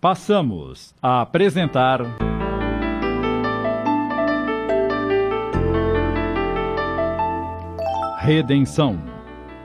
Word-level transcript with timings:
Passamos 0.00 0.94
a 1.02 1.22
apresentar. 1.22 1.98
Redenção, 8.20 8.96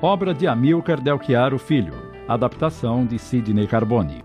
obra 0.02 0.34
de 0.34 0.48
Amilcar 0.48 1.00
Delchiaro 1.00 1.60
Filho, 1.60 1.94
adaptação 2.28 3.06
de 3.06 3.20
Sidney 3.20 3.68
Carbone. 3.68 4.24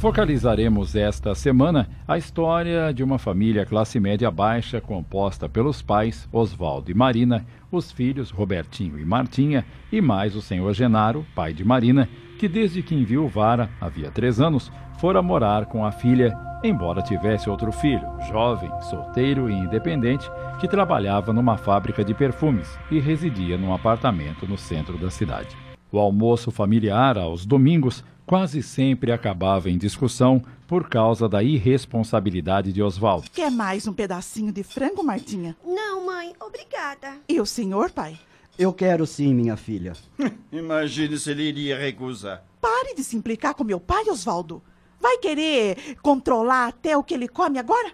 Focalizaremos 0.00 0.96
esta 0.96 1.34
semana 1.34 1.86
a 2.08 2.16
história 2.16 2.90
de 2.90 3.04
uma 3.04 3.18
família 3.18 3.66
classe 3.66 4.00
média 4.00 4.30
baixa 4.30 4.80
composta 4.80 5.46
pelos 5.46 5.82
pais 5.82 6.26
Oswaldo 6.32 6.90
e 6.90 6.94
Marina, 6.94 7.44
os 7.70 7.92
filhos 7.92 8.30
Robertinho 8.30 8.98
e 8.98 9.04
Martinha 9.04 9.62
e 9.92 10.00
mais 10.00 10.34
o 10.34 10.40
senhor 10.40 10.72
Genaro, 10.72 11.26
pai 11.34 11.52
de 11.52 11.66
Marina, 11.66 12.08
que 12.38 12.48
desde 12.48 12.82
que 12.82 12.94
enviuvara, 12.94 13.68
havia 13.78 14.10
três 14.10 14.40
anos, 14.40 14.72
fora 14.98 15.20
morar 15.20 15.66
com 15.66 15.84
a 15.84 15.92
filha, 15.92 16.34
embora 16.64 17.02
tivesse 17.02 17.50
outro 17.50 17.70
filho, 17.70 18.08
jovem, 18.26 18.72
solteiro 18.80 19.50
e 19.50 19.52
independente, 19.52 20.26
que 20.58 20.66
trabalhava 20.66 21.30
numa 21.30 21.58
fábrica 21.58 22.02
de 22.02 22.14
perfumes 22.14 22.74
e 22.90 22.98
residia 22.98 23.58
num 23.58 23.74
apartamento 23.74 24.48
no 24.48 24.56
centro 24.56 24.96
da 24.96 25.10
cidade. 25.10 25.69
O 25.92 25.98
almoço 25.98 26.50
familiar, 26.50 27.18
aos 27.18 27.44
domingos, 27.44 28.04
quase 28.24 28.62
sempre 28.62 29.10
acabava 29.10 29.68
em 29.68 29.76
discussão 29.76 30.40
por 30.68 30.88
causa 30.88 31.28
da 31.28 31.42
irresponsabilidade 31.42 32.72
de 32.72 32.80
Oswaldo. 32.80 33.28
Quer 33.32 33.50
mais 33.50 33.88
um 33.88 33.92
pedacinho 33.92 34.52
de 34.52 34.62
frango, 34.62 35.02
Martinha? 35.02 35.56
Não, 35.64 36.06
mãe, 36.06 36.32
obrigada. 36.40 37.16
E 37.28 37.40
o 37.40 37.46
senhor, 37.46 37.90
pai? 37.90 38.16
Eu 38.56 38.72
quero 38.72 39.04
sim, 39.04 39.34
minha 39.34 39.56
filha. 39.56 39.94
Imagine 40.52 41.18
se 41.18 41.30
ele 41.32 41.42
iria 41.42 41.76
recusar. 41.76 42.44
Pare 42.60 42.94
de 42.94 43.02
se 43.02 43.16
implicar 43.16 43.54
com 43.54 43.64
meu 43.64 43.80
pai, 43.80 44.04
Oswaldo. 44.08 44.62
Vai 45.00 45.18
querer 45.18 45.96
controlar 46.02 46.68
até 46.68 46.96
o 46.96 47.02
que 47.02 47.14
ele 47.14 47.26
come 47.26 47.58
agora? 47.58 47.92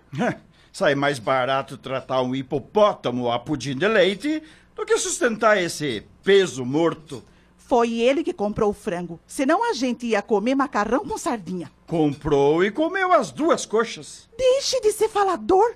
Sai 0.70 0.94
mais 0.94 1.18
barato 1.18 1.78
tratar 1.78 2.20
um 2.20 2.34
hipopótamo 2.34 3.30
a 3.30 3.38
pudim 3.38 3.74
de 3.74 3.88
leite 3.88 4.42
do 4.74 4.84
que 4.84 4.98
sustentar 4.98 5.56
esse 5.56 6.04
peso 6.22 6.62
morto. 6.62 7.24
Foi 7.66 7.94
ele 7.94 8.22
que 8.22 8.32
comprou 8.32 8.70
o 8.70 8.72
frango. 8.72 9.18
Senão 9.26 9.68
a 9.68 9.72
gente 9.72 10.06
ia 10.06 10.22
comer 10.22 10.54
macarrão 10.54 11.04
com 11.04 11.18
sardinha. 11.18 11.70
Comprou 11.86 12.64
e 12.64 12.70
comeu 12.70 13.12
as 13.12 13.32
duas 13.32 13.66
coxas. 13.66 14.28
Deixe 14.38 14.80
de 14.80 14.92
ser 14.92 15.08
falador. 15.08 15.74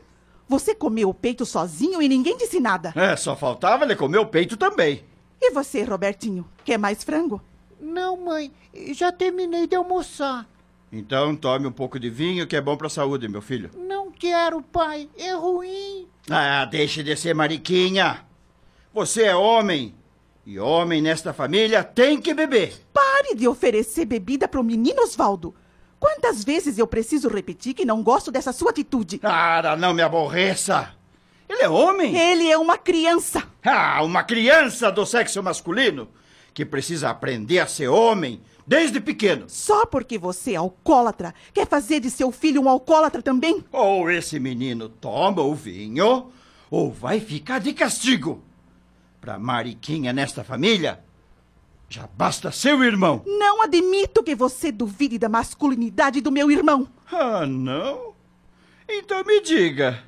Você 0.49 0.73
comeu 0.73 1.09
o 1.09 1.15
peito 1.15 1.45
sozinho 1.45 2.01
e 2.01 2.09
ninguém 2.09 2.37
disse 2.37 2.61
nada. 2.61 2.93
É, 2.95 3.17
só 3.17 3.35
faltava 3.35 3.85
ele 3.85 3.97
comer 3.97 4.19
o 4.19 4.27
peito 4.27 4.57
também. 4.57 5.05
E 5.41 5.51
você, 5.51 5.83
Robertinho? 5.83 6.47
Quer 6.65 6.79
mais 6.79 7.03
frango? 7.03 7.43
Não, 7.81 8.17
mãe. 8.17 8.53
Já 8.93 9.11
terminei 9.11 9.67
de 9.67 9.75
almoçar. 9.75 10.49
Então 10.93 11.35
tome 11.35 11.67
um 11.67 11.73
pouco 11.73 11.99
de 11.99 12.09
vinho 12.09 12.47
que 12.47 12.55
é 12.55 12.61
bom 12.61 12.77
pra 12.77 12.89
saúde, 12.89 13.29
meu 13.29 13.43
filho. 13.43 13.71
Não 13.77 14.13
quero, 14.13 14.63
pai. 14.63 15.09
É 15.19 15.33
ruim. 15.33 16.07
Ah, 16.29 16.65
deixe 16.67 17.03
de 17.03 17.17
ser 17.17 17.35
mariquinha. 17.35 18.25
Você 18.93 19.25
é 19.25 19.35
homem. 19.35 19.95
E 20.51 20.59
homem 20.59 21.01
nesta 21.01 21.33
família 21.33 21.85
tem 21.85 22.21
que 22.21 22.35
beber. 22.35 22.75
Pare 22.93 23.37
de 23.37 23.47
oferecer 23.47 24.05
bebida 24.05 24.49
para 24.49 24.61
o 24.61 24.65
menino 24.65 25.01
Osvaldo. 25.01 25.55
Quantas 26.01 26.43
vezes 26.43 26.77
eu 26.77 26.89
preciso 26.89 27.29
repetir 27.29 27.73
que 27.73 27.85
não 27.85 28.03
gosto 28.03 28.33
dessa 28.33 28.53
sua 28.53 28.71
atitude? 28.71 29.19
Cara, 29.19 29.77
não 29.77 29.95
me 29.95 30.03
aborreça. 30.03 30.93
Ele 31.49 31.63
é 31.63 31.69
homem? 31.69 32.17
Ele 32.19 32.51
é 32.51 32.59
uma 32.59 32.77
criança. 32.77 33.45
Ah, 33.65 34.03
uma 34.03 34.25
criança 34.25 34.91
do 34.91 35.07
sexo 35.07 35.41
masculino 35.41 36.09
que 36.53 36.65
precisa 36.65 37.11
aprender 37.11 37.61
a 37.61 37.69
ser 37.69 37.87
homem 37.87 38.43
desde 38.67 39.01
pequeno. 39.01 39.45
Só 39.47 39.87
porque 39.87 40.19
você 40.19 40.55
é 40.55 40.57
alcoólatra, 40.57 41.33
quer 41.55 41.69
fazer 41.69 42.01
de 42.01 42.11
seu 42.11 42.33
filho 42.33 42.61
um 42.61 42.69
alcoólatra 42.69 43.23
também? 43.23 43.65
Ou 43.71 44.11
esse 44.11 44.41
menino 44.41 44.89
toma 44.89 45.43
o 45.43 45.55
vinho, 45.55 46.33
ou 46.69 46.91
vai 46.91 47.21
ficar 47.21 47.61
de 47.61 47.73
castigo. 47.73 48.50
Pra 49.21 49.39
Mariquinha 49.39 50.13
nesta 50.13 50.43
família, 50.43 51.01
já 51.89 52.09
basta 52.17 52.51
seu 52.51 52.83
irmão. 52.83 53.23
Não 53.27 53.63
admito 53.63 54.23
que 54.23 54.35
você 54.35 54.73
duvide 54.73 55.19
da 55.19 55.29
masculinidade 55.29 56.21
do 56.21 56.33
meu 56.33 56.51
irmão. 56.51 56.89
Ah, 57.13 57.45
não? 57.47 58.15
Então 58.89 59.23
me 59.25 59.41
diga, 59.43 60.03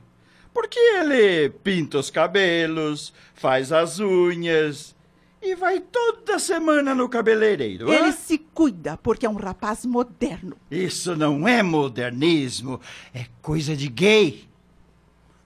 por 0.55 0.67
que 0.69 0.79
ele 0.79 1.51
pinta 1.51 1.99
os 1.99 2.11
cabelos, 2.11 3.13
faz 3.35 3.73
as 3.73 3.99
unhas 4.01 4.95
e 5.43 5.57
vai 5.57 5.81
toda 5.81 6.39
semana 6.39 6.95
no 6.95 7.09
cabeleireiro? 7.09 7.93
Ele 7.93 8.09
hã? 8.09 8.13
se 8.13 8.39
cuida 8.39 8.97
porque 8.97 9.27
é 9.27 9.29
um 9.29 9.35
rapaz 9.35 9.85
moderno. 9.85 10.57
Isso 10.71 11.17
não 11.17 11.47
é 11.49 11.63
modernismo, 11.63 12.81
é 13.13 13.27
coisa 13.43 13.77
de 13.77 13.89
gay. 13.89 14.49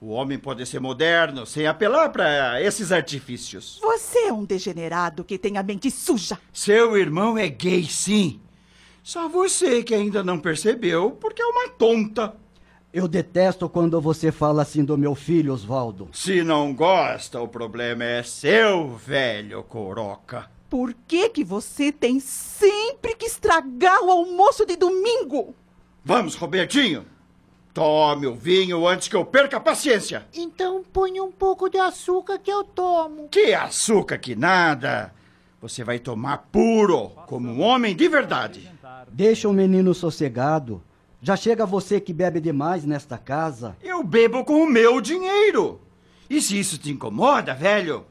O 0.07 0.11
homem 0.11 0.39
pode 0.39 0.65
ser 0.65 0.79
moderno 0.79 1.45
sem 1.45 1.67
apelar 1.67 2.11
para 2.11 2.63
esses 2.63 2.93
artifícios. 2.93 3.81
Você 3.83 4.29
é 4.29 4.33
um 4.33 4.45
degenerado 4.45 5.25
que 5.25 5.37
tem 5.37 5.59
a 5.59 5.65
mente 5.65 5.91
suja. 5.91 6.39
Seu 6.53 6.97
irmão 6.97 7.37
é 7.37 7.49
gay, 7.49 7.83
sim. 7.83 8.41
Só 9.03 9.29
você 9.29 9.83
que 9.83 9.93
ainda 9.93 10.23
não 10.23 10.39
percebeu, 10.39 11.11
porque 11.11 11.43
é 11.43 11.47
uma 11.47 11.71
tonta. 11.71 12.37
Eu 12.93 13.09
detesto 13.09 13.69
quando 13.69 14.01
você 14.01 14.31
fala 14.31 14.63
assim 14.63 14.85
do 14.85 14.97
meu 14.97 15.17
filho, 15.17 15.53
Oswaldo. 15.53 16.09
Se 16.13 16.41
não 16.41 16.73
gosta, 16.73 17.41
o 17.41 17.49
problema 17.49 18.05
é 18.05 18.23
seu, 18.23 18.97
velho 18.97 19.65
coroca. 19.65 20.49
Por 20.71 20.95
que 21.09 21.31
que 21.31 21.43
você 21.43 21.91
tem 21.91 22.21
sempre 22.21 23.17
que 23.17 23.27
estragar 23.27 24.05
o 24.05 24.11
almoço 24.13 24.65
de 24.65 24.77
domingo? 24.77 25.53
Vamos, 26.05 26.37
Robertinho. 26.37 27.16
Tome 27.77 28.27
o 28.27 28.35
vinho 28.35 28.89
antes 28.89 29.07
que 29.07 29.15
eu 29.15 29.23
perca 29.23 29.59
a 29.59 29.61
paciência. 29.61 30.27
Então 30.33 30.83
põe 30.95 31.21
um 31.21 31.31
pouco 31.31 31.69
de 31.69 31.77
açúcar 31.77 32.39
que 32.39 32.51
eu 32.51 32.65
tomo. 32.65 33.29
Que 33.29 33.53
açúcar 33.53 34.17
que 34.17 34.35
nada. 34.35 35.13
Você 35.61 35.85
vai 35.85 35.99
tomar 35.99 36.39
puro, 36.51 37.11
como 37.27 37.51
um 37.51 37.61
homem 37.61 37.95
de 37.95 38.09
verdade. 38.09 38.73
Deixa 39.13 39.47
o 39.47 39.53
menino 39.53 39.93
sossegado. 39.93 40.83
Já 41.21 41.37
chega 41.37 41.67
você 41.67 42.01
que 42.01 42.15
bebe 42.15 42.41
demais 42.41 42.87
nesta 42.87 43.19
casa. 43.19 43.77
Eu 43.83 44.03
bebo 44.03 44.43
com 44.43 44.63
o 44.63 44.71
meu 44.71 44.99
dinheiro. 44.99 45.79
E 46.31 46.41
se 46.41 46.59
isso 46.59 46.79
te 46.79 46.91
incomoda, 46.91 47.53
velho, 47.53 48.07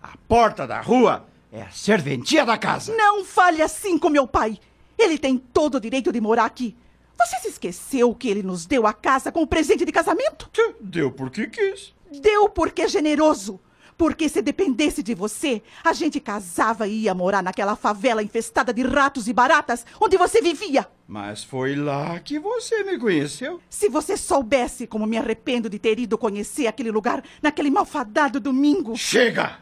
a 0.00 0.16
porta 0.28 0.64
da 0.64 0.80
rua 0.80 1.26
é 1.50 1.62
a 1.62 1.70
serventia 1.70 2.46
da 2.46 2.56
casa. 2.56 2.94
Não 2.94 3.24
fale 3.24 3.62
assim 3.62 3.98
com 3.98 4.10
meu 4.10 4.28
pai. 4.28 4.60
Ele 4.96 5.18
tem 5.18 5.36
todo 5.36 5.74
o 5.74 5.80
direito 5.80 6.12
de 6.12 6.20
morar 6.20 6.44
aqui. 6.44 6.76
Você 7.18 7.40
se 7.40 7.48
esqueceu 7.48 8.14
que 8.14 8.28
ele 8.28 8.42
nos 8.42 8.64
deu 8.64 8.86
a 8.86 8.92
casa 8.92 9.32
com 9.32 9.42
o 9.42 9.46
presente 9.46 9.84
de 9.84 9.90
casamento? 9.90 10.48
Deu 10.80 11.10
porque 11.10 11.48
quis. 11.48 11.92
Deu 12.22 12.48
porque 12.48 12.82
é 12.82 12.88
generoso. 12.88 13.60
Porque 13.96 14.28
se 14.28 14.40
dependesse 14.40 15.02
de 15.02 15.12
você, 15.12 15.60
a 15.82 15.92
gente 15.92 16.20
casava 16.20 16.86
e 16.86 17.02
ia 17.02 17.14
morar 17.14 17.42
naquela 17.42 17.74
favela 17.74 18.22
infestada 18.22 18.72
de 18.72 18.82
ratos 18.82 19.26
e 19.26 19.32
baratas 19.32 19.84
onde 20.00 20.16
você 20.16 20.40
vivia. 20.40 20.86
Mas 21.08 21.42
foi 21.42 21.74
lá 21.74 22.20
que 22.20 22.38
você 22.38 22.84
me 22.84 22.96
conheceu. 22.96 23.60
Se 23.68 23.88
você 23.88 24.16
soubesse 24.16 24.86
como 24.86 25.04
me 25.04 25.18
arrependo 25.18 25.68
de 25.68 25.80
ter 25.80 25.98
ido 25.98 26.16
conhecer 26.16 26.68
aquele 26.68 26.92
lugar 26.92 27.24
naquele 27.42 27.72
malfadado 27.72 28.38
domingo. 28.38 28.96
Chega! 28.96 29.58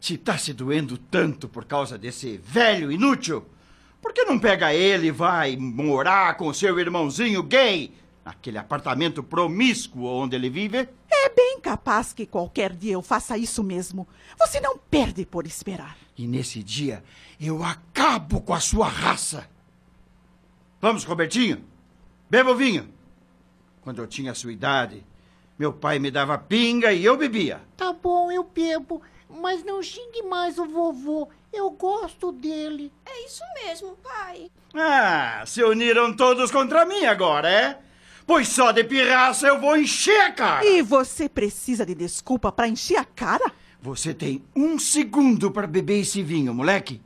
Se 0.00 0.16
tá 0.16 0.38
se 0.38 0.52
doendo 0.52 0.96
tanto 0.96 1.48
por 1.48 1.64
causa 1.64 1.98
desse 1.98 2.36
velho 2.36 2.92
inútil, 2.92 3.44
por 4.00 4.12
que 4.12 4.24
não 4.24 4.38
pega 4.38 4.72
ele 4.72 5.08
e 5.08 5.12
vai 5.12 5.56
morar 5.56 6.36
com 6.36 6.52
seu 6.52 6.78
irmãozinho 6.78 7.42
gay 7.42 7.92
naquele 8.24 8.58
apartamento 8.58 9.22
promíscuo 9.22 10.04
onde 10.06 10.36
ele 10.36 10.50
vive? 10.50 10.88
É 11.10 11.28
bem 11.30 11.58
capaz 11.60 12.12
que 12.12 12.26
qualquer 12.26 12.74
dia 12.74 12.92
eu 12.92 13.02
faça 13.02 13.36
isso 13.36 13.62
mesmo. 13.64 14.06
Você 14.38 14.60
não 14.60 14.78
perde 14.78 15.26
por 15.26 15.46
esperar. 15.46 15.96
E 16.16 16.26
nesse 16.26 16.62
dia 16.62 17.02
eu 17.40 17.62
acabo 17.64 18.40
com 18.40 18.54
a 18.54 18.60
sua 18.60 18.86
raça. 18.86 19.48
Vamos, 20.80 21.04
Robertinho, 21.04 21.64
beba 22.30 22.52
o 22.52 22.56
vinho. 22.56 22.88
Quando 23.80 24.00
eu 24.00 24.06
tinha 24.06 24.32
a 24.32 24.34
sua 24.34 24.52
idade, 24.52 25.04
meu 25.58 25.72
pai 25.72 25.98
me 25.98 26.10
dava 26.10 26.38
pinga 26.38 26.92
e 26.92 27.04
eu 27.04 27.16
bebia. 27.16 27.60
Tá 27.76 27.92
bom, 27.92 28.30
eu 28.30 28.44
bebo. 28.44 29.02
Mas 29.28 29.64
não 29.64 29.82
xingue 29.82 30.22
mais 30.22 30.58
o 30.58 30.64
vovô. 30.66 31.28
Eu 31.58 31.70
gosto 31.70 32.30
dele. 32.30 32.92
É 33.04 33.26
isso 33.26 33.42
mesmo, 33.64 33.96
pai. 33.96 34.48
Ah, 34.72 35.42
se 35.44 35.60
uniram 35.64 36.14
todos 36.14 36.52
contra 36.52 36.86
mim 36.86 37.04
agora, 37.04 37.50
é? 37.50 37.80
Pois 38.24 38.46
só 38.46 38.70
de 38.70 38.84
pirraça 38.84 39.48
eu 39.48 39.60
vou 39.60 39.76
encher 39.76 40.20
a 40.20 40.30
cara. 40.30 40.64
E 40.64 40.80
você 40.82 41.28
precisa 41.28 41.84
de 41.84 41.96
desculpa 41.96 42.52
para 42.52 42.68
encher 42.68 42.98
a 42.98 43.04
cara? 43.04 43.52
Você 43.82 44.14
tem 44.14 44.44
um 44.54 44.78
segundo 44.78 45.50
para 45.50 45.66
beber 45.66 45.98
esse 46.02 46.22
vinho, 46.22 46.54
moleque. 46.54 47.02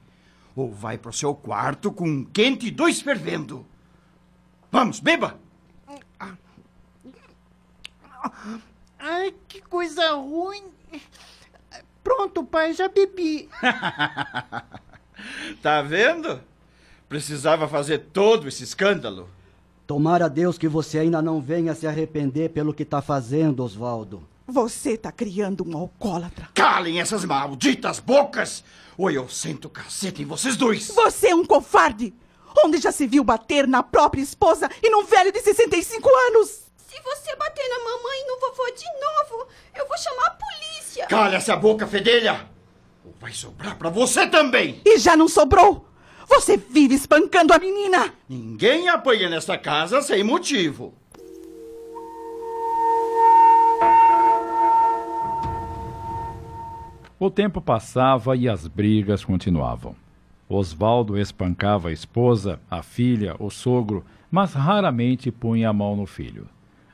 Ou 0.55 0.71
vai 0.71 0.99
pro 0.99 1.15
seu 1.15 1.35
quarto 1.35 1.91
com 1.91 2.07
um 2.07 2.23
quente 2.23 2.67
e 2.67 2.71
dois 2.71 3.01
fervendo. 3.01 3.67
Vamos, 4.71 5.01
beba! 5.01 5.41
Ai, 8.99 9.35
que 9.49 9.63
coisa 9.63 10.13
ruim. 10.13 10.65
Pronto, 12.03 12.45
pai, 12.45 12.73
já 12.73 12.89
bebi. 12.89 13.49
Tá 15.63 15.83
vendo? 15.83 16.41
Precisava 17.09 17.69
fazer 17.69 17.99
todo 18.13 18.49
esse 18.49 18.65
escândalo. 18.65 19.29
Tomara 19.87 20.25
a 20.25 20.29
Deus 20.29 20.57
que 20.57 20.67
você 20.67 20.99
ainda 20.99 21.21
não 21.21 21.41
venha 21.41 21.75
se 21.75 21.87
arrepender 21.87 22.51
pelo 22.51 22.73
que 22.73 22.83
está 22.83 23.03
fazendo, 23.03 23.63
Oswaldo. 23.63 24.27
Você 24.47 24.97
tá 24.97 25.13
criando 25.13 25.67
um 25.69 25.77
alcoólatra. 25.77 26.49
Calem 26.55 27.01
essas 27.01 27.25
malditas 27.25 28.01
bocas! 28.01 28.65
Ou 28.99 29.11
eu 29.11 29.29
sento 29.29 29.67
o 29.67 29.71
cacete 29.71 30.23
em 30.23 30.27
vocês 30.27 30.57
dois! 30.57 30.89
Você 30.89 31.29
é 31.29 31.35
um 31.35 31.45
covarde! 31.45 32.15
Onde 32.65 32.79
já 32.79 32.93
se 32.93 33.07
viu 33.07 33.25
bater 33.25 33.67
na 33.67 33.83
própria 33.83 34.21
esposa 34.21 34.69
e 34.83 34.91
num 34.91 35.05
velho 35.05 35.33
de 35.33 35.41
65 35.41 36.09
anos? 36.29 36.62
Se 36.93 37.01
você 37.01 37.35
bater 37.37 37.67
na 37.71 37.79
mamãe 37.79 38.21
e 38.21 38.27
no 38.27 38.39
vovô 38.39 38.71
de 38.71 38.85
novo, 39.01 39.49
eu 39.75 39.89
vou 39.89 39.97
chamar 39.97 40.27
a 40.27 40.31
polícia. 40.33 41.07
Calha 41.07 41.37
essa 41.37 41.57
boca, 41.57 41.87
fedelha! 41.87 42.47
Ou 43.03 43.15
vai 43.19 43.33
sobrar 43.33 43.79
pra 43.79 43.89
você 43.89 44.27
também! 44.27 44.83
E 44.85 44.99
já 44.99 45.17
não 45.17 45.27
sobrou! 45.27 45.87
Você 46.29 46.59
vive 46.59 46.95
espancando 46.95 47.55
a 47.55 47.59
menina! 47.59 48.13
Ninguém 48.29 48.91
apanha 48.91 49.31
nesta 49.31 49.57
casa 49.57 50.03
sem 50.03 50.23
motivo. 50.23 50.93
O 57.19 57.31
tempo 57.31 57.63
passava 57.63 58.37
e 58.37 58.51
as 58.51 58.67
brigas 58.67 59.25
continuavam. 59.25 59.97
Osvaldo 60.47 61.19
espancava 61.19 61.89
a 61.89 61.93
esposa, 61.93 62.61
a 62.71 62.83
filha, 62.83 63.35
o 63.39 63.49
sogro, 63.49 64.05
mas 64.31 64.53
raramente 64.53 65.31
punha 65.31 65.71
a 65.71 65.73
mão 65.73 65.97
no 65.97 66.05
filho. 66.05 66.47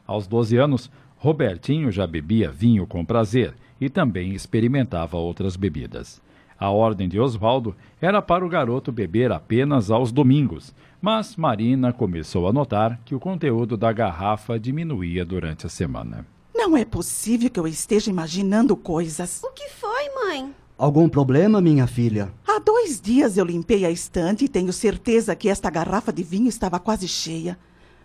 Aos 0.09 0.27
12 0.27 0.57
anos, 0.57 0.91
Robertinho 1.19 1.93
já 1.93 2.07
bebia 2.07 2.51
vinho 2.51 2.87
com 2.87 3.05
prazer 3.05 3.55
e 3.79 3.91
também 3.91 4.33
experimentava 4.33 5.19
outras 5.19 5.55
bebidas. 5.55 6.23
A 6.59 6.71
ordem 6.71 7.07
de 7.11 7.21
Osvaldo 7.21 7.77
era 8.01 8.23
para 8.23 8.45
o 8.45 8.49
garoto 8.49 8.91
beber 8.91 9.31
apenas 9.31 9.91
aos 9.91 10.11
domingos, 10.11 10.75
mas 10.99 11.37
Marina 11.37 11.93
começou 11.93 12.49
a 12.49 12.53
notar 12.55 12.99
que 13.05 13.15
o 13.15 13.21
conteúdo 13.21 13.77
da 13.77 13.93
garrafa 13.93 14.59
diminuía 14.59 15.27
durante 15.27 15.67
a 15.67 15.69
semana. 15.69 16.27
Não 16.55 16.75
é 16.75 16.87
possível 16.87 17.51
que 17.51 17.61
eu 17.61 17.67
esteja 17.67 18.11
imaginando 18.11 18.75
coisas. 18.75 19.43
O 19.45 19.53
que 19.53 19.69
foi, 19.69 20.09
mãe? 20.15 20.55
Algum 20.79 21.07
problema, 21.07 21.61
minha 21.61 21.87
filha? 21.87 22.33
Há 22.47 22.59
dois 22.59 22.99
dias 22.99 23.37
eu 23.37 23.45
limpei 23.45 23.85
a 23.85 23.91
estante 23.91 24.47
e 24.47 24.49
tenho 24.49 24.73
certeza 24.73 25.37
que 25.37 25.51
esta 25.51 25.69
garrafa 25.69 26.11
de 26.13 26.23
vinho 26.23 26.49
estava 26.49 26.81
quase 26.81 27.07
cheia. 27.07 27.59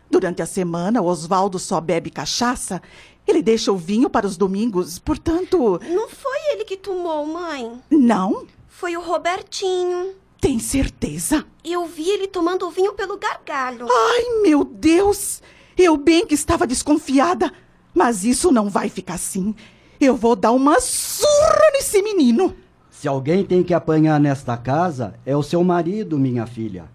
Durante 0.09 0.41
a 0.41 0.45
semana, 0.45 1.01
Osvaldo 1.01 1.57
só 1.57 1.81
bebe 1.81 2.09
cachaça. 2.09 2.81
Ele 3.27 3.41
deixa 3.41 3.71
o 3.71 3.77
vinho 3.77 4.09
para 4.09 4.27
os 4.27 4.38
domingos, 4.38 5.00
portanto. 5.00 5.79
Não 5.89 6.09
foi 6.09 6.38
ele 6.51 6.65
que 6.65 6.77
tomou, 6.77 7.25
mãe. 7.25 7.81
Não? 7.89 8.45
Foi 8.67 8.95
o 8.97 9.01
Robertinho. 9.01 10.13
Tem 10.39 10.59
certeza? 10.59 11.45
Eu 11.63 11.85
vi 11.85 12.09
ele 12.09 12.27
tomando 12.27 12.67
o 12.67 12.71
vinho 12.71 12.94
pelo 12.94 13.17
gargalho. 13.17 13.88
Ai, 13.89 14.41
meu 14.41 14.63
Deus! 14.63 15.41
Eu 15.77 15.95
bem 15.95 16.27
que 16.27 16.33
estava 16.33 16.67
desconfiada. 16.67 17.51
Mas 17.94 18.25
isso 18.25 18.51
não 18.51 18.69
vai 18.69 18.89
ficar 18.89 19.13
assim. 19.13 19.55
Eu 20.00 20.17
vou 20.17 20.35
dar 20.35 20.51
uma 20.51 20.81
surra 20.81 21.71
nesse 21.73 22.01
menino. 22.01 22.55
Se 22.89 23.07
alguém 23.07 23.44
tem 23.45 23.63
que 23.63 23.73
apanhar 23.73 24.19
nesta 24.19 24.57
casa, 24.57 25.13
é 25.25 25.35
o 25.35 25.44
seu 25.44 25.63
marido, 25.63 26.17
minha 26.17 26.45
filha. 26.45 26.85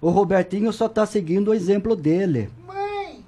O 0.00 0.10
Robertinho 0.10 0.72
só 0.72 0.86
está 0.86 1.04
seguindo 1.04 1.48
o 1.48 1.54
exemplo 1.54 1.96
dele. 1.96 2.50
Mãe! 2.66 3.24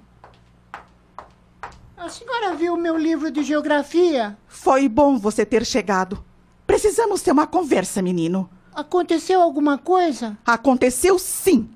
A 1.97 2.09
senhora 2.09 2.55
viu 2.55 2.75
o 2.75 2.79
meu 2.79 2.97
livro 2.97 3.31
de 3.31 3.43
geografia? 3.43 4.39
Foi 4.47 4.89
bom 4.89 5.19
você 5.19 5.45
ter 5.45 5.67
chegado. 5.67 6.25
Precisamos 6.67 7.23
ter 7.23 7.33
uma 7.33 7.47
conversa, 7.47 8.01
menino. 8.01 8.49
Aconteceu 8.73 9.43
alguma 9.43 9.79
coisa? 9.79 10.39
Aconteceu 10.47 11.19
sim. 11.19 11.69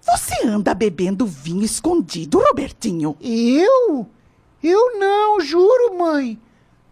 Você 0.00 0.46
anda 0.46 0.72
bebendo 0.72 1.26
vinho 1.26 1.64
escondido, 1.64 2.38
Robertinho. 2.38 3.16
Eu? 3.20 4.06
Eu 4.62 4.98
não, 4.98 5.40
juro, 5.40 5.98
mãe. 5.98 6.40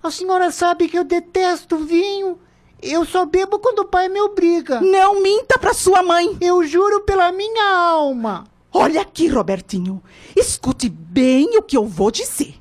A 0.03 0.11
senhora 0.11 0.51
sabe 0.51 0.89
que 0.89 0.99
eu 0.99 1.05
detesto 1.05 1.79
vinho. 1.79 2.39
Eu 2.89 3.05
só 3.05 3.27
bebo 3.27 3.59
quando 3.59 3.81
o 3.81 3.85
pai 3.85 4.09
me 4.09 4.21
obriga. 4.21 4.81
Não 4.81 5.21
minta 5.21 5.59
pra 5.59 5.75
sua 5.75 6.03
mãe. 6.03 6.37
Eu 6.41 6.65
juro 6.65 7.01
pela 7.01 7.33
minha 7.33 7.77
alma. 7.77 8.45
Olha 8.73 9.01
aqui, 9.01 9.27
Robertinho. 9.27 10.03
Escute 10.37 10.89
bem 10.89 11.57
o 11.59 11.63
que 11.63 11.77
eu 11.77 11.85
vou 11.85 12.11
dizer. 12.11 12.55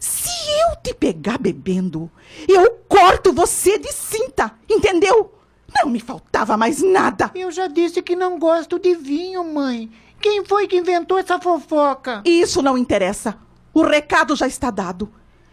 Se 0.00 0.30
eu 0.68 0.76
te 0.82 0.94
pegar 0.94 1.38
bebendo, 1.38 2.10
eu 2.48 2.70
corto 2.88 3.32
você 3.32 3.78
de 3.78 3.92
cinta, 3.92 4.52
entendeu? 4.68 5.34
Não 5.74 5.90
me 5.90 6.00
faltava 6.00 6.56
mais 6.56 6.82
nada. 6.82 7.30
Eu 7.34 7.50
já 7.50 7.66
disse 7.66 8.00
que 8.00 8.16
não 8.16 8.38
gosto 8.38 8.78
de 8.78 8.94
vinho, 8.94 9.44
mãe. 9.44 9.90
Quem 10.20 10.44
foi 10.44 10.66
que 10.66 10.76
inventou 10.76 11.18
essa 11.18 11.38
fofoca? 11.40 12.22
Isso 12.24 12.62
não 12.62 12.78
interessa. 12.78 13.36
O 13.72 13.82
recado 13.82 14.34
já 14.36 14.46
está 14.46 14.70
dado. 14.70 15.10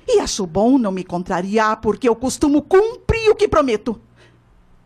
E 0.07 0.19
acho 0.19 0.45
bom 0.47 0.77
não 0.77 0.91
me 0.91 1.03
contrariar, 1.03 1.77
porque 1.81 2.07
eu 2.07 2.15
costumo 2.15 2.61
cumprir 2.61 3.29
o 3.29 3.35
que 3.35 3.47
prometo. 3.47 3.99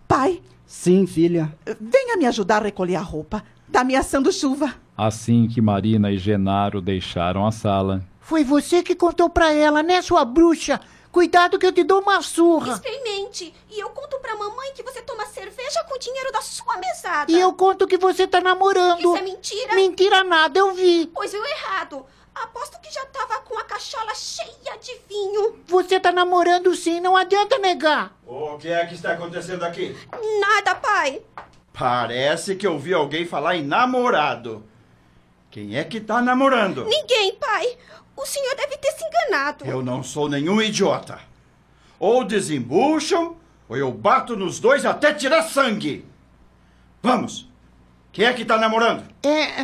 Pai, 0.07 0.41
Sim, 0.65 1.05
filha. 1.05 1.53
venha 1.79 2.17
me 2.17 2.25
ajudar 2.25 2.61
a 2.61 2.65
recolher 2.65 2.95
a 2.95 3.01
roupa. 3.01 3.43
Tá 3.71 3.81
ameaçando 3.81 4.31
chuva. 4.31 4.73
Assim 4.97 5.47
que 5.47 5.61
Marina 5.61 6.11
e 6.11 6.17
Genaro 6.17 6.81
deixaram 6.81 7.45
a 7.45 7.51
sala, 7.51 8.03
Foi 8.19 8.43
você 8.43 8.81
que 8.81 8.95
contou 8.95 9.29
pra 9.29 9.51
ela, 9.51 9.83
né, 9.83 10.01
sua 10.01 10.23
bruxa? 10.23 10.79
Cuidado 11.11 11.59
que 11.59 11.65
eu 11.65 11.71
te 11.73 11.83
dou 11.83 12.01
uma 12.01 12.21
surra. 12.21 12.73
Experimente. 12.73 13.53
E 13.69 13.79
eu 13.79 13.89
conto 13.89 14.17
pra 14.19 14.35
mamãe 14.35 14.71
que 14.73 14.81
você 14.83 15.01
toma 15.01 15.25
cerveja 15.25 15.83
com 15.83 15.95
o 15.95 15.99
dinheiro 15.99 16.31
da 16.31 16.41
sua 16.41 16.77
mesada. 16.77 17.29
E 17.29 17.37
eu 17.37 17.51
conto 17.51 17.85
que 17.85 17.97
você 17.97 18.25
tá 18.25 18.39
namorando. 18.39 18.99
Isso 18.99 19.17
é 19.17 19.21
mentira? 19.21 19.75
Mentira 19.75 20.23
nada, 20.23 20.57
eu 20.57 20.73
vi. 20.73 21.07
Pois 21.13 21.31
viu 21.33 21.43
errado. 21.45 22.05
Aposto 22.33 22.79
que 22.79 22.91
já 22.91 23.05
tava 23.07 23.39
com 23.41 23.57
a 23.57 23.63
cachola 23.63 24.13
cheia 24.15 24.77
de 24.81 24.97
vinho. 25.07 25.59
Você 25.67 25.99
tá 25.99 26.11
namorando 26.11 26.73
sim, 26.75 26.99
não 26.99 27.15
adianta 27.15 27.57
negar. 27.57 28.17
O 28.25 28.57
que 28.57 28.69
é 28.69 28.85
que 28.85 28.95
está 28.95 29.13
acontecendo 29.13 29.63
aqui? 29.63 29.95
Nada, 30.39 30.75
pai. 30.75 31.21
Parece 31.73 32.55
que 32.55 32.65
eu 32.65 32.77
vi 32.79 32.93
alguém 32.93 33.25
falar 33.25 33.55
em 33.55 33.63
namorado. 33.63 34.63
Quem 35.49 35.77
é 35.77 35.83
que 35.83 35.99
tá 35.99 36.21
namorando? 36.21 36.85
Ninguém, 36.85 37.35
pai. 37.35 37.77
O 38.15 38.25
senhor 38.25 38.55
deve 38.55 38.77
ter 38.77 38.91
se 38.91 39.03
enganado. 39.03 39.65
Eu 39.65 39.81
não 39.81 40.03
sou 40.03 40.29
nenhum 40.29 40.61
idiota. 40.61 41.19
Ou 41.99 42.23
desembucham, 42.23 43.35
ou 43.67 43.77
eu 43.77 43.91
bato 43.91 44.35
nos 44.35 44.59
dois 44.59 44.85
até 44.85 45.13
tirar 45.13 45.43
sangue. 45.43 46.05
Vamos. 47.01 47.50
Quem 48.11 48.25
é 48.25 48.33
que 48.33 48.43
tá 48.43 48.57
namorando? 48.57 49.07
É, 49.23 49.61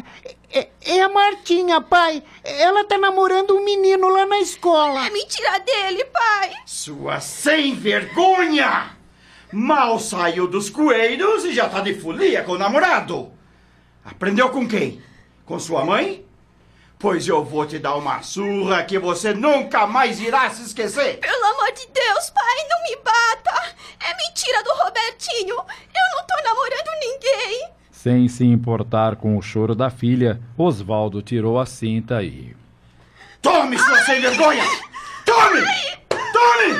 é, 0.57 0.69
é 0.85 1.01
a 1.01 1.09
Martinha, 1.09 1.81
pai. 1.81 2.23
Ela 2.43 2.85
tá 2.85 2.97
namorando 2.97 3.57
um 3.57 3.63
menino 3.63 4.07
lá 4.07 4.25
na 4.25 4.39
escola. 4.39 5.05
É 5.05 5.09
mentira 5.09 5.59
dele, 5.59 6.05
pai. 6.05 6.55
Sua 6.65 7.19
sem 7.19 7.75
vergonha! 7.75 8.95
Mal 9.51 9.99
saiu 9.99 10.47
dos 10.47 10.69
coelhos 10.69 11.43
e 11.43 11.53
já 11.53 11.67
tá 11.67 11.81
de 11.81 11.93
folia 11.99 12.43
com 12.43 12.53
o 12.53 12.57
namorado. 12.57 13.31
Aprendeu 14.05 14.49
com 14.49 14.65
quem? 14.65 15.03
Com 15.45 15.59
sua 15.59 15.83
mãe? 15.83 16.25
Pois 16.99 17.27
eu 17.27 17.43
vou 17.43 17.65
te 17.65 17.77
dar 17.77 17.95
uma 17.95 18.23
surra 18.23 18.83
que 18.83 18.97
você 18.97 19.33
nunca 19.33 19.85
mais 19.85 20.19
irá 20.19 20.49
se 20.49 20.63
esquecer. 20.63 21.19
Pelo 21.19 21.45
amor 21.45 21.71
de 21.73 21.85
Deus, 21.87 22.29
pai, 22.29 22.67
não 22.69 22.83
me 22.83 22.95
bata. 23.03 23.75
É 23.99 24.15
mentira 24.15 24.63
do 24.63 24.71
Robertinho. 24.71 25.55
Eu 25.55 26.15
não 26.15 26.25
tô 26.25 26.35
namorando 26.43 26.99
ninguém. 27.01 27.76
Sem 28.07 28.29
se 28.29 28.45
importar 28.45 29.17
com 29.17 29.37
o 29.37 29.41
choro 29.41 29.75
da 29.75 29.89
filha, 29.89 30.39
Osvaldo 30.57 31.21
tirou 31.21 31.59
a 31.59 31.65
cinta 31.65 32.23
e. 32.23 32.55
Tome, 33.41 33.77
sua 33.77 33.97
sem 34.05 34.21
vergonha! 34.21 34.63
Tome! 35.25 35.61
Tome! 36.31 36.79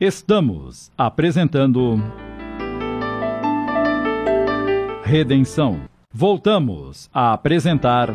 Estamos 0.00 0.90
apresentando. 0.96 2.02
Redenção. 5.04 5.82
Voltamos 6.10 7.10
a 7.12 7.34
apresentar. 7.34 8.08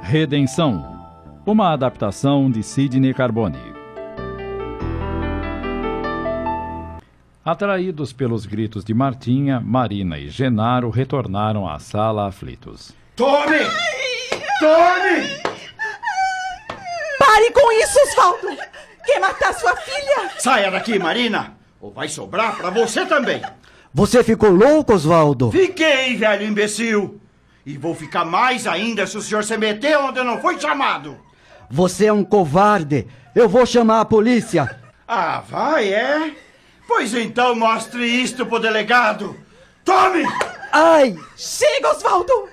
Redenção. 0.00 1.06
Uma 1.44 1.74
adaptação 1.74 2.50
de 2.50 2.62
Sidney 2.62 3.12
Carbone. 3.12 3.69
Atraídos 7.42 8.12
pelos 8.12 8.44
gritos 8.44 8.84
de 8.84 8.92
Martinha, 8.92 9.60
Marina 9.60 10.18
e 10.18 10.28
Genaro 10.28 10.90
retornaram 10.90 11.66
à 11.66 11.78
sala 11.78 12.28
aflitos. 12.28 12.92
Tome! 13.16 13.56
Tome! 14.58 15.40
Pare 17.18 17.50
com 17.52 17.72
isso, 17.72 17.98
Osvaldo! 18.08 18.62
Quer 19.06 19.20
matar 19.20 19.54
sua 19.54 19.74
filha? 19.74 20.30
Saia 20.38 20.70
daqui, 20.70 20.98
Marina! 20.98 21.54
Ou 21.80 21.90
vai 21.90 22.08
sobrar 22.08 22.58
pra 22.58 22.68
você 22.68 23.06
também! 23.06 23.40
Você 23.94 24.22
ficou 24.22 24.50
louco, 24.50 24.92
Oswaldo? 24.92 25.50
Fiquei, 25.50 26.16
velho 26.16 26.46
imbecil! 26.46 27.18
E 27.64 27.78
vou 27.78 27.94
ficar 27.94 28.26
mais 28.26 28.66
ainda 28.66 29.06
se 29.06 29.16
o 29.16 29.22
senhor 29.22 29.44
se 29.44 29.56
meter 29.56 29.96
onde 29.96 30.22
não 30.22 30.42
foi 30.42 30.60
chamado. 30.60 31.16
Você 31.70 32.04
é 32.04 32.12
um 32.12 32.22
covarde. 32.22 33.06
Eu 33.34 33.48
vou 33.48 33.64
chamar 33.64 34.02
a 34.02 34.04
polícia. 34.04 34.78
Ah, 35.08 35.42
vai, 35.48 35.90
é? 35.90 36.34
Pois 36.90 37.14
então 37.14 37.54
mostre 37.54 38.04
isto 38.04 38.44
pro 38.44 38.58
delegado. 38.58 39.38
Tome! 39.84 40.24
Ai! 40.72 41.16
Chega, 41.36 41.92
Osvaldo! 41.92 42.48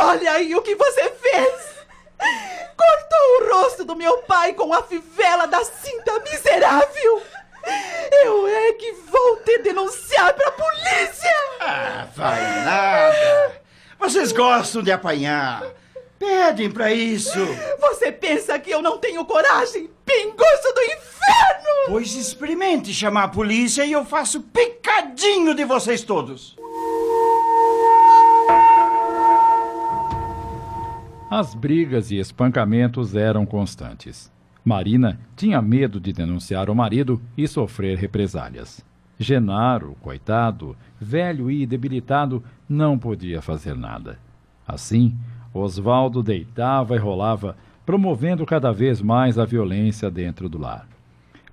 Olha 0.00 0.32
aí 0.32 0.52
o 0.52 0.60
que 0.60 0.74
você 0.74 1.08
fez! 1.08 1.86
Cortou 2.76 3.38
o 3.38 3.54
rosto 3.54 3.84
do 3.84 3.94
meu 3.94 4.18
pai 4.22 4.54
com 4.54 4.74
a 4.74 4.82
fivela 4.82 5.46
da 5.46 5.64
cinta 5.64 6.18
miserável! 6.18 7.22
Eu 8.24 8.48
é 8.48 8.72
que 8.72 8.90
vou 9.08 9.36
te 9.36 9.58
denunciar 9.58 10.34
pra 10.34 10.50
polícia! 10.50 11.36
Ah, 11.60 12.08
vai 12.12 12.40
nada! 12.64 13.62
Vocês 14.00 14.32
gostam 14.32 14.82
de 14.82 14.90
apanhar. 14.90 15.62
Pedem 16.22 16.70
pra 16.70 16.92
isso. 16.92 17.40
Você 17.80 18.12
pensa 18.12 18.56
que 18.56 18.70
eu 18.70 18.80
não 18.80 18.96
tenho 18.96 19.24
coragem? 19.24 19.90
Pingoso 20.06 20.72
do 20.72 20.80
inferno! 20.82 21.86
Pois 21.88 22.14
experimente 22.14 22.94
chamar 22.94 23.24
a 23.24 23.28
polícia 23.28 23.84
e 23.84 23.90
eu 23.90 24.04
faço 24.04 24.40
picadinho 24.40 25.52
de 25.52 25.64
vocês 25.64 26.04
todos. 26.04 26.56
As 31.28 31.56
brigas 31.56 32.12
e 32.12 32.18
espancamentos 32.18 33.16
eram 33.16 33.44
constantes. 33.44 34.30
Marina 34.64 35.18
tinha 35.34 35.60
medo 35.60 35.98
de 35.98 36.12
denunciar 36.12 36.70
o 36.70 36.74
marido 36.74 37.20
e 37.36 37.48
sofrer 37.48 37.98
represálias. 37.98 38.80
Genaro, 39.18 39.96
coitado, 40.00 40.76
velho 41.00 41.50
e 41.50 41.66
debilitado, 41.66 42.44
não 42.68 42.96
podia 42.96 43.42
fazer 43.42 43.74
nada. 43.74 44.20
Assim, 44.64 45.16
Osvaldo 45.52 46.22
deitava 46.22 46.96
e 46.96 46.98
rolava, 46.98 47.56
promovendo 47.84 48.46
cada 48.46 48.72
vez 48.72 49.02
mais 49.02 49.38
a 49.38 49.44
violência 49.44 50.10
dentro 50.10 50.48
do 50.48 50.58
lar. 50.58 50.86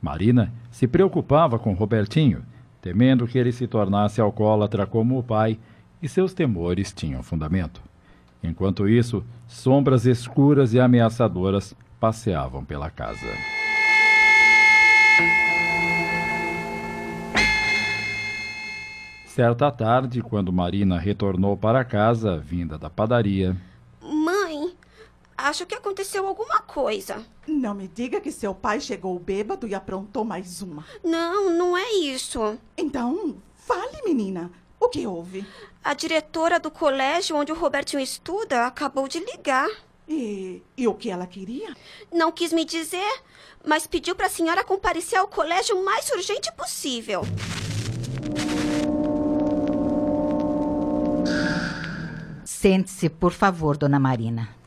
Marina 0.02 0.54
se 0.72 0.88
preocupava 0.88 1.60
com 1.60 1.74
Robertinho, 1.74 2.44
temendo 2.82 3.28
que 3.28 3.38
ele 3.38 3.52
se 3.52 3.68
tornasse 3.68 4.22
alcoólatra 4.22 4.86
como 4.86 5.18
o 5.18 5.24
pai, 5.24 5.60
e 6.02 6.08
seus 6.08 6.34
temores 6.34 6.94
tinham 6.94 7.22
fundamento. 7.22 7.82
Enquanto 8.42 8.88
isso, 8.88 9.24
sombras 9.48 10.06
escuras 10.06 10.74
e 10.74 10.80
ameaçadoras 10.80 11.76
passeavam 12.00 12.64
pela 12.64 12.90
casa. 12.90 13.28
Certa 19.26 19.72
tarde, 19.72 20.22
quando 20.22 20.52
Marina 20.52 20.98
retornou 20.98 21.56
para 21.56 21.84
casa, 21.84 22.38
vinda 22.38 22.78
da 22.78 22.90
padaria. 22.90 23.56
Acho 25.42 25.66
que 25.66 25.74
aconteceu 25.74 26.28
alguma 26.28 26.60
coisa. 26.60 27.26
Não 27.48 27.74
me 27.74 27.88
diga 27.88 28.20
que 28.20 28.30
seu 28.30 28.54
pai 28.54 28.82
chegou 28.82 29.18
bêbado 29.18 29.66
e 29.66 29.74
aprontou 29.74 30.26
mais 30.26 30.62
uma. 30.62 30.86
Não, 31.02 31.50
não 31.50 31.78
é 31.78 31.94
isso. 31.94 32.58
Então, 32.78 33.38
fale, 33.56 34.02
menina. 34.04 34.52
O 34.78 34.90
que 34.90 35.08
houve? 35.08 35.46
A 35.82 35.94
diretora 35.94 36.60
do 36.60 36.70
colégio 36.70 37.38
onde 37.38 37.54
o 37.54 37.56
Robertinho 37.56 38.02
estuda 38.02 38.66
acabou 38.66 39.08
de 39.08 39.20
ligar. 39.20 39.70
E, 40.10 40.62
e 40.76 40.88
o 40.90 40.94
que 40.94 41.10
ela 41.10 41.26
queria? 41.26 41.74
Não 42.12 42.34
quis 42.34 42.52
me 42.52 42.66
dizer, 42.66 43.22
mas 43.66 43.88
pediu 43.88 44.16
para 44.16 44.26
a 44.26 44.30
senhora 44.30 44.66
comparecer 44.66 45.18
ao 45.18 45.28
colégio 45.28 45.78
o 45.78 45.86
mais 45.86 46.10
urgente 46.10 46.52
possível. 46.52 47.22
Sente-se, 52.44 53.08
por 53.10 53.32
favor, 53.32 53.78
dona 53.78 54.00
Marina. 54.00 54.59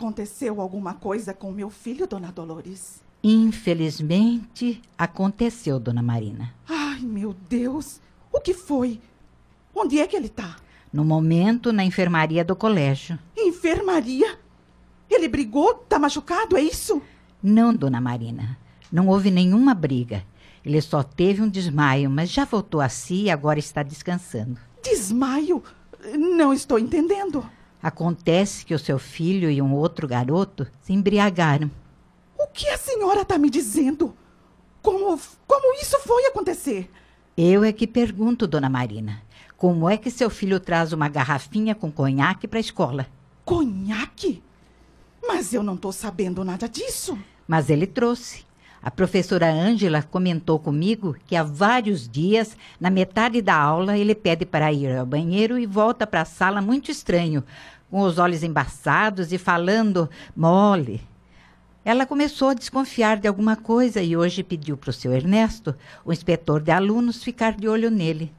Aconteceu 0.00 0.62
alguma 0.62 0.94
coisa 0.94 1.34
com 1.34 1.52
meu 1.52 1.68
filho, 1.68 2.06
dona 2.06 2.32
Dolores? 2.32 3.02
Infelizmente, 3.22 4.80
aconteceu, 4.96 5.78
dona 5.78 6.00
Marina. 6.00 6.54
Ai, 6.66 7.00
meu 7.00 7.36
Deus! 7.50 8.00
O 8.32 8.40
que 8.40 8.54
foi? 8.54 8.98
Onde 9.74 10.00
é 10.00 10.06
que 10.06 10.16
ele 10.16 10.28
está? 10.28 10.56
No 10.90 11.04
momento, 11.04 11.70
na 11.70 11.84
enfermaria 11.84 12.42
do 12.42 12.56
colégio. 12.56 13.18
Enfermaria? 13.36 14.38
Ele 15.10 15.28
brigou? 15.28 15.74
Tá 15.74 15.98
machucado, 15.98 16.56
é 16.56 16.62
isso? 16.62 17.02
Não, 17.42 17.74
dona 17.74 18.00
Marina. 18.00 18.56
Não 18.90 19.06
houve 19.06 19.30
nenhuma 19.30 19.74
briga. 19.74 20.24
Ele 20.64 20.80
só 20.80 21.02
teve 21.02 21.42
um 21.42 21.48
desmaio, 21.48 22.08
mas 22.08 22.30
já 22.30 22.46
voltou 22.46 22.80
a 22.80 22.88
si 22.88 23.24
e 23.24 23.30
agora 23.30 23.58
está 23.58 23.82
descansando. 23.82 24.58
Desmaio? 24.82 25.62
Não 26.16 26.54
estou 26.54 26.78
entendendo. 26.78 27.44
Acontece 27.82 28.64
que 28.64 28.74
o 28.74 28.78
seu 28.78 28.98
filho 28.98 29.50
e 29.50 29.62
um 29.62 29.74
outro 29.74 30.06
garoto 30.06 30.66
se 30.82 30.92
embriagaram. 30.92 31.70
O 32.38 32.46
que 32.46 32.68
a 32.68 32.76
senhora 32.76 33.22
está 33.22 33.38
me 33.38 33.48
dizendo? 33.48 34.14
Como, 34.82 35.18
como 35.46 35.74
isso 35.80 35.98
foi 36.00 36.26
acontecer? 36.26 36.90
Eu 37.36 37.64
é 37.64 37.72
que 37.72 37.86
pergunto, 37.86 38.46
dona 38.46 38.68
Marina. 38.68 39.22
Como 39.56 39.88
é 39.88 39.96
que 39.96 40.10
seu 40.10 40.30
filho 40.30 40.58
traz 40.58 40.92
uma 40.92 41.08
garrafinha 41.08 41.74
com 41.74 41.90
conhaque 41.90 42.48
para 42.48 42.58
a 42.58 42.60
escola? 42.60 43.06
Conhaque? 43.44 44.42
Mas 45.26 45.52
eu 45.52 45.62
não 45.62 45.74
estou 45.74 45.92
sabendo 45.92 46.44
nada 46.44 46.68
disso. 46.68 47.18
Mas 47.46 47.68
ele 47.68 47.86
trouxe. 47.86 48.44
A 48.82 48.90
professora 48.90 49.52
Ângela 49.52 50.02
comentou 50.02 50.58
comigo 50.58 51.14
que 51.26 51.36
há 51.36 51.42
vários 51.42 52.08
dias, 52.08 52.56
na 52.80 52.88
metade 52.88 53.42
da 53.42 53.54
aula, 53.54 53.98
ele 53.98 54.14
pede 54.14 54.46
para 54.46 54.72
ir 54.72 54.96
ao 54.96 55.04
banheiro 55.04 55.58
e 55.58 55.66
volta 55.66 56.06
para 56.06 56.22
a 56.22 56.24
sala 56.24 56.62
muito 56.62 56.90
estranho, 56.90 57.44
com 57.90 58.00
os 58.00 58.18
olhos 58.18 58.42
embaçados 58.42 59.32
e 59.32 59.38
falando 59.38 60.08
mole. 60.34 61.02
Ela 61.84 62.06
começou 62.06 62.48
a 62.48 62.54
desconfiar 62.54 63.18
de 63.18 63.28
alguma 63.28 63.54
coisa 63.54 64.00
e 64.00 64.16
hoje 64.16 64.42
pediu 64.42 64.76
para 64.76 64.90
o 64.90 64.94
seu 64.94 65.12
Ernesto, 65.12 65.74
o 66.04 66.12
inspetor 66.12 66.62
de 66.62 66.70
alunos, 66.70 67.22
ficar 67.22 67.52
de 67.52 67.68
olho 67.68 67.90
nele. 67.90 68.32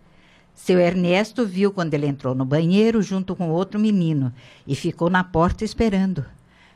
Seu 0.55 0.79
Ernesto 0.79 1.45
viu 1.45 1.71
quando 1.71 1.93
ele 1.93 2.07
entrou 2.07 2.33
no 2.33 2.45
banheiro 2.45 3.01
junto 3.01 3.35
com 3.35 3.49
outro 3.49 3.79
menino 3.79 4.33
e 4.65 4.75
ficou 4.75 5.09
na 5.09 5.23
porta 5.23 5.63
esperando. 5.63 6.25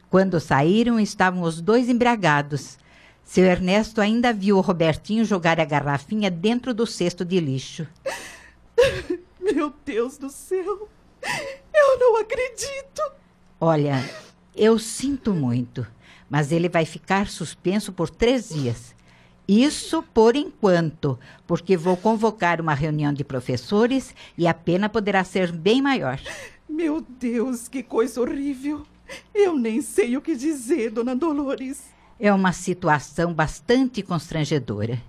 Quando 0.09 0.39
saíram, 0.39 0.99
estavam 0.99 1.41
os 1.41 1.61
dois 1.61 1.89
embriagados. 1.89 2.77
Seu 3.25 3.43
Ernesto 3.43 3.99
ainda 3.99 4.31
viu 4.31 4.55
o 4.55 4.61
Robertinho 4.61 5.25
jogar 5.25 5.59
a 5.59 5.65
garrafinha 5.65 6.29
dentro 6.29 6.75
do 6.75 6.85
cesto 6.85 7.25
de 7.25 7.39
lixo. 7.39 7.87
Meu 9.41 9.73
Deus 9.83 10.17
do 10.17 10.29
céu! 10.29 10.87
Eu 11.73 11.99
não 11.99 12.17
acredito! 12.17 13.01
Olha, 13.59 14.07
eu 14.55 14.77
sinto 14.77 15.33
muito, 15.33 15.85
mas 16.29 16.51
ele 16.51 16.69
vai 16.69 16.85
ficar 16.85 17.27
suspenso 17.27 17.91
por 17.91 18.11
três 18.11 18.49
dias. 18.49 18.95
Isso 19.47 20.03
por 20.03 20.35
enquanto, 20.35 21.19
porque 21.47 21.75
vou 21.75 21.97
convocar 21.97 22.61
uma 22.61 22.73
reunião 22.73 23.11
de 23.11 23.23
professores 23.23 24.13
e 24.37 24.47
a 24.47 24.53
pena 24.53 24.87
poderá 24.87 25.23
ser 25.23 25.51
bem 25.51 25.81
maior. 25.81 26.19
Meu 26.69 27.01
Deus, 27.01 27.67
que 27.67 27.81
coisa 27.81 28.21
horrível! 28.21 28.85
Eu 29.33 29.57
nem 29.57 29.81
sei 29.81 30.15
o 30.15 30.21
que 30.21 30.35
dizer, 30.35 30.91
dona 30.91 31.15
Dolores. 31.15 31.94
É 32.19 32.31
uma 32.31 32.53
situação 32.53 33.33
bastante 33.33 34.01
constrangedora. 34.01 35.01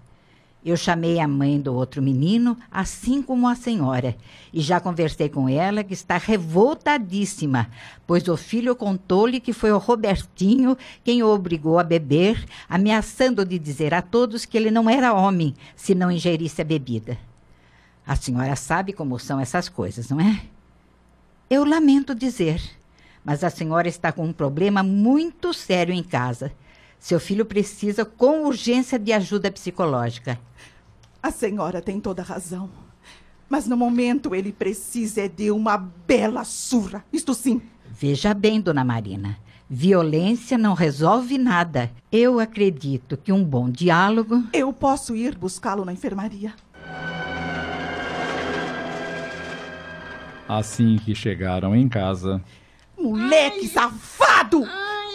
Eu 0.65 0.77
chamei 0.77 1.21
a 1.21 1.29
mãe 1.29 1.61
do 1.61 1.73
outro 1.73 2.03
menino, 2.03 2.59
assim 2.69 3.23
como 3.23 3.47
a 3.47 3.55
senhora, 3.55 4.17
e 4.53 4.61
já 4.61 4.81
conversei 4.81 5.29
com 5.29 5.49
ela 5.49 5.85
que 5.85 5.95
está 5.95 6.19
revoltadíssima, 6.19 7.71
pois 8.05 8.27
o 8.27 8.37
filho 8.37 8.75
contou-lhe 8.75 9.39
que 9.39 9.53
foi 9.53 9.71
o 9.71 9.79
Robertinho 9.79 10.77
quem 11.05 11.23
o 11.23 11.29
obrigou 11.29 11.79
a 11.79 11.85
beber, 11.85 12.45
ameaçando 12.69 13.45
de 13.45 13.61
dizer 13.61 13.95
a 13.95 14.03
todos 14.03 14.45
que 14.45 14.57
ele 14.57 14.73
não 14.73 14.91
era 14.91 15.15
homem 15.15 15.55
se 15.77 15.95
não 15.95 16.11
ingerisse 16.11 16.61
a 16.61 16.65
bebida. 16.65 17.17
A 18.05 18.17
senhora 18.17 18.57
sabe 18.57 18.93
como 18.93 19.21
são 19.21 19.39
essas 19.39 19.69
coisas, 19.69 20.09
não 20.09 20.21
é? 20.21 20.43
Eu 21.49 21.65
lamento 21.65 22.13
dizer, 22.13 22.61
mas 23.25 23.45
a 23.45 23.51
senhora 23.51 23.87
está 23.87 24.11
com 24.11 24.25
um 24.25 24.33
problema 24.33 24.83
muito 24.83 25.55
sério 25.55 25.95
em 25.95 26.03
casa. 26.03 26.53
Seu 26.99 27.21
filho 27.21 27.45
precisa 27.45 28.05
com 28.05 28.45
urgência 28.45 28.99
de 28.99 29.13
ajuda 29.13 29.51
psicológica. 29.51 30.39
A 31.23 31.31
senhora 31.31 31.81
tem 31.81 32.01
toda 32.01 32.23
a 32.23 32.25
razão. 32.25 32.69
Mas 33.49 33.67
no 33.67 33.77
momento 33.77 34.35
ele 34.35 34.53
precisa 34.53 35.23
é 35.23 35.29
de 35.29 35.51
uma 35.51 35.77
bela 35.77 36.45
surra. 36.45 37.05
Isto 37.13 37.33
sim. 37.35 37.63
Veja 37.89 38.35
bem, 38.35 38.61
dona 38.61 38.85
Marina. 38.85 39.39
Violência 39.69 40.57
não 40.57 40.75
resolve 40.75 41.39
nada. 41.39 41.91
Eu 42.11 42.39
acredito 42.39 43.17
que 43.17 43.33
um 43.33 43.45
bom 43.45 43.71
diálogo. 43.71 44.45
Eu 44.53 44.73
posso 44.73 45.15
ir 45.15 45.37
buscá-lo 45.37 45.85
na 45.85 45.93
enfermaria. 45.93 46.55
Assim 50.49 50.97
que 50.97 51.15
chegaram 51.15 51.75
em 51.75 51.89
casa, 51.89 52.41
Moleque 52.97 53.69
safado! 53.69 54.65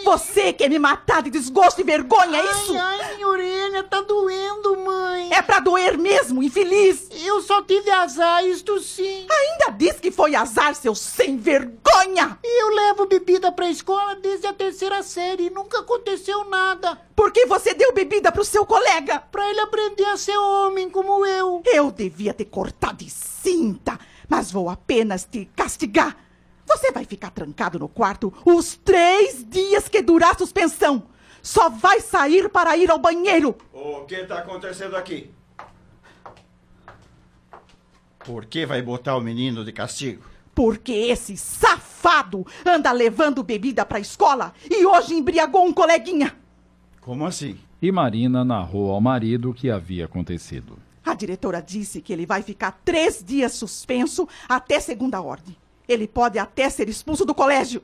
Você 0.04 0.52
quer 0.52 0.68
me 0.68 0.78
matar 0.78 1.22
de 1.22 1.30
desgosto 1.30 1.80
e 1.80 1.84
vergonha, 1.84 2.38
é 2.38 2.50
isso? 2.50 2.76
Ai, 2.76 3.00
ai, 3.00 3.14
minha 3.16 3.28
orelha 3.28 3.82
tá 3.84 4.00
doendo, 4.00 4.76
mãe. 4.78 5.32
É 5.32 5.40
pra 5.40 5.60
doer 5.60 5.96
mesmo, 5.96 6.42
infeliz. 6.42 7.08
Eu 7.24 7.40
só 7.40 7.62
tive 7.62 7.90
azar, 7.90 8.44
isto 8.44 8.80
sim. 8.80 9.26
Ainda 9.30 9.76
diz 9.76 10.00
que 10.00 10.10
foi 10.10 10.34
azar, 10.34 10.74
seu 10.74 10.94
sem 10.94 11.36
vergonha. 11.36 12.38
Eu 12.42 12.68
levo 12.74 13.06
bebida 13.06 13.52
pra 13.52 13.70
escola 13.70 14.16
desde 14.16 14.46
a 14.46 14.52
terceira 14.52 15.02
série 15.02 15.46
e 15.46 15.50
nunca 15.50 15.80
aconteceu 15.80 16.44
nada. 16.44 17.00
Por 17.14 17.30
que 17.30 17.46
você 17.46 17.74
deu 17.74 17.92
bebida 17.92 18.32
pro 18.32 18.44
seu 18.44 18.66
colega? 18.66 19.20
Pra 19.30 19.48
ele 19.48 19.60
aprender 19.60 20.06
a 20.06 20.16
ser 20.16 20.36
homem 20.36 20.90
como 20.90 21.24
eu. 21.24 21.62
Eu 21.64 21.90
devia 21.90 22.34
ter 22.34 22.46
cortado 22.46 23.04
de 23.04 23.10
cinta, 23.10 23.98
mas 24.28 24.50
vou 24.50 24.68
apenas 24.68 25.24
te 25.24 25.48
castigar. 25.56 26.16
Você 26.66 26.92
vai 26.92 27.04
ficar 27.04 27.30
trancado 27.30 27.78
no 27.78 27.88
quarto 27.88 28.32
os 28.44 28.76
três 28.76 29.44
dias 29.48 29.88
que 29.88 30.02
durar 30.02 30.32
a 30.32 30.38
suspensão. 30.38 31.04
Só 31.42 31.68
vai 31.68 32.00
sair 32.00 32.48
para 32.48 32.76
ir 32.76 32.90
ao 32.90 32.98
banheiro. 32.98 33.56
O 33.72 34.04
que 34.04 34.24
tá 34.24 34.38
acontecendo 34.38 34.96
aqui? 34.96 35.30
Por 38.24 38.46
que 38.46 38.64
vai 38.64 38.80
botar 38.80 39.16
o 39.16 39.20
menino 39.20 39.64
de 39.64 39.72
castigo? 39.72 40.24
Porque 40.54 40.92
esse 40.92 41.36
safado 41.36 42.46
anda 42.64 42.92
levando 42.92 43.42
bebida 43.42 43.84
para 43.84 43.98
a 43.98 44.00
escola 44.00 44.52
e 44.70 44.86
hoje 44.86 45.14
embriagou 45.14 45.66
um 45.66 45.72
coleguinha. 45.72 46.36
Como 47.00 47.26
assim? 47.26 47.58
E 47.80 47.90
Marina 47.90 48.44
narrou 48.44 48.92
ao 48.92 49.00
marido 49.00 49.50
o 49.50 49.54
que 49.54 49.68
havia 49.70 50.04
acontecido. 50.04 50.78
A 51.04 51.14
diretora 51.14 51.60
disse 51.60 52.00
que 52.00 52.12
ele 52.12 52.24
vai 52.24 52.42
ficar 52.42 52.80
três 52.84 53.24
dias 53.24 53.52
suspenso 53.54 54.28
até 54.48 54.78
segunda 54.78 55.20
ordem. 55.20 55.56
Ele 55.92 56.08
pode 56.08 56.38
até 56.38 56.70
ser 56.70 56.88
expulso 56.88 57.24
do 57.24 57.34
colégio. 57.34 57.82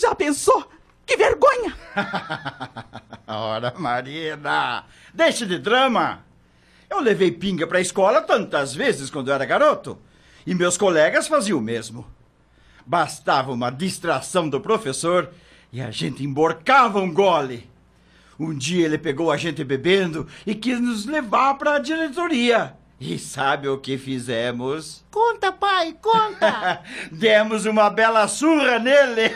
Já 0.00 0.14
pensou? 0.14 0.68
Que 1.04 1.16
vergonha! 1.16 1.76
Ora, 3.26 3.74
Marina, 3.76 4.84
deixe 5.12 5.44
de 5.46 5.58
drama. 5.58 6.24
Eu 6.88 7.00
levei 7.00 7.30
pinga 7.30 7.66
pra 7.66 7.80
escola 7.80 8.20
tantas 8.22 8.74
vezes 8.74 9.10
quando 9.10 9.28
eu 9.28 9.34
era 9.34 9.44
garoto. 9.44 9.98
E 10.46 10.54
meus 10.54 10.76
colegas 10.76 11.28
faziam 11.28 11.58
o 11.58 11.62
mesmo. 11.62 12.06
Bastava 12.84 13.52
uma 13.52 13.70
distração 13.70 14.48
do 14.48 14.60
professor 14.60 15.30
e 15.72 15.80
a 15.80 15.90
gente 15.90 16.24
emborcava 16.24 16.98
um 17.00 17.12
gole. 17.12 17.70
Um 18.38 18.56
dia 18.56 18.86
ele 18.86 18.98
pegou 18.98 19.30
a 19.30 19.36
gente 19.36 19.62
bebendo 19.62 20.26
e 20.46 20.54
quis 20.54 20.80
nos 20.80 21.06
levar 21.06 21.54
para 21.54 21.74
a 21.74 21.78
diretoria. 21.78 22.74
E 23.04 23.18
sabe 23.18 23.66
o 23.68 23.78
que 23.78 23.98
fizemos? 23.98 25.04
Conta, 25.10 25.50
pai, 25.50 25.92
conta. 26.00 26.80
Demos 27.10 27.66
uma 27.66 27.90
bela 27.90 28.28
surra 28.28 28.78
nele. 28.78 29.34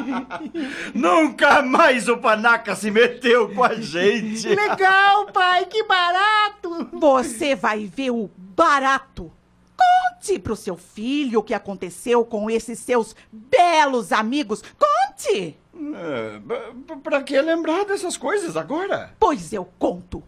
Nunca 0.94 1.62
mais 1.62 2.06
o 2.06 2.18
panaca 2.18 2.74
se 2.76 2.90
meteu 2.90 3.48
com 3.54 3.64
a 3.64 3.74
gente. 3.76 4.46
Legal, 4.54 5.26
pai, 5.32 5.64
que 5.64 5.82
barato. 5.84 6.90
Você 6.92 7.54
vai 7.54 7.86
ver 7.86 8.10
o 8.10 8.30
barato. 8.36 9.32
Conte 9.74 10.38
pro 10.38 10.54
seu 10.54 10.76
filho 10.76 11.40
o 11.40 11.42
que 11.42 11.54
aconteceu 11.54 12.26
com 12.26 12.50
esses 12.50 12.78
seus 12.78 13.16
belos 13.32 14.12
amigos. 14.12 14.62
Conte! 14.78 15.56
P- 15.72 16.96
pra 17.02 17.22
que 17.22 17.40
lembrar 17.40 17.86
dessas 17.86 18.18
coisas 18.18 18.54
agora? 18.54 19.14
Pois 19.18 19.50
eu 19.50 19.64
conto. 19.78 20.22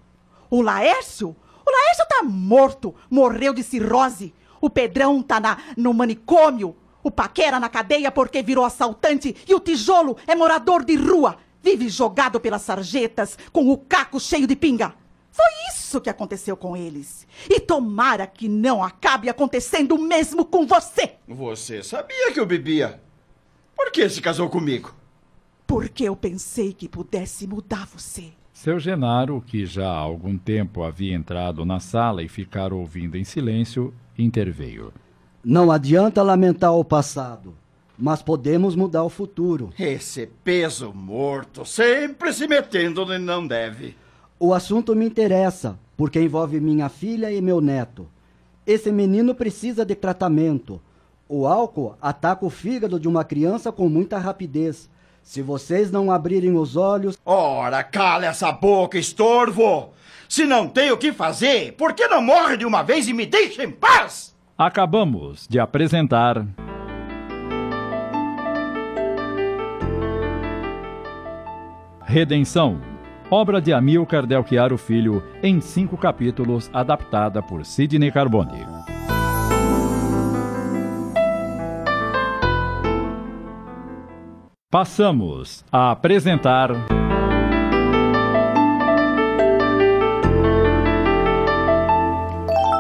O 0.49 0.63
Laércio? 0.63 1.37
O 1.65 1.71
Laércio 1.71 2.07
tá 2.09 2.23
morto. 2.23 2.95
Morreu 3.11 3.53
de 3.55 3.63
cirrose. 3.63 4.35
O 4.61 4.71
Pedrão 4.71 5.23
tá 5.23 5.41
na, 5.41 5.59
no 5.77 5.93
manicômio. 5.93 6.77
O 7.03 7.11
Paquera 7.11 7.59
na 7.59 7.69
cadeia 7.69 8.13
porque 8.13 8.43
virou 8.43 8.65
assaltante. 8.65 9.37
E 9.49 9.55
o 9.55 9.61
Tijolo 9.61 10.17
é 10.27 10.35
morador 10.35 10.85
de 10.85 10.95
rua. 10.95 11.37
Vive 11.63 11.89
jogado 11.89 12.41
pelas 12.41 12.63
sarjetas 12.63 13.39
com 13.53 13.71
o 13.71 13.79
caco 13.79 14.19
cheio 14.19 14.47
de 14.47 14.57
pinga. 14.57 14.95
Foi 15.31 15.47
isso 15.73 16.01
que 16.01 16.11
aconteceu 16.11 16.57
com 16.57 16.77
eles. 16.77 17.27
E 17.49 17.59
tomara 17.59 18.27
que 18.27 18.49
não 18.49 18.85
acabe 18.85 19.29
acontecendo 19.29 19.95
o 19.95 20.03
mesmo 20.03 20.45
com 20.45 20.67
você. 20.67 21.15
Você 21.27 21.83
sabia 21.83 22.33
que 22.33 22.39
eu 22.39 22.47
bebia. 22.47 23.01
Por 23.75 23.91
que 23.91 24.09
se 24.09 24.21
casou 24.21 24.51
comigo? 24.51 24.95
Porque 25.67 26.05
eu 26.05 26.15
pensei 26.15 26.73
que 26.75 26.89
pudesse 26.89 27.47
mudar 27.47 27.87
você. 27.87 28.33
Seu 28.63 28.79
Genaro, 28.79 29.43
que 29.45 29.67
já 29.67 29.89
há 29.89 29.99
algum 29.99 30.39
tempo 30.39 30.85
havia 30.85 31.17
entrado 31.17 31.65
na 31.65 31.81
sala 31.81 32.23
e 32.23 32.29
ficar 32.29 32.73
ouvindo 32.73 33.17
em 33.17 33.25
silêncio, 33.25 33.93
interveio. 34.17 34.93
Não 35.45 35.69
adianta 35.69 36.23
lamentar 36.23 36.73
o 36.73 36.85
passado, 36.85 37.55
mas 37.99 38.23
podemos 38.23 38.77
mudar 38.77 39.03
o 39.03 39.09
futuro. 39.09 39.71
Esse 39.77 40.29
peso 40.45 40.93
morto, 40.95 41.65
sempre 41.65 42.33
se 42.33 42.47
metendo 42.47 43.03
onde 43.03 43.19
não 43.19 43.45
deve. 43.45 43.97
O 44.39 44.55
assunto 44.55 44.95
me 44.95 45.07
interessa, 45.07 45.77
porque 45.97 46.21
envolve 46.21 46.61
minha 46.61 46.89
filha 46.89 47.33
e 47.33 47.43
meu 47.43 47.61
neto. 47.61 48.07
Esse 48.65 48.93
menino 48.93 49.35
precisa 49.35 49.85
de 49.85 49.97
tratamento. 49.97 50.81
O 51.29 51.49
álcool 51.49 51.97
ataca 52.01 52.47
o 52.47 52.51
fígado 52.51 53.01
de 53.01 53.09
uma 53.09 53.25
criança 53.25 53.73
com 53.73 53.89
muita 53.89 54.19
rapidez. 54.19 54.89
Se 55.23 55.41
vocês 55.41 55.91
não 55.91 56.11
abrirem 56.11 56.57
os 56.57 56.77
olhos, 56.77 57.19
Ora, 57.25 57.83
cala 57.83 58.27
essa 58.27 58.51
boca, 58.53 58.99
estorvo! 58.99 59.93
Se 60.29 60.45
não 60.45 60.67
tem 60.67 60.91
o 60.91 60.97
que 60.97 61.13
fazer, 61.13 61.73
por 61.73 61.93
que 61.93 62.09
não 62.09 62.23
morre 62.23 62.57
de 62.57 62.65
uma 62.65 62.83
vez 62.83 63.07
e 63.07 63.13
me 63.13 63.27
deixa 63.27 63.63
em 63.63 63.71
paz? 63.71 64.35
Acabamos 64.57 65.47
de 65.49 65.59
apresentar. 65.61 66.47
Redenção. 72.05 72.81
Obra 73.31 73.61
de 73.61 73.73
Amilcar 73.73 74.27
Del 74.27 74.45
Chiaro 74.47 74.77
Filho, 74.77 75.23
em 75.43 75.61
cinco 75.61 75.97
capítulos, 75.97 76.71
adaptada 76.73 77.43
por 77.43 77.65
Sidney 77.65 78.11
Carbone. 78.13 78.67
Passamos 84.73 85.63
a 85.71 85.91
apresentar. 85.91 86.71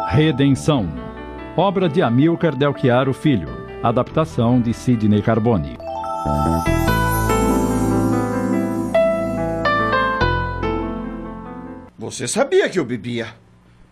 Redenção. 0.08 0.88
Obra 1.54 1.90
de 1.90 2.00
Amilcar 2.00 2.56
Del 2.56 2.74
Chiaro 2.74 3.12
Filho. 3.12 3.46
Adaptação 3.82 4.58
de 4.58 4.72
Sidney 4.72 5.20
Carbone. 5.20 5.76
Você 11.98 12.26
sabia 12.26 12.70
que 12.70 12.78
eu 12.78 12.86
bebia. 12.86 13.34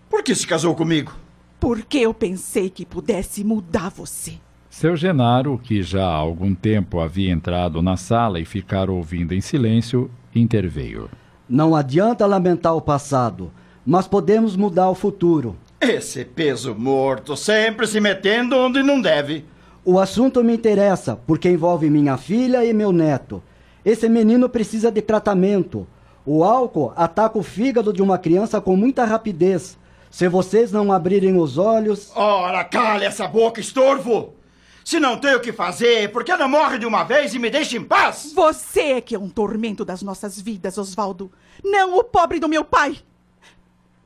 Por 0.08 0.22
que 0.22 0.34
se 0.34 0.46
casou 0.46 0.74
comigo? 0.74 1.12
Porque 1.60 1.98
eu 1.98 2.14
pensei 2.14 2.70
que 2.70 2.86
pudesse 2.86 3.44
mudar 3.44 3.90
você. 3.90 4.38
Seu 4.70 4.96
Genaro, 4.96 5.58
que 5.62 5.82
já 5.82 6.04
há 6.06 6.14
algum 6.14 6.54
tempo 6.54 7.00
havia 7.00 7.30
entrado 7.32 7.82
na 7.82 7.96
sala 7.96 8.38
e 8.38 8.44
ficar 8.44 8.88
ouvindo 8.88 9.34
em 9.34 9.40
silêncio, 9.40 10.10
interveio. 10.34 11.10
não 11.48 11.74
adianta 11.74 12.24
lamentar 12.26 12.76
o 12.76 12.80
passado, 12.80 13.50
mas 13.84 14.06
podemos 14.06 14.54
mudar 14.54 14.88
o 14.88 14.94
futuro. 14.94 15.56
Esse 15.80 16.24
peso 16.24 16.74
morto, 16.74 17.36
sempre 17.36 17.86
se 17.86 18.00
metendo 18.00 18.56
onde 18.56 18.82
não 18.82 19.00
deve. 19.00 19.44
O 19.84 19.98
assunto 19.98 20.44
me 20.44 20.54
interessa, 20.54 21.16
porque 21.26 21.48
envolve 21.50 21.90
minha 21.90 22.16
filha 22.16 22.64
e 22.64 22.72
meu 22.72 22.92
neto. 22.92 23.42
Esse 23.84 24.08
menino 24.08 24.48
precisa 24.48 24.92
de 24.92 25.02
tratamento. 25.02 25.86
O 26.24 26.44
álcool 26.44 26.92
ataca 26.94 27.38
o 27.38 27.42
fígado 27.42 27.92
de 27.92 28.02
uma 28.02 28.18
criança 28.18 28.60
com 28.60 28.76
muita 28.76 29.04
rapidez. 29.04 29.76
Se 30.10 30.28
vocês 30.28 30.70
não 30.70 30.92
abrirem 30.92 31.36
os 31.36 31.56
olhos, 31.58 32.12
Ora, 32.14 32.62
cale 32.62 33.04
essa 33.04 33.26
boca, 33.26 33.60
estorvo! 33.60 34.34
Se 34.84 34.98
não 34.98 35.18
tem 35.18 35.34
o 35.34 35.40
que 35.40 35.52
fazer, 35.52 36.10
por 36.10 36.24
que 36.24 36.36
não 36.36 36.48
morre 36.48 36.78
de 36.78 36.86
uma 36.86 37.04
vez 37.04 37.34
e 37.34 37.38
me 37.38 37.50
deixa 37.50 37.76
em 37.76 37.84
paz? 37.84 38.32
Você 38.34 38.80
é 38.80 39.00
que 39.00 39.14
é 39.14 39.18
um 39.18 39.28
tormento 39.28 39.84
das 39.84 40.02
nossas 40.02 40.40
vidas, 40.40 40.78
Osvaldo. 40.78 41.30
Não 41.62 41.98
o 41.98 42.04
pobre 42.04 42.40
do 42.40 42.48
meu 42.48 42.64
pai. 42.64 42.98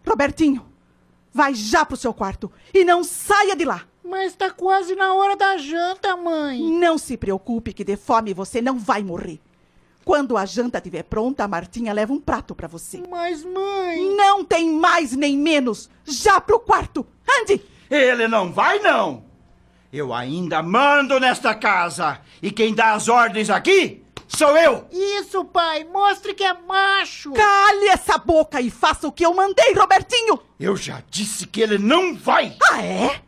Robertinho, 0.06 0.66
vai 1.32 1.54
já 1.54 1.84
pro 1.84 1.96
seu 1.96 2.12
quarto 2.12 2.50
e 2.72 2.84
não 2.84 3.02
saia 3.02 3.56
de 3.56 3.64
lá. 3.64 3.82
Mas 4.04 4.34
tá 4.34 4.50
quase 4.50 4.94
na 4.94 5.14
hora 5.14 5.36
da 5.36 5.56
janta, 5.56 6.14
mãe. 6.16 6.60
Não 6.60 6.98
se 6.98 7.16
preocupe 7.16 7.72
que 7.72 7.82
de 7.84 7.96
fome 7.96 8.34
você 8.34 8.60
não 8.60 8.78
vai 8.78 9.02
morrer. 9.02 9.40
Quando 10.04 10.36
a 10.36 10.44
janta 10.44 10.76
estiver 10.76 11.02
pronta, 11.02 11.44
a 11.44 11.48
Martinha 11.48 11.92
leva 11.92 12.12
um 12.12 12.20
prato 12.20 12.54
para 12.54 12.68
você. 12.68 13.02
Mas, 13.08 13.42
mãe. 13.42 14.14
Não 14.14 14.44
tem 14.44 14.70
mais 14.70 15.12
nem 15.12 15.36
menos. 15.38 15.88
Já 16.04 16.38
pro 16.40 16.60
quarto. 16.60 17.06
Ande! 17.40 17.62
Ele 17.90 18.28
não 18.28 18.52
vai, 18.52 18.78
não! 18.80 19.24
Eu 19.94 20.12
ainda 20.12 20.60
mando 20.60 21.20
nesta 21.20 21.54
casa! 21.54 22.18
E 22.42 22.50
quem 22.50 22.74
dá 22.74 22.94
as 22.94 23.08
ordens 23.08 23.48
aqui 23.48 24.02
sou 24.26 24.56
eu! 24.56 24.88
Isso, 24.90 25.44
pai. 25.44 25.84
Mostre 25.84 26.34
que 26.34 26.42
é 26.42 26.52
macho. 26.52 27.32
Cale 27.32 27.86
essa 27.86 28.18
boca 28.18 28.60
e 28.60 28.72
faça 28.72 29.06
o 29.06 29.12
que 29.12 29.24
eu 29.24 29.32
mandei, 29.32 29.72
Robertinho! 29.72 30.40
Eu 30.58 30.76
já 30.76 31.00
disse 31.08 31.46
que 31.46 31.60
ele 31.60 31.78
não 31.78 32.12
vai! 32.12 32.56
Ah, 32.72 32.82
é? 32.82 33.20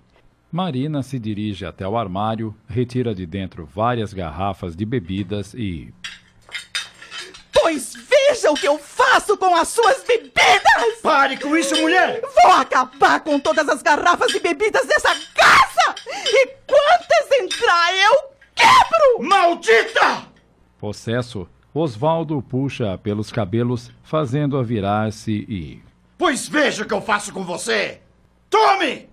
Marina 0.50 1.04
se 1.04 1.20
dirige 1.20 1.64
até 1.64 1.86
o 1.86 1.96
armário, 1.96 2.52
retira 2.68 3.14
de 3.14 3.26
dentro 3.26 3.64
várias 3.64 4.12
garrafas 4.12 4.74
de 4.74 4.84
bebidas 4.84 5.54
e, 5.54 5.94
Pois 7.60 7.94
veja 7.94 8.50
o 8.50 8.54
que 8.54 8.68
eu 8.68 8.78
faço 8.78 9.36
com 9.36 9.54
as 9.54 9.68
suas 9.68 10.02
bebidas! 10.04 11.00
Pare 11.02 11.36
com 11.38 11.56
isso, 11.56 11.76
mulher! 11.76 12.20
Vou 12.42 12.52
acabar 12.52 13.20
com 13.20 13.38
todas 13.40 13.68
as 13.68 13.82
garrafas 13.82 14.32
de 14.32 14.40
bebidas 14.40 14.86
dessa 14.86 15.14
casa! 15.34 15.94
E 16.06 16.46
quantas 16.66 17.40
entrar 17.40 17.94
eu 17.94 18.30
quebro! 18.54 19.28
Maldita! 19.28 20.26
Possesso, 20.78 21.48
Osvaldo 21.74 22.42
puxa 22.42 22.98
pelos 22.98 23.32
cabelos, 23.32 23.90
fazendo-a 24.02 24.62
virar-se 24.62 25.32
e. 25.32 25.82
Pois 26.18 26.48
veja 26.48 26.82
o 26.82 26.86
que 26.86 26.94
eu 26.94 27.02
faço 27.02 27.32
com 27.32 27.44
você! 27.44 28.00
Tome! 28.50 29.08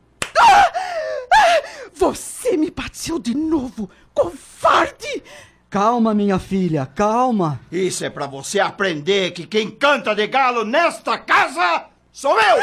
Você 1.93 2.57
me 2.57 2.69
bateu 2.69 3.19
de 3.19 3.35
novo, 3.35 3.89
covarde! 4.13 5.23
Calma, 5.73 6.13
minha 6.13 6.37
filha, 6.37 6.85
calma. 6.85 7.59
Isso 7.71 8.05
é 8.05 8.09
pra 8.11 8.27
você 8.27 8.59
aprender 8.59 9.31
que 9.31 9.47
quem 9.47 9.71
canta 9.71 10.13
de 10.13 10.27
galo 10.27 10.63
nesta 10.63 11.17
casa 11.17 11.85
sou 12.11 12.39
eu! 12.39 12.57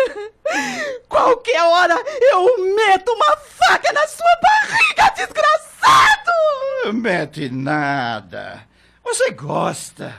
Qualquer 1.10 1.62
hora 1.62 1.94
eu 2.32 2.74
meto 2.74 3.12
uma 3.12 3.36
faca 3.36 3.92
na 3.92 4.06
sua 4.08 4.24
barriga, 4.42 5.12
desgraçado! 5.14 6.94
Mete 6.94 7.50
nada. 7.50 8.62
Você 9.04 9.32
gosta. 9.32 10.14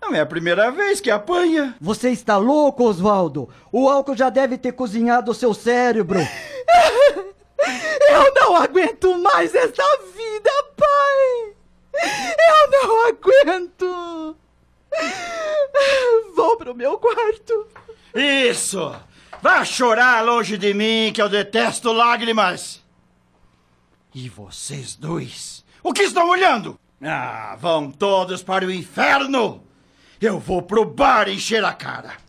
Não 0.00 0.14
é 0.14 0.20
a 0.20 0.26
primeira 0.26 0.70
vez 0.70 1.02
que 1.02 1.10
apanha. 1.10 1.76
Você 1.78 2.08
está 2.08 2.38
louco, 2.38 2.84
Osvaldo? 2.84 3.50
O 3.70 3.90
álcool 3.90 4.16
já 4.16 4.30
deve 4.30 4.56
ter 4.56 4.72
cozinhado 4.72 5.32
o 5.32 5.34
seu 5.34 5.52
cérebro. 5.52 6.18
Eu 7.58 8.34
não 8.34 8.56
aguento 8.56 9.18
mais 9.18 9.54
esta 9.54 9.84
vida, 10.14 10.50
pai! 10.76 11.54
Eu 12.48 12.70
não 12.70 13.06
aguento! 13.08 14.36
Vou 16.34 16.56
pro 16.56 16.74
meu 16.74 16.98
quarto. 16.98 17.66
Isso! 18.14 18.94
Vá 19.42 19.64
chorar 19.64 20.24
longe 20.24 20.56
de 20.56 20.72
mim, 20.72 21.12
que 21.14 21.20
eu 21.20 21.28
detesto 21.28 21.92
lágrimas. 21.92 22.82
E 24.14 24.28
vocês 24.28 24.96
dois? 24.96 25.64
O 25.82 25.92
que 25.92 26.02
estão 26.02 26.28
olhando? 26.28 26.78
Ah, 27.02 27.56
vão 27.60 27.90
todos 27.90 28.42
para 28.42 28.64
o 28.64 28.72
inferno! 28.72 29.62
Eu 30.20 30.38
vou 30.38 30.62
pro 30.62 30.84
bar 30.84 31.28
encher 31.28 31.62
a 31.64 31.72
cara. 31.72 32.25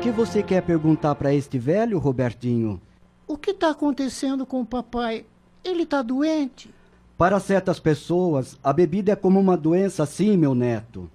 Que 0.00 0.10
você 0.10 0.42
quer 0.42 0.62
perguntar 0.62 1.14
para 1.14 1.34
este 1.34 1.58
velho, 1.58 1.98
Robertinho? 1.98 2.80
O 3.28 3.36
que 3.36 3.50
está 3.50 3.68
acontecendo 3.68 4.46
com 4.46 4.62
o 4.62 4.66
papai? 4.66 5.26
Ele 5.62 5.82
está 5.82 6.00
doente? 6.00 6.70
Para 7.18 7.38
certas 7.38 7.78
pessoas, 7.78 8.58
a 8.64 8.72
bebida 8.72 9.12
é 9.12 9.16
como 9.16 9.38
uma 9.38 9.58
doença, 9.58 10.06
sim, 10.06 10.38
meu 10.38 10.54
neto. 10.54 11.10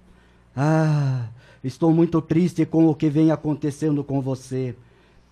Ah, 0.54 1.26
estou 1.64 1.92
muito 1.92 2.22
triste 2.22 2.64
com 2.64 2.86
o 2.86 2.94
que 2.94 3.10
vem 3.10 3.32
acontecendo 3.32 4.04
com 4.04 4.20
você. 4.20 4.76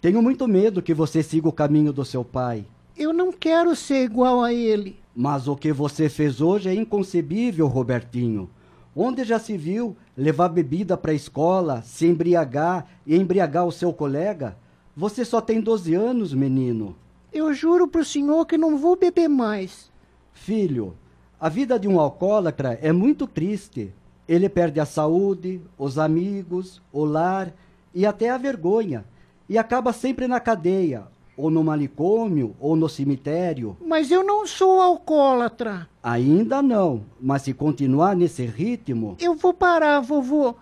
Tenho 0.00 0.20
muito 0.20 0.48
medo 0.48 0.82
que 0.82 0.92
você 0.92 1.22
siga 1.22 1.48
o 1.48 1.52
caminho 1.52 1.92
do 1.92 2.04
seu 2.04 2.24
pai. 2.24 2.66
Eu 2.96 3.12
não 3.12 3.30
quero 3.30 3.76
ser 3.76 4.02
igual 4.02 4.42
a 4.42 4.52
ele. 4.52 4.98
Mas 5.14 5.46
o 5.46 5.54
que 5.54 5.72
você 5.72 6.08
fez 6.08 6.40
hoje 6.40 6.68
é 6.68 6.74
inconcebível, 6.74 7.68
Robertinho. 7.68 8.50
Onde 8.96 9.22
já 9.22 9.38
se 9.38 9.56
viu 9.56 9.96
levar 10.16 10.48
bebida 10.48 10.96
para 10.96 11.12
a 11.12 11.14
escola, 11.14 11.82
se 11.82 12.06
embriagar 12.06 12.86
e 13.06 13.16
embriagar 13.16 13.66
o 13.66 13.72
seu 13.72 13.92
colega? 13.92 14.56
Você 14.96 15.24
só 15.24 15.40
tem 15.40 15.60
12 15.60 15.94
anos, 15.94 16.32
menino. 16.32 16.96
Eu 17.32 17.52
juro 17.52 17.88
pro 17.88 18.04
senhor 18.04 18.46
que 18.46 18.56
não 18.56 18.78
vou 18.78 18.96
beber 18.96 19.28
mais. 19.28 19.90
Filho, 20.32 20.94
a 21.40 21.48
vida 21.48 21.78
de 21.78 21.88
um 21.88 21.98
alcoólatra 21.98 22.78
é 22.80 22.92
muito 22.92 23.26
triste. 23.26 23.92
Ele 24.28 24.48
perde 24.48 24.80
a 24.80 24.86
saúde, 24.86 25.60
os 25.76 25.98
amigos, 25.98 26.80
o 26.92 27.04
lar 27.04 27.52
e 27.92 28.06
até 28.06 28.30
a 28.30 28.38
vergonha. 28.38 29.04
E 29.48 29.58
acaba 29.58 29.92
sempre 29.92 30.26
na 30.26 30.40
cadeia, 30.40 31.06
ou 31.36 31.50
no 31.50 31.64
manicômio, 31.64 32.54
ou 32.60 32.76
no 32.76 32.88
cemitério. 32.88 33.76
Mas 33.84 34.10
eu 34.10 34.24
não 34.24 34.46
sou 34.46 34.80
alcoólatra. 34.80 35.88
Ainda 36.02 36.62
não, 36.62 37.04
mas 37.20 37.42
se 37.42 37.52
continuar 37.52 38.14
nesse 38.14 38.44
ritmo. 38.46 39.16
Eu 39.20 39.34
vou 39.34 39.52
parar, 39.52 40.00
vovô. 40.00 40.54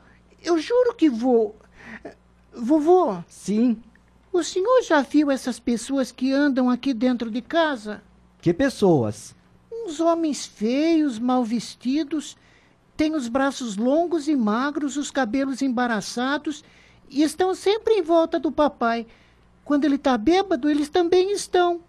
Eu 0.43 0.59
juro 0.59 0.95
que 0.95 1.09
vou. 1.09 1.57
Vovô, 2.55 3.17
Sim, 3.29 3.79
o 4.33 4.43
senhor 4.43 4.83
já 4.83 5.03
viu 5.03 5.31
essas 5.31 5.59
pessoas 5.59 6.13
que 6.13 6.33
andam 6.33 6.69
aqui 6.71 6.93
dentro 6.95 7.31
de 7.31 7.41
casa? 7.43 8.03
que 8.41 8.53
pessoas? 8.53 9.35
Uns 9.71 10.01
homens 10.01 10.45
feios, 10.45 11.19
mal 11.19 11.45
vestidos, 11.45 12.37
têm 12.97 13.15
os 13.15 13.29
braços 13.29 13.77
longos 13.77 14.27
e 14.29 14.35
magros, 14.35 14.97
os 14.97 15.11
cabelos 15.11 15.63
embaraçados 15.63 16.65
e 17.09 17.23
estão 17.23 17.55
sempre 17.55 17.95
em 17.95 18.03
volta 18.03 18.41
do 18.41 18.51
papai. 18.51 19.07
Quando 19.65 19.85
ele 19.85 19.97
está 19.97 20.19
bêbado, 20.19 20.69
eles 20.69 20.89
também 20.89 21.33
estão. 21.33 21.81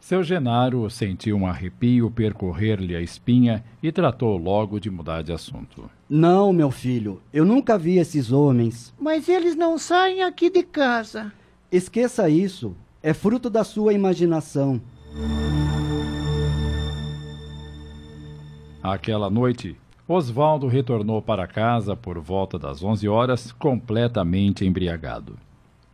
Seu 0.00 0.22
Genaro 0.22 0.88
sentiu 0.88 1.36
um 1.36 1.46
arrepio 1.46 2.10
percorrer-lhe 2.10 2.96
a 2.96 3.02
espinha 3.02 3.62
e 3.82 3.92
tratou 3.92 4.36
logo 4.38 4.80
de 4.80 4.90
mudar 4.90 5.22
de 5.22 5.30
assunto. 5.30 5.90
Não, 6.08 6.52
meu 6.52 6.70
filho, 6.70 7.20
eu 7.32 7.44
nunca 7.44 7.78
vi 7.78 7.98
esses 7.98 8.32
homens. 8.32 8.94
Mas 8.98 9.28
eles 9.28 9.54
não 9.54 9.78
saem 9.78 10.22
aqui 10.22 10.48
de 10.48 10.62
casa. 10.62 11.32
Esqueça 11.70 12.28
isso. 12.30 12.74
É 13.02 13.12
fruto 13.14 13.50
da 13.50 13.62
sua 13.62 13.92
imaginação. 13.92 14.80
Aquela 18.82 19.28
noite, 19.28 19.76
Osvaldo 20.08 20.66
retornou 20.66 21.20
para 21.20 21.46
casa 21.46 21.94
por 21.94 22.18
volta 22.18 22.58
das 22.58 22.82
11 22.82 23.06
horas, 23.08 23.52
completamente 23.52 24.64
embriagado. 24.64 25.38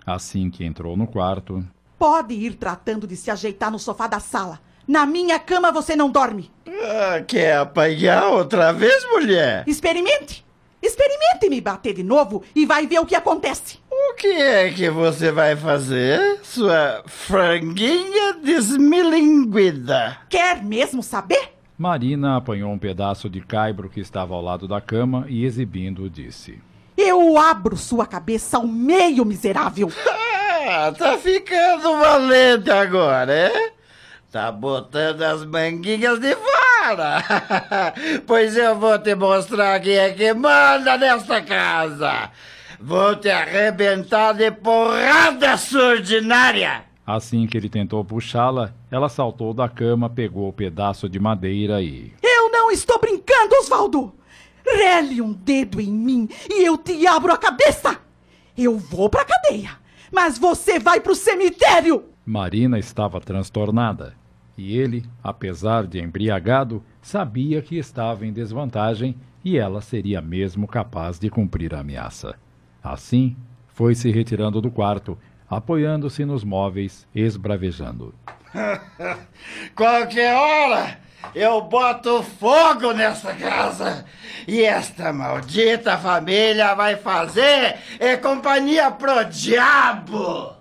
Assim 0.06 0.48
que 0.48 0.64
entrou 0.64 0.96
no 0.96 1.06
quarto, 1.06 1.66
Pode 1.98 2.34
ir 2.34 2.54
tratando 2.56 3.06
de 3.06 3.16
se 3.16 3.30
ajeitar 3.30 3.70
no 3.70 3.78
sofá 3.78 4.06
da 4.06 4.20
sala. 4.20 4.60
Na 4.86 5.06
minha 5.06 5.38
cama 5.38 5.72
você 5.72 5.96
não 5.96 6.10
dorme. 6.10 6.50
Ah, 6.68 7.22
quer 7.26 7.56
apanhar 7.56 8.28
outra 8.28 8.72
vez, 8.72 9.04
mulher? 9.10 9.64
Experimente! 9.66 10.44
Experimente 10.82 11.48
me 11.48 11.60
bater 11.60 11.94
de 11.94 12.02
novo 12.02 12.42
e 12.54 12.66
vai 12.66 12.86
ver 12.86 13.00
o 13.00 13.06
que 13.06 13.14
acontece. 13.14 13.78
O 13.90 14.14
que 14.14 14.28
é 14.28 14.70
que 14.70 14.90
você 14.90 15.32
vai 15.32 15.56
fazer, 15.56 16.38
sua 16.42 17.02
franguinha 17.06 18.34
desmilinguida? 18.34 20.18
Quer 20.28 20.62
mesmo 20.62 21.02
saber? 21.02 21.54
Marina 21.78 22.36
apanhou 22.36 22.70
um 22.70 22.78
pedaço 22.78 23.28
de 23.28 23.40
caibro 23.40 23.88
que 23.88 24.00
estava 24.00 24.34
ao 24.34 24.42
lado 24.42 24.68
da 24.68 24.80
cama 24.80 25.26
e, 25.28 25.44
exibindo, 25.44 26.08
disse: 26.08 26.58
Eu 26.96 27.38
abro 27.38 27.76
sua 27.76 28.06
cabeça 28.06 28.56
ao 28.56 28.66
meio, 28.66 29.24
miserável. 29.24 29.90
Ah, 30.68 30.90
tá 30.90 31.16
ficando 31.16 31.96
valente 31.96 32.68
agora, 32.72 33.32
é? 33.32 33.72
Tá 34.32 34.50
botando 34.50 35.22
as 35.22 35.44
manguinhas 35.44 36.18
de 36.18 36.34
fora. 36.34 37.22
pois 38.26 38.56
eu 38.56 38.74
vou 38.76 38.98
te 38.98 39.14
mostrar 39.14 39.78
quem 39.78 39.96
é 39.96 40.10
que 40.10 40.34
manda 40.34 40.98
nesta 40.98 41.40
casa. 41.40 42.30
Vou 42.80 43.14
te 43.14 43.30
arrebentar 43.30 44.34
de 44.34 44.50
porrada, 44.50 45.56
sua 45.56 45.90
ordinária. 45.90 46.82
Assim 47.06 47.46
que 47.46 47.56
ele 47.56 47.68
tentou 47.68 48.04
puxá-la, 48.04 48.72
ela 48.90 49.08
saltou 49.08 49.54
da 49.54 49.68
cama, 49.68 50.10
pegou 50.10 50.48
o 50.48 50.52
pedaço 50.52 51.08
de 51.08 51.20
madeira 51.20 51.80
e. 51.80 52.12
Eu 52.20 52.50
não 52.50 52.72
estou 52.72 52.98
brincando, 52.98 53.54
Osvaldo! 53.60 54.12
Rele 54.66 55.20
um 55.22 55.32
dedo 55.32 55.80
em 55.80 55.92
mim 55.92 56.28
e 56.50 56.64
eu 56.64 56.76
te 56.76 57.06
abro 57.06 57.32
a 57.32 57.38
cabeça! 57.38 57.98
Eu 58.56 58.78
vou 58.78 59.08
pra 59.08 59.24
cadeia, 59.24 59.72
mas 60.12 60.38
você 60.38 60.78
vai 60.78 61.00
pro 61.00 61.14
cemitério! 61.14 62.04
Marina 62.24 62.78
estava 62.78 63.20
transtornada. 63.20 64.14
E 64.58 64.76
ele, 64.76 65.04
apesar 65.22 65.86
de 65.86 66.00
embriagado, 66.00 66.82
sabia 67.02 67.60
que 67.60 67.76
estava 67.76 68.26
em 68.26 68.32
desvantagem 68.32 69.14
e 69.44 69.58
ela 69.58 69.80
seria 69.80 70.20
mesmo 70.20 70.66
capaz 70.66 71.18
de 71.18 71.30
cumprir 71.30 71.74
a 71.74 71.80
ameaça. 71.80 72.34
Assim, 72.82 73.36
foi 73.68 73.94
se 73.94 74.10
retirando 74.10 74.60
do 74.60 74.70
quarto, 74.70 75.18
apoiando-se 75.48 76.24
nos 76.24 76.42
móveis, 76.42 77.06
esbravejando. 77.14 78.14
Qualquer 79.76 80.34
hora 80.34 81.05
eu 81.34 81.60
boto 81.62 82.22
fogo 82.22 82.92
nessa 82.92 83.34
casa. 83.34 84.04
E 84.46 84.62
esta 84.62 85.12
maldita 85.12 85.98
família 85.98 86.74
vai 86.74 86.96
fazer 86.96 87.76
é 87.98 88.16
companhia 88.16 88.90
pro 88.90 89.24
diabo. 89.24 90.54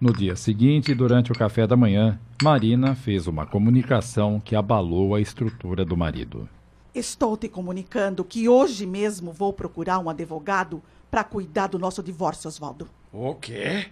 No 0.00 0.12
dia 0.12 0.34
seguinte, 0.34 0.92
durante 0.94 1.30
o 1.30 1.34
café 1.34 1.64
da 1.64 1.76
manhã, 1.76 2.18
Marina 2.42 2.92
fez 2.96 3.28
uma 3.28 3.46
comunicação 3.46 4.40
que 4.40 4.56
abalou 4.56 5.14
a 5.14 5.20
estrutura 5.20 5.84
do 5.84 5.96
marido. 5.96 6.48
Estou 6.92 7.36
te 7.36 7.48
comunicando 7.48 8.24
que 8.24 8.48
hoje 8.48 8.84
mesmo 8.84 9.30
vou 9.30 9.52
procurar 9.52 10.00
um 10.00 10.10
advogado 10.10 10.82
para 11.08 11.22
cuidar 11.22 11.68
do 11.68 11.78
nosso 11.78 12.02
divórcio, 12.02 12.48
Oswaldo. 12.48 12.88
O 13.12 13.34
quê? 13.34 13.88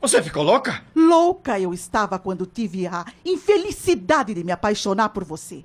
Você 0.00 0.22
ficou 0.22 0.44
louca? 0.44 0.84
Louca 0.94 1.58
eu 1.58 1.74
estava 1.74 2.20
quando 2.20 2.46
tive 2.46 2.86
a 2.86 3.04
infelicidade 3.24 4.32
de 4.32 4.44
me 4.44 4.52
apaixonar 4.52 5.08
por 5.08 5.24
você. 5.24 5.64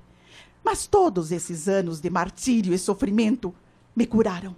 Mas 0.64 0.88
todos 0.88 1.30
esses 1.30 1.68
anos 1.68 2.00
de 2.00 2.10
martírio 2.10 2.74
e 2.74 2.78
sofrimento 2.78 3.54
me 3.94 4.06
curaram. 4.06 4.56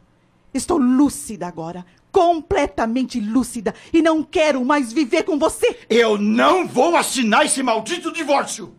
Estou 0.54 0.78
lúcida 0.78 1.46
agora, 1.46 1.84
completamente 2.10 3.20
lúcida, 3.20 3.74
e 3.92 4.00
não 4.00 4.22
quero 4.22 4.64
mais 4.64 4.94
viver 4.94 5.24
com 5.24 5.38
você. 5.38 5.80
Eu 5.90 6.16
não 6.16 6.66
vou 6.66 6.96
assinar 6.96 7.44
esse 7.44 7.62
maldito 7.62 8.10
divórcio! 8.10 8.74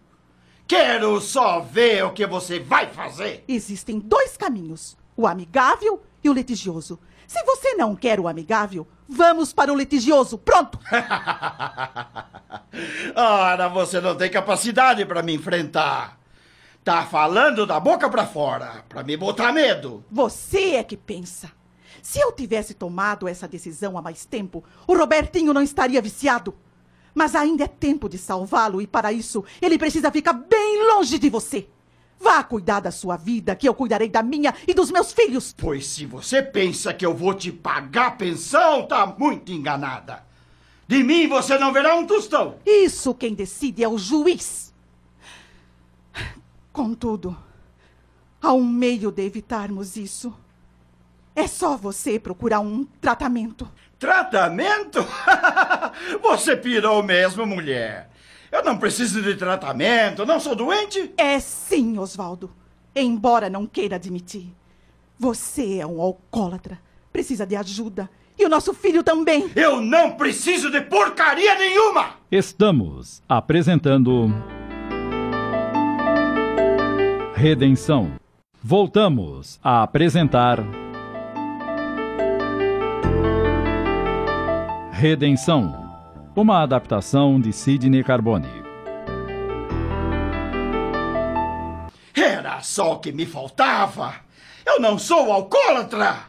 Quero 0.65 1.21
só 1.21 1.59
ver 1.59 2.03
o 2.05 2.13
que 2.13 2.25
você 2.25 2.59
vai 2.59 2.87
fazer! 2.87 3.43
Existem 3.47 3.99
dois 3.99 4.35
caminhos: 4.35 4.97
o 5.15 5.27
amigável 5.27 6.01
e 6.23 6.29
o 6.29 6.33
litigioso. 6.33 6.99
Se 7.27 7.43
você 7.43 7.75
não 7.75 7.95
quer 7.95 8.19
o 8.19 8.27
amigável, 8.27 8.88
vamos 9.07 9.53
para 9.53 9.71
o 9.71 9.75
litigioso. 9.75 10.38
Pronto! 10.38 10.79
Ora, 13.15 13.69
você 13.69 14.01
não 14.01 14.15
tem 14.15 14.29
capacidade 14.29 15.05
para 15.05 15.21
me 15.21 15.33
enfrentar. 15.33 16.19
Tá 16.83 17.05
falando 17.05 17.65
da 17.65 17.79
boca 17.79 18.09
para 18.09 18.25
fora, 18.25 18.83
para 18.89 19.03
me 19.03 19.15
botar 19.15 19.53
medo. 19.53 20.03
Você 20.12 20.75
é 20.75 20.83
que 20.83 20.97
pensa. 20.97 21.49
Se 22.01 22.19
eu 22.19 22.33
tivesse 22.33 22.73
tomado 22.73 23.29
essa 23.29 23.47
decisão 23.47 23.97
há 23.97 24.01
mais 24.01 24.25
tempo, 24.25 24.62
o 24.86 24.93
Robertinho 24.93 25.53
não 25.53 25.62
estaria 25.62 26.01
viciado. 26.01 26.53
Mas 27.15 27.36
ainda 27.36 27.63
é 27.63 27.67
tempo 27.67 28.09
de 28.09 28.17
salvá-lo 28.17 28.81
e 28.81 28.88
para 28.88 29.13
isso 29.13 29.45
ele 29.62 29.77
precisa 29.77 30.12
ficar 30.12 30.33
bem 30.33 30.93
longe 30.93 31.17
de 31.17 31.29
você. 31.29 31.69
Vá 32.23 32.41
cuidar 32.41 32.79
da 32.79 32.89
sua 32.89 33.17
vida, 33.17 33.53
que 33.53 33.67
eu 33.67 33.73
cuidarei 33.73 34.07
da 34.07 34.23
minha 34.23 34.55
e 34.65 34.73
dos 34.73 34.89
meus 34.89 35.12
filhos. 35.12 35.53
Pois 35.57 35.86
se 35.86 36.05
você 36.05 36.41
pensa 36.41 36.93
que 36.93 37.05
eu 37.05 37.13
vou 37.13 37.33
te 37.33 37.51
pagar 37.51 38.17
pensão, 38.17 38.88
tá 38.88 39.05
muito 39.05 39.51
enganada. 39.51 40.23
De 40.88 41.03
mim 41.03 41.27
você 41.27 41.57
não 41.57 41.73
verá 41.73 41.95
um 41.95 42.07
tostão. 42.07 42.55
Isso 42.65 43.13
quem 43.13 43.33
decide 43.33 43.83
é 43.83 43.89
o 43.89 43.97
juiz. 43.97 44.73
Contudo, 46.71 47.38
há 48.41 48.53
um 48.53 48.63
meio 48.63 49.12
de 49.12 49.21
evitarmos 49.21 49.97
isso. 49.97 50.33
É 51.36 51.45
só 51.45 51.75
você 51.75 52.17
procurar 52.17 52.62
um 52.62 52.86
tratamento. 53.01 53.69
Tratamento? 53.99 55.05
você 56.23 56.55
pirou 56.55 57.03
mesmo, 57.03 57.45
mulher. 57.45 58.12
Eu 58.53 58.63
não 58.63 58.77
preciso 58.77 59.19
de 59.19 59.33
tratamento, 59.33 60.27
não 60.27 60.39
sou 60.39 60.55
doente. 60.55 61.11
É 61.17 61.39
sim, 61.39 61.97
Oswaldo. 61.97 62.51
Embora 62.95 63.49
não 63.49 63.65
queira 63.65 63.95
admitir. 63.95 64.45
Você 65.17 65.79
é 65.79 65.87
um 65.87 65.99
alcoólatra. 65.99 66.79
Precisa 67.11 67.47
de 67.47 67.55
ajuda. 67.55 68.07
E 68.37 68.45
o 68.45 68.49
nosso 68.49 68.71
filho 68.71 69.01
também. 69.01 69.49
Eu 69.55 69.81
não 69.81 70.11
preciso 70.11 70.69
de 70.69 70.81
porcaria 70.81 71.55
nenhuma! 71.55 72.11
Estamos 72.31 73.23
apresentando. 73.27 74.31
Redenção. 77.33 78.13
Voltamos 78.61 79.59
a 79.63 79.81
apresentar. 79.81 80.59
Redenção. 84.91 85.83
Uma 86.36 86.63
adaptação 86.63 87.39
de 87.39 87.54
Sidney 87.54 88.04
Carbone. 88.04 88.50
Era 92.15 92.60
só 92.62 92.93
o 92.93 93.00
que 93.00 93.12
me 93.12 93.24
faltava. 93.24 94.15
Eu 94.65 94.80
não 94.80 94.98
sou 94.98 95.32
alcoólatra. 95.32 96.22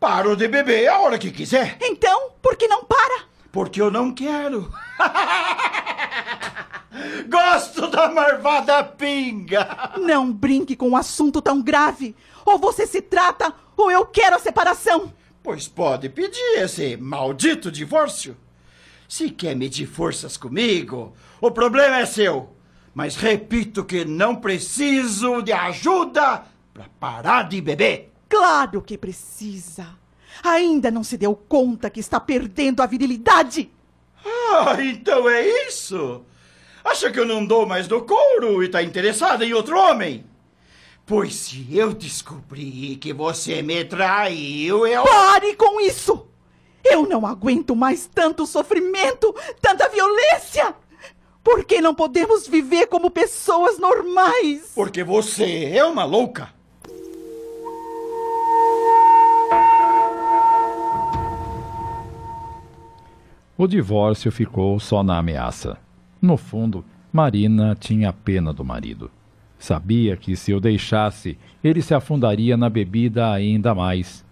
Paro 0.00 0.34
de 0.36 0.48
beber 0.48 0.88
a 0.88 1.00
hora 1.00 1.18
que 1.18 1.30
quiser. 1.30 1.76
Então, 1.82 2.30
por 2.40 2.56
que 2.56 2.66
não 2.66 2.84
para? 2.84 3.24
Porque 3.52 3.78
eu 3.78 3.90
não 3.90 4.10
quero. 4.10 4.72
Gosto 7.28 7.88
da 7.88 8.08
marvada 8.08 8.82
pinga. 8.84 9.90
Não 9.98 10.32
brinque 10.32 10.74
com 10.74 10.88
um 10.88 10.96
assunto 10.96 11.42
tão 11.42 11.60
grave. 11.60 12.16
Ou 12.42 12.58
você 12.58 12.86
se 12.86 13.02
trata, 13.02 13.52
ou 13.76 13.90
eu 13.90 14.06
quero 14.06 14.36
a 14.36 14.38
separação. 14.38 15.12
Pois 15.42 15.68
pode 15.68 16.08
pedir 16.08 16.56
esse 16.56 16.96
maldito 16.96 17.70
divórcio. 17.70 18.34
Se 19.08 19.30
quer 19.30 19.54
medir 19.54 19.86
forças 19.86 20.36
comigo, 20.36 21.14
o 21.40 21.50
problema 21.50 21.98
é 21.98 22.06
seu. 22.06 22.50
Mas 22.94 23.16
repito 23.16 23.84
que 23.84 24.04
não 24.04 24.36
preciso 24.36 25.42
de 25.42 25.52
ajuda 25.52 26.44
para 26.72 26.88
parar 26.98 27.48
de 27.48 27.60
beber. 27.60 28.12
Claro 28.28 28.82
que 28.82 28.98
precisa. 28.98 29.86
Ainda 30.42 30.90
não 30.90 31.04
se 31.04 31.16
deu 31.16 31.34
conta 31.34 31.90
que 31.90 32.00
está 32.00 32.18
perdendo 32.18 32.82
a 32.82 32.86
virilidade. 32.86 33.70
Ah, 34.24 34.76
então 34.80 35.28
é 35.28 35.46
isso? 35.68 36.24
Acha 36.84 37.10
que 37.10 37.18
eu 37.18 37.26
não 37.26 37.44
dou 37.44 37.66
mais 37.66 37.86
do 37.86 38.02
couro 38.02 38.62
e 38.62 38.66
está 38.66 38.82
interessada 38.82 39.44
em 39.44 39.52
outro 39.52 39.78
homem? 39.78 40.24
Pois 41.04 41.34
se 41.34 41.66
eu 41.70 41.92
descobrir 41.92 42.96
que 42.96 43.12
você 43.12 43.62
me 43.62 43.84
traiu, 43.84 44.86
eu. 44.86 45.04
Pare 45.04 45.54
com 45.54 45.80
isso! 45.80 46.25
Eu 46.90 47.06
não 47.06 47.26
aguento 47.26 47.74
mais 47.74 48.06
tanto 48.06 48.46
sofrimento, 48.46 49.34
tanta 49.60 49.88
violência! 49.88 50.74
Por 51.42 51.64
que 51.64 51.80
não 51.80 51.94
podemos 51.94 52.48
viver 52.48 52.86
como 52.86 53.10
pessoas 53.10 53.78
normais? 53.78 54.72
Porque 54.74 55.04
você 55.04 55.66
é 55.66 55.84
uma 55.84 56.04
louca. 56.04 56.50
O 63.56 63.66
divórcio 63.66 64.30
ficou 64.32 64.78
só 64.80 65.02
na 65.02 65.18
ameaça. 65.18 65.78
No 66.20 66.36
fundo, 66.36 66.84
Marina 67.12 67.76
tinha 67.78 68.12
pena 68.12 68.52
do 68.52 68.64
marido. 68.64 69.10
Sabia 69.58 70.16
que 70.16 70.36
se 70.36 70.52
o 70.52 70.60
deixasse, 70.60 71.38
ele 71.62 71.80
se 71.80 71.94
afundaria 71.94 72.56
na 72.56 72.68
bebida 72.68 73.30
ainda 73.30 73.74
mais. 73.74 74.24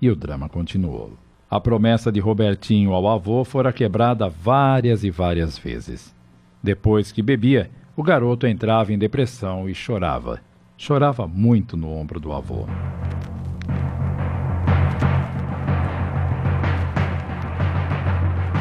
E 0.00 0.08
o 0.08 0.14
drama 0.14 0.48
continuou. 0.48 1.12
A 1.50 1.58
promessa 1.58 2.12
de 2.12 2.20
Robertinho 2.20 2.92
ao 2.92 3.08
avô 3.08 3.42
fora 3.42 3.72
quebrada 3.72 4.28
várias 4.28 5.02
e 5.02 5.10
várias 5.10 5.56
vezes. 5.56 6.14
Depois 6.62 7.10
que 7.10 7.22
bebia, 7.22 7.70
o 7.96 8.02
garoto 8.02 8.46
entrava 8.46 8.92
em 8.92 8.98
depressão 8.98 9.66
e 9.66 9.74
chorava. 9.74 10.40
Chorava 10.76 11.26
muito 11.26 11.74
no 11.74 11.90
ombro 11.90 12.20
do 12.20 12.34
avô. 12.34 12.66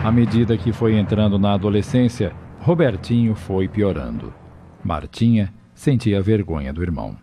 À 0.02 0.10
medida 0.10 0.58
que 0.58 0.72
foi 0.72 0.98
entrando 0.98 1.38
na 1.38 1.56
adolescência, 1.56 2.34
Robertinho 2.62 3.36
foi 3.36 3.68
piorando. 3.68 4.34
Martinha 4.82 5.54
sentia 5.76 6.22
vergonha 6.22 6.72
do 6.72 6.82
irmão. 6.82 7.18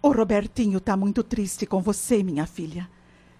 O 0.00 0.10
Robertinho 0.10 0.78
está 0.78 0.96
muito 0.96 1.22
triste 1.22 1.66
com 1.66 1.82
você, 1.82 2.22
minha 2.22 2.46
filha. 2.46 2.88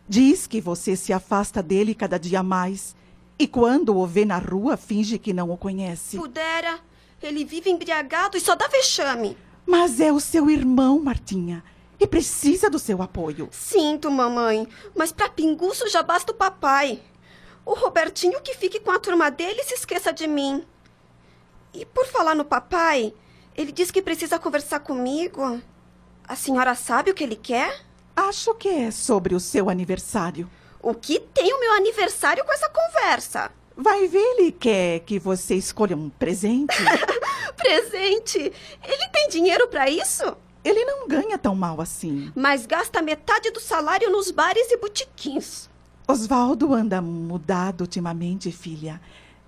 Diz 0.08 0.46
que 0.46 0.60
você 0.60 0.96
se 0.96 1.12
afasta 1.12 1.62
dele 1.62 1.94
cada 1.94 2.18
dia 2.18 2.42
mais. 2.42 2.94
E 3.38 3.46
quando 3.46 3.96
o 3.96 4.06
vê 4.06 4.24
na 4.24 4.38
rua, 4.38 4.76
finge 4.76 5.18
que 5.18 5.32
não 5.32 5.50
o 5.50 5.56
conhece. 5.56 6.16
Pudera. 6.16 6.78
Ele 7.22 7.44
vive 7.44 7.70
embriagado 7.70 8.36
e 8.36 8.40
só 8.40 8.54
dá 8.54 8.68
vexame. 8.68 9.36
Mas 9.66 9.98
é 9.98 10.12
o 10.12 10.20
seu 10.20 10.50
irmão, 10.50 11.00
Martinha. 11.00 11.64
E 11.98 12.06
precisa 12.06 12.68
do 12.68 12.78
seu 12.78 13.00
apoio. 13.00 13.48
Sinto, 13.50 14.10
mamãe. 14.10 14.68
Mas 14.94 15.10
pra 15.10 15.28
pinguço 15.28 15.88
já 15.88 16.02
basta 16.02 16.32
o 16.32 16.34
papai. 16.34 17.00
O 17.64 17.72
Robertinho 17.72 18.42
que 18.42 18.54
fique 18.54 18.78
com 18.78 18.90
a 18.90 18.98
turma 18.98 19.30
dele 19.30 19.60
e 19.60 19.64
se 19.64 19.74
esqueça 19.74 20.12
de 20.12 20.26
mim. 20.26 20.62
E 21.72 21.86
por 21.86 22.06
falar 22.06 22.34
no 22.34 22.44
papai, 22.44 23.14
ele 23.56 23.72
diz 23.72 23.90
que 23.90 24.02
precisa 24.02 24.38
conversar 24.38 24.80
comigo. 24.80 25.60
A 26.28 26.36
senhora 26.36 26.74
sabe 26.74 27.10
o 27.10 27.14
que 27.14 27.24
ele 27.24 27.36
quer? 27.36 27.84
Acho 28.16 28.55
que 28.55 28.68
é 28.68 28.90
sobre 28.90 29.35
o 29.35 29.40
seu 29.40 29.68
aniversário. 29.68 30.48
O 30.81 30.94
que 30.94 31.18
tem 31.18 31.53
o 31.53 31.61
meu 31.61 31.72
aniversário 31.72 32.44
com 32.44 32.53
essa 32.53 32.68
conversa? 32.68 33.50
Vai 33.77 34.07
ver, 34.07 34.18
ele 34.18 34.53
quer 34.53 35.00
que 35.00 35.18
você 35.18 35.55
escolha 35.55 35.96
um 35.96 36.09
presente. 36.09 36.77
Presente? 37.57 38.38
Ele 38.38 39.09
tem 39.12 39.29
dinheiro 39.29 39.66
pra 39.68 39.88
isso? 39.88 40.37
ele 40.64 40.85
não 40.87 41.07
ganha 41.07 41.37
tão 41.37 41.55
mal 41.55 41.81
assim. 41.81 42.33
Mas 42.35 42.64
gasta 42.64 43.03
metade 43.03 43.50
do 43.50 43.61
salário 43.61 44.11
nos 44.11 44.31
bares 44.31 44.70
e 44.70 44.79
botiquins. 44.79 45.68
Oswaldo 46.09 46.72
anda 46.72 47.03
mudado 47.03 47.83
ultimamente, 47.83 48.50
filha. 48.50 49.00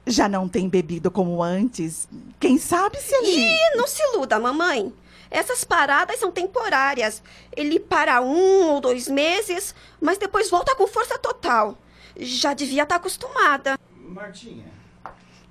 Já 0.06 0.28
não 0.28 0.46
tem 0.46 0.68
bebido 0.68 1.10
como 1.10 1.42
antes. 1.42 2.06
Quem 2.38 2.58
sabe 2.58 2.98
se 3.00 3.14
ele. 3.14 3.30
Ih, 3.30 3.76
não 3.76 3.86
se 3.86 4.00
iluda, 4.12 4.38
mamãe. 4.38 4.92
Essas 5.30 5.64
paradas 5.64 6.18
são 6.18 6.30
temporárias. 6.30 7.22
Ele 7.56 7.78
para 7.80 8.20
um 8.20 8.70
ou 8.70 8.80
dois 8.80 9.08
meses, 9.08 9.74
mas 10.00 10.18
depois 10.18 10.50
volta 10.50 10.74
com 10.74 10.86
força 10.86 11.18
total. 11.18 11.78
Já 12.18 12.54
devia 12.54 12.84
estar 12.84 12.96
acostumada. 12.96 13.78
Martinha. 13.92 14.72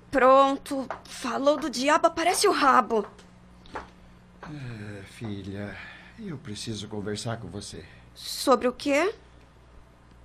Pronto. 0.10 0.88
Falou 1.04 1.58
do 1.58 1.70
diabo, 1.70 2.08
aparece 2.08 2.48
o 2.48 2.52
rabo. 2.52 3.06
Ah, 4.42 5.04
filha, 5.06 5.76
eu 6.20 6.38
preciso 6.38 6.88
conversar 6.88 7.38
com 7.38 7.48
você. 7.48 7.84
Sobre 8.14 8.68
o 8.68 8.74
quê? 8.74 9.14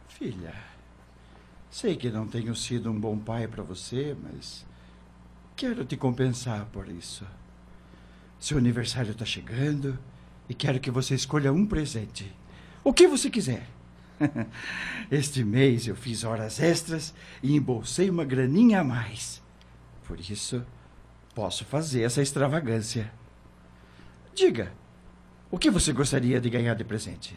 Filha, 0.09 0.55
sei 1.71 1.97
que 1.97 2.11
não 2.11 2.27
tenho 2.27 2.55
sido 2.55 2.91
um 2.91 3.01
bom 3.01 3.19
pai 3.19 3.49
para 3.49 3.63
você, 3.63 4.17
mas 4.23 4.65
quero 5.57 5.85
te 5.85 5.97
compensar 5.97 6.67
por 6.67 6.89
isso. 6.89 7.27
Seu 8.41 8.57
aniversário 8.57 9.13
está 9.13 9.27
chegando 9.27 9.99
e 10.49 10.55
quero 10.55 10.81
que 10.81 10.91
você 10.91 11.15
escolha 11.15 11.53
um 11.53 11.67
presente. 11.67 12.35
O 12.83 12.91
que 12.91 13.07
você 13.07 13.29
quiser. 13.29 13.69
Este 15.11 15.45
mês 15.45 15.87
eu 15.87 15.95
fiz 15.95 16.25
horas 16.25 16.59
extras 16.59 17.15
e 17.43 17.55
embolsei 17.55 18.09
uma 18.09 18.25
graninha 18.25 18.81
a 18.81 18.85
mais. 18.85 19.43
Por 20.05 20.19
isso, 20.19 20.65
posso 21.35 21.67
fazer 21.67 22.03
essa 22.03 22.23
extravagância. 22.23 23.13
Diga, 24.35 24.73
o 25.51 25.59
que 25.59 25.71
você 25.71 25.93
gostaria 25.93 26.41
de 26.41 26.49
ganhar 26.49 26.75
de 26.75 26.85
presente? 26.85 27.37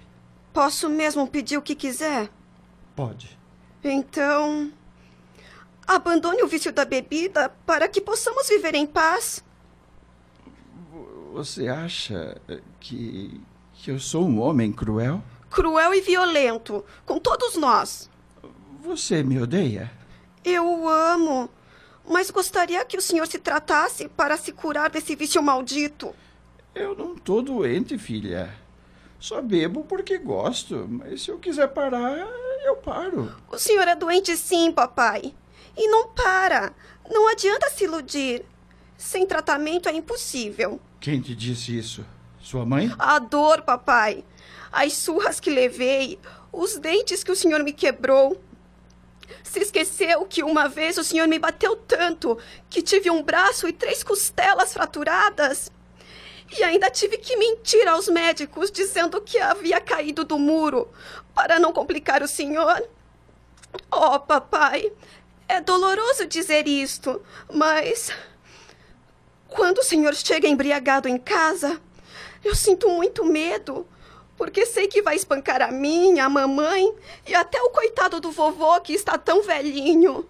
Posso 0.53 0.87
mesmo 0.87 1.27
pedir 1.27 1.57
o 1.57 1.61
que 1.61 1.75
quiser? 1.75 2.29
Pode. 2.95 3.37
Então. 3.83 4.71
Abandone 5.85 6.43
o 6.43 6.47
vício 6.47 6.71
da 6.71 6.85
bebida 6.85 7.49
para 7.65 7.89
que 7.89 7.99
possamos 7.99 8.47
viver 8.47 8.73
em 8.73 8.87
paz. 8.87 9.43
Você 11.33 11.67
acha 11.67 12.39
que, 12.79 13.41
que 13.73 13.89
eu 13.89 13.97
sou 13.97 14.23
um 14.23 14.39
homem 14.39 14.71
cruel? 14.71 15.19
Cruel 15.49 15.91
e 15.95 15.99
violento, 15.99 16.85
com 17.07 17.17
todos 17.17 17.55
nós. 17.55 18.07
Você 18.83 19.23
me 19.23 19.41
odeia? 19.41 19.91
Eu 20.45 20.63
o 20.63 20.87
amo, 20.87 21.49
mas 22.07 22.29
gostaria 22.29 22.85
que 22.85 22.95
o 22.95 23.01
senhor 23.01 23.25
se 23.25 23.39
tratasse 23.39 24.07
para 24.09 24.37
se 24.37 24.51
curar 24.51 24.91
desse 24.91 25.15
vício 25.15 25.41
maldito. 25.41 26.13
Eu 26.75 26.95
não 26.95 27.15
tô 27.15 27.41
doente, 27.41 27.97
filha. 27.97 28.55
Só 29.19 29.41
bebo 29.41 29.83
porque 29.85 30.19
gosto, 30.19 30.85
mas 30.87 31.23
se 31.23 31.31
eu 31.31 31.39
quiser 31.39 31.69
parar, 31.69 32.15
eu 32.63 32.75
paro. 32.75 33.35
O 33.49 33.57
senhor 33.57 33.87
é 33.87 33.95
doente 33.95 34.37
sim, 34.37 34.71
papai. 34.71 35.33
E 35.75 35.87
não 35.87 36.09
para. 36.09 36.73
Não 37.09 37.27
adianta 37.27 37.71
se 37.71 37.85
iludir. 37.85 38.45
Sem 38.95 39.25
tratamento 39.25 39.89
é 39.89 39.93
impossível. 39.93 40.79
Quem 41.03 41.19
te 41.19 41.35
disse 41.35 41.77
isso? 41.77 42.05
Sua 42.39 42.65
mãe? 42.65 42.89
A 42.97 43.19
dor, 43.19 43.63
papai. 43.63 44.23
As 44.71 44.93
surras 44.93 45.37
que 45.37 45.49
levei, 45.49 46.17
os 46.49 46.77
dentes 46.77 47.25
que 47.25 47.31
o 47.31 47.35
senhor 47.35 47.61
me 47.61 47.73
quebrou. 47.73 48.41
Se 49.43 49.59
esqueceu 49.59 50.25
que 50.25 50.41
uma 50.41 50.69
vez 50.69 50.97
o 50.97 51.03
senhor 51.03 51.27
me 51.27 51.37
bateu 51.37 51.75
tanto 51.75 52.37
que 52.69 52.81
tive 52.81 53.11
um 53.11 53.21
braço 53.21 53.67
e 53.67 53.73
três 53.73 54.01
costelas 54.01 54.71
fraturadas? 54.71 55.69
E 56.57 56.63
ainda 56.63 56.89
tive 56.89 57.17
que 57.17 57.35
mentir 57.35 57.85
aos 57.85 58.07
médicos 58.07 58.71
dizendo 58.71 59.19
que 59.19 59.37
havia 59.37 59.81
caído 59.81 60.23
do 60.23 60.39
muro 60.39 60.89
para 61.35 61.59
não 61.59 61.73
complicar 61.73 62.23
o 62.23 62.29
senhor. 62.29 62.81
Oh, 63.91 64.21
papai, 64.21 64.89
é 65.49 65.59
doloroso 65.59 66.25
dizer 66.25 66.65
isto, 66.65 67.21
mas 67.53 68.09
quando 69.55 69.79
o 69.79 69.83
senhor 69.83 70.13
chega 70.15 70.47
embriagado 70.47 71.07
em 71.07 71.17
casa, 71.17 71.79
eu 72.43 72.55
sinto 72.55 72.89
muito 72.89 73.25
medo, 73.25 73.87
porque 74.37 74.65
sei 74.65 74.87
que 74.87 75.01
vai 75.01 75.15
espancar 75.15 75.61
a 75.61 75.71
minha, 75.71 76.25
a 76.25 76.29
mamãe 76.29 76.93
e 77.27 77.33
até 77.33 77.61
o 77.61 77.69
coitado 77.69 78.19
do 78.19 78.31
vovô 78.31 78.79
que 78.81 78.93
está 78.93 79.17
tão 79.17 79.41
velhinho. 79.43 80.27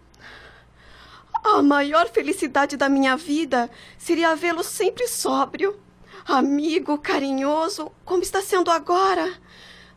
A 1.44 1.62
maior 1.62 2.08
felicidade 2.10 2.78
da 2.78 2.88
minha 2.88 3.18
vida 3.18 3.70
seria 3.98 4.36
vê-lo 4.36 4.64
sempre 4.64 5.08
sóbrio 5.08 5.78
amigo, 6.26 6.98
carinhoso, 6.98 7.92
como 8.06 8.24
está 8.24 8.42
sendo 8.42 8.72
agora. 8.72 9.34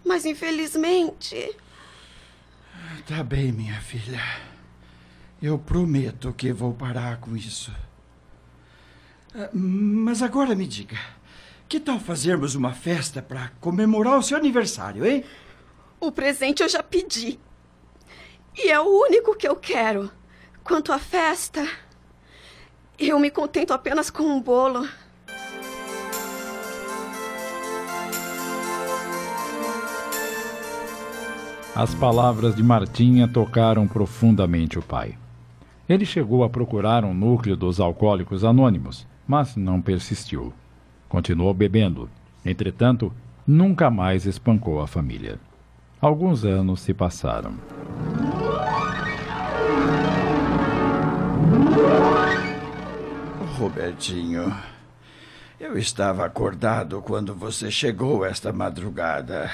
Mas 0.04 0.24
infelizmente. 0.24 1.56
Tá 3.06 3.22
bem, 3.22 3.52
minha 3.52 3.80
filha. 3.80 4.22
Eu 5.40 5.58
prometo 5.58 6.32
que 6.32 6.52
vou 6.52 6.72
parar 6.72 7.18
com 7.18 7.36
isso. 7.36 7.72
Ah, 9.38 9.50
mas 9.52 10.22
agora 10.22 10.54
me 10.54 10.66
diga: 10.66 10.96
que 11.68 11.78
tal 11.78 12.00
fazermos 12.00 12.54
uma 12.54 12.72
festa 12.72 13.20
para 13.20 13.52
comemorar 13.60 14.18
o 14.18 14.22
seu 14.22 14.38
aniversário, 14.38 15.04
hein? 15.04 15.24
O 16.00 16.10
presente 16.10 16.62
eu 16.62 16.68
já 16.68 16.82
pedi. 16.82 17.38
E 18.56 18.70
é 18.70 18.80
o 18.80 18.84
único 18.84 19.36
que 19.36 19.46
eu 19.46 19.54
quero. 19.54 20.10
Quanto 20.64 20.90
à 20.90 20.98
festa, 20.98 21.68
eu 22.98 23.18
me 23.20 23.30
contento 23.30 23.74
apenas 23.74 24.08
com 24.08 24.22
um 24.22 24.40
bolo. 24.40 24.88
As 31.74 31.94
palavras 31.94 32.56
de 32.56 32.62
Martinha 32.62 33.28
tocaram 33.28 33.86
profundamente 33.86 34.78
o 34.78 34.82
pai. 34.82 35.18
Ele 35.86 36.06
chegou 36.06 36.42
a 36.42 36.48
procurar 36.48 37.04
um 37.04 37.12
núcleo 37.12 37.54
dos 37.54 37.78
alcoólicos 37.78 38.42
anônimos, 38.42 39.06
mas 39.26 39.56
não 39.56 39.80
persistiu. 39.80 40.52
Continuou 41.08 41.52
bebendo. 41.52 42.08
Entretanto, 42.44 43.12
nunca 43.46 43.90
mais 43.90 44.26
espancou 44.26 44.80
a 44.80 44.86
família. 44.86 45.38
Alguns 46.00 46.44
anos 46.44 46.80
se 46.80 46.92
passaram. 46.92 47.54
Robertinho, 53.58 54.54
eu 55.58 55.78
estava 55.78 56.26
acordado 56.26 57.00
quando 57.00 57.34
você 57.34 57.70
chegou 57.70 58.24
esta 58.24 58.52
madrugada. 58.52 59.50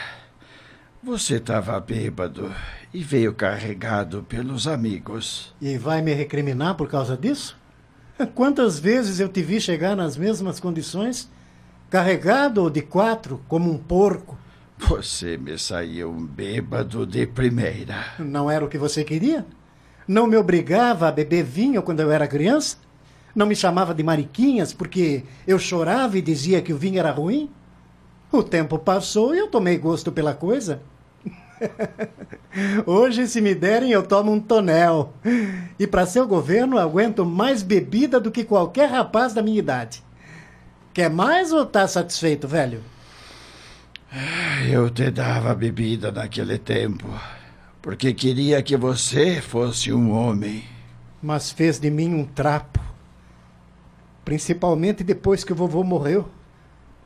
Você 1.03 1.37
estava 1.37 1.79
bêbado 1.81 2.53
e 2.93 3.03
veio 3.03 3.33
carregado 3.33 4.23
pelos 4.25 4.67
amigos. 4.67 5.55
E 5.61 5.79
vai 5.79 6.03
me 6.03 6.13
recriminar 6.13 6.75
por 6.75 6.89
causa 6.89 7.17
disso? 7.17 7.57
Quantas 8.35 8.79
vezes 8.79 9.21
eu 9.21 9.29
te 9.29 9.43
vi 9.43 9.61
chegar 9.61 9.97
nas 9.97 10.17
mesmas 10.17 10.61
condições, 10.61 11.29
carregado 11.91 12.71
de 12.71 12.83
quatro, 12.83 13.41
como 13.49 13.71
um 13.71 13.79
porco? 13.79 14.39
Você 14.79 15.37
me 15.37 15.59
saiu 15.59 16.13
bêbado 16.13 17.07
de 17.07 17.27
primeira. 17.27 18.05
Não 18.19 18.51
era 18.51 18.65
o 18.65 18.69
que 18.69 18.79
você 18.79 19.05
queria? 19.05 19.47
Não 20.07 20.27
me 20.27 20.37
obrigava 20.37 21.09
a 21.09 21.13
beber 21.13 21.45
vinho 21.45 21.83
quando 21.83 22.01
eu 22.01 22.11
era 22.11 22.27
criança? 22.27 22.77
Não 23.35 23.47
me 23.47 23.55
chamava 23.55 23.95
de 23.95 24.03
mariquinhas 24.03 24.73
porque 24.73 25.25
eu 25.47 25.59
chorava 25.59 26.19
e 26.19 26.23
dizia 26.23 26.61
que 26.61 26.73
o 26.73 26.77
vinho 26.77 26.99
era 26.99 27.11
ruim? 27.11 27.49
O 28.31 28.43
tempo 28.43 28.79
passou 28.79 29.35
e 29.35 29.39
eu 29.39 29.49
tomei 29.49 29.79
gosto 29.79 30.11
pela 30.11 30.35
coisa. 30.35 30.83
Hoje, 32.87 33.27
se 33.27 33.41
me 33.41 33.55
derem, 33.55 33.91
eu 33.91 34.03
tomo 34.03 34.33
um 34.33 34.41
tonel. 34.41 35.13
E 35.79 35.87
para 35.87 36.07
seu 36.07 36.27
governo, 36.27 36.79
aguento 36.79 37.25
mais 37.25 37.63
bebida 37.63 38.21
do 38.21 38.31
que 38.31 38.45
qualquer 38.45 38.91
rapaz 38.91 39.33
da 39.33 39.43
minha 39.43 39.59
idade. 39.59 40.03
Quer 40.93 41.11
mais 41.11 41.53
ou 41.53 41.65
tá 41.65 41.87
satisfeito, 41.89 42.47
velho? 42.47 42.83
Eu 44.71 44.91
te 44.91 45.11
dava 45.11 45.55
bebida 45.55 46.13
naquele 46.13 46.59
tempo, 46.59 47.09
porque 47.81 48.13
queria 48.13 48.63
que 48.63 48.77
você 48.77 49.41
fosse 49.41 49.93
um 49.93 50.13
homem. 50.13 50.65
Mas 51.23 51.51
fez 51.51 51.79
de 51.79 51.91
mim 51.91 52.13
um 52.15 52.25
trapo. 52.25 52.79
Principalmente 54.25 55.03
depois 55.03 55.43
que 55.43 55.53
o 55.53 55.57
vovô 55.57 55.83
morreu, 55.83 56.29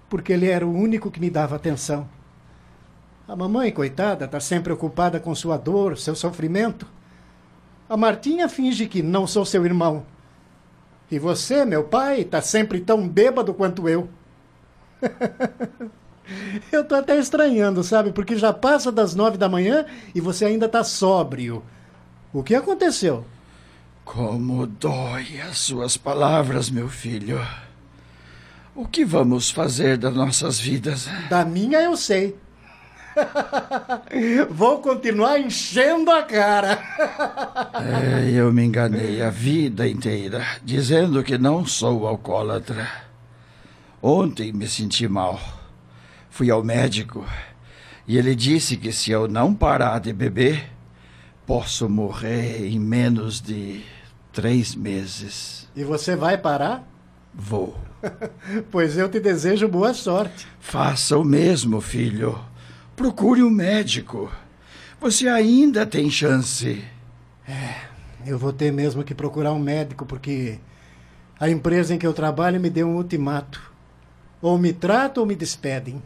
porque 0.09 0.33
ele 0.33 0.49
era 0.49 0.67
o 0.67 0.75
único 0.75 1.11
que 1.11 1.21
me 1.21 1.31
dava 1.31 1.55
atenção. 1.55 2.09
A 3.29 3.35
mamãe, 3.35 3.73
coitada, 3.73 4.25
está 4.25 4.39
sempre 4.39 4.73
ocupada 4.73 5.19
com 5.19 5.35
sua 5.35 5.57
dor, 5.57 5.99
seu 5.99 6.15
sofrimento. 6.15 6.87
A 7.89 7.97
Martinha 7.97 8.49
finge 8.49 8.87
que 8.87 9.03
não 9.03 9.27
sou 9.27 9.45
seu 9.45 9.65
irmão. 9.65 10.07
E 11.11 11.19
você, 11.19 11.65
meu 11.65 11.83
pai, 11.83 12.21
está 12.21 12.41
sempre 12.41 12.81
tão 12.81 13.09
bêbado 13.09 13.53
quanto 13.53 13.89
eu. 13.89 14.09
eu 16.71 16.85
tô 16.85 16.95
até 16.95 17.19
estranhando, 17.19 17.83
sabe? 17.83 18.13
Porque 18.13 18.37
já 18.37 18.53
passa 18.53 18.93
das 18.93 19.15
nove 19.17 19.37
da 19.37 19.49
manhã 19.49 19.87
e 20.15 20.21
você 20.21 20.45
ainda 20.45 20.67
está 20.67 20.85
sóbrio. 20.85 21.65
O 22.33 22.45
que 22.45 22.55
aconteceu? 22.55 23.25
Como 24.05 24.69
dói 24.69 25.41
as 25.41 25.59
suas 25.59 25.97
palavras, 25.97 26.71
meu 26.71 26.89
filho. 26.89 27.41
O 28.73 28.87
que 28.87 29.05
vamos 29.05 29.51
fazer 29.51 29.97
das 29.97 30.15
nossas 30.15 30.61
vidas? 30.61 31.09
Da 31.29 31.45
minha 31.45 31.81
eu 31.83 31.97
sei. 31.97 32.37
Vou 34.51 34.81
continuar 34.81 35.39
enchendo 35.39 36.11
a 36.11 36.23
cara. 36.23 36.79
é, 37.75 38.31
eu 38.31 38.53
me 38.53 38.65
enganei 38.65 39.23
a 39.23 39.31
vida 39.31 39.89
inteira, 39.89 40.45
dizendo 40.63 41.23
que 41.23 41.39
não 41.39 41.65
sou 41.65 42.07
alcoólatra. 42.07 42.89
Ontem 44.03 44.53
me 44.53 44.69
senti 44.69 45.09
mal. 45.09 45.41
Fui 46.31 46.51
ao 46.51 46.63
médico 46.63 47.27
e 48.07 48.19
ele 48.19 48.35
disse 48.35 48.77
que 48.77 48.93
se 48.93 49.11
eu 49.11 49.27
não 49.27 49.55
parar 49.55 49.99
de 49.99 50.13
beber, 50.13 50.71
posso 51.47 51.89
morrer 51.89 52.67
em 52.67 52.79
menos 52.79 53.41
de 53.41 53.83
três 54.33 54.75
meses. 54.75 55.67
E 55.75 55.83
você 55.83 56.15
vai 56.15 56.39
parar? 56.39 56.87
Vou. 57.35 57.77
pois 58.71 58.97
eu 58.97 59.09
te 59.09 59.19
desejo 59.19 59.67
boa 59.67 59.93
sorte. 59.93 60.47
Faça 60.61 61.19
o 61.19 61.25
mesmo, 61.25 61.81
filho. 61.81 62.39
Procure 62.97 63.43
um 63.43 63.51
médico. 63.51 64.33
Você 64.99 65.29
ainda 65.29 65.85
tem 65.85 66.11
chance. 66.11 66.83
É, 67.47 67.75
eu 68.27 68.39
vou 68.39 68.55
ter 68.55 68.73
mesmo 68.73 69.05
que 69.05 69.15
procurar 69.15 69.53
um 69.53 69.59
médico, 69.59 70.07
porque 70.07 70.59
a 71.39 71.49
empresa 71.51 71.95
em 71.95 71.99
que 71.99 72.07
eu 72.07 72.15
trabalho 72.15 72.59
me 72.59 72.71
deu 72.71 72.89
um 72.89 72.97
ultimato. 72.97 73.71
Ou 74.41 74.57
me 74.57 74.73
tratam 74.73 75.23
ou 75.23 75.27
me 75.27 75.37
despedem. 75.37 76.03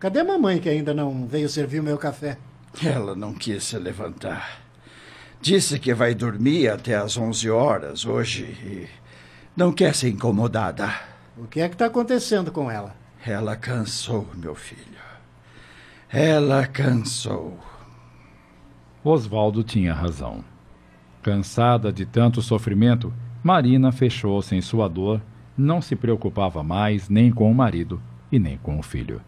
Cadê 0.00 0.20
a 0.20 0.24
mamãe 0.24 0.58
que 0.58 0.68
ainda 0.68 0.92
não 0.92 1.24
veio 1.24 1.48
servir 1.48 1.78
o 1.78 1.84
meu 1.84 1.96
café? 1.96 2.36
Ela 2.84 3.14
não 3.14 3.32
quis 3.32 3.62
se 3.62 3.78
levantar. 3.78 4.60
Disse 5.40 5.78
que 5.78 5.94
vai 5.94 6.14
dormir 6.14 6.68
até 6.68 6.96
às 6.96 7.16
11 7.16 7.48
horas 7.48 8.04
hoje 8.04 8.42
e 8.42 8.88
não 9.56 9.72
quer 9.72 9.94
ser 9.94 10.08
incomodada. 10.08 10.92
O 11.36 11.46
que 11.46 11.60
é 11.60 11.68
que 11.68 11.76
está 11.76 11.86
acontecendo 11.86 12.50
com 12.50 12.68
ela? 12.68 12.94
Ela 13.24 13.54
cansou, 13.54 14.28
meu 14.34 14.56
filho. 14.56 14.95
Ela 16.08 16.64
cansou. 16.68 17.58
Oswaldo 19.02 19.64
tinha 19.64 19.92
razão. 19.92 20.44
Cansada 21.20 21.92
de 21.92 22.06
tanto 22.06 22.40
sofrimento, 22.40 23.12
Marina 23.42 23.90
fechou-se 23.90 24.54
em 24.54 24.60
sua 24.60 24.88
dor, 24.88 25.20
não 25.58 25.82
se 25.82 25.96
preocupava 25.96 26.62
mais 26.62 27.08
nem 27.08 27.32
com 27.32 27.50
o 27.50 27.54
marido 27.54 28.00
e 28.30 28.38
nem 28.38 28.56
com 28.56 28.78
o 28.78 28.82
filho. 28.84 29.20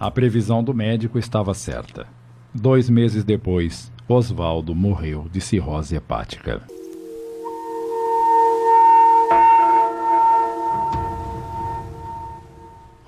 A 0.00 0.10
previsão 0.10 0.64
do 0.64 0.74
médico 0.74 1.16
estava 1.16 1.54
certa. 1.54 2.08
Dois 2.52 2.90
meses 2.90 3.22
depois, 3.22 3.92
Oswaldo 4.08 4.74
morreu 4.74 5.28
de 5.30 5.40
cirrose 5.40 5.94
hepática. 5.94 6.60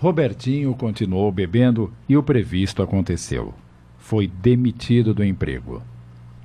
Robertinho 0.02 0.74
continuou 0.74 1.30
bebendo 1.30 1.92
e 2.08 2.16
o 2.16 2.24
previsto 2.24 2.82
aconteceu. 2.82 3.54
Foi 3.98 4.26
demitido 4.26 5.14
do 5.14 5.22
emprego. 5.22 5.80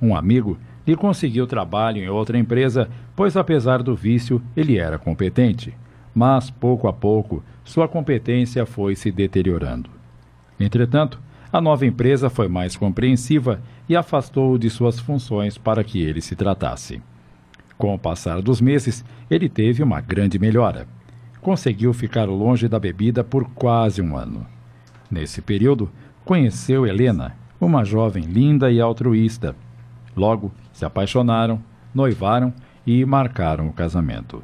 Um 0.00 0.14
amigo 0.14 0.56
lhe 0.86 0.94
conseguiu 0.94 1.44
trabalho 1.44 2.00
em 2.00 2.08
outra 2.08 2.38
empresa, 2.38 2.88
pois 3.16 3.36
apesar 3.36 3.82
do 3.82 3.96
vício, 3.96 4.40
ele 4.56 4.78
era 4.78 4.96
competente. 4.96 5.74
Mas 6.14 6.50
pouco 6.50 6.86
a 6.86 6.92
pouco, 6.92 7.42
sua 7.64 7.88
competência 7.88 8.64
foi 8.64 8.94
se 8.94 9.10
deteriorando. 9.10 9.90
Entretanto, 10.60 11.20
a 11.52 11.60
nova 11.60 11.84
empresa 11.84 12.30
foi 12.30 12.46
mais 12.46 12.76
compreensiva 12.76 13.60
e 13.88 13.96
afastou-o 13.96 14.56
de 14.56 14.70
suas 14.70 15.00
funções 15.00 15.58
para 15.58 15.82
que 15.82 16.00
ele 16.00 16.20
se 16.20 16.36
tratasse. 16.36 17.02
Com 17.76 17.92
o 17.92 17.98
passar 17.98 18.40
dos 18.40 18.60
meses, 18.60 19.04
ele 19.28 19.48
teve 19.48 19.82
uma 19.82 20.00
grande 20.00 20.38
melhora. 20.38 20.86
Conseguiu 21.40 21.92
ficar 21.92 22.24
longe 22.24 22.68
da 22.68 22.78
bebida 22.78 23.22
por 23.22 23.48
quase 23.50 24.02
um 24.02 24.16
ano. 24.16 24.46
Nesse 25.10 25.40
período, 25.40 25.90
conheceu 26.24 26.86
Helena, 26.86 27.36
uma 27.60 27.84
jovem 27.84 28.24
linda 28.24 28.70
e 28.70 28.80
altruísta. 28.80 29.56
Logo, 30.16 30.52
se 30.72 30.84
apaixonaram, 30.84 31.62
noivaram 31.94 32.52
e 32.86 33.04
marcaram 33.04 33.68
o 33.68 33.72
casamento. 33.72 34.42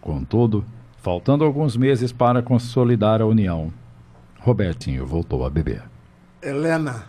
Contudo, 0.00 0.64
faltando 0.98 1.44
alguns 1.44 1.76
meses 1.76 2.12
para 2.12 2.42
consolidar 2.42 3.22
a 3.22 3.26
união, 3.26 3.72
Robertinho 4.40 5.06
voltou 5.06 5.46
a 5.46 5.50
beber. 5.50 5.82
Helena, 6.42 7.06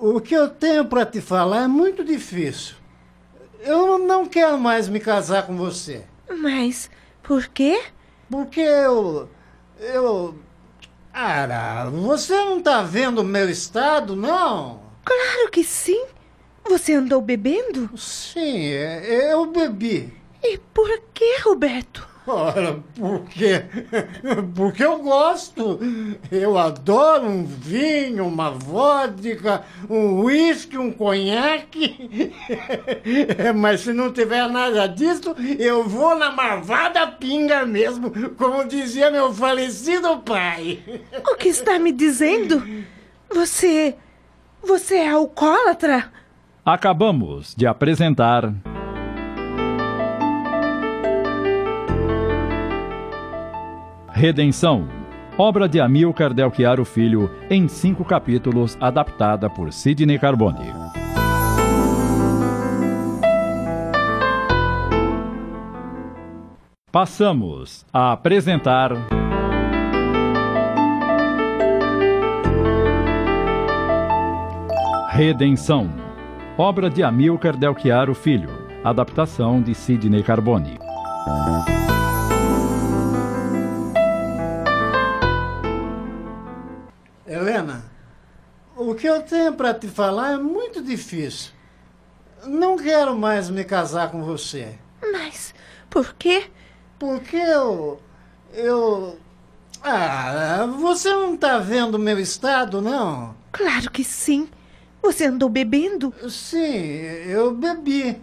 o 0.00 0.20
que 0.20 0.34
eu 0.34 0.48
tenho 0.48 0.84
para 0.84 1.04
te 1.04 1.20
falar 1.20 1.64
é 1.64 1.68
muito 1.68 2.04
difícil. 2.04 2.76
Eu 3.60 3.98
não 3.98 4.26
quero 4.26 4.58
mais 4.58 4.88
me 4.88 5.00
casar 5.00 5.44
com 5.44 5.56
você. 5.56 6.04
Mas 6.40 6.88
por 7.22 7.48
quê? 7.48 7.82
Porque 8.30 8.60
eu. 8.60 9.28
Eu. 9.78 10.38
Ara, 11.12 11.90
você 11.90 12.34
não 12.34 12.62
tá 12.62 12.82
vendo 12.82 13.20
o 13.20 13.24
meu 13.24 13.48
estado, 13.50 14.14
não? 14.14 14.80
Claro 15.04 15.50
que 15.50 15.64
sim. 15.64 16.06
Você 16.68 16.94
andou 16.94 17.20
bebendo? 17.20 17.90
Sim, 17.96 18.66
eu 18.66 19.46
bebi. 19.46 20.14
E 20.42 20.58
por 20.72 20.88
que, 21.12 21.40
Roberto? 21.42 22.07
Ora, 22.28 22.78
por 22.94 23.24
quê? 23.24 23.64
Porque 24.54 24.84
eu 24.84 24.98
gosto. 24.98 25.80
Eu 26.30 26.58
adoro 26.58 27.26
um 27.26 27.44
vinho, 27.44 28.26
uma 28.26 28.50
vodka, 28.50 29.62
um 29.88 30.22
uísque, 30.24 30.76
um 30.76 30.92
conhaque. 30.92 32.34
Mas 33.56 33.80
se 33.80 33.94
não 33.94 34.12
tiver 34.12 34.46
nada 34.50 34.86
disso, 34.86 35.34
eu 35.58 35.88
vou 35.88 36.14
na 36.18 36.30
marvada 36.30 37.06
pinga 37.06 37.64
mesmo, 37.64 38.10
como 38.36 38.68
dizia 38.68 39.10
meu 39.10 39.32
falecido 39.32 40.18
pai. 40.18 40.80
O 41.32 41.34
que 41.34 41.48
está 41.48 41.78
me 41.78 41.92
dizendo? 41.92 42.62
Você. 43.30 43.96
Você 44.62 44.96
é 44.96 45.08
alcoólatra? 45.08 46.12
Acabamos 46.62 47.54
de 47.56 47.66
apresentar. 47.66 48.52
Redenção, 54.18 54.88
obra 55.38 55.68
de 55.68 55.80
Amilcar 55.80 56.34
Del 56.34 56.52
Chiaro 56.52 56.84
Filho, 56.84 57.30
em 57.48 57.68
cinco 57.68 58.04
capítulos, 58.04 58.76
adaptada 58.80 59.48
por 59.48 59.72
Sidney 59.72 60.18
Carbone. 60.18 60.72
Passamos 66.90 67.86
a 67.92 68.10
apresentar. 68.10 68.90
Redenção, 75.10 75.88
obra 76.56 76.90
de 76.90 77.04
Amilcar 77.04 77.56
Del 77.56 77.78
Chiaro 77.78 78.16
Filho, 78.16 78.50
adaptação 78.82 79.62
de 79.62 79.76
Sidney 79.76 80.24
Carbone. 80.24 80.76
Helena, 87.28 87.84
o 88.74 88.94
que 88.94 89.06
eu 89.06 89.22
tenho 89.22 89.52
para 89.52 89.74
te 89.74 89.86
falar 89.86 90.32
é 90.32 90.36
muito 90.38 90.82
difícil. 90.82 91.52
Não 92.46 92.78
quero 92.78 93.14
mais 93.14 93.50
me 93.50 93.64
casar 93.64 94.10
com 94.10 94.22
você. 94.24 94.78
Mas 95.12 95.54
por 95.90 96.14
quê? 96.14 96.46
Porque 96.98 97.36
eu. 97.36 98.00
Eu. 98.54 99.18
Ah, 99.82 100.66
você 100.80 101.10
não 101.10 101.36
tá 101.36 101.58
vendo 101.58 101.96
o 101.96 101.98
meu 101.98 102.18
estado, 102.18 102.80
não? 102.80 103.36
Claro 103.52 103.90
que 103.90 104.02
sim. 104.02 104.48
Você 105.02 105.26
andou 105.26 105.50
bebendo? 105.50 106.14
Sim, 106.30 106.76
eu 107.26 107.52
bebi. 107.54 108.20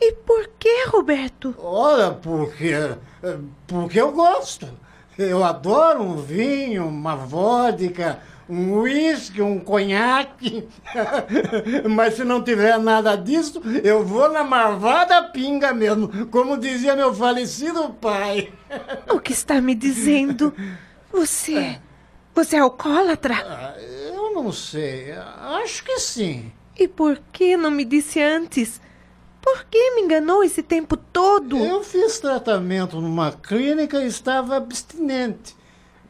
E 0.00 0.12
por 0.12 0.48
que, 0.58 0.86
Roberto? 0.88 1.54
Olha, 1.58 2.10
porque. 2.10 2.72
Porque 3.68 4.00
eu 4.00 4.10
gosto. 4.10 4.68
Eu 5.22 5.44
adoro 5.44 6.02
um 6.02 6.16
vinho, 6.16 6.86
uma 6.86 7.14
vodka, 7.14 8.20
um 8.48 8.80
uísque, 8.80 9.40
um 9.40 9.60
conhaque. 9.60 10.66
Mas 11.88 12.14
se 12.14 12.24
não 12.24 12.42
tiver 12.42 12.78
nada 12.78 13.16
disso, 13.16 13.62
eu 13.84 14.04
vou 14.04 14.30
na 14.32 14.42
marvada 14.42 15.22
pinga 15.24 15.72
mesmo, 15.72 16.26
como 16.26 16.58
dizia 16.58 16.96
meu 16.96 17.14
falecido 17.14 17.90
pai. 18.00 18.52
O 19.08 19.20
que 19.20 19.32
está 19.32 19.60
me 19.60 19.74
dizendo? 19.74 20.52
Você. 21.12 21.78
Você 22.34 22.56
é 22.56 22.60
alcoólatra? 22.60 23.36
Ah, 23.44 23.74
eu 23.78 24.32
não 24.32 24.50
sei. 24.52 25.12
Acho 25.62 25.84
que 25.84 25.98
sim. 25.98 26.50
E 26.78 26.88
por 26.88 27.20
que 27.32 27.56
não 27.56 27.70
me 27.70 27.84
disse 27.84 28.22
antes? 28.22 28.80
Por 29.42 29.64
que 29.64 29.94
me 29.94 30.02
enganou 30.02 30.44
esse 30.44 30.62
tempo 30.62 30.96
todo? 30.96 31.56
Eu 31.56 31.82
fiz 31.82 32.18
tratamento 32.18 33.00
numa 33.00 33.32
clínica 33.32 34.02
e 34.02 34.06
estava 34.06 34.56
abstinente. 34.56 35.56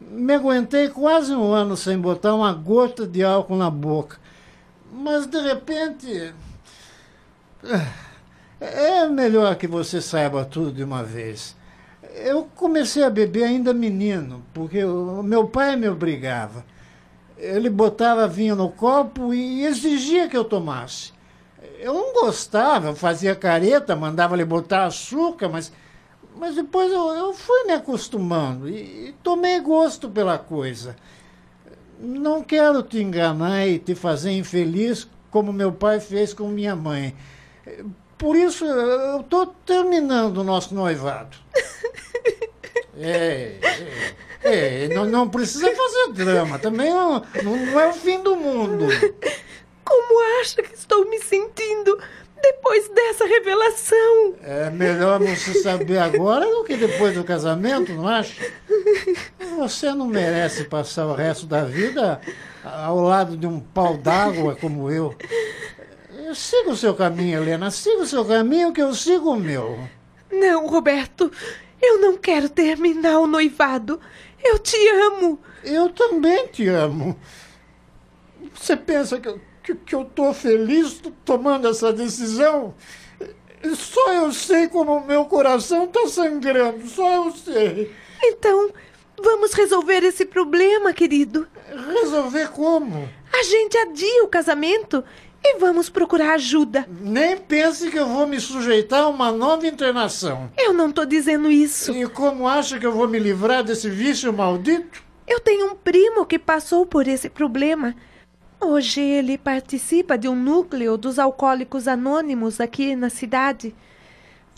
Me 0.01 0.35
aguentei 0.35 0.89
quase 0.89 1.33
um 1.35 1.53
ano 1.53 1.77
sem 1.77 1.99
botar 1.99 2.35
uma 2.35 2.53
gota 2.53 3.07
de 3.07 3.23
álcool 3.23 3.57
na 3.57 3.71
boca. 3.71 4.19
Mas 4.93 5.27
de 5.27 5.41
repente. 5.41 6.35
É 8.61 9.09
melhor 9.09 9.57
que 9.57 9.67
você 9.67 10.03
saiba 10.03 10.45
tudo 10.45 10.73
de 10.73 10.85
uma 10.85 11.03
vez. 11.03 11.57
Eu 12.15 12.49
comecei 12.57 13.03
a 13.03 13.09
beber 13.09 13.45
ainda 13.45 13.73
menino, 13.73 14.45
porque 14.53 14.85
o 14.85 15.23
meu 15.23 15.47
pai 15.47 15.77
me 15.77 15.89
obrigava. 15.89 16.65
Ele 17.39 17.71
botava 17.71 18.29
vinho 18.29 18.55
no 18.55 18.69
copo 18.71 19.33
e 19.33 19.65
exigia 19.65 20.29
que 20.29 20.37
eu 20.37 20.45
tomasse. 20.45 21.13
Eu 21.81 21.95
não 21.95 22.13
gostava, 22.13 22.89
eu 22.89 22.95
fazia 22.95 23.35
careta, 23.35 23.97
mandava 23.97 24.35
ele 24.35 24.45
botar 24.45 24.85
açúcar, 24.85 25.49
mas, 25.49 25.73
mas 26.37 26.55
depois 26.55 26.93
eu, 26.93 27.09
eu 27.13 27.33
fui 27.33 27.65
me 27.65 27.73
acostumando 27.73 28.69
e, 28.69 29.09
e 29.09 29.15
tomei 29.23 29.59
gosto 29.61 30.11
pela 30.11 30.37
coisa. 30.37 30.95
Não 31.99 32.43
quero 32.43 32.83
te 32.83 32.99
enganar 33.03 33.67
e 33.67 33.79
te 33.79 33.95
fazer 33.95 34.31
infeliz 34.33 35.09
como 35.31 35.55
meu 35.55 35.73
pai 35.73 36.01
fez 36.01 36.35
com 36.35 36.49
minha 36.49 36.77
mãe. 36.77 37.17
Por 38.19 38.37
isso, 38.37 38.67
eu 38.67 39.21
estou 39.21 39.47
terminando 39.47 40.39
o 40.39 40.45
nosso 40.45 40.75
noivado. 40.75 41.37
É, 43.03 43.57
é, 44.43 44.85
é 44.85 44.89
não, 44.89 45.07
não, 45.07 45.27
precisa 45.27 45.75
fazer 45.75 46.13
drama. 46.13 46.59
Também 46.59 46.91
não, 46.91 47.25
não 47.43 47.81
é 47.81 47.89
o 47.89 47.95
fim 47.95 48.23
do 48.23 48.37
mundo. 48.37 48.89
Como 49.85 50.41
acha 50.41 50.63
que 50.63 50.75
estou 50.75 51.09
me 51.09 51.19
sentindo 51.21 51.99
depois 52.43 52.89
dessa 52.89 53.27
revelação? 53.27 54.35
É 54.43 54.71
melhor 54.71 55.21
você 55.21 55.55
saber 55.63 55.99
agora 55.99 56.47
do 56.47 56.65
que 56.65 56.77
depois 56.77 57.15
do 57.15 57.25
casamento, 57.25 57.93
não 57.93 58.09
acha? 58.09 58.35
Você 59.59 59.93
não 59.93 60.07
merece 60.07 60.65
passar 60.65 61.07
o 61.07 61.15
resto 61.15 61.47
da 61.47 61.65
vida 61.65 62.21
ao 62.65 63.01
lado 63.01 63.37
de 63.37 63.47
um 63.47 63.61
pau 63.61 63.97
d'água 63.97 64.57
como 64.57 64.91
eu. 64.91 65.15
Siga 66.35 66.71
o 66.71 66.77
seu 66.77 66.95
caminho, 66.95 67.43
Helena. 67.43 67.71
Siga 67.71 68.03
o 68.03 68.07
seu 68.07 68.25
caminho 68.25 68.73
que 68.73 68.83
eu 68.83 68.95
sigo 68.95 69.33
o 69.33 69.41
meu. 69.41 69.79
Não, 70.31 70.67
Roberto. 70.67 71.31
Eu 71.83 72.01
não 72.01 72.17
quero 72.17 72.49
terminar 72.49 73.19
o 73.19 73.27
noivado. 73.27 74.01
Eu 74.43 74.59
te 74.59 74.77
amo. 74.89 75.41
Eu 75.65 75.89
também 75.91 76.47
te 76.49 76.69
amo. 76.69 77.19
Você 78.55 78.77
pensa 78.77 79.19
que, 79.19 79.35
que, 79.77 79.85
que 79.87 79.95
eu 79.95 80.03
estou 80.03 80.33
feliz 80.33 81.01
tomando 81.25 81.69
essa 81.69 81.93
decisão? 81.93 82.75
Só 83.75 84.13
eu 84.15 84.33
sei 84.33 84.69
como 84.69 84.97
o 84.97 85.07
meu 85.07 85.25
coração 85.27 85.85
está 85.85 86.07
sangrando. 86.09 86.87
Só 86.89 87.27
eu 87.27 87.33
sei. 87.33 87.93
Então, 88.23 88.71
vamos 89.23 89.53
resolver 89.53 90.03
esse 90.03 90.25
problema, 90.25 90.93
querido. 90.93 91.47
Resolver 92.01 92.49
como? 92.51 93.09
A 93.33 93.43
gente 93.43 93.77
adia 93.77 94.25
o 94.25 94.29
casamento 94.29 95.05
e 95.43 95.59
vamos 95.59 95.89
procurar 95.89 96.35
ajuda. 96.35 96.87
Nem 97.01 97.37
pense 97.37 97.91
que 97.91 97.99
eu 97.99 98.07
vou 98.07 98.27
me 98.27 98.41
sujeitar 98.41 99.05
a 99.05 99.09
uma 99.09 99.31
nova 99.31 99.67
internação. 99.67 100.51
Eu 100.59 100.73
não 100.73 100.89
estou 100.89 101.07
dizendo 101.07 101.51
isso. 101.51 101.93
E 101.93 102.07
como 102.07 102.49
acha 102.49 102.79
que 102.79 102.87
eu 102.87 102.93
vou 102.93 103.09
me 103.09 103.19
livrar 103.19 103.63
desse 103.63 103.89
vício 103.89 104.33
maldito? 104.33 105.03
Eu 105.27 105.39
tenho 105.39 105.67
um 105.67 105.75
primo 105.77 106.27
que 106.27 106.39
passou 106.39 106.85
por 106.85 107.07
esse 107.07 107.31
problema. 107.31 107.95
Hoje 108.63 109.01
ele 109.01 109.39
participa 109.39 110.19
de 110.19 110.29
um 110.29 110.37
núcleo 110.37 110.99
dos 110.99 111.19
alcoólicos 111.19 111.89
anônimos 111.89 112.61
aqui 112.61 112.95
na 112.95 113.09
cidade. 113.09 113.75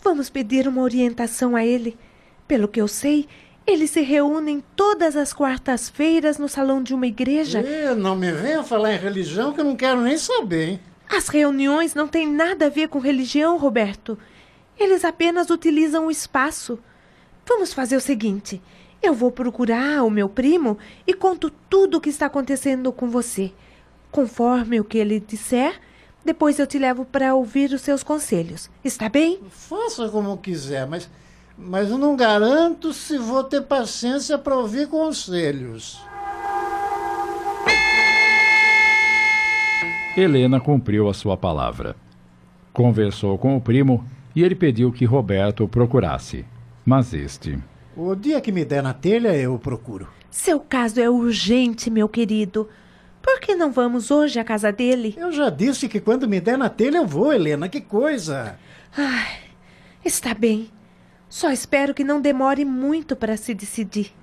Vamos 0.03 0.29
pedir 0.29 0.67
uma 0.67 0.81
orientação 0.81 1.55
a 1.55 1.65
ele. 1.65 1.97
Pelo 2.45 2.67
que 2.67 2.81
eu 2.81 2.87
sei, 2.89 3.29
eles 3.65 3.91
se 3.91 4.01
reúnem 4.01 4.61
todas 4.75 5.15
as 5.15 5.31
quartas-feiras 5.31 6.37
no 6.37 6.49
salão 6.49 6.83
de 6.83 6.93
uma 6.93 7.07
igreja. 7.07 7.61
E 7.61 7.95
não 7.95 8.13
me 8.13 8.29
venha 8.29 8.61
falar 8.61 8.93
em 8.93 8.99
religião 8.99 9.53
que 9.53 9.61
eu 9.61 9.65
não 9.65 9.75
quero 9.75 10.01
nem 10.01 10.17
saber, 10.17 10.67
hein? 10.67 10.79
As 11.09 11.29
reuniões 11.29 11.95
não 11.95 12.07
têm 12.07 12.29
nada 12.29 12.65
a 12.65 12.69
ver 12.69 12.89
com 12.89 12.99
religião, 12.99 13.57
Roberto. 13.57 14.19
Eles 14.77 15.05
apenas 15.05 15.49
utilizam 15.49 16.07
o 16.07 16.11
espaço. 16.11 16.77
Vamos 17.47 17.73
fazer 17.73 17.95
o 17.95 18.01
seguinte: 18.01 18.61
eu 19.01 19.13
vou 19.13 19.31
procurar 19.31 20.03
o 20.03 20.09
meu 20.09 20.27
primo 20.27 20.77
e 21.07 21.13
conto 21.13 21.49
tudo 21.69 21.97
o 21.97 22.01
que 22.01 22.09
está 22.09 22.25
acontecendo 22.25 22.91
com 22.91 23.09
você. 23.09 23.53
Conforme 24.13 24.79
o 24.79 24.85
que 24.85 24.97
ele 24.97 25.19
disser, 25.19 25.77
depois 26.23 26.57
eu 26.57 26.65
te 26.65 26.79
levo 26.79 27.03
para 27.03 27.35
ouvir 27.35 27.73
os 27.73 27.81
seus 27.81 28.01
conselhos. 28.01 28.69
Está 28.81 29.09
bem? 29.09 29.41
Faça 29.49 30.07
como 30.07 30.37
quiser, 30.37 30.87
mas 30.87 31.09
mas 31.57 31.89
eu 31.89 31.97
não 31.97 32.15
garanto 32.15 32.91
se 32.93 33.17
vou 33.17 33.43
ter 33.43 33.61
paciência 33.61 34.37
para 34.37 34.55
ouvir 34.55 34.87
conselhos. 34.87 36.01
Helena 40.17 40.59
cumpriu 40.59 41.07
a 41.09 41.13
sua 41.13 41.37
palavra. 41.37 41.95
Conversou 42.71 43.37
com 43.37 43.55
o 43.55 43.61
primo 43.61 44.03
e 44.35 44.43
ele 44.43 44.55
pediu 44.55 44.91
que 44.91 45.05
Roberto 45.05 45.63
o 45.63 45.69
procurasse. 45.69 46.45
Mas 46.85 47.13
este. 47.13 47.59
O 47.95 48.15
dia 48.15 48.41
que 48.41 48.51
me 48.51 48.65
der 48.65 48.81
na 48.81 48.93
telha, 48.93 49.35
eu 49.35 49.53
o 49.53 49.59
procuro. 49.59 50.07
Seu 50.31 50.59
caso 50.59 50.99
é 50.99 51.09
urgente, 51.09 51.91
meu 51.91 52.09
querido. 52.09 52.67
Por 53.23 53.39
que 53.39 53.55
não 53.55 53.71
vamos 53.71 54.11
hoje 54.11 54.37
à 54.37 54.43
casa 54.43 54.69
dele? 54.69 55.15
Eu 55.17 55.31
já 55.31 55.49
disse 55.49 55.87
que 55.87 56.01
quando 56.01 56.27
me 56.27 56.41
der 56.41 56.57
na 56.57 56.69
telha 56.69 56.97
eu 56.97 57.07
vou, 57.07 57.31
Helena. 57.31 57.69
Que 57.69 57.79
coisa! 57.79 58.59
Ai, 58.95 59.39
está 60.03 60.33
bem. 60.33 60.69
Só 61.29 61.49
espero 61.49 61.93
que 61.93 62.03
não 62.03 62.19
demore 62.19 62.65
muito 62.65 63.15
para 63.15 63.37
se 63.37 63.53
decidir. 63.53 64.13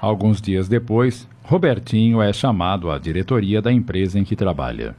Alguns 0.00 0.40
dias 0.40 0.68
depois, 0.68 1.28
Robertinho 1.44 2.22
é 2.22 2.32
chamado 2.32 2.90
à 2.90 2.98
diretoria 2.98 3.60
da 3.60 3.70
empresa 3.70 4.18
em 4.18 4.24
que 4.24 4.34
trabalha. 4.34 4.96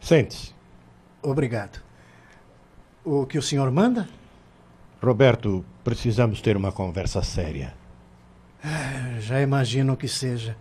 Sente-se. 0.00 0.52
Obrigado. 1.22 1.80
O 3.04 3.24
que 3.24 3.38
o 3.38 3.42
senhor 3.42 3.70
manda? 3.70 4.08
Roberto, 5.00 5.64
precisamos 5.84 6.42
ter 6.42 6.56
uma 6.56 6.72
conversa 6.72 7.22
séria. 7.22 7.72
Ah, 8.64 9.18
já 9.18 9.40
imagino 9.40 9.96
que 9.96 10.06
seja. 10.06 10.56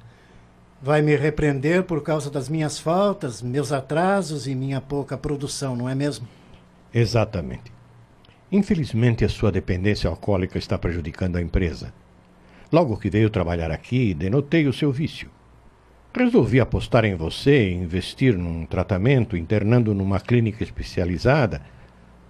Vai 0.82 1.02
me 1.02 1.16
repreender 1.16 1.84
por 1.84 2.02
causa 2.02 2.32
das 2.32 2.50
minhas 2.50 2.80
faltas, 2.80 3.42
meus 3.42 3.72
atrasos 3.72 4.48
e 4.48 4.56
minha 4.56 4.82
pouca 4.82 5.18
produção, 5.18 5.76
não 5.76 5.88
é 5.88 5.94
mesmo? 5.94 6.28
Exatamente. 6.94 7.72
Infelizmente, 8.52 9.24
a 9.24 9.30
sua 9.30 9.52
dependência 9.52 10.10
alcoólica 10.10 10.58
está 10.58 10.78
prejudicando 10.78 11.38
a 11.38 11.42
empresa. 11.42 11.94
Logo 12.72 12.98
que 12.98 13.10
veio 13.10 13.30
trabalhar 13.30 13.72
aqui, 13.72 14.14
denotei 14.14 14.68
o 14.68 14.74
seu 14.74 14.92
vício. 14.92 15.30
Resolvi 16.14 16.60
apostar 16.60 17.06
em 17.06 17.16
você 17.16 17.70
e 17.70 17.74
investir 17.74 18.38
num 18.38 18.66
tratamento 18.66 19.38
internando 19.38 19.94
numa 19.94 20.20
clínica 20.20 20.64
especializada, 20.64 21.62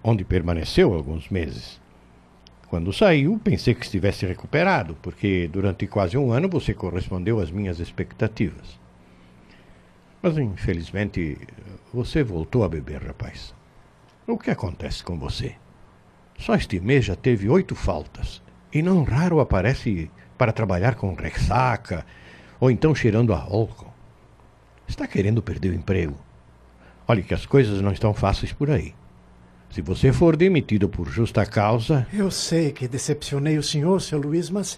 onde 0.04 0.24
permaneceu 0.24 0.94
alguns 0.94 1.30
meses. 1.30 1.81
Quando 2.72 2.94
saiu, 2.94 3.38
pensei 3.38 3.76
que 3.76 3.84
estivesse 3.84 4.26
recuperado, 4.26 4.96
porque 5.02 5.50
durante 5.52 5.86
quase 5.88 6.18
um 6.18 6.32
ano 6.32 6.48
você 6.48 6.74
correspondeu 6.74 7.42
às 7.42 7.52
minhas 7.52 7.82
expectativas. 7.82 8.80
Mas, 10.22 10.38
infelizmente, 10.38 11.38
você 11.94 12.24
voltou 12.24 12.64
a 12.64 12.70
beber, 12.70 13.04
rapaz. 13.04 13.54
O 14.26 14.38
que 14.38 14.50
acontece 14.50 15.04
com 15.04 15.20
você? 15.20 15.56
Só 16.40 16.56
este 16.56 16.80
mês 16.80 17.04
já 17.04 17.14
teve 17.14 17.50
oito 17.50 17.76
faltas, 17.76 18.42
e 18.74 18.82
não 18.82 19.04
raro 19.04 19.42
aparece 19.42 20.10
para 20.38 20.54
trabalhar 20.54 20.96
com 20.96 21.14
ressaca 21.14 22.06
ou 22.58 22.72
então 22.72 22.96
cheirando 22.96 23.34
a 23.34 23.42
álcool. 23.42 23.94
Está 24.88 25.06
querendo 25.06 25.44
perder 25.44 25.72
o 25.72 25.76
emprego. 25.76 26.16
Olhe 27.06 27.22
que 27.22 27.34
as 27.34 27.46
coisas 27.46 27.82
não 27.82 27.92
estão 27.92 28.14
fáceis 28.14 28.54
por 28.54 28.72
aí. 28.72 28.96
Se 29.72 29.82
você 29.82 30.12
for 30.12 30.36
demitido 30.36 30.90
por 30.90 31.08
justa 31.10 31.46
causa. 31.46 32.06
Eu 32.14 32.30
sei 32.30 32.74
que 32.74 32.88
decepcionei 32.88 33.58
o 33.58 33.64
senhor, 33.64 34.02
seu 34.02 34.20
Luiz, 34.20 34.50
mas. 34.50 34.78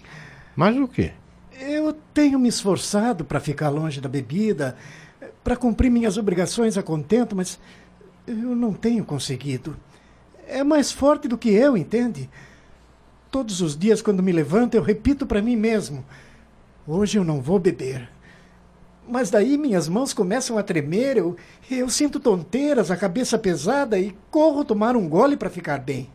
Mas 0.54 0.76
o 0.76 0.86
quê? 0.86 1.12
Eu 1.60 1.92
tenho 2.12 2.38
me 2.38 2.48
esforçado 2.48 3.24
para 3.24 3.40
ficar 3.40 3.70
longe 3.70 4.00
da 4.00 4.08
bebida, 4.08 4.76
para 5.42 5.56
cumprir 5.56 5.90
minhas 5.90 6.16
obrigações 6.16 6.78
a 6.78 6.82
contento, 6.82 7.34
mas 7.34 7.58
eu 8.26 8.54
não 8.54 8.72
tenho 8.72 9.04
conseguido. 9.04 9.76
É 10.46 10.62
mais 10.62 10.92
forte 10.92 11.26
do 11.26 11.38
que 11.38 11.50
eu, 11.50 11.76
entende? 11.76 12.30
Todos 13.30 13.60
os 13.60 13.76
dias, 13.76 14.00
quando 14.00 14.22
me 14.22 14.30
levanto, 14.30 14.74
eu 14.74 14.82
repito 14.82 15.26
para 15.26 15.42
mim 15.42 15.56
mesmo: 15.56 16.04
hoje 16.86 17.18
eu 17.18 17.24
não 17.24 17.42
vou 17.42 17.58
beber. 17.58 18.13
Mas 19.06 19.30
daí 19.30 19.58
minhas 19.58 19.88
mãos 19.88 20.14
começam 20.14 20.56
a 20.56 20.62
tremer, 20.62 21.16
eu, 21.16 21.36
eu 21.70 21.88
sinto 21.88 22.18
tonteiras, 22.18 22.90
a 22.90 22.96
cabeça 22.96 23.38
pesada 23.38 23.98
e 23.98 24.16
corro 24.30 24.64
tomar 24.64 24.96
um 24.96 25.08
gole 25.08 25.36
para 25.36 25.50
ficar 25.50 25.78
bem. 25.78 26.10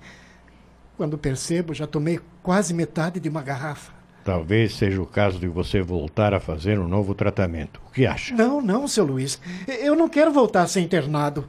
Quando 0.97 1.17
percebo, 1.17 1.73
já 1.73 1.85
tomei 1.85 2.19
quase 2.41 2.73
metade 2.73 3.19
de 3.19 3.29
uma 3.29 3.41
garrafa. 3.41 3.93
Talvez 4.25 4.75
seja 4.75 5.01
o 5.01 5.05
caso 5.05 5.39
de 5.39 5.47
você 5.47 5.81
voltar 5.81 6.33
a 6.33 6.39
fazer 6.39 6.77
um 6.77 6.87
novo 6.87 7.15
tratamento. 7.15 7.79
O 7.87 7.91
que 7.91 8.05
acha? 8.05 8.35
Não, 8.35 8.61
não, 8.61 8.87
seu 8.87 9.05
Luiz. 9.05 9.39
Eu 9.67 9.95
não 9.95 10.09
quero 10.09 10.31
voltar 10.31 10.63
a 10.63 10.67
ser 10.67 10.81
internado. 10.81 11.47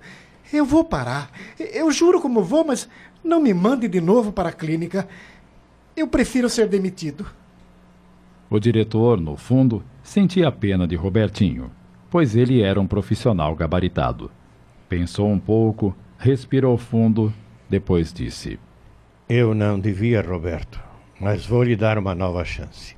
Eu 0.52 0.64
vou 0.64 0.84
parar. 0.84 1.30
Eu 1.58 1.90
juro 1.90 2.20
como 2.20 2.42
vou, 2.42 2.64
mas 2.64 2.88
não 3.24 3.40
me 3.40 3.52
mande 3.52 3.88
de 3.88 4.00
novo 4.00 4.32
para 4.32 4.50
a 4.50 4.52
clínica. 4.52 5.08
Eu 5.96 6.06
prefiro 6.06 6.48
ser 6.48 6.68
demitido. 6.68 7.26
O 8.48 8.58
diretor, 8.58 9.20
no 9.20 9.36
fundo, 9.36 9.82
sentia 10.10 10.50
pena 10.50 10.88
de 10.88 10.96
Robertinho, 10.96 11.70
pois 12.10 12.34
ele 12.34 12.62
era 12.62 12.80
um 12.80 12.86
profissional 12.86 13.54
gabaritado. 13.54 14.28
Pensou 14.88 15.28
um 15.28 15.38
pouco, 15.38 15.96
respirou 16.18 16.76
fundo, 16.76 17.32
depois 17.68 18.12
disse: 18.12 18.58
Eu 19.28 19.54
não 19.54 19.78
devia, 19.78 20.20
Roberto, 20.20 20.80
mas 21.20 21.46
vou 21.46 21.62
lhe 21.62 21.76
dar 21.76 21.96
uma 21.96 22.12
nova 22.12 22.44
chance. 22.44 22.96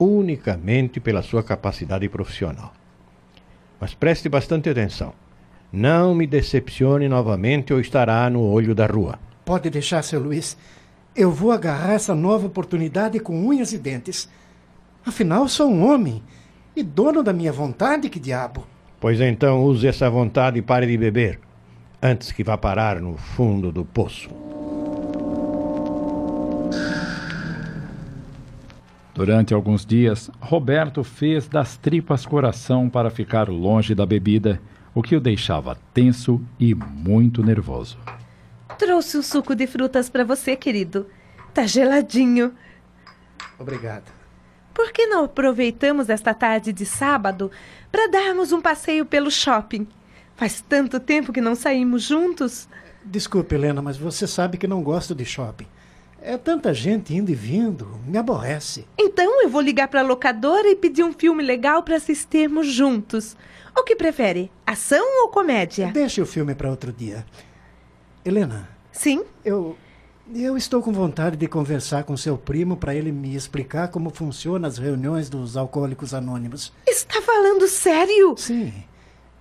Unicamente 0.00 0.98
pela 0.98 1.22
sua 1.22 1.44
capacidade 1.44 2.08
profissional. 2.08 2.72
Mas 3.80 3.94
preste 3.94 4.28
bastante 4.28 4.68
atenção. 4.68 5.12
Não 5.72 6.12
me 6.12 6.26
decepcione 6.26 7.08
novamente 7.08 7.72
ou 7.72 7.78
estará 7.78 8.28
no 8.28 8.42
olho 8.42 8.74
da 8.74 8.86
rua. 8.86 9.16
Pode 9.44 9.70
deixar, 9.70 10.02
seu 10.02 10.18
Luiz. 10.18 10.56
Eu 11.14 11.30
vou 11.30 11.52
agarrar 11.52 11.92
essa 11.92 12.16
nova 12.16 12.48
oportunidade 12.48 13.20
com 13.20 13.46
unhas 13.46 13.72
e 13.72 13.78
dentes. 13.78 14.28
Afinal, 15.06 15.46
sou 15.46 15.70
um 15.70 15.88
homem 15.88 16.20
e 16.78 16.82
dono 16.82 17.22
da 17.22 17.32
minha 17.32 17.52
vontade, 17.52 18.08
que 18.08 18.20
diabo. 18.20 18.64
Pois 19.00 19.20
então 19.20 19.64
use 19.64 19.86
essa 19.86 20.08
vontade 20.08 20.58
e 20.58 20.62
pare 20.62 20.86
de 20.86 20.96
beber, 20.96 21.40
antes 22.00 22.30
que 22.30 22.44
vá 22.44 22.56
parar 22.56 23.00
no 23.00 23.16
fundo 23.16 23.72
do 23.72 23.84
poço. 23.84 24.30
Durante 29.12 29.52
alguns 29.52 29.84
dias, 29.84 30.30
Roberto 30.40 31.02
fez 31.02 31.48
das 31.48 31.76
tripas 31.76 32.24
coração 32.24 32.88
para 32.88 33.10
ficar 33.10 33.48
longe 33.48 33.92
da 33.92 34.06
bebida, 34.06 34.60
o 34.94 35.02
que 35.02 35.16
o 35.16 35.20
deixava 35.20 35.76
tenso 35.92 36.40
e 36.58 36.74
muito 36.74 37.42
nervoso. 37.42 37.98
Trouxe 38.78 39.16
o 39.16 39.22
suco 39.22 39.56
de 39.56 39.66
frutas 39.66 40.08
para 40.08 40.24
você, 40.24 40.54
querido. 40.54 41.08
Tá 41.52 41.66
geladinho. 41.66 42.52
Obrigado. 43.58 44.17
Por 44.78 44.92
que 44.92 45.08
não 45.08 45.24
aproveitamos 45.24 46.08
esta 46.08 46.32
tarde 46.32 46.72
de 46.72 46.86
sábado 46.86 47.50
para 47.90 48.06
darmos 48.06 48.52
um 48.52 48.60
passeio 48.60 49.04
pelo 49.04 49.28
shopping? 49.28 49.88
Faz 50.36 50.60
tanto 50.60 51.00
tempo 51.00 51.32
que 51.32 51.40
não 51.40 51.56
saímos 51.56 52.04
juntos. 52.04 52.68
Desculpe, 53.04 53.56
Helena, 53.56 53.82
mas 53.82 53.96
você 53.96 54.24
sabe 54.24 54.56
que 54.56 54.68
não 54.68 54.80
gosto 54.80 55.16
de 55.16 55.24
shopping. 55.24 55.66
É 56.22 56.38
tanta 56.38 56.72
gente 56.72 57.12
indo 57.12 57.28
e 57.28 57.34
vindo, 57.34 57.88
me 58.06 58.16
aborrece. 58.18 58.86
Então 58.96 59.42
eu 59.42 59.48
vou 59.48 59.60
ligar 59.60 59.88
para 59.88 59.98
a 59.98 60.04
locadora 60.04 60.68
e 60.68 60.76
pedir 60.76 61.02
um 61.02 61.12
filme 61.12 61.42
legal 61.42 61.82
para 61.82 61.96
assistirmos 61.96 62.68
juntos. 62.68 63.36
O 63.76 63.82
que 63.82 63.96
prefere, 63.96 64.48
ação 64.64 65.24
ou 65.24 65.28
comédia? 65.28 65.90
Deixe 65.92 66.22
o 66.22 66.26
filme 66.26 66.54
para 66.54 66.70
outro 66.70 66.92
dia. 66.92 67.26
Helena. 68.24 68.68
Sim? 68.92 69.24
Eu 69.44 69.76
eu 70.34 70.56
estou 70.56 70.82
com 70.82 70.92
vontade 70.92 71.36
de 71.36 71.48
conversar 71.48 72.04
com 72.04 72.16
seu 72.16 72.36
primo 72.36 72.76
para 72.76 72.94
ele 72.94 73.10
me 73.10 73.34
explicar 73.34 73.88
como 73.88 74.10
funcionam 74.10 74.68
as 74.68 74.78
reuniões 74.78 75.30
dos 75.30 75.56
alcoólicos 75.56 76.12
anônimos. 76.12 76.72
Está 76.86 77.22
falando 77.22 77.66
sério? 77.66 78.34
Sim. 78.36 78.72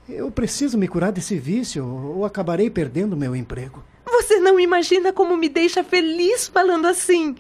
Eu 0.07 0.31
preciso 0.31 0.77
me 0.77 0.88
curar 0.88 1.11
desse 1.11 1.38
vício 1.38 1.85
ou 1.85 2.25
acabarei 2.25 2.69
perdendo 2.69 3.17
meu 3.17 3.35
emprego. 3.35 3.83
Você 4.05 4.39
não 4.39 4.59
imagina 4.59 5.11
como 5.11 5.35
me 5.35 5.49
deixa 5.49 5.83
feliz 5.83 6.47
falando 6.47 6.88
assim. 6.88 7.35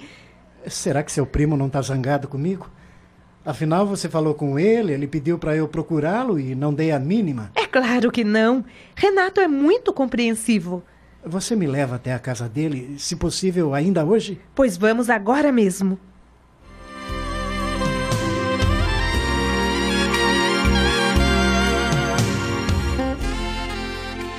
Será 0.67 1.01
que 1.01 1.11
seu 1.11 1.25
primo 1.25 1.55
não 1.55 1.67
está 1.67 1.81
zangado 1.81 2.27
comigo? 2.27 2.69
Afinal, 3.45 3.87
você 3.87 4.09
falou 4.09 4.33
com 4.33 4.59
ele, 4.59 4.91
ele 4.91 5.07
pediu 5.07 5.39
para 5.39 5.55
eu 5.55 5.69
procurá-lo 5.69 6.37
e 6.37 6.53
não 6.53 6.73
dei 6.73 6.91
a 6.91 6.99
mínima. 6.99 7.49
É 7.55 7.65
claro 7.65 8.11
que 8.11 8.25
não. 8.25 8.65
Renato 8.93 9.39
é 9.39 9.47
muito 9.47 9.93
compreensivo. 9.93 10.83
Você 11.27 11.55
me 11.57 11.67
leva 11.67 11.97
até 11.97 12.13
a 12.13 12.19
casa 12.19 12.47
dele, 12.47 12.95
se 12.97 13.15
possível, 13.15 13.73
ainda 13.73 14.05
hoje? 14.05 14.39
Pois 14.55 14.77
vamos 14.77 15.09
agora 15.09 15.51
mesmo. 15.51 15.99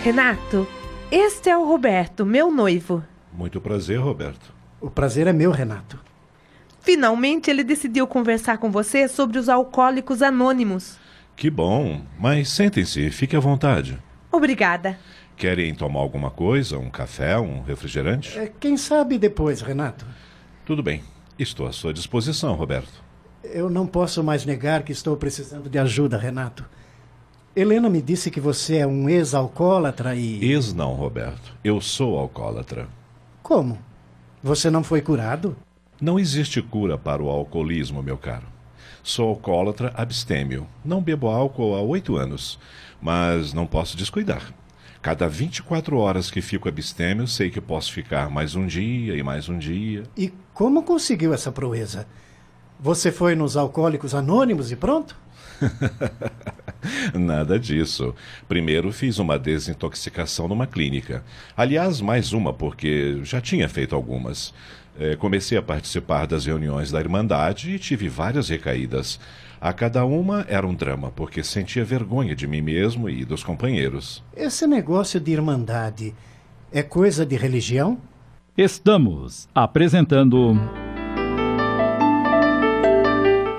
Renato, 0.03 0.67
este 1.11 1.51
é 1.51 1.57
o 1.59 1.67
Roberto, 1.67 2.25
meu 2.25 2.51
noivo. 2.51 3.05
Muito 3.31 3.61
prazer, 3.61 4.01
Roberto. 4.01 4.55
O 4.81 4.89
prazer 4.89 5.27
é 5.27 5.33
meu, 5.33 5.51
Renato. 5.51 5.99
Finalmente 6.81 7.51
ele 7.51 7.63
decidiu 7.63 8.07
conversar 8.07 8.57
com 8.57 8.71
você 8.71 9.07
sobre 9.09 9.39
os 9.39 9.51
alcoólicos 9.51 10.23
anônimos. 10.23 10.97
Que 11.37 11.51
bom, 11.51 12.01
mas 12.19 12.49
sentem-se, 12.49 13.11
fique 13.11 13.37
à 13.37 13.41
vontade. 13.41 13.99
Obrigada. 14.33 14.99
Querem 15.39 15.73
tomar 15.73 16.01
alguma 16.01 16.33
coisa? 16.33 16.81
Um 16.81 16.91
café, 16.91 17.39
um 17.39 17.63
refrigerante? 17.63 18.37
É, 18.37 18.51
quem 18.59 18.77
sabe 18.77 19.17
depois, 19.17 19.61
Renato. 19.61 20.05
Tudo 20.67 20.83
bem. 20.83 21.05
Estou 21.39 21.69
à 21.69 21.73
sua 21.73 21.95
disposição, 21.95 22.57
Roberto. 22.57 23.05
Eu 23.45 23.71
não 23.71 23.87
posso 23.87 24.23
mais 24.25 24.45
negar 24.45 24.83
que 24.83 24.91
estou 24.91 25.17
precisando 25.17 25.71
de 25.71 25.79
ajuda, 25.79 26.19
Renato. 26.19 26.65
Helena 27.55 27.89
me 27.89 28.03
disse 28.03 28.33
que 28.33 28.41
você 28.41 28.79
é 28.79 28.87
um 28.87 29.09
ex-alcoólatra 29.09 30.17
e. 30.17 30.45
Ex 30.45 30.75
não, 30.75 30.95
Roberto. 30.95 31.55
Eu 31.63 31.81
sou 31.81 32.19
alcoólatra. 32.19 32.89
Como? 33.41 33.79
Você 34.43 34.69
não 34.69 34.83
foi 34.83 35.01
curado? 35.01 35.57
Não 36.01 36.19
existe 36.19 36.61
cura 36.61 36.99
para 36.99 37.23
o 37.23 37.29
alcoolismo, 37.29 38.03
meu 38.03 38.19
caro. 38.19 38.47
Sou 39.05 39.29
alcoólatra 39.29 39.93
abstêmio. 39.95 40.67
Não 40.85 41.01
bebo 41.01 41.29
álcool 41.29 41.77
há 41.77 41.81
oito 41.81 42.17
anos, 42.17 42.59
mas 43.01 43.53
não 43.53 43.69
posso 43.69 43.97
descuidar. 43.97 44.53
Cada 45.01 45.29
24 45.29 45.97
horas 45.97 46.31
que 46.31 46.43
fico 46.43 46.69
abstêmio, 46.69 47.27
sei 47.29 47.51
que 47.51 47.61
posso 47.61 47.93
ficar 47.93 48.29
mais 48.29 48.57
um 48.57 48.67
dia 48.67 49.17
e 49.17 49.23
mais 49.23 49.49
um 49.49 49.57
dia. 49.57 50.03
E 50.17 50.33
como 50.53 50.83
conseguiu 50.83 51.33
essa 51.33 51.53
proeza? 51.53 52.07
Você 52.81 53.13
foi 53.13 53.37
nos 53.37 53.57
Alcoólicos 53.57 54.13
Anônimos 54.13 54.73
e 54.73 54.77
pronto? 54.77 55.17
Nada 57.15 57.59
disso. 57.59 58.15
Primeiro 58.49 58.93
fiz 58.93 59.19
uma 59.19 59.39
desintoxicação 59.39 60.49
numa 60.49 60.67
clínica. 60.67 61.25
Aliás, 61.57 62.01
mais 62.01 62.33
uma, 62.33 62.53
porque 62.53 63.21
já 63.23 63.41
tinha 63.41 63.69
feito 63.69 63.95
algumas. 63.95 64.53
É, 64.99 65.15
comecei 65.15 65.57
a 65.57 65.63
participar 65.63 66.27
das 66.27 66.47
reuniões 66.47 66.91
da 66.91 66.99
Irmandade 66.99 67.71
e 67.71 67.79
tive 67.79 68.09
várias 68.09 68.49
recaídas. 68.49 69.21
A 69.61 69.73
cada 69.73 70.05
uma 70.05 70.47
era 70.49 70.67
um 70.67 70.75
drama, 70.75 71.11
porque 71.11 71.43
sentia 71.43 71.85
vergonha 71.85 72.35
de 72.35 72.47
mim 72.47 72.61
mesmo 72.61 73.11
e 73.11 73.25
dos 73.25 73.43
companheiros. 73.43 74.23
Esse 74.37 74.67
negócio 74.67 75.19
de 75.19 75.33
Irmandade 75.33 76.15
é 76.71 76.83
coisa 76.83 77.27
de 77.27 77.37
religião? 77.37 77.99
Estamos 78.57 79.49
apresentando. 79.53 80.55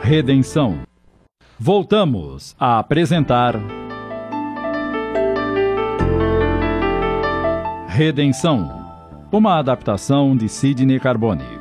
Redenção. 0.01 0.79
Voltamos 1.59 2.55
a 2.57 2.79
apresentar. 2.79 3.55
Redenção. 7.89 8.79
Uma 9.31 9.59
adaptação 9.59 10.35
de 10.35 10.47
Sidney 10.47 10.99
Carbone. 10.99 11.58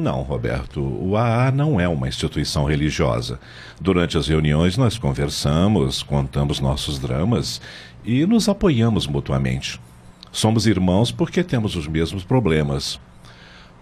Não, 0.00 0.22
Roberto, 0.22 0.80
o 0.80 1.14
AA 1.14 1.50
não 1.50 1.78
é 1.78 1.86
uma 1.86 2.08
instituição 2.08 2.64
religiosa. 2.64 3.38
Durante 3.78 4.16
as 4.16 4.28
reuniões 4.28 4.78
nós 4.78 4.96
conversamos, 4.96 6.02
contamos 6.02 6.58
nossos 6.58 6.98
dramas 6.98 7.60
e 8.02 8.24
nos 8.24 8.48
apoiamos 8.48 9.06
mutuamente. 9.06 9.78
Somos 10.32 10.66
irmãos 10.66 11.12
porque 11.12 11.44
temos 11.44 11.76
os 11.76 11.86
mesmos 11.86 12.24
problemas. 12.24 12.94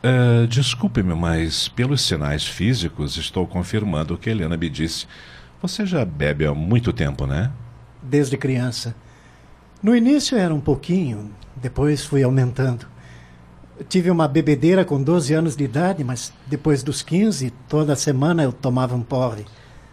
Uh, 0.02 0.44
Desculpe-me, 0.48 1.14
mas 1.14 1.68
pelos 1.68 2.00
sinais 2.02 2.44
físicos 2.44 3.16
estou 3.16 3.46
confirmando 3.46 4.14
o 4.14 4.18
que 4.18 4.28
Helena 4.28 4.56
me 4.56 4.68
disse. 4.68 5.06
Você 5.62 5.86
já 5.86 6.04
bebe 6.04 6.44
há 6.44 6.52
muito 6.52 6.92
tempo, 6.92 7.26
né? 7.26 7.52
Desde 8.02 8.36
criança. 8.36 8.92
No 9.80 9.94
início 9.94 10.36
era 10.36 10.52
um 10.52 10.60
pouquinho, 10.60 11.30
depois 11.54 12.04
fui 12.04 12.24
aumentando. 12.24 12.86
Tive 13.88 14.10
uma 14.10 14.26
bebedeira 14.26 14.84
com 14.84 15.02
12 15.02 15.34
anos 15.34 15.56
de 15.56 15.64
idade, 15.64 16.02
mas 16.02 16.32
depois 16.46 16.82
dos 16.82 17.02
15, 17.02 17.52
toda 17.68 17.94
semana 17.94 18.42
eu 18.42 18.52
tomava 18.52 18.94
um 18.96 19.02
porre. 19.02 19.44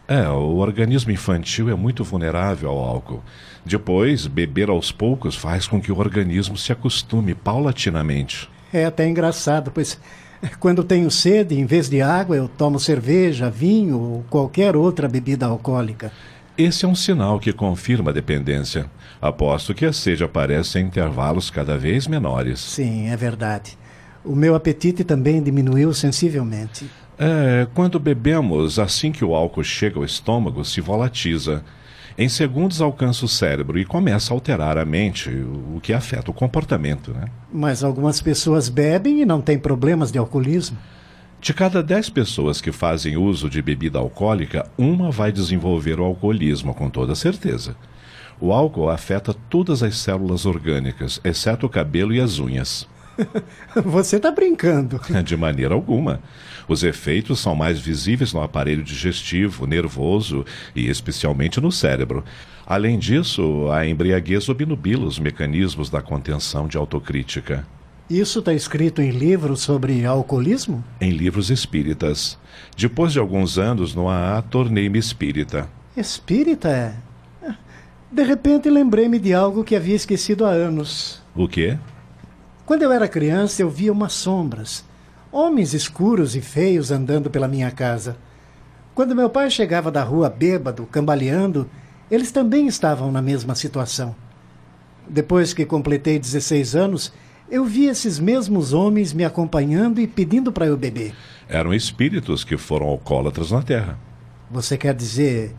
É, 0.07 0.27
o 0.29 0.57
organismo 0.57 1.11
infantil 1.11 1.69
é 1.69 1.75
muito 1.75 2.03
vulnerável 2.03 2.69
ao 2.69 2.77
álcool. 2.77 3.23
Depois, 3.65 4.27
beber 4.27 4.69
aos 4.69 4.91
poucos 4.91 5.35
faz 5.35 5.67
com 5.67 5.81
que 5.81 5.91
o 5.91 5.97
organismo 5.97 6.55
se 6.57 6.71
acostume 6.71 7.33
paulatinamente. 7.33 8.49
É 8.71 8.85
até 8.85 9.07
engraçado, 9.07 9.71
pois 9.71 9.99
quando 10.59 10.83
tenho 10.83 11.09
sede, 11.09 11.55
em 11.55 11.65
vez 11.65 11.89
de 11.89 12.01
água, 12.01 12.35
eu 12.35 12.47
tomo 12.47 12.79
cerveja, 12.79 13.49
vinho 13.49 13.99
ou 13.99 14.25
qualquer 14.29 14.75
outra 14.75 15.07
bebida 15.07 15.45
alcoólica. 15.45 16.11
Esse 16.57 16.85
é 16.85 16.87
um 16.87 16.95
sinal 16.95 17.37
que 17.37 17.51
confirma 17.51 18.11
a 18.11 18.13
dependência. 18.13 18.85
Aposto 19.21 19.73
que 19.73 19.85
a 19.85 19.91
sede 19.91 20.23
aparece 20.23 20.79
em 20.79 20.85
intervalos 20.85 21.49
cada 21.49 21.77
vez 21.77 22.07
menores. 22.07 22.59
Sim, 22.59 23.09
é 23.09 23.17
verdade. 23.17 23.77
O 24.23 24.35
meu 24.35 24.55
apetite 24.55 25.03
também 25.03 25.43
diminuiu 25.43 25.93
sensivelmente. 25.93 26.89
É, 27.19 27.67
quando 27.73 27.99
bebemos, 27.99 28.79
assim 28.79 29.11
que 29.11 29.23
o 29.23 29.35
álcool 29.35 29.63
chega 29.63 29.99
ao 29.99 30.05
estômago, 30.05 30.63
se 30.63 30.79
volatiza. 30.79 31.61
Em 32.17 32.29
segundos 32.29 32.79
alcança 32.79 33.25
o 33.25 33.29
cérebro 33.29 33.77
e 33.77 33.83
começa 33.83 34.33
a 34.33 34.35
alterar 34.35 34.77
a 34.77 34.85
mente, 34.85 35.29
o 35.29 35.79
que 35.81 35.91
afeta 35.91 36.31
o 36.31 36.33
comportamento, 36.33 37.11
né? 37.11 37.25
Mas 37.51 37.83
algumas 37.83 38.21
pessoas 38.21 38.69
bebem 38.69 39.21
e 39.21 39.25
não 39.25 39.41
têm 39.41 39.59
problemas 39.59 40.11
de 40.11 40.17
alcoolismo. 40.17 40.77
De 41.45 41.53
cada 41.53 41.83
10 41.83 42.09
pessoas 42.09 42.59
que 42.59 42.71
fazem 42.71 43.17
uso 43.17 43.47
de 43.47 43.61
bebida 43.61 43.99
alcoólica, 43.99 44.67
uma 44.75 45.11
vai 45.11 45.31
desenvolver 45.31 45.99
o 45.99 46.03
alcoolismo, 46.03 46.73
com 46.73 46.89
toda 46.89 47.13
certeza. 47.13 47.75
O 48.41 48.51
álcool 48.51 48.89
afeta 48.89 49.31
todas 49.31 49.83
as 49.83 49.95
células 49.95 50.47
orgânicas, 50.47 51.21
exceto 51.23 51.67
o 51.67 51.69
cabelo 51.69 52.15
e 52.15 52.19
as 52.19 52.39
unhas. 52.39 52.87
Você 53.85 54.15
está 54.15 54.31
brincando. 54.31 54.99
De 55.23 55.37
maneira 55.37 55.75
alguma. 55.75 56.19
Os 56.67 56.81
efeitos 56.81 57.41
são 57.41 57.53
mais 57.53 57.79
visíveis 57.79 58.33
no 58.33 58.41
aparelho 58.41 58.81
digestivo, 58.81 59.67
nervoso 59.67 60.43
e 60.75 60.89
especialmente 60.89 61.61
no 61.61 61.71
cérebro. 61.71 62.23
Além 62.65 62.97
disso, 62.97 63.69
a 63.69 63.85
embriaguez 63.85 64.49
obnubila 64.49 65.05
os 65.05 65.19
mecanismos 65.19 65.91
da 65.91 66.01
contenção 66.01 66.67
de 66.67 66.75
autocrítica. 66.75 67.67
Isso 68.09 68.37
está 68.37 68.53
escrito 68.53 69.01
em 69.01 69.09
livros 69.09 69.61
sobre 69.61 70.05
alcoolismo? 70.05 70.83
Em 71.01 71.09
livros 71.09 71.49
espíritas. 71.49 72.37
Depois 72.77 73.11
de 73.11 73.17
alguns 73.17 73.57
anos 73.57 73.95
no 73.95 74.07
AA, 74.07 74.43
tornei-me 74.43 74.99
espírita. 74.99 75.67
Espírita 75.97 76.69
é? 76.69 76.93
De 78.11 78.23
repente 78.23 78.69
lembrei-me 78.69 79.17
de 79.17 79.33
algo 79.33 79.63
que 79.63 79.75
havia 79.75 79.95
esquecido 79.95 80.45
há 80.45 80.49
anos. 80.49 81.21
O 81.35 81.47
quê? 81.47 81.79
Quando 82.63 82.83
eu 82.83 82.91
era 82.91 83.07
criança, 83.07 83.63
eu 83.63 83.69
via 83.69 83.91
umas 83.91 84.13
sombras. 84.13 84.85
Homens 85.31 85.73
escuros 85.73 86.35
e 86.35 86.41
feios 86.41 86.91
andando 86.91 87.29
pela 87.29 87.47
minha 87.47 87.71
casa. 87.71 88.17
Quando 88.93 89.15
meu 89.15 89.29
pai 89.29 89.49
chegava 89.49 89.91
da 89.91 90.03
rua 90.03 90.29
bêbado, 90.29 90.85
cambaleando, 90.85 91.69
eles 92.09 92.31
também 92.31 92.67
estavam 92.67 93.11
na 93.11 93.21
mesma 93.21 93.55
situação. 93.55 94.15
Depois 95.09 95.53
que 95.53 95.65
completei 95.65 96.17
16 96.17 96.75
anos, 96.75 97.11
eu 97.49 97.65
vi 97.65 97.85
esses 97.85 98.19
mesmos 98.19 98.73
homens 98.73 99.13
me 99.13 99.23
acompanhando 99.23 99.99
e 99.99 100.07
pedindo 100.07 100.51
para 100.51 100.65
eu 100.65 100.77
beber. 100.77 101.13
Eram 101.47 101.73
espíritos 101.73 102.43
que 102.43 102.57
foram 102.57 102.87
alcoólatras 102.87 103.51
na 103.51 103.61
Terra. 103.61 103.99
Você 104.49 104.77
quer 104.77 104.93
dizer 104.93 105.55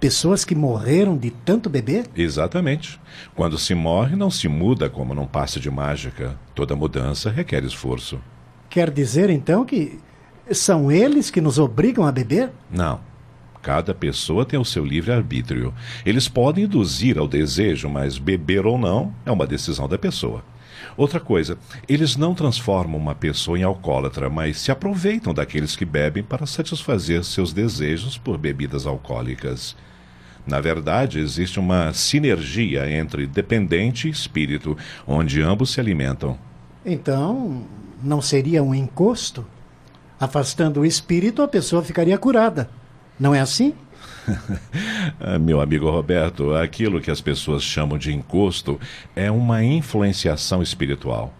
pessoas 0.00 0.44
que 0.44 0.54
morreram 0.54 1.16
de 1.16 1.30
tanto 1.30 1.68
beber? 1.68 2.06
Exatamente. 2.16 2.98
Quando 3.34 3.58
se 3.58 3.74
morre, 3.74 4.16
não 4.16 4.30
se 4.30 4.48
muda 4.48 4.88
como 4.88 5.14
num 5.14 5.26
passe 5.26 5.60
de 5.60 5.70
mágica. 5.70 6.38
Toda 6.54 6.74
mudança 6.74 7.30
requer 7.30 7.62
esforço. 7.64 8.18
Quer 8.68 8.90
dizer 8.90 9.30
então 9.30 9.64
que 9.64 9.98
são 10.52 10.90
eles 10.90 11.30
que 11.30 11.40
nos 11.40 11.58
obrigam 11.58 12.06
a 12.06 12.12
beber? 12.12 12.50
Não. 12.70 13.00
Cada 13.62 13.94
pessoa 13.94 14.46
tem 14.46 14.58
o 14.58 14.64
seu 14.64 14.84
livre-arbítrio. 14.84 15.74
Eles 16.04 16.28
podem 16.28 16.64
induzir 16.64 17.18
ao 17.18 17.28
desejo, 17.28 17.88
mas 17.90 18.16
beber 18.16 18.64
ou 18.64 18.78
não 18.78 19.14
é 19.26 19.30
uma 19.30 19.46
decisão 19.46 19.86
da 19.86 19.98
pessoa. 19.98 20.42
Outra 20.96 21.20
coisa, 21.20 21.58
eles 21.88 22.16
não 22.16 22.34
transformam 22.34 22.98
uma 22.98 23.14
pessoa 23.14 23.58
em 23.58 23.62
alcoólatra, 23.62 24.28
mas 24.28 24.58
se 24.58 24.70
aproveitam 24.70 25.32
daqueles 25.32 25.76
que 25.76 25.84
bebem 25.84 26.22
para 26.22 26.46
satisfazer 26.46 27.24
seus 27.24 27.52
desejos 27.52 28.18
por 28.18 28.36
bebidas 28.36 28.86
alcoólicas. 28.86 29.76
Na 30.46 30.60
verdade, 30.60 31.18
existe 31.18 31.60
uma 31.60 31.92
sinergia 31.92 32.90
entre 32.90 33.26
dependente 33.26 34.08
e 34.08 34.10
espírito, 34.10 34.76
onde 35.06 35.42
ambos 35.42 35.70
se 35.70 35.80
alimentam. 35.80 36.38
Então, 36.84 37.64
não 38.02 38.20
seria 38.22 38.62
um 38.62 38.74
encosto? 38.74 39.46
Afastando 40.18 40.80
o 40.80 40.86
espírito, 40.86 41.42
a 41.42 41.48
pessoa 41.48 41.82
ficaria 41.82 42.18
curada. 42.18 42.68
Não 43.18 43.34
é 43.34 43.40
assim? 43.40 43.74
Meu 45.40 45.60
amigo 45.60 45.90
Roberto, 45.90 46.54
aquilo 46.54 47.00
que 47.00 47.10
as 47.10 47.20
pessoas 47.20 47.62
chamam 47.62 47.98
de 47.98 48.12
encosto 48.12 48.78
é 49.14 49.30
uma 49.30 49.62
influenciação 49.64 50.62
espiritual. 50.62 51.34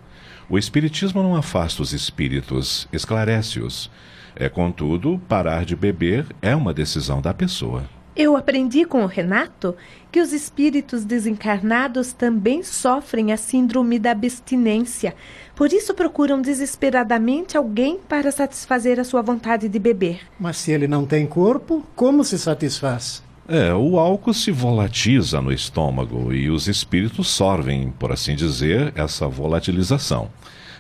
O 0.49 0.59
Espiritismo 0.59 1.23
não 1.23 1.37
afasta 1.37 1.83
os 1.83 1.93
espíritos, 1.93 2.89
esclarece-os. 2.93 3.91
É, 4.35 4.49
contudo, 4.49 5.21
parar 5.29 5.65
de 5.65 5.77
beber 5.77 6.27
é 6.41 6.55
uma 6.57 6.73
decisão 6.73 7.21
da 7.21 7.35
pessoa. 7.35 7.85
Eu 8.21 8.37
aprendi 8.37 8.85
com 8.85 9.03
o 9.03 9.07
Renato 9.07 9.75
que 10.13 10.21
os 10.21 10.35
espíritos 10.35 11.07
desencarnados 11.07 12.13
também 12.13 12.63
sofrem 12.63 13.33
a 13.33 13.37
síndrome 13.39 13.99
da 13.99 14.11
abstinência. 14.11 15.15
Por 15.57 15.73
isso 15.73 15.95
procuram 15.95 16.43
desesperadamente 16.43 17.57
alguém 17.57 17.99
para 17.99 18.31
satisfazer 18.31 19.01
a 19.01 19.05
sua 19.05 19.23
vontade 19.23 19.71
de 19.71 19.79
beber. 19.79 20.21
Mas 20.39 20.59
se 20.59 20.71
ele 20.71 20.87
não 20.87 21.07
tem 21.07 21.27
corpo, 21.27 21.83
como 21.97 22.23
se 22.23 22.39
satisfaz? 22.39 23.23
É, 23.49 23.73
o 23.73 23.99
álcool 23.99 24.35
se 24.35 24.53
volatiza 24.53 25.41
no 25.41 25.51
estômago 25.51 26.31
e 26.31 26.51
os 26.51 26.69
espíritos 26.69 27.27
sorvem, 27.27 27.91
por 27.99 28.13
assim 28.13 28.37
dizer, 28.37 28.93
essa 28.97 29.27
volatilização. 29.29 30.31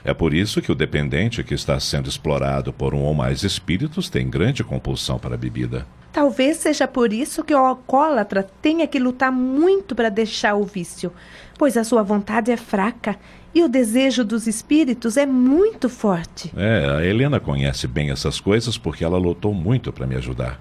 É 0.04 0.12
por 0.12 0.34
isso 0.34 0.60
que 0.60 0.70
o 0.70 0.74
dependente 0.74 1.42
que 1.42 1.54
está 1.54 1.80
sendo 1.80 2.06
explorado 2.06 2.70
por 2.70 2.92
um 2.92 3.00
ou 3.00 3.14
mais 3.14 3.44
espíritos 3.44 4.10
tem 4.10 4.28
grande 4.28 4.62
compulsão 4.62 5.18
para 5.18 5.36
a 5.36 5.38
bebida. 5.38 5.86
Talvez 6.12 6.56
seja 6.56 6.88
por 6.88 7.12
isso 7.12 7.44
que 7.44 7.54
o 7.54 7.58
alcoólatra 7.58 8.48
tenha 8.60 8.86
que 8.86 8.98
lutar 8.98 9.30
muito 9.30 9.94
para 9.94 10.08
deixar 10.08 10.54
o 10.54 10.64
vício, 10.64 11.12
pois 11.56 11.76
a 11.76 11.84
sua 11.84 12.02
vontade 12.02 12.50
é 12.50 12.56
fraca 12.56 13.16
e 13.54 13.62
o 13.62 13.68
desejo 13.68 14.24
dos 14.24 14.46
espíritos 14.46 15.16
é 15.16 15.24
muito 15.24 15.88
forte. 15.88 16.52
É, 16.56 16.98
a 16.98 17.04
Helena 17.04 17.38
conhece 17.38 17.86
bem 17.86 18.10
essas 18.10 18.40
coisas 18.40 18.76
porque 18.76 19.04
ela 19.04 19.18
lutou 19.18 19.54
muito 19.54 19.92
para 19.92 20.06
me 20.06 20.16
ajudar. 20.16 20.60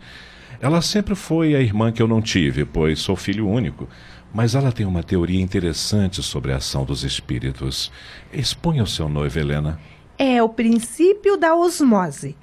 Ela 0.61 0.81
sempre 0.81 1.15
foi 1.15 1.55
a 1.55 1.61
irmã 1.61 1.91
que 1.91 2.01
eu 2.01 2.07
não 2.07 2.21
tive, 2.21 2.65
pois 2.65 2.99
sou 2.99 3.15
filho 3.15 3.47
único. 3.47 3.87
Mas 4.31 4.53
ela 4.53 4.71
tem 4.71 4.85
uma 4.85 5.01
teoria 5.01 5.41
interessante 5.41 6.21
sobre 6.21 6.51
a 6.51 6.57
ação 6.57 6.85
dos 6.85 7.03
espíritos. 7.03 7.91
Exponha 8.31 8.83
o 8.83 8.87
seu 8.87 9.09
noivo, 9.09 9.39
Helena. 9.39 9.79
É 10.17 10.43
o 10.43 10.49
princípio 10.49 11.37
da 11.37 11.55
osmose. 11.55 12.35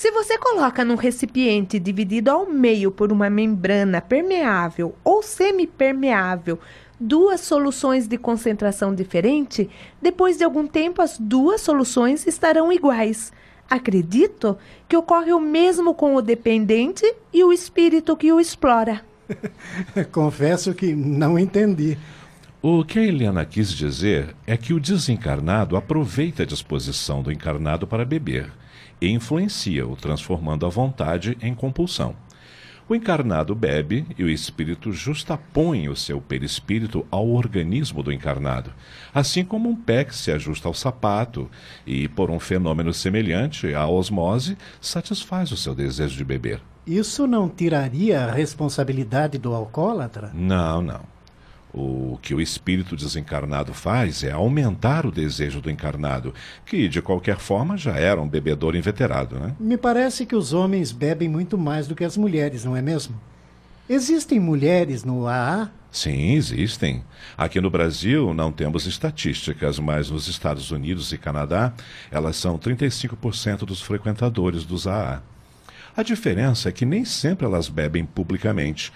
Se 0.00 0.10
você 0.12 0.38
coloca 0.38 0.82
num 0.82 0.94
recipiente 0.94 1.78
dividido 1.78 2.30
ao 2.30 2.46
meio 2.46 2.90
por 2.90 3.12
uma 3.12 3.28
membrana 3.28 4.00
permeável 4.00 4.94
ou 5.04 5.22
semipermeável 5.22 6.58
duas 6.98 7.42
soluções 7.42 8.08
de 8.08 8.16
concentração 8.16 8.94
diferente, 8.94 9.68
depois 10.00 10.38
de 10.38 10.44
algum 10.44 10.66
tempo 10.66 11.02
as 11.02 11.18
duas 11.18 11.60
soluções 11.60 12.26
estarão 12.26 12.72
iguais. 12.72 13.30
Acredito 13.68 14.56
que 14.88 14.96
ocorre 14.96 15.34
o 15.34 15.38
mesmo 15.38 15.92
com 15.92 16.14
o 16.14 16.22
dependente 16.22 17.04
e 17.30 17.44
o 17.44 17.52
espírito 17.52 18.16
que 18.16 18.32
o 18.32 18.40
explora. 18.40 19.04
Confesso 20.10 20.72
que 20.72 20.94
não 20.94 21.38
entendi. 21.38 21.98
O 22.62 22.86
que 22.86 22.98
a 22.98 23.04
Helena 23.04 23.44
quis 23.44 23.70
dizer 23.70 24.34
é 24.46 24.56
que 24.56 24.72
o 24.72 24.80
desencarnado 24.80 25.76
aproveita 25.76 26.44
a 26.44 26.46
disposição 26.46 27.22
do 27.22 27.30
encarnado 27.30 27.86
para 27.86 28.02
beber 28.06 28.50
e 29.00 29.08
influencia-o, 29.08 29.96
transformando 29.96 30.66
a 30.66 30.68
vontade 30.68 31.36
em 31.40 31.54
compulsão. 31.54 32.14
O 32.90 32.94
encarnado 32.96 33.54
bebe 33.54 34.04
e 34.18 34.24
o 34.24 34.28
espírito 34.28 34.90
justapõe 34.92 35.88
o 35.88 35.94
seu 35.94 36.20
perispírito 36.20 37.06
ao 37.08 37.28
organismo 37.30 38.02
do 38.02 38.12
encarnado, 38.12 38.72
assim 39.14 39.44
como 39.44 39.68
um 39.68 39.76
pé 39.76 40.02
que 40.04 40.16
se 40.16 40.32
ajusta 40.32 40.66
ao 40.66 40.74
sapato 40.74 41.48
e, 41.86 42.08
por 42.08 42.32
um 42.32 42.40
fenômeno 42.40 42.92
semelhante 42.92 43.72
à 43.76 43.86
osmose, 43.86 44.58
satisfaz 44.80 45.52
o 45.52 45.56
seu 45.56 45.72
desejo 45.72 46.16
de 46.16 46.24
beber. 46.24 46.60
Isso 46.84 47.28
não 47.28 47.48
tiraria 47.48 48.24
a 48.24 48.32
responsabilidade 48.32 49.38
do 49.38 49.54
alcoólatra? 49.54 50.32
Não, 50.34 50.82
não. 50.82 51.19
O 51.72 52.18
que 52.20 52.34
o 52.34 52.40
espírito 52.40 52.96
desencarnado 52.96 53.72
faz 53.72 54.24
é 54.24 54.32
aumentar 54.32 55.06
o 55.06 55.12
desejo 55.12 55.60
do 55.60 55.70
encarnado, 55.70 56.34
que 56.66 56.88
de 56.88 57.00
qualquer 57.00 57.38
forma 57.38 57.76
já 57.76 57.96
era 57.96 58.20
um 58.20 58.28
bebedor 58.28 58.74
inveterado, 58.74 59.38
né? 59.38 59.54
Me 59.58 59.76
parece 59.76 60.26
que 60.26 60.34
os 60.34 60.52
homens 60.52 60.90
bebem 60.90 61.28
muito 61.28 61.56
mais 61.56 61.86
do 61.86 61.94
que 61.94 62.04
as 62.04 62.16
mulheres, 62.16 62.64
não 62.64 62.76
é 62.76 62.82
mesmo? 62.82 63.14
Existem 63.88 64.38
mulheres 64.38 65.04
no 65.04 65.26
AA? 65.26 65.70
Sim, 65.90 66.34
existem. 66.34 67.02
Aqui 67.36 67.60
no 67.60 67.70
Brasil 67.70 68.32
não 68.32 68.52
temos 68.52 68.86
estatísticas, 68.86 69.78
mas 69.80 70.08
nos 70.10 70.28
Estados 70.28 70.70
Unidos 70.70 71.12
e 71.12 71.18
Canadá 71.18 71.72
elas 72.10 72.36
são 72.36 72.56
35% 72.56 73.64
dos 73.64 73.82
frequentadores 73.82 74.64
dos 74.64 74.86
AA. 74.86 75.22
A 75.96 76.04
diferença 76.04 76.68
é 76.68 76.72
que 76.72 76.86
nem 76.86 77.04
sempre 77.04 77.44
elas 77.44 77.68
bebem 77.68 78.04
publicamente. 78.04 78.92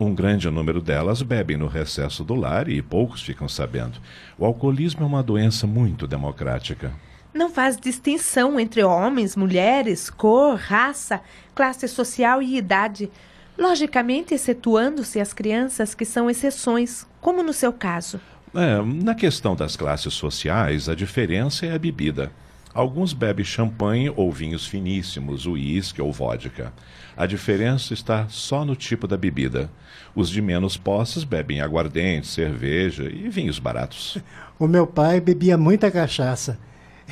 Um 0.00 0.14
grande 0.14 0.48
número 0.48 0.80
delas 0.80 1.22
bebem 1.22 1.56
no 1.56 1.66
recesso 1.66 2.22
do 2.22 2.36
lar 2.36 2.68
e 2.68 2.80
poucos 2.80 3.20
ficam 3.20 3.48
sabendo. 3.48 4.00
O 4.38 4.44
alcoolismo 4.44 5.02
é 5.02 5.06
uma 5.06 5.24
doença 5.24 5.66
muito 5.66 6.06
democrática. 6.06 6.92
Não 7.34 7.50
faz 7.50 7.76
distinção 7.76 8.60
entre 8.60 8.82
homens, 8.84 9.34
mulheres, 9.34 10.08
cor, 10.08 10.56
raça, 10.56 11.20
classe 11.52 11.88
social 11.88 12.40
e 12.40 12.56
idade. 12.56 13.10
Logicamente, 13.58 14.34
excetuando-se 14.34 15.18
as 15.18 15.32
crianças 15.32 15.94
que 15.96 16.04
são 16.04 16.30
exceções, 16.30 17.04
como 17.20 17.42
no 17.42 17.52
seu 17.52 17.72
caso. 17.72 18.20
É, 18.54 18.80
na 18.80 19.16
questão 19.16 19.56
das 19.56 19.76
classes 19.76 20.14
sociais, 20.14 20.88
a 20.88 20.94
diferença 20.94 21.66
é 21.66 21.74
a 21.74 21.78
bebida. 21.78 22.30
Alguns 22.74 23.12
bebem 23.12 23.44
champanhe 23.44 24.12
ou 24.14 24.30
vinhos 24.30 24.66
finíssimos, 24.66 25.46
uísque 25.46 26.00
ou 26.00 26.12
vodka. 26.12 26.72
A 27.16 27.26
diferença 27.26 27.94
está 27.94 28.26
só 28.28 28.64
no 28.64 28.76
tipo 28.76 29.08
da 29.08 29.16
bebida. 29.16 29.70
Os 30.14 30.30
de 30.30 30.40
menos 30.40 30.76
posses 30.76 31.24
bebem 31.24 31.60
aguardente, 31.60 32.28
cerveja 32.28 33.04
e 33.04 33.28
vinhos 33.28 33.58
baratos. 33.58 34.18
O 34.60 34.66
meu 34.66 34.88
pai 34.88 35.20
bebia 35.20 35.56
muita 35.56 35.88
cachaça. 35.88 36.58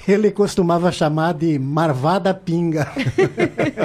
Ele 0.06 0.32
costumava 0.32 0.90
chamar 0.90 1.32
de 1.32 1.58
marvada 1.60 2.34
pinga. 2.34 2.88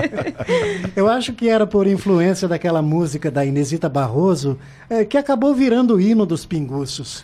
Eu 0.95 1.07
acho 1.07 1.31
que 1.33 1.47
era 1.47 1.67
por 1.67 1.85
influência 1.85 2.47
daquela 2.47 2.81
música 2.81 3.29
da 3.29 3.45
Inesita 3.45 3.87
Barroso 3.87 4.57
é, 4.89 5.05
que 5.05 5.15
acabou 5.15 5.53
virando 5.53 5.95
o 5.95 6.01
hino 6.01 6.25
dos 6.25 6.43
pinguços. 6.43 7.23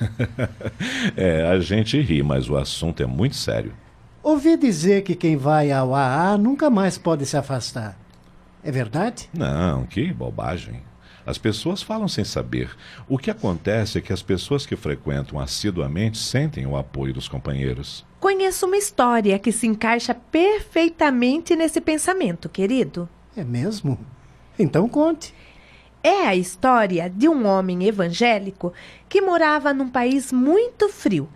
é, 1.17 1.47
a 1.47 1.59
gente 1.59 1.99
ri, 1.99 2.21
mas 2.21 2.47
o 2.51 2.55
assunto 2.55 3.01
é 3.01 3.07
muito 3.07 3.35
sério. 3.35 3.73
Ouvi 4.27 4.57
dizer 4.57 5.03
que 5.03 5.15
quem 5.15 5.37
vai 5.37 5.71
ao 5.71 5.95
AA 5.95 6.37
nunca 6.37 6.69
mais 6.69 6.97
pode 6.97 7.25
se 7.25 7.37
afastar. 7.37 7.97
É 8.61 8.69
verdade? 8.69 9.29
Não, 9.33 9.85
que 9.85 10.11
bobagem. 10.11 10.81
As 11.25 11.37
pessoas 11.37 11.81
falam 11.81 12.09
sem 12.09 12.25
saber. 12.25 12.75
O 13.07 13.17
que 13.17 13.31
acontece 13.31 13.97
é 13.97 14.01
que 14.01 14.11
as 14.11 14.21
pessoas 14.21 14.65
que 14.65 14.75
frequentam 14.75 15.39
assiduamente 15.39 16.17
sentem 16.17 16.67
o 16.67 16.75
apoio 16.75 17.13
dos 17.13 17.29
companheiros. 17.29 18.05
Conheço 18.19 18.65
uma 18.65 18.75
história 18.75 19.39
que 19.39 19.53
se 19.53 19.65
encaixa 19.65 20.13
perfeitamente 20.13 21.55
nesse 21.55 21.79
pensamento, 21.79 22.49
querido. 22.49 23.07
É 23.33 23.45
mesmo? 23.45 23.97
Então 24.59 24.89
conte. 24.89 25.33
É 26.03 26.27
a 26.27 26.35
história 26.35 27.09
de 27.09 27.29
um 27.29 27.47
homem 27.47 27.85
evangélico 27.85 28.73
que 29.07 29.21
morava 29.21 29.73
num 29.73 29.87
país 29.87 30.33
muito 30.33 30.89
frio 30.89 31.29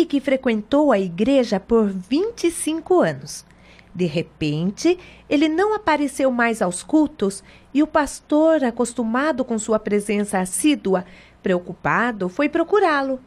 e 0.00 0.06
que 0.06 0.18
frequentou 0.18 0.90
a 0.90 0.98
igreja 0.98 1.60
por 1.60 1.86
25 1.86 3.00
anos. 3.00 3.44
De 3.94 4.06
repente, 4.06 4.98
ele 5.28 5.46
não 5.46 5.74
apareceu 5.74 6.30
mais 6.30 6.62
aos 6.62 6.82
cultos 6.82 7.44
e 7.74 7.82
o 7.82 7.86
pastor, 7.86 8.64
acostumado 8.64 9.44
com 9.44 9.58
sua 9.58 9.78
presença 9.78 10.38
assídua, 10.38 11.04
preocupado, 11.42 12.28
foi 12.30 12.48
procurá-lo. 12.48 13.20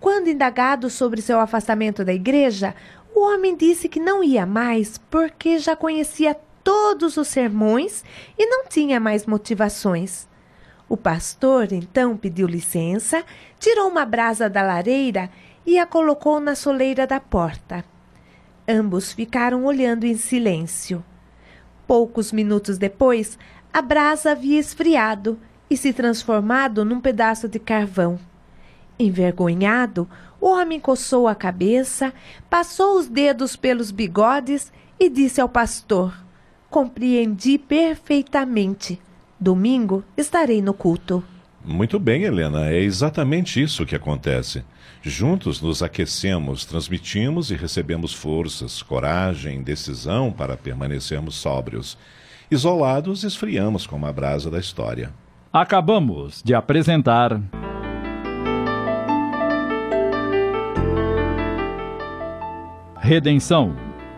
Quando 0.00 0.28
indagado 0.28 0.90
sobre 0.90 1.22
seu 1.22 1.38
afastamento 1.38 2.04
da 2.04 2.12
igreja, 2.12 2.74
o 3.14 3.20
homem 3.20 3.56
disse 3.56 3.88
que 3.88 4.00
não 4.00 4.24
ia 4.24 4.44
mais 4.44 4.98
porque 5.10 5.58
já 5.58 5.76
conhecia 5.76 6.36
todos 6.64 7.16
os 7.16 7.28
sermões 7.28 8.04
e 8.36 8.44
não 8.46 8.66
tinha 8.66 8.98
mais 8.98 9.24
motivações. 9.24 10.26
O 10.88 10.96
pastor 10.96 11.72
então 11.72 12.16
pediu 12.16 12.46
licença, 12.46 13.22
tirou 13.60 13.88
uma 13.88 14.04
brasa 14.06 14.48
da 14.48 14.62
lareira 14.62 15.30
e 15.68 15.78
a 15.78 15.84
colocou 15.84 16.40
na 16.40 16.54
soleira 16.54 17.06
da 17.06 17.20
porta. 17.20 17.84
Ambos 18.66 19.12
ficaram 19.12 19.66
olhando 19.66 20.04
em 20.04 20.16
silêncio. 20.16 21.04
Poucos 21.86 22.32
minutos 22.32 22.78
depois, 22.78 23.38
a 23.70 23.82
brasa 23.82 24.30
havia 24.30 24.58
esfriado 24.58 25.38
e 25.68 25.76
se 25.76 25.92
transformado 25.92 26.86
num 26.86 26.98
pedaço 27.02 27.46
de 27.46 27.58
carvão. 27.58 28.18
Envergonhado, 28.98 30.08
o 30.40 30.48
homem 30.48 30.80
coçou 30.80 31.28
a 31.28 31.34
cabeça, 31.34 32.14
passou 32.48 32.98
os 32.98 33.06
dedos 33.06 33.54
pelos 33.54 33.90
bigodes 33.90 34.72
e 34.98 35.10
disse 35.10 35.38
ao 35.38 35.50
pastor: 35.50 36.18
Compreendi 36.70 37.58
perfeitamente. 37.58 38.98
Domingo 39.38 40.02
estarei 40.16 40.62
no 40.62 40.72
culto. 40.72 41.22
Muito 41.62 41.98
bem, 41.98 42.22
Helena, 42.22 42.70
é 42.70 42.80
exatamente 42.80 43.62
isso 43.62 43.84
que 43.84 43.94
acontece. 43.94 44.64
Juntos 45.02 45.62
nos 45.62 45.82
aquecemos, 45.82 46.64
transmitimos 46.64 47.50
e 47.50 47.54
recebemos 47.54 48.12
forças, 48.12 48.82
coragem, 48.82 49.62
decisão 49.62 50.32
para 50.32 50.56
permanecermos 50.56 51.36
sóbrios. 51.36 51.96
Isolados, 52.50 53.24
esfriamos 53.24 53.86
como 53.86 54.06
a 54.06 54.12
brasa 54.12 54.50
da 54.50 54.58
história. 54.58 55.12
Acabamos 55.52 56.42
de 56.42 56.54
apresentar. 56.54 57.40
Redenção, 62.96 63.74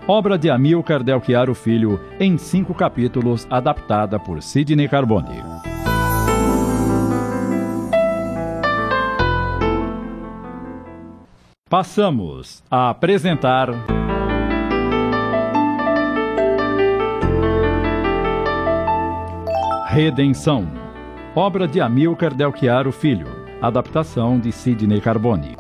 obra 0.09 0.39
de 0.39 0.51
Amilcar 0.51 1.05
Delchiaro 1.05 1.55
Filho, 1.55 2.01
em 2.19 2.39
cinco 2.39 2.75
capítulos, 2.75 3.47
adaptada 3.51 4.19
por 4.19 4.43
Sidney 4.43 4.89
Carbone. 4.89 5.70
Passamos 11.71 12.65
a 12.69 12.91
apresentar. 12.91 13.69
Redenção, 19.87 20.67
obra 21.33 21.69
de 21.69 21.81
Amilcar 21.81 22.35
Delchiaro 22.35 22.91
Filho, 22.91 23.29
adaptação 23.63 24.41
de 24.41 24.51
Sidney 24.51 25.01
Carbone. 25.01 25.57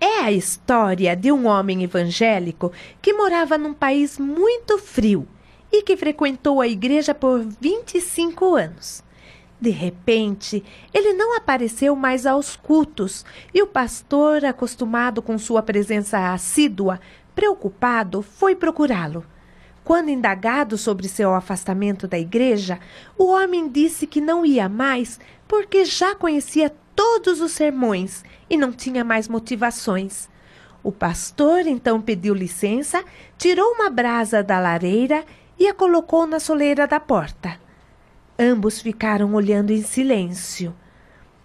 É 0.00 0.20
a 0.22 0.32
história 0.32 1.14
de 1.14 1.30
um 1.30 1.46
homem 1.46 1.84
evangélico 1.84 2.72
que 3.02 3.12
morava 3.12 3.58
num 3.58 3.74
país 3.74 4.18
muito 4.18 4.78
frio 4.78 5.28
e 5.70 5.82
que 5.82 5.98
frequentou 5.98 6.62
a 6.62 6.66
igreja 6.66 7.14
por 7.14 7.44
25 7.60 8.54
anos. 8.54 9.04
De 9.60 9.70
repente, 9.70 10.62
ele 10.92 11.14
não 11.14 11.36
apareceu 11.36 11.96
mais 11.96 12.26
aos 12.26 12.56
cultos 12.56 13.24
e 13.54 13.62
o 13.62 13.66
pastor, 13.66 14.44
acostumado 14.44 15.22
com 15.22 15.38
sua 15.38 15.62
presença 15.62 16.32
assídua, 16.32 17.00
preocupado, 17.34 18.22
foi 18.22 18.54
procurá-lo. 18.54 19.24
Quando 19.82 20.10
indagado 20.10 20.76
sobre 20.76 21.08
seu 21.08 21.32
afastamento 21.32 22.08
da 22.08 22.18
igreja, 22.18 22.78
o 23.16 23.26
homem 23.26 23.68
disse 23.68 24.06
que 24.06 24.20
não 24.20 24.44
ia 24.44 24.68
mais 24.68 25.18
porque 25.46 25.84
já 25.84 26.14
conhecia 26.14 26.74
todos 26.94 27.40
os 27.40 27.52
sermões 27.52 28.24
e 28.50 28.56
não 28.56 28.72
tinha 28.72 29.04
mais 29.04 29.28
motivações. 29.28 30.28
O 30.82 30.90
pastor 30.92 31.66
então 31.66 32.00
pediu 32.00 32.34
licença, 32.34 33.04
tirou 33.38 33.72
uma 33.72 33.88
brasa 33.88 34.42
da 34.42 34.58
lareira 34.58 35.24
e 35.58 35.66
a 35.66 35.74
colocou 35.74 36.26
na 36.26 36.40
soleira 36.40 36.86
da 36.86 37.00
porta. 37.00 37.65
Ambos 38.38 38.80
ficaram 38.80 39.34
olhando 39.34 39.70
em 39.70 39.82
silêncio. 39.82 40.74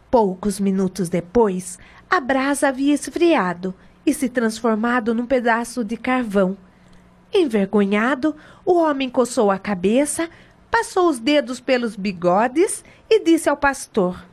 Poucos 0.10 0.60
minutos 0.60 1.08
depois, 1.08 1.80
a 2.10 2.20
brasa 2.20 2.68
havia 2.68 2.94
esfriado 2.94 3.74
e 4.06 4.14
se 4.14 4.28
transformado 4.28 5.14
num 5.14 5.26
pedaço 5.26 5.84
de 5.86 5.96
carvão. 5.96 6.58
Envergonhado, 7.34 8.36
o 8.66 8.74
homem 8.74 9.10
coçou 9.10 9.50
a 9.50 9.58
cabeça, 9.58 10.30
passou 10.70 11.10
os 11.10 11.18
dedos 11.18 11.62
pelos 11.62 11.96
bigodes 11.96 12.84
e 13.10 13.24
disse 13.24 13.48
ao 13.48 13.56
pastor: 13.56 14.26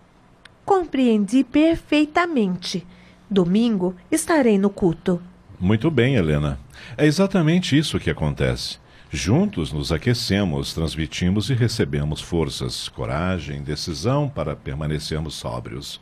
Compreendi 0.65 1.45
perfeitamente. 1.45 2.85
Domingo 3.31 3.95
estarei 4.11 4.59
no 4.59 4.71
culto. 4.71 5.23
Muito 5.61 5.91
bem, 5.91 6.17
Helena. 6.17 6.59
É 6.97 7.07
exatamente 7.07 7.79
isso 7.79 8.01
que 8.01 8.11
acontece. 8.11 8.79
Juntos 9.11 9.73
nos 9.73 9.91
aquecemos, 9.91 10.75
transmitimos 10.75 11.49
e 11.49 11.55
recebemos 11.55 12.21
forças, 12.21 12.91
coragem, 12.91 13.63
decisão 13.63 14.29
para 14.29 14.55
permanecermos 14.55 15.35
sóbrios. 15.35 15.99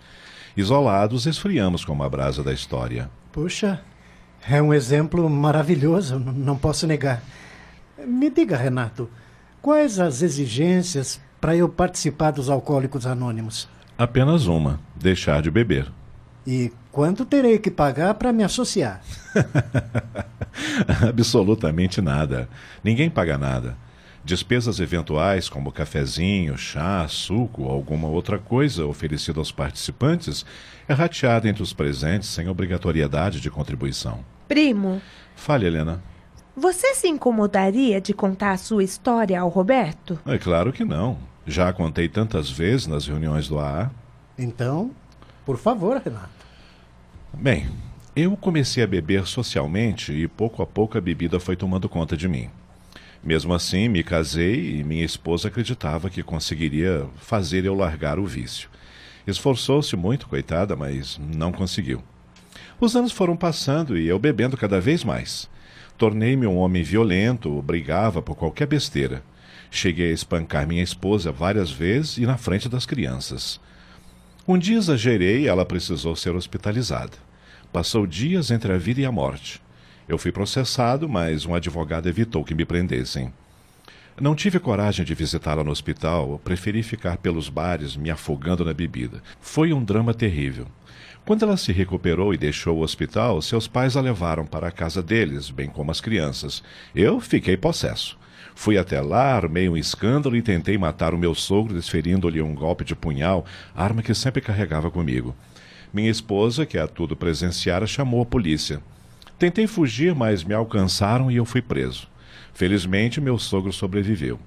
Isolados, 0.56 1.24
esfriamos 1.24 1.84
como 1.84 2.02
a 2.02 2.08
brasa 2.08 2.42
da 2.42 2.52
história. 2.52 3.08
Puxa, 3.30 3.80
é 4.48 4.60
um 4.60 4.74
exemplo 4.74 5.30
maravilhoso, 5.30 6.18
não 6.18 6.56
posso 6.56 6.84
negar. 6.84 7.22
Me 8.04 8.28
diga, 8.28 8.56
Renato, 8.56 9.08
quais 9.62 10.00
as 10.00 10.20
exigências 10.22 11.20
para 11.40 11.54
eu 11.54 11.68
participar 11.68 12.32
dos 12.32 12.50
Alcoólicos 12.50 13.06
Anônimos? 13.06 13.68
Apenas 13.96 14.48
uma: 14.48 14.80
deixar 14.96 15.42
de 15.42 15.50
beber. 15.50 15.92
E 16.44 16.72
quanto 16.96 17.26
terei 17.26 17.58
que 17.58 17.70
pagar 17.70 18.14
para 18.14 18.32
me 18.32 18.42
associar? 18.42 19.02
Absolutamente 21.06 22.00
nada. 22.00 22.48
Ninguém 22.82 23.10
paga 23.10 23.36
nada. 23.36 23.76
Despesas 24.24 24.80
eventuais, 24.80 25.46
como 25.46 25.70
cafezinho, 25.70 26.56
chá, 26.56 27.06
suco 27.06 27.64
ou 27.64 27.70
alguma 27.70 28.08
outra 28.08 28.38
coisa 28.38 28.86
oferecida 28.86 29.38
aos 29.38 29.52
participantes, 29.52 30.46
é 30.88 30.94
rateada 30.94 31.46
entre 31.46 31.62
os 31.62 31.74
presentes 31.74 32.30
sem 32.30 32.48
obrigatoriedade 32.48 33.42
de 33.42 33.50
contribuição. 33.50 34.24
Primo. 34.48 35.02
Fale, 35.34 35.66
Helena. 35.66 36.02
Você 36.56 36.94
se 36.94 37.08
incomodaria 37.08 38.00
de 38.00 38.14
contar 38.14 38.52
a 38.52 38.56
sua 38.56 38.82
história 38.82 39.38
ao 39.38 39.50
Roberto? 39.50 40.18
É 40.24 40.38
claro 40.38 40.72
que 40.72 40.82
não. 40.82 41.18
Já 41.46 41.70
contei 41.74 42.08
tantas 42.08 42.48
vezes 42.48 42.86
nas 42.86 43.06
reuniões 43.06 43.48
do 43.48 43.58
AA. 43.58 43.90
Então, 44.38 44.92
por 45.44 45.58
favor, 45.58 46.00
Renato. 46.02 46.35
Bem, 47.38 47.68
eu 48.16 48.34
comecei 48.34 48.82
a 48.82 48.86
beber 48.86 49.26
socialmente 49.26 50.10
e 50.10 50.26
pouco 50.26 50.62
a 50.62 50.66
pouco 50.66 50.96
a 50.96 51.02
bebida 51.02 51.38
foi 51.38 51.54
tomando 51.54 51.86
conta 51.86 52.16
de 52.16 52.26
mim. 52.26 52.48
Mesmo 53.22 53.52
assim, 53.52 53.90
me 53.90 54.02
casei 54.02 54.78
e 54.78 54.82
minha 54.82 55.04
esposa 55.04 55.48
acreditava 55.48 56.08
que 56.08 56.22
conseguiria 56.22 57.06
fazer 57.16 57.66
eu 57.66 57.74
largar 57.74 58.18
o 58.18 58.24
vício. 58.24 58.70
Esforçou-se 59.26 59.94
muito, 59.96 60.26
coitada, 60.26 60.74
mas 60.74 61.20
não 61.36 61.52
conseguiu. 61.52 62.02
Os 62.80 62.96
anos 62.96 63.12
foram 63.12 63.36
passando 63.36 63.98
e 63.98 64.08
eu 64.08 64.18
bebendo 64.18 64.56
cada 64.56 64.80
vez 64.80 65.04
mais. 65.04 65.48
Tornei-me 65.98 66.46
um 66.46 66.56
homem 66.56 66.82
violento, 66.82 67.60
brigava 67.60 68.22
por 68.22 68.34
qualquer 68.34 68.66
besteira. 68.66 69.22
Cheguei 69.70 70.10
a 70.10 70.14
espancar 70.14 70.66
minha 70.66 70.82
esposa 70.82 71.30
várias 71.30 71.70
vezes 71.70 72.16
e 72.16 72.24
na 72.24 72.38
frente 72.38 72.66
das 72.66 72.86
crianças. 72.86 73.60
Um 74.48 74.56
dia 74.56 74.78
exagerei 74.78 75.42
e 75.42 75.48
ela 75.48 75.66
precisou 75.66 76.16
ser 76.16 76.34
hospitalizada. 76.34 77.25
Passou 77.76 78.06
dias 78.06 78.50
entre 78.50 78.72
a 78.72 78.78
vida 78.78 79.02
e 79.02 79.04
a 79.04 79.12
morte. 79.12 79.60
Eu 80.08 80.16
fui 80.16 80.32
processado, 80.32 81.06
mas 81.06 81.44
um 81.44 81.54
advogado 81.54 82.08
evitou 82.08 82.42
que 82.42 82.54
me 82.54 82.64
prendessem. 82.64 83.30
Não 84.18 84.34
tive 84.34 84.58
coragem 84.58 85.04
de 85.04 85.14
visitá-la 85.14 85.62
no 85.62 85.70
hospital, 85.70 86.40
preferi 86.42 86.82
ficar 86.82 87.18
pelos 87.18 87.50
bares, 87.50 87.94
me 87.94 88.10
afogando 88.10 88.64
na 88.64 88.72
bebida. 88.72 89.22
Foi 89.42 89.74
um 89.74 89.84
drama 89.84 90.14
terrível. 90.14 90.66
Quando 91.26 91.42
ela 91.42 91.58
se 91.58 91.70
recuperou 91.70 92.32
e 92.32 92.38
deixou 92.38 92.78
o 92.78 92.82
hospital, 92.82 93.42
seus 93.42 93.68
pais 93.68 93.94
a 93.94 94.00
levaram 94.00 94.46
para 94.46 94.68
a 94.68 94.72
casa 94.72 95.02
deles, 95.02 95.50
bem 95.50 95.68
como 95.68 95.90
as 95.90 96.00
crianças. 96.00 96.62
Eu 96.94 97.20
fiquei 97.20 97.58
possesso. 97.58 98.16
Fui 98.54 98.78
até 98.78 99.02
lá, 99.02 99.34
armei 99.34 99.68
um 99.68 99.76
escândalo 99.76 100.34
e 100.34 100.40
tentei 100.40 100.78
matar 100.78 101.12
o 101.12 101.18
meu 101.18 101.34
sogro, 101.34 101.74
desferindo-lhe 101.74 102.40
um 102.40 102.54
golpe 102.54 102.86
de 102.86 102.96
punhal, 102.96 103.44
arma 103.74 104.00
que 104.00 104.14
sempre 104.14 104.40
carregava 104.40 104.90
comigo. 104.90 105.36
Minha 105.92 106.10
esposa, 106.10 106.66
que 106.66 106.78
a 106.78 106.86
tudo 106.86 107.16
presenciara, 107.16 107.86
chamou 107.86 108.22
a 108.22 108.26
polícia. 108.26 108.80
Tentei 109.38 109.66
fugir, 109.66 110.14
mas 110.14 110.44
me 110.44 110.54
alcançaram 110.54 111.30
e 111.30 111.36
eu 111.36 111.44
fui 111.44 111.60
preso. 111.60 112.08
Felizmente, 112.54 113.20
meu 113.20 113.38
sogro 113.38 113.72
sobreviveu. 113.72 114.38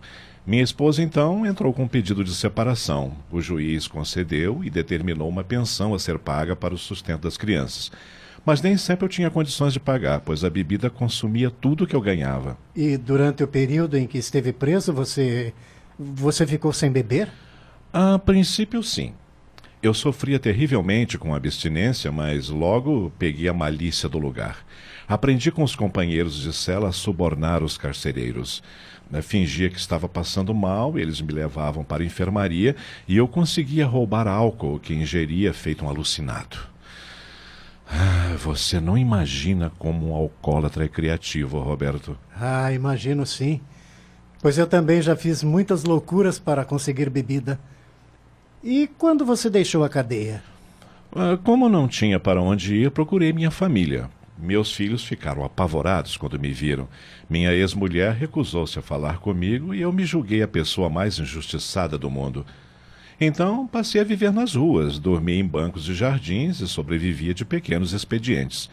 Minha 0.45 0.63
esposa, 0.63 1.03
então, 1.03 1.45
entrou 1.45 1.71
com 1.71 1.83
um 1.83 1.87
pedido 1.87 2.23
de 2.23 2.33
separação. 2.33 3.13
O 3.31 3.39
juiz 3.39 3.87
concedeu 3.87 4.63
e 4.63 4.69
determinou 4.69 5.29
uma 5.29 5.43
pensão 5.43 5.93
a 5.93 5.99
ser 5.99 6.17
paga 6.17 6.55
para 6.55 6.73
o 6.73 6.77
sustento 6.77 7.21
das 7.21 7.37
crianças. 7.37 7.91
Mas 8.43 8.61
nem 8.61 8.77
sempre 8.77 9.05
eu 9.05 9.09
tinha 9.09 9.29
condições 9.29 9.73
de 9.73 9.79
pagar, 9.79 10.21
pois 10.21 10.43
a 10.43 10.49
bebida 10.49 10.89
consumia 10.89 11.51
tudo 11.51 11.85
que 11.85 11.95
eu 11.95 12.01
ganhava. 12.01 12.57
E 12.75 12.97
durante 12.97 13.43
o 13.43 13.47
período 13.47 13.95
em 13.95 14.07
que 14.07 14.17
esteve 14.17 14.51
preso, 14.51 14.91
você. 14.91 15.53
Você 15.99 16.47
ficou 16.47 16.71
sem 16.73 16.89
beber? 16.89 17.29
A 17.93 18.17
princípio, 18.17 18.81
sim. 18.81 19.13
Eu 19.82 19.93
sofria 19.93 20.38
terrivelmente 20.38 21.17
com 21.17 21.34
a 21.34 21.38
abstinência, 21.38 22.11
mas 22.11 22.49
logo 22.49 23.13
peguei 23.17 23.47
a 23.47 23.53
malícia 23.53 24.09
do 24.09 24.19
lugar. 24.19 24.57
Aprendi 25.07 25.51
com 25.51 25.63
os 25.63 25.73
companheiros 25.73 26.36
de 26.41 26.51
cela 26.51 26.89
a 26.89 26.91
subornar 26.91 27.63
os 27.63 27.77
carcereiros. 27.77 28.61
Fingia 29.23 29.69
que 29.69 29.80
estava 29.80 30.07
passando 30.07 30.53
mal, 30.53 30.99
eles 30.99 31.21
me 31.21 31.32
levavam 31.32 31.84
para 31.84 32.03
a 32.03 32.05
enfermaria 32.05 32.75
e 33.07 33.15
eu 33.15 33.27
conseguia 33.27 33.88
roubar 33.88 34.27
álcool 34.27 34.80
que 34.80 34.93
ingeria 34.93 35.53
feito 35.53 35.86
um 35.86 35.89
alucinado. 35.89 36.57
Ah, 37.89 38.36
você 38.38 38.82
não 38.82 38.97
imagina 38.97 39.71
como 39.80 40.09
um 40.09 40.13
alcoólatra 40.13 40.86
é 40.86 40.88
criativo, 40.89 41.57
Roberto. 41.57 42.17
Ah, 42.36 42.71
imagino 42.73 43.25
sim. 43.25 43.61
Pois 44.41 44.57
eu 44.57 44.67
também 44.67 45.01
já 45.01 45.15
fiz 45.15 45.41
muitas 45.41 45.86
loucuras 45.86 46.38
para 46.38 46.65
conseguir 46.65 47.09
bebida. 47.09 47.59
E 48.64 48.89
quando 48.97 49.26
você 49.26 49.49
deixou 49.49 49.86
a 49.86 49.89
cadeia? 49.89 50.43
Ah, 51.16 51.38
como 51.43 51.70
não 51.70 51.88
tinha 51.88 52.20
para 52.20 52.41
onde 52.41 52.76
ir, 52.76 52.91
procurei 52.91 53.32
minha 53.32 53.49
família. 53.49 54.10
Meus 54.38 54.74
filhos 54.74 55.03
ficaram 55.03 55.45
apavorados 55.45 56.18
quando 56.18 56.39
me 56.39 56.51
viram. 56.51 56.88
Minha 57.30 57.53
ex-mulher 57.53 58.14
recusou-se 58.14 58.78
a 58.78 58.82
falar 58.82 59.20
comigo 59.20 59.74
e 59.74 59.82
eu 59.82 59.93
me 59.93 60.03
julguei 60.03 60.41
a 60.41 60.47
pessoa 60.47 60.89
mais 60.89 61.18
injustiçada 61.20 61.97
do 61.97 62.10
mundo. 62.10 62.45
Então 63.20 63.66
passei 63.66 64.01
a 64.01 64.03
viver 64.03 64.32
nas 64.32 64.55
ruas, 64.55 64.99
dormia 64.99 65.39
em 65.39 65.45
bancos 65.45 65.86
de 65.86 65.93
jardins 65.93 66.60
e 66.60 66.68
sobrevivia 66.68 67.34
de 67.34 67.45
pequenos 67.45 67.93
expedientes. 67.93 68.70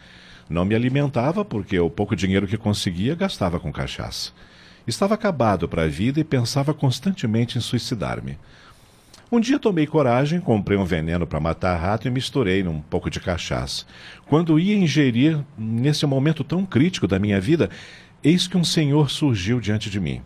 Não 0.49 0.65
me 0.65 0.75
alimentava 0.75 1.45
porque 1.45 1.79
o 1.79 1.89
pouco 1.89 2.15
dinheiro 2.15 2.47
que 2.47 2.57
conseguia 2.57 3.15
gastava 3.15 3.57
com 3.57 3.71
cachaça. 3.71 4.31
Estava 4.85 5.15
acabado 5.15 5.67
para 5.67 5.83
a 5.83 5.87
vida 5.87 6.19
e 6.19 6.25
pensava 6.25 6.73
constantemente 6.73 7.57
em 7.57 7.61
suicidar-me. 7.61 8.37
Um 9.29 9.41
dia 9.41 9.59
tomei 9.59 9.85
coragem, 9.85 10.39
comprei 10.39 10.77
um 10.77 10.85
veneno 10.85 11.27
para 11.27 11.37
matar 11.37 11.75
rato 11.75 12.07
e 12.07 12.11
misturei 12.11 12.63
num 12.63 12.79
pouco 12.79 13.09
de 13.09 13.19
cachaça. 13.19 13.85
Quando 14.25 14.57
ia 14.57 14.73
ingerir, 14.73 15.43
nesse 15.57 16.05
momento 16.05 16.45
tão 16.45 16.65
crítico 16.65 17.09
da 17.09 17.19
minha 17.19 17.41
vida, 17.41 17.69
eis 18.23 18.47
que 18.47 18.55
um 18.55 18.63
senhor 18.63 19.09
surgiu 19.09 19.59
diante 19.59 19.89
de 19.89 19.99
mim. 19.99 20.21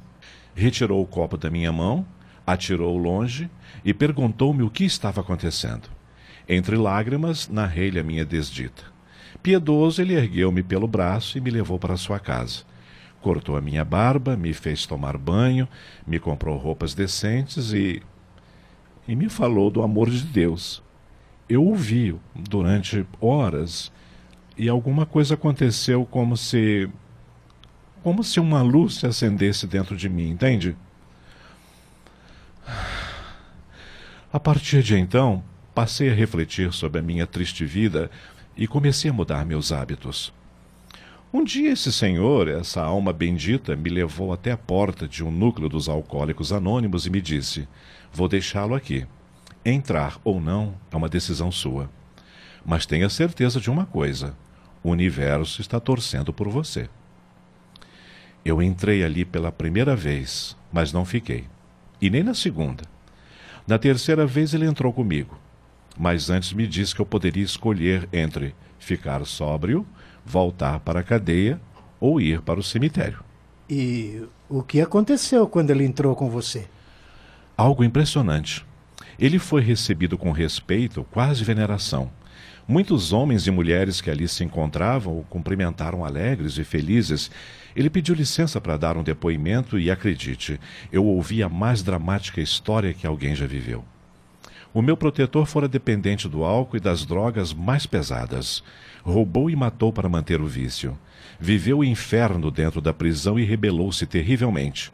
Retirou 0.54 1.02
o 1.02 1.08
copo 1.08 1.36
da 1.36 1.50
minha 1.50 1.72
mão, 1.72 2.06
atirou 2.46 2.96
longe 2.96 3.50
e 3.84 3.92
perguntou-me 3.92 4.62
o 4.62 4.70
que 4.70 4.84
estava 4.84 5.22
acontecendo. 5.22 5.90
Entre 6.48 6.76
lágrimas, 6.76 7.50
narrei-lhe 7.50 8.00
a 8.00 8.04
minha 8.04 8.24
desdita. 8.24 8.84
Piedoso, 9.42 10.00
ele 10.00 10.14
ergueu-me 10.14 10.62
pelo 10.62 10.88
braço 10.88 11.40
e 11.40 11.42
me 11.42 11.50
levou 11.50 11.80
para 11.80 11.98
sua 11.98 12.20
casa. 12.20 12.62
Cortou 13.20 13.58
a 13.58 13.62
minha 13.62 13.84
barba, 13.84 14.38
me 14.38 14.54
fez 14.54 14.86
tomar 14.86 15.18
banho, 15.18 15.68
me 16.06 16.20
comprou 16.20 16.56
roupas 16.58 16.94
decentes 16.94 17.74
e 17.74 18.02
e 19.08 19.16
me 19.16 19.30
falou 19.30 19.70
do 19.70 19.82
amor 19.82 20.10
de 20.10 20.24
Deus. 20.24 20.82
Eu 21.50 21.64
ouvi 21.64 22.16
durante 22.36 23.06
horas 23.20 23.92
e 24.58 24.70
alguma 24.70 25.06
coisa 25.06 25.34
aconteceu 25.34 26.06
como 26.06 26.38
se 26.38 26.90
como 28.04 28.24
se 28.24 28.40
uma 28.40 28.64
luz 28.64 28.96
se 28.96 29.06
acendesse 29.06 29.68
dentro 29.68 29.96
de 29.96 30.10
mim, 30.10 30.30
entende? 30.30 30.76
A 34.34 34.40
partir 34.40 34.82
de 34.82 34.98
então, 34.98 35.44
passei 35.76 36.10
a 36.10 36.14
refletir 36.14 36.74
sobre 36.74 37.00
a 37.00 37.02
minha 37.04 37.28
triste 37.28 37.64
vida 37.64 38.10
e 38.58 38.66
comecei 38.66 39.12
a 39.12 39.14
mudar 39.14 39.46
meus 39.46 39.72
hábitos. 39.72 40.34
Um 41.34 41.44
dia 41.44 41.72
esse 41.72 41.94
senhor, 41.94 42.48
essa 42.48 42.82
alma 42.82 43.14
bendita, 43.14 43.76
me 43.76 43.90
levou 43.90 44.34
até 44.34 44.52
a 44.52 44.58
porta 44.58 45.08
de 45.08 45.24
um 45.24 45.32
núcleo 45.32 45.70
dos 45.70 45.88
alcoólicos 45.88 46.52
anônimos 46.52 47.06
e 47.06 47.10
me 47.10 47.22
disse: 47.22 47.68
Vou 48.14 48.28
deixá-lo 48.28 48.76
aqui. 48.76 49.06
Entrar 49.64 50.20
ou 50.24 50.42
não 50.42 50.76
é 50.92 50.96
uma 50.96 51.10
decisão 51.10 51.52
sua. 51.52 51.90
Mas 52.66 52.86
tenha 52.86 53.10
certeza 53.10 53.60
de 53.60 53.70
uma 53.70 53.86
coisa: 53.86 54.36
o 54.84 54.90
universo 54.90 55.62
está 55.62 55.80
torcendo 55.80 56.34
por 56.34 56.50
você. 56.50 56.90
Eu 58.44 58.62
entrei 58.62 59.04
ali 59.04 59.24
pela 59.24 59.52
primeira 59.52 59.96
vez, 59.96 60.58
mas 60.72 60.92
não 60.92 61.06
fiquei. 61.06 61.46
E 62.02 62.10
nem 62.10 62.24
na 62.24 62.34
segunda. 62.34 62.84
Na 63.68 63.78
terceira 63.78 64.26
vez 64.26 64.54
ele 64.54 64.66
entrou 64.66 64.92
comigo. 64.92 65.40
Mas 65.98 66.30
antes 66.30 66.52
me 66.54 66.66
disse 66.66 66.96
que 66.96 67.02
eu 67.02 67.06
poderia 67.06 67.44
escolher 67.44 68.10
entre 68.12 68.56
ficar 68.80 69.24
sóbrio 69.26 69.86
voltar 70.26 70.80
para 70.80 71.00
a 71.00 71.04
cadeia 71.04 71.60
ou 72.00 72.20
ir 72.20 72.42
para 72.42 72.60
o 72.60 72.64
cemitério. 72.64 73.20
E 73.70 74.24
o 74.50 74.64
que 74.64 74.82
aconteceu 74.82 75.48
quando 75.48 75.70
ele 75.70 75.86
entrou 75.86 76.16
com 76.16 76.30
você? 76.30 76.68
Algo 77.58 77.84
impressionante. 77.84 78.66
Ele 79.20 79.38
foi 79.38 79.62
recebido 79.62 80.18
com 80.18 80.32
respeito, 80.32 81.06
quase 81.12 81.44
veneração. 81.44 82.12
Muitos 82.68 83.12
homens 83.12 83.48
e 83.48 83.52
mulheres 83.52 84.00
que 84.00 84.10
ali 84.10 84.28
se 84.28 84.44
encontravam 84.44 85.20
o 85.20 85.24
cumprimentaram 85.24 86.06
alegres 86.06 86.58
e 86.58 86.64
felizes. 86.64 87.30
Ele 87.76 87.90
pediu 87.90 88.16
licença 88.16 88.62
para 88.62 88.78
dar 88.78 88.98
um 88.98 89.04
depoimento 89.04 89.78
e, 89.78 89.92
acredite, 89.92 90.60
eu 90.92 91.06
ouvi 91.06 91.44
a 91.44 91.50
mais 91.50 91.84
dramática 91.84 92.40
história 92.40 92.94
que 92.94 93.06
alguém 93.06 93.36
já 93.36 93.46
viveu. 93.46 93.84
O 94.74 94.82
meu 94.82 94.96
protetor 94.96 95.46
fora 95.46 95.68
dependente 95.68 96.30
do 96.30 96.46
álcool 96.46 96.78
e 96.78 96.80
das 96.80 97.06
drogas 97.06 97.54
mais 97.54 97.86
pesadas. 97.86 98.64
Roubou 99.04 99.50
e 99.50 99.56
matou 99.56 99.92
para 99.92 100.08
manter 100.08 100.40
o 100.40 100.48
vício. 100.48 100.98
Viveu 101.40 101.80
o 101.80 101.84
inferno 101.84 102.50
dentro 102.50 102.80
da 102.80 102.94
prisão 102.94 103.38
e 103.38 103.44
rebelou-se 103.44 104.06
terrivelmente. 104.06 104.92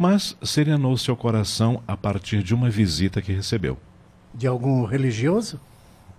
Mas 0.00 0.34
serenou 0.42 0.96
seu 0.96 1.14
coração 1.14 1.82
a 1.86 1.94
partir 1.94 2.42
de 2.42 2.54
uma 2.54 2.70
visita 2.70 3.20
que 3.20 3.34
recebeu. 3.34 3.76
De 4.32 4.46
algum 4.46 4.86
religioso? 4.86 5.60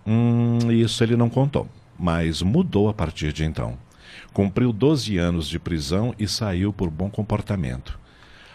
Hum, 0.06 0.72
isso 0.72 1.04
ele 1.04 1.16
não 1.16 1.32
contou, 1.32 1.68
mas 1.98 2.44
mudou 2.44 2.90
a 2.90 2.94
partir 2.94 3.34
de 3.34 3.44
então. 3.44 3.76
Cumpriu 4.34 4.72
12 4.72 5.18
anos 5.18 5.50
de 5.50 5.58
prisão 5.58 6.14
e 6.20 6.28
saiu 6.28 6.72
por 6.72 6.92
bom 6.92 7.10
comportamento. 7.10 8.00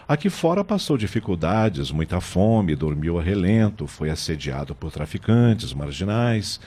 Aqui 0.07 0.31
fora 0.31 0.62
passou 0.62 0.97
dificuldades, 0.97 1.91
muita 1.91 2.20
fome, 2.20 2.77
dormiu 2.77 3.18
a 3.18 3.22
relento, 3.22 3.89
foi 3.89 4.11
assediado 4.11 4.77
por 4.77 4.93
traficantes, 4.93 5.72
marginais. 5.72 6.61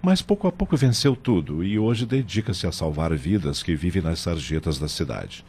Mas 0.00 0.22
pouco 0.22 0.48
a 0.48 0.52
pouco 0.52 0.78
venceu 0.78 1.14
tudo 1.14 1.62
e 1.62 1.78
hoje 1.78 2.06
dedica-se 2.06 2.66
a 2.66 2.72
salvar 2.72 3.14
vidas 3.14 3.62
que 3.62 3.76
vivem 3.76 4.00
nas 4.00 4.20
sarjetas 4.20 4.78
da 4.78 4.88
cidade. 4.88 5.44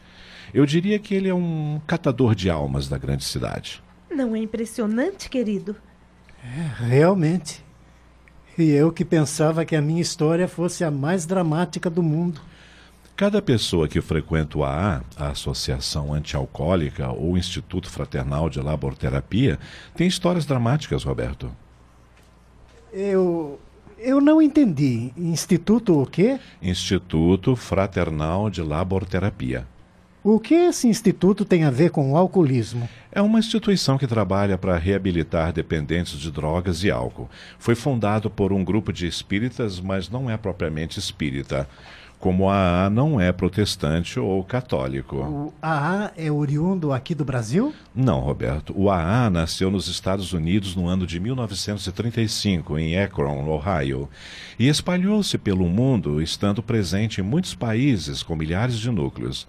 Eu 0.53 0.65
diria 0.65 0.97
que 0.97 1.13
ele 1.13 1.29
é 1.29 1.33
um 1.33 1.79
catador 1.85 2.33
de 2.33 2.49
almas 2.49 2.87
da 2.87 2.97
grande 2.97 3.23
cidade. 3.23 3.83
Não 4.09 4.35
é 4.35 4.39
impressionante, 4.39 5.29
querido? 5.29 5.75
É, 6.43 6.85
realmente. 6.85 7.63
E 8.57 8.69
eu 8.69 8.91
que 8.91 9.03
pensava 9.03 9.65
que 9.65 9.75
a 9.75 9.81
minha 9.81 10.01
história 10.01 10.47
fosse 10.47 10.83
a 10.83 10.91
mais 10.91 11.25
dramática 11.25 11.89
do 11.89 12.03
mundo. 12.03 12.41
Cada 13.15 13.41
pessoa 13.41 13.87
que 13.87 14.01
frequenta 14.01 14.57
o 14.57 14.63
AA, 14.63 15.03
a 15.15 15.29
Associação 15.29 16.13
Antialcoólica 16.13 17.09
ou 17.11 17.33
o 17.33 17.37
Instituto 17.37 17.89
Fraternal 17.89 18.49
de 18.49 18.59
Laborterapia, 18.59 19.59
tem 19.95 20.07
histórias 20.07 20.45
dramáticas, 20.45 21.03
Roberto. 21.03 21.51
Eu. 22.91 23.59
Eu 23.97 24.19
não 24.19 24.41
entendi. 24.41 25.13
Instituto 25.15 26.01
o 26.01 26.05
quê? 26.05 26.39
Instituto 26.61 27.55
Fraternal 27.55 28.49
de 28.49 28.61
Laborterapia. 28.61 29.65
O 30.25 30.39
que 30.39 30.53
esse 30.53 30.87
instituto 30.87 31.43
tem 31.43 31.65
a 31.65 31.69
ver 31.69 31.91
com 31.91 32.13
o 32.13 32.15
alcoolismo? 32.15 32.87
É 33.11 33.21
uma 33.21 33.39
instituição 33.39 33.97
que 33.97 34.07
trabalha 34.07 34.57
para 34.57 34.77
reabilitar 34.77 35.51
dependentes 35.51 36.17
de 36.17 36.31
drogas 36.31 36.81
e 36.81 36.89
álcool. 36.89 37.29
Foi 37.59 37.75
fundado 37.75 38.29
por 38.29 38.53
um 38.53 38.63
grupo 38.63 38.93
de 38.93 39.05
espíritas, 39.05 39.81
mas 39.81 40.09
não 40.09 40.29
é 40.29 40.37
propriamente 40.37 40.97
espírita. 40.97 41.67
Como 42.21 42.49
a 42.49 42.85
AA 42.85 42.89
não 42.89 43.19
é 43.19 43.33
protestante 43.33 44.17
ou 44.17 44.41
católico. 44.45 45.17
O 45.17 45.53
AA 45.61 46.13
é 46.15 46.31
oriundo 46.31 46.93
aqui 46.93 47.13
do 47.13 47.25
Brasil? 47.25 47.73
Não, 47.93 48.21
Roberto. 48.21 48.73
O 48.77 48.89
AA 48.89 49.29
nasceu 49.29 49.69
nos 49.69 49.89
Estados 49.89 50.31
Unidos 50.31 50.73
no 50.73 50.87
ano 50.87 51.05
de 51.05 51.19
1935, 51.19 52.79
em 52.79 52.97
Akron, 52.97 53.45
Ohio, 53.49 54.07
e 54.57 54.69
espalhou-se 54.69 55.37
pelo 55.37 55.67
mundo, 55.67 56.21
estando 56.21 56.63
presente 56.63 57.19
em 57.19 57.25
muitos 57.25 57.53
países 57.53 58.23
com 58.23 58.37
milhares 58.37 58.79
de 58.79 58.89
núcleos. 58.89 59.45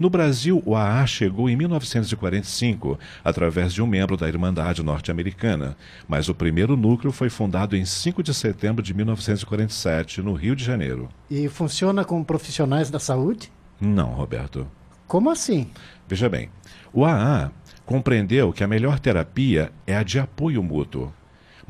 No 0.00 0.08
Brasil, 0.08 0.62
o 0.64 0.74
AA 0.74 1.06
chegou 1.06 1.50
em 1.50 1.54
1945, 1.54 2.98
através 3.22 3.70
de 3.74 3.82
um 3.82 3.86
membro 3.86 4.16
da 4.16 4.26
Irmandade 4.26 4.82
Norte-Americana, 4.82 5.76
mas 6.08 6.26
o 6.30 6.34
primeiro 6.34 6.74
núcleo 6.74 7.12
foi 7.12 7.28
fundado 7.28 7.76
em 7.76 7.84
5 7.84 8.22
de 8.22 8.32
setembro 8.32 8.82
de 8.82 8.94
1947, 8.94 10.22
no 10.22 10.32
Rio 10.32 10.56
de 10.56 10.64
Janeiro. 10.64 11.10
E 11.30 11.50
funciona 11.50 12.02
com 12.02 12.24
profissionais 12.24 12.88
da 12.88 12.98
saúde? 12.98 13.52
Não, 13.78 14.06
Roberto. 14.06 14.66
Como 15.06 15.28
assim? 15.28 15.68
Veja 16.08 16.30
bem, 16.30 16.48
o 16.94 17.04
AA 17.04 17.52
compreendeu 17.84 18.54
que 18.54 18.64
a 18.64 18.68
melhor 18.68 18.98
terapia 18.98 19.70
é 19.86 19.94
a 19.94 20.02
de 20.02 20.18
apoio 20.18 20.62
mútuo. 20.62 21.12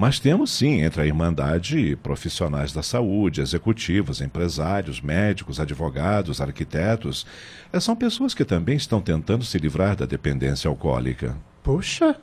Mas 0.01 0.18
temos 0.18 0.51
sim 0.51 0.80
entre 0.80 1.03
a 1.03 1.07
Irmandade 1.07 1.94
profissionais 2.03 2.72
da 2.72 2.82
saúde, 2.82 3.42
executivos, 3.42 4.22
empresários, 4.22 4.98
médicos, 4.98 5.61
advogados, 5.61 6.40
arquitetos. 6.40 7.26
Eh, 7.70 7.78
São 7.78 7.94
pessoas 7.94 8.32
que 8.32 8.42
também 8.42 8.76
estão 8.76 9.03
tentando 9.03 9.44
se 9.44 9.59
livrar 9.59 9.94
da 9.94 10.07
dependência 10.07 10.68
alcoólica. 10.68 11.36
Poxa, 11.62 12.16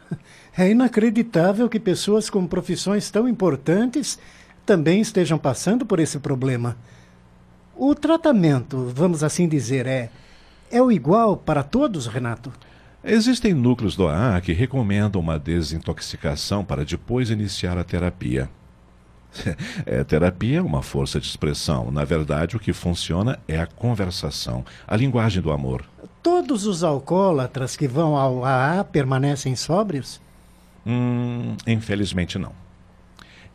é 0.57 0.71
inacreditável 0.71 1.69
que 1.69 1.79
pessoas 1.79 2.31
com 2.31 2.47
profissões 2.47 3.11
tão 3.11 3.29
importantes 3.29 4.17
também 4.65 4.99
estejam 4.99 5.37
passando 5.37 5.85
por 5.85 5.99
esse 5.99 6.17
problema. 6.17 6.75
O 7.75 7.93
tratamento, 7.93 8.91
vamos 8.91 9.23
assim 9.23 9.47
dizer, 9.47 9.85
é, 9.85 10.09
é 10.71 10.81
o 10.81 10.91
igual 10.91 11.37
para 11.37 11.61
todos, 11.61 12.07
Renato? 12.07 12.51
Existem 13.03 13.53
núcleos 13.53 13.95
do 13.95 14.07
AA 14.07 14.41
que 14.41 14.53
recomendam 14.53 15.21
uma 15.21 15.37
desintoxicação 15.37 16.65
para 16.65 16.83
depois 16.83 17.29
iniciar 17.29 17.77
a 17.77 17.83
terapia. 17.83 18.49
É, 19.85 20.03
terapia 20.03 20.57
é 20.57 20.61
uma 20.61 20.81
força 20.81 21.19
de 21.19 21.27
expressão. 21.27 21.91
Na 21.91 22.03
verdade, 22.03 22.55
o 22.55 22.59
que 22.59 22.73
funciona 22.73 23.39
é 23.47 23.59
a 23.59 23.67
conversação, 23.67 24.65
a 24.87 24.95
linguagem 24.95 25.41
do 25.41 25.51
amor. 25.51 25.85
Todos 26.23 26.65
os 26.65 26.83
alcoólatras 26.83 27.75
que 27.75 27.87
vão 27.87 28.17
ao 28.17 28.43
AA 28.43 28.83
permanecem 28.83 29.55
sóbrios? 29.55 30.19
Hum, 30.85 31.55
infelizmente 31.67 32.39
não. 32.39 32.51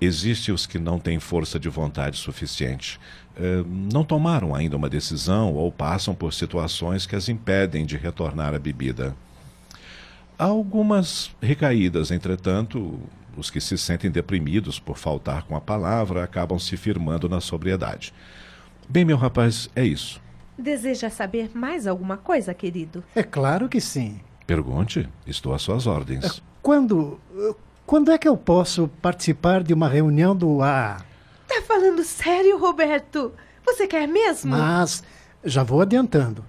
Existem 0.00 0.54
os 0.54 0.66
que 0.66 0.78
não 0.78 0.98
têm 0.98 1.18
força 1.18 1.58
de 1.58 1.68
vontade 1.68 2.16
suficiente, 2.16 2.98
eh, 3.36 3.62
não 3.66 4.04
tomaram 4.04 4.54
ainda 4.54 4.76
uma 4.76 4.88
decisão 4.88 5.54
ou 5.54 5.70
passam 5.70 6.14
por 6.14 6.32
situações 6.32 7.06
que 7.06 7.14
as 7.14 7.28
impedem 7.28 7.86
de 7.86 7.96
retornar 7.96 8.54
à 8.54 8.58
bebida. 8.58 9.14
Há 10.42 10.46
algumas 10.46 11.30
recaídas, 11.40 12.10
entretanto, 12.10 12.98
os 13.36 13.48
que 13.48 13.60
se 13.60 13.78
sentem 13.78 14.10
deprimidos 14.10 14.80
por 14.80 14.98
faltar 14.98 15.44
com 15.44 15.54
a 15.54 15.60
palavra 15.60 16.24
acabam 16.24 16.58
se 16.58 16.76
firmando 16.76 17.28
na 17.28 17.40
sobriedade. 17.40 18.12
Bem, 18.88 19.04
meu 19.04 19.16
rapaz, 19.16 19.70
é 19.76 19.84
isso. 19.84 20.20
Deseja 20.58 21.08
saber 21.10 21.52
mais 21.54 21.86
alguma 21.86 22.16
coisa, 22.16 22.52
querido? 22.52 23.04
É 23.14 23.22
claro 23.22 23.68
que 23.68 23.80
sim. 23.80 24.20
Pergunte, 24.44 25.08
estou 25.24 25.54
às 25.54 25.62
suas 25.62 25.86
ordens. 25.86 26.42
Quando. 26.60 27.20
Quando 27.86 28.10
é 28.10 28.18
que 28.18 28.26
eu 28.26 28.36
posso 28.36 28.88
participar 29.00 29.62
de 29.62 29.72
uma 29.72 29.88
reunião 29.88 30.34
do 30.34 30.60
AA? 30.60 31.04
Tá 31.46 31.62
falando 31.62 32.02
sério, 32.02 32.58
Roberto? 32.58 33.30
Você 33.64 33.86
quer 33.86 34.08
mesmo? 34.08 34.50
Mas 34.50 35.04
já 35.44 35.62
vou 35.62 35.80
adiantando. 35.80 36.44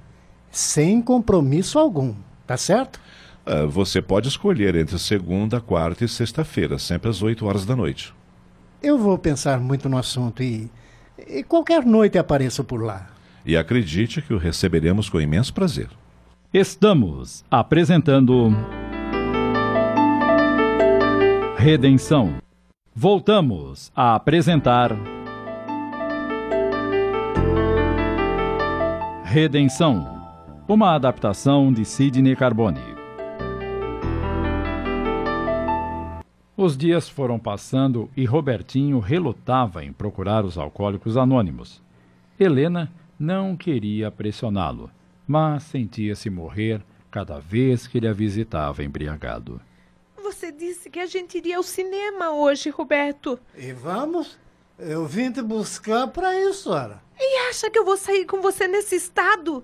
Sem 0.49 0.99
compromisso 0.99 1.77
algum, 1.77 2.15
tá 2.47 2.57
certo? 2.57 2.99
Ah, 3.45 3.65
você 3.65 4.01
pode 4.01 4.27
escolher 4.27 4.75
entre 4.75 4.97
segunda, 4.97 5.59
quarta 5.59 6.05
e 6.05 6.07
sexta-feira, 6.07 6.79
sempre 6.79 7.09
às 7.09 7.21
8 7.21 7.45
horas 7.45 7.65
da 7.65 7.75
noite. 7.75 8.13
Eu 8.81 8.97
vou 8.97 9.17
pensar 9.17 9.59
muito 9.59 9.87
no 9.87 9.97
assunto 9.97 10.43
e, 10.43 10.69
e 11.27 11.43
qualquer 11.43 11.85
noite 11.85 12.17
apareço 12.17 12.63
por 12.63 12.81
lá. 12.81 13.09
E 13.45 13.57
acredite 13.57 14.21
que 14.21 14.33
o 14.33 14.37
receberemos 14.37 15.09
com 15.09 15.19
imenso 15.19 15.53
prazer. 15.53 15.89
Estamos 16.53 17.43
apresentando. 17.49 18.51
Redenção. 21.57 22.35
Voltamos 22.95 23.91
a 23.95 24.15
apresentar. 24.15 24.91
Redenção. 29.23 30.21
Uma 30.67 30.95
adaptação 30.95 31.73
de 31.73 31.83
Sidney 31.83 32.35
Carbone. 32.35 32.92
Os 36.55 36.77
dias 36.77 37.09
foram 37.09 37.39
passando 37.39 38.11
e 38.15 38.25
Robertinho 38.25 38.99
relutava 38.99 39.83
em 39.83 39.91
procurar 39.91 40.45
os 40.45 40.55
alcoólicos 40.55 41.17
anônimos. 41.17 41.81
Helena 42.39 42.91
não 43.17 43.57
queria 43.57 44.11
pressioná-lo, 44.11 44.91
mas 45.27 45.63
sentia-se 45.63 46.29
morrer 46.29 46.83
cada 47.09 47.39
vez 47.39 47.87
que 47.87 47.97
ele 47.97 48.07
a 48.07 48.13
visitava 48.13 48.83
embriagado. 48.83 49.59
Você 50.21 50.51
disse 50.51 50.91
que 50.91 50.99
a 50.99 51.07
gente 51.07 51.39
iria 51.39 51.57
ao 51.57 51.63
cinema 51.63 52.31
hoje, 52.31 52.69
Roberto. 52.69 53.39
E 53.57 53.71
vamos? 53.73 54.37
Eu 54.77 55.07
vim 55.07 55.31
te 55.31 55.41
buscar 55.41 56.07
para 56.07 56.39
isso, 56.39 56.69
ora. 56.69 57.01
E 57.19 57.49
acha 57.49 57.69
que 57.69 57.79
eu 57.79 57.85
vou 57.85 57.97
sair 57.97 58.25
com 58.25 58.41
você 58.41 58.67
nesse 58.67 58.95
estado? 58.95 59.63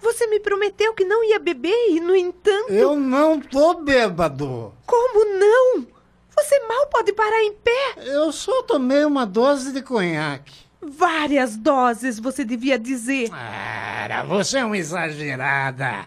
Você 0.00 0.26
me 0.26 0.40
prometeu 0.40 0.94
que 0.94 1.04
não 1.04 1.22
ia 1.22 1.38
beber 1.38 1.90
e, 1.90 2.00
no 2.00 2.16
entanto. 2.16 2.70
Eu 2.72 2.96
não 2.96 3.38
tô 3.38 3.74
bêbado. 3.74 4.72
Como 4.86 5.38
não? 5.38 5.91
Você 6.36 6.58
mal 6.66 6.86
pode 6.86 7.12
parar 7.12 7.42
em 7.42 7.52
pé. 7.52 7.94
Eu 7.98 8.32
só 8.32 8.62
tomei 8.62 9.04
uma 9.04 9.26
dose 9.26 9.72
de 9.72 9.82
conhaque. 9.82 10.54
Várias 10.80 11.56
doses, 11.56 12.18
você 12.18 12.44
devia 12.44 12.78
dizer. 12.78 13.30
Cara, 13.30 14.24
você 14.24 14.58
é 14.58 14.64
uma 14.64 14.76
exagerada. 14.76 16.06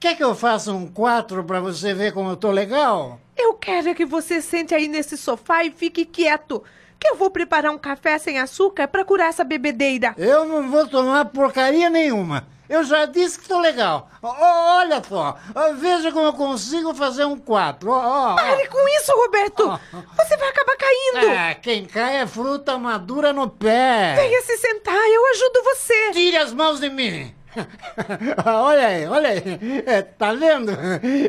Quer 0.00 0.16
que 0.16 0.24
eu 0.24 0.34
faça 0.34 0.72
um 0.72 0.86
quatro 0.86 1.42
para 1.44 1.60
você 1.60 1.92
ver 1.92 2.12
como 2.12 2.30
eu 2.30 2.36
tô 2.36 2.50
legal? 2.50 3.20
Eu 3.36 3.54
quero 3.54 3.88
é 3.88 3.94
que 3.94 4.06
você 4.06 4.40
sente 4.40 4.74
aí 4.74 4.88
nesse 4.88 5.16
sofá 5.16 5.64
e 5.64 5.70
fique 5.70 6.04
quieto. 6.04 6.62
Que 6.98 7.08
eu 7.08 7.16
vou 7.16 7.30
preparar 7.30 7.72
um 7.72 7.78
café 7.78 8.18
sem 8.18 8.38
açúcar 8.38 8.88
para 8.88 9.04
curar 9.04 9.28
essa 9.28 9.44
bebedeira. 9.44 10.14
Eu 10.16 10.46
não 10.46 10.70
vou 10.70 10.88
tomar 10.88 11.26
porcaria 11.26 11.90
nenhuma. 11.90 12.46
Eu 12.68 12.84
já 12.84 13.06
disse 13.06 13.38
que 13.38 13.48
tô 13.48 13.58
legal. 13.60 14.10
Olha 14.22 15.02
só, 15.02 15.36
veja 15.78 16.10
como 16.12 16.26
eu 16.26 16.32
consigo 16.32 16.94
fazer 16.94 17.24
um 17.24 17.38
quatro. 17.38 17.90
Ó, 17.90 17.96
ó, 17.96 18.32
ó. 18.32 18.36
Pare 18.36 18.66
com 18.68 18.88
isso, 18.98 19.12
Roberto! 19.12 19.80
Você 20.16 20.36
vai 20.36 20.48
acabar 20.48 20.76
caindo! 20.76 21.30
É, 21.30 21.54
quem 21.54 21.84
cai 21.84 22.16
é 22.16 22.26
fruta 22.26 22.78
madura 22.78 23.32
no 23.32 23.48
pé. 23.48 24.14
Venha 24.16 24.42
se 24.42 24.56
sentar, 24.58 24.94
eu 24.94 25.30
ajudo 25.30 25.62
você! 25.64 26.10
Tire 26.12 26.36
as 26.36 26.52
mãos 26.52 26.80
de 26.80 26.90
mim. 26.90 27.34
olha 28.44 28.86
aí, 28.88 29.06
olha 29.06 29.30
aí. 29.30 29.82
É, 29.86 30.02
tá 30.02 30.32
vendo? 30.32 30.72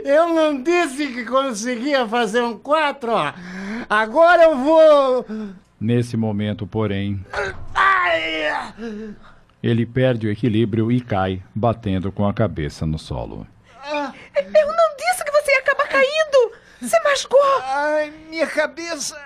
Eu 0.04 0.30
não 0.30 0.62
disse 0.62 1.08
que 1.08 1.26
conseguia 1.26 2.08
fazer 2.08 2.42
um 2.42 2.58
quatro, 2.58 3.12
ó. 3.12 3.34
Agora 3.90 4.44
eu 4.44 4.58
vou. 4.58 5.26
Nesse 5.80 6.18
momento, 6.18 6.66
porém, 6.66 7.24
Ai! 7.74 9.16
Ele 9.70 9.86
perde 9.86 10.28
o 10.28 10.32
equilíbrio 10.32 10.92
e 10.92 11.02
cai, 11.02 11.44
batendo 11.54 12.12
com 12.12 12.28
a 12.28 12.34
cabeça 12.34 12.86
no 12.86 12.98
solo. 12.98 13.46
Eu 13.86 14.68
não 14.68 14.96
disse 14.98 15.24
que 15.24 15.32
você 15.32 15.52
ia 15.52 15.60
acabar 15.60 15.88
caindo! 15.88 16.52
Você 16.82 17.00
machucou! 17.02 17.62
Ai, 17.64 18.14
minha 18.30 18.48
cabeça. 18.48 19.18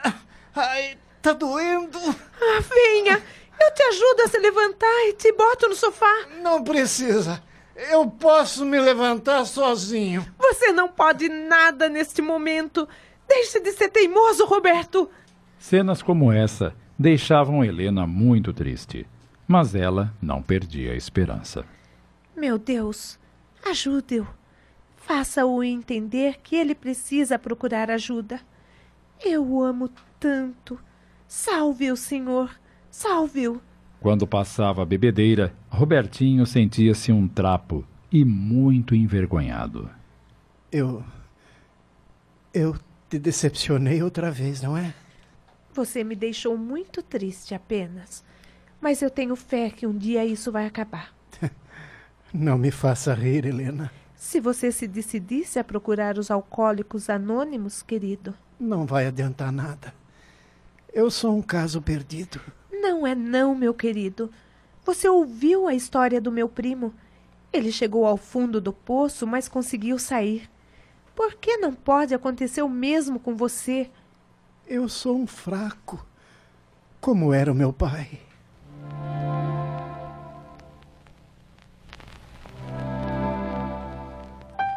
Ai, 0.55 0.97
tá 1.21 1.33
doendo. 1.33 1.99
Ah, 1.99 2.61
venha! 2.61 3.21
Eu 3.59 3.73
te 3.73 3.83
ajudo 3.83 4.23
a 4.23 4.27
se 4.27 4.39
levantar 4.39 5.07
e 5.09 5.13
te 5.13 5.31
boto 5.31 5.67
no 5.67 5.75
sofá. 5.75 6.25
Não 6.41 6.63
precisa. 6.63 7.43
Eu 7.91 8.07
posso 8.07 8.65
me 8.65 8.79
levantar 8.79 9.45
sozinho. 9.45 10.25
Você 10.39 10.71
não 10.71 10.89
pode 10.89 11.29
nada 11.29 11.87
neste 11.87 12.21
momento. 12.21 12.87
Deixe 13.27 13.59
de 13.59 13.71
ser 13.73 13.89
teimoso, 13.89 14.45
Roberto. 14.45 15.09
Cenas 15.59 16.01
como 16.01 16.31
essa 16.31 16.73
deixavam 16.97 17.63
Helena 17.63 18.07
muito 18.07 18.51
triste, 18.53 19.07
mas 19.51 19.75
ela 19.75 20.13
não 20.21 20.41
perdia 20.41 20.93
a 20.93 20.95
esperança. 20.95 21.65
Meu 22.35 22.57
Deus, 22.57 23.19
ajude-o. 23.69 24.25
Faça-o 24.95 25.61
entender 25.61 26.39
que 26.41 26.55
ele 26.55 26.73
precisa 26.73 27.37
procurar 27.37 27.91
ajuda. 27.91 28.39
Eu 29.23 29.45
o 29.45 29.61
amo 29.61 29.89
tanto. 30.19 30.79
Salve-o, 31.27 31.97
Senhor. 31.97 32.49
Salve-o. 32.89 33.61
Quando 33.99 34.25
passava 34.25 34.83
a 34.83 34.85
bebedeira, 34.85 35.53
Robertinho 35.69 36.45
sentia-se 36.45 37.11
um 37.11 37.27
trapo, 37.27 37.85
e 38.11 38.23
muito 38.23 38.95
envergonhado. 38.95 39.89
Eu. 40.71 41.03
Eu 42.53 42.77
te 43.09 43.19
decepcionei 43.19 44.01
outra 44.01 44.31
vez, 44.31 44.61
não 44.61 44.77
é? 44.77 44.93
Você 45.73 46.03
me 46.03 46.15
deixou 46.15 46.57
muito 46.57 47.03
triste 47.03 47.53
apenas. 47.53 48.23
Mas 48.81 49.03
eu 49.03 49.11
tenho 49.11 49.35
fé 49.35 49.69
que 49.69 49.85
um 49.85 49.95
dia 49.95 50.25
isso 50.25 50.51
vai 50.51 50.65
acabar. 50.65 51.13
Não 52.33 52.57
me 52.57 52.71
faça 52.71 53.13
rir, 53.13 53.45
Helena. 53.45 53.91
Se 54.15 54.39
você 54.39 54.71
se 54.71 54.87
decidisse 54.87 55.59
a 55.59 55.63
procurar 55.63 56.17
os 56.17 56.31
alcoólicos 56.31 57.09
anônimos, 57.09 57.83
querido. 57.83 58.33
Não 58.59 58.85
vai 58.85 59.05
adiantar 59.05 59.51
nada. 59.51 59.93
Eu 60.91 61.09
sou 61.11 61.37
um 61.37 61.41
caso 61.41 61.81
perdido. 61.81 62.41
Não 62.71 63.05
é 63.05 63.13
não, 63.13 63.55
meu 63.55 63.73
querido. 63.73 64.31
Você 64.83 65.07
ouviu 65.07 65.67
a 65.67 65.73
história 65.73 66.19
do 66.19 66.31
meu 66.31 66.49
primo? 66.49 66.93
Ele 67.53 67.71
chegou 67.71 68.05
ao 68.05 68.17
fundo 68.17 68.59
do 68.59 68.73
poço, 68.73 69.27
mas 69.27 69.47
conseguiu 69.47 69.99
sair. 69.99 70.49
Por 71.15 71.35
que 71.35 71.57
não 71.57 71.73
pode 71.73 72.13
acontecer 72.13 72.61
o 72.61 72.69
mesmo 72.69 73.19
com 73.19 73.35
você? 73.35 73.89
Eu 74.65 74.87
sou 74.89 75.17
um 75.17 75.27
fraco, 75.27 76.05
como 76.99 77.33
era 77.33 77.51
o 77.51 77.55
meu 77.55 77.71
pai. 77.71 78.19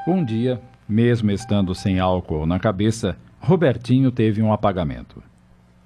Um 0.07 0.23
dia, 0.23 0.61
mesmo 0.87 1.31
estando 1.31 1.75
sem 1.75 1.99
álcool 1.99 2.45
na 2.45 2.61
cabeça, 2.61 3.17
Robertinho 3.41 4.13
teve 4.13 4.43
um 4.43 4.53
apagamento. 4.53 5.23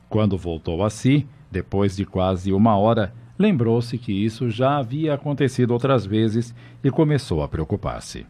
Quando 0.08 0.36
voltou 0.36 0.84
a 0.84 0.90
si, 0.90 1.26
depois 1.50 1.94
de 1.96 2.04
quase 2.04 2.52
uma 2.52 2.76
hora, 2.76 3.12
lembrou-se 3.38 3.96
que 3.96 4.12
isso 4.12 4.50
já 4.50 4.78
havia 4.78 5.14
acontecido 5.14 5.70
outras 5.70 6.04
vezes 6.04 6.52
e 6.82 6.90
começou 6.90 7.42
a 7.42 7.48
preocupar-se. 7.48 8.26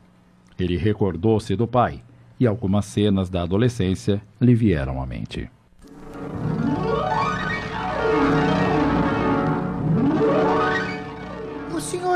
Ele 0.58 0.76
recordou-se 0.76 1.56
do 1.56 1.66
pai 1.66 2.02
e 2.38 2.46
algumas 2.46 2.84
cenas 2.84 3.30
da 3.30 3.42
adolescência 3.42 4.20
lhe 4.40 4.54
vieram 4.54 5.00
à 5.00 5.06
mente. 5.06 5.50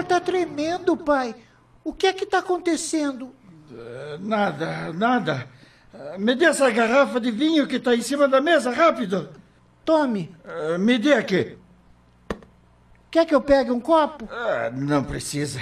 Está 0.02 0.20
tremendo, 0.20 0.96
pai. 0.96 1.34
O 1.84 1.92
que 1.92 2.06
é 2.06 2.12
que 2.12 2.24
está 2.24 2.38
acontecendo? 2.38 3.34
Uh, 3.70 4.18
nada, 4.20 4.92
nada. 4.92 5.48
Uh, 5.92 6.18
me 6.18 6.34
dê 6.34 6.44
essa 6.44 6.70
garrafa 6.70 7.20
de 7.20 7.30
vinho 7.30 7.66
que 7.66 7.76
está 7.76 7.94
em 7.94 8.02
cima 8.02 8.28
da 8.28 8.40
mesa, 8.40 8.70
rápido. 8.70 9.30
Tome. 9.84 10.34
Uh, 10.44 10.78
me 10.78 10.98
dê 10.98 11.14
aqui. 11.14 11.58
Quer 13.10 13.26
que 13.26 13.34
eu 13.34 13.40
pegue 13.40 13.70
um 13.70 13.80
copo? 13.80 14.28
não 14.72 15.04
precisa. 15.04 15.60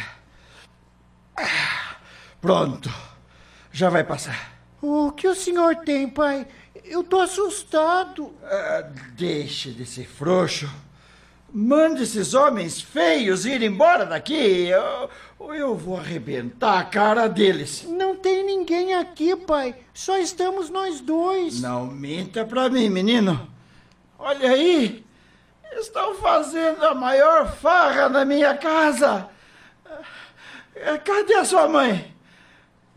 Pronto. 2.41 2.91
Já 3.73 3.89
vai 3.91 4.05
passar. 4.05 4.53
O 4.81 5.11
que 5.13 5.27
o 5.27 5.35
senhor 5.35 5.77
tem, 5.77 6.09
pai? 6.09 6.47
Eu 6.85 7.03
tô 7.03 7.21
assustado. 7.21 8.33
deixe 9.17 9.73
de 9.73 9.85
ser 9.85 10.07
frouxo. 10.07 10.71
Mande 11.53 12.05
esses 12.05 12.33
homens 12.33 12.81
feios 12.81 13.45
ir 13.45 13.63
embora 13.63 14.07
daqui. 14.07 14.71
Ou 15.39 15.53
eu, 15.53 15.55
eu 15.55 15.75
vou 15.75 15.97
arrebentar 15.97 16.79
a 16.79 16.85
cara 16.85 17.29
deles. 17.29 17.85
Não 17.89 18.15
tem 18.15 18.45
ninguém 18.45 18.95
aqui, 18.95 19.35
pai. 19.35 19.75
Só 19.93 20.17
estamos 20.17 20.71
nós 20.71 21.01
dois. 21.01 21.61
Não 21.61 21.87
minta 21.87 22.45
pra 22.45 22.69
mim, 22.69 22.89
menino. 22.89 23.49
Olha 24.19 24.51
aí. 24.51 25.05
Estão 25.73 26.15
fazendo 26.17 26.85
a 26.85 26.95
maior 26.95 27.51
farra 27.57 28.09
na 28.09 28.25
minha 28.25 28.57
casa. 28.57 29.29
Cadê 31.05 31.35
a 31.35 31.45
sua 31.45 31.69
mãe? 31.69 32.15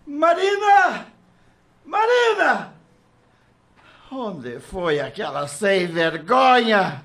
Marina! 0.05 1.07
Marina! 1.85 2.73
Onde 4.11 4.59
foi 4.59 4.99
aquela 4.99 5.47
sem 5.47 5.87
vergonha? 5.87 7.03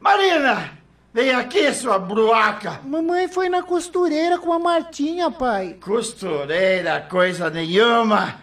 Marina! 0.00 0.78
Vem 1.12 1.30
aqui, 1.32 1.74
sua 1.74 1.98
bruaca! 1.98 2.80
Mamãe 2.84 3.28
foi 3.28 3.50
na 3.50 3.62
costureira 3.62 4.38
com 4.38 4.50
a 4.50 4.58
Martinha, 4.58 5.30
pai. 5.30 5.76
Costureira, 5.80 7.02
coisa 7.02 7.50
nenhuma! 7.50 8.40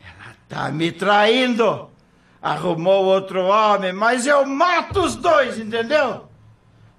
Ela 0.00 0.34
tá 0.48 0.70
me 0.70 0.90
traindo! 0.90 1.90
Arrumou 2.40 3.04
outro 3.04 3.42
homem, 3.44 3.92
mas 3.92 4.26
eu 4.26 4.46
mato 4.46 5.00
os 5.00 5.16
dois, 5.16 5.58
entendeu? 5.58 6.28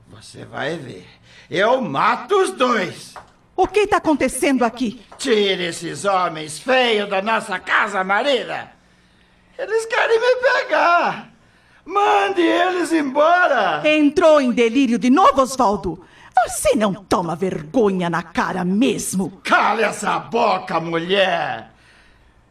Você 0.10 0.46
vai 0.46 0.78
ver. 0.78 1.08
Eu 1.50 1.82
mato 1.82 2.36
os 2.36 2.52
dois! 2.52 3.16
O 3.56 3.66
que 3.66 3.80
está 3.80 3.98
acontecendo 3.98 4.64
aqui? 4.64 5.02
Tire 5.18 5.64
esses 5.64 6.06
homens 6.06 6.60
feios 6.60 7.10
da 7.10 7.22
nossa 7.22 7.58
casa, 7.58 8.04
Marina! 8.04 8.72
Eles 9.58 9.86
querem 9.88 10.20
me 10.20 10.36
pegar! 10.36 11.37
Mande 11.88 12.42
eles 12.42 12.92
embora! 12.92 13.82
Entrou 13.88 14.42
em 14.42 14.52
delírio 14.52 15.00
de 15.00 15.10
novo, 15.10 15.42
Osvaldo? 15.42 16.04
Você 16.46 16.76
não 16.76 16.94
toma 16.94 17.34
vergonha 17.34 18.10
na 18.10 18.22
cara 18.22 18.66
mesmo? 18.66 19.40
Cale 19.42 19.84
essa 19.84 20.20
boca, 20.20 20.82
mulher! 20.82 21.72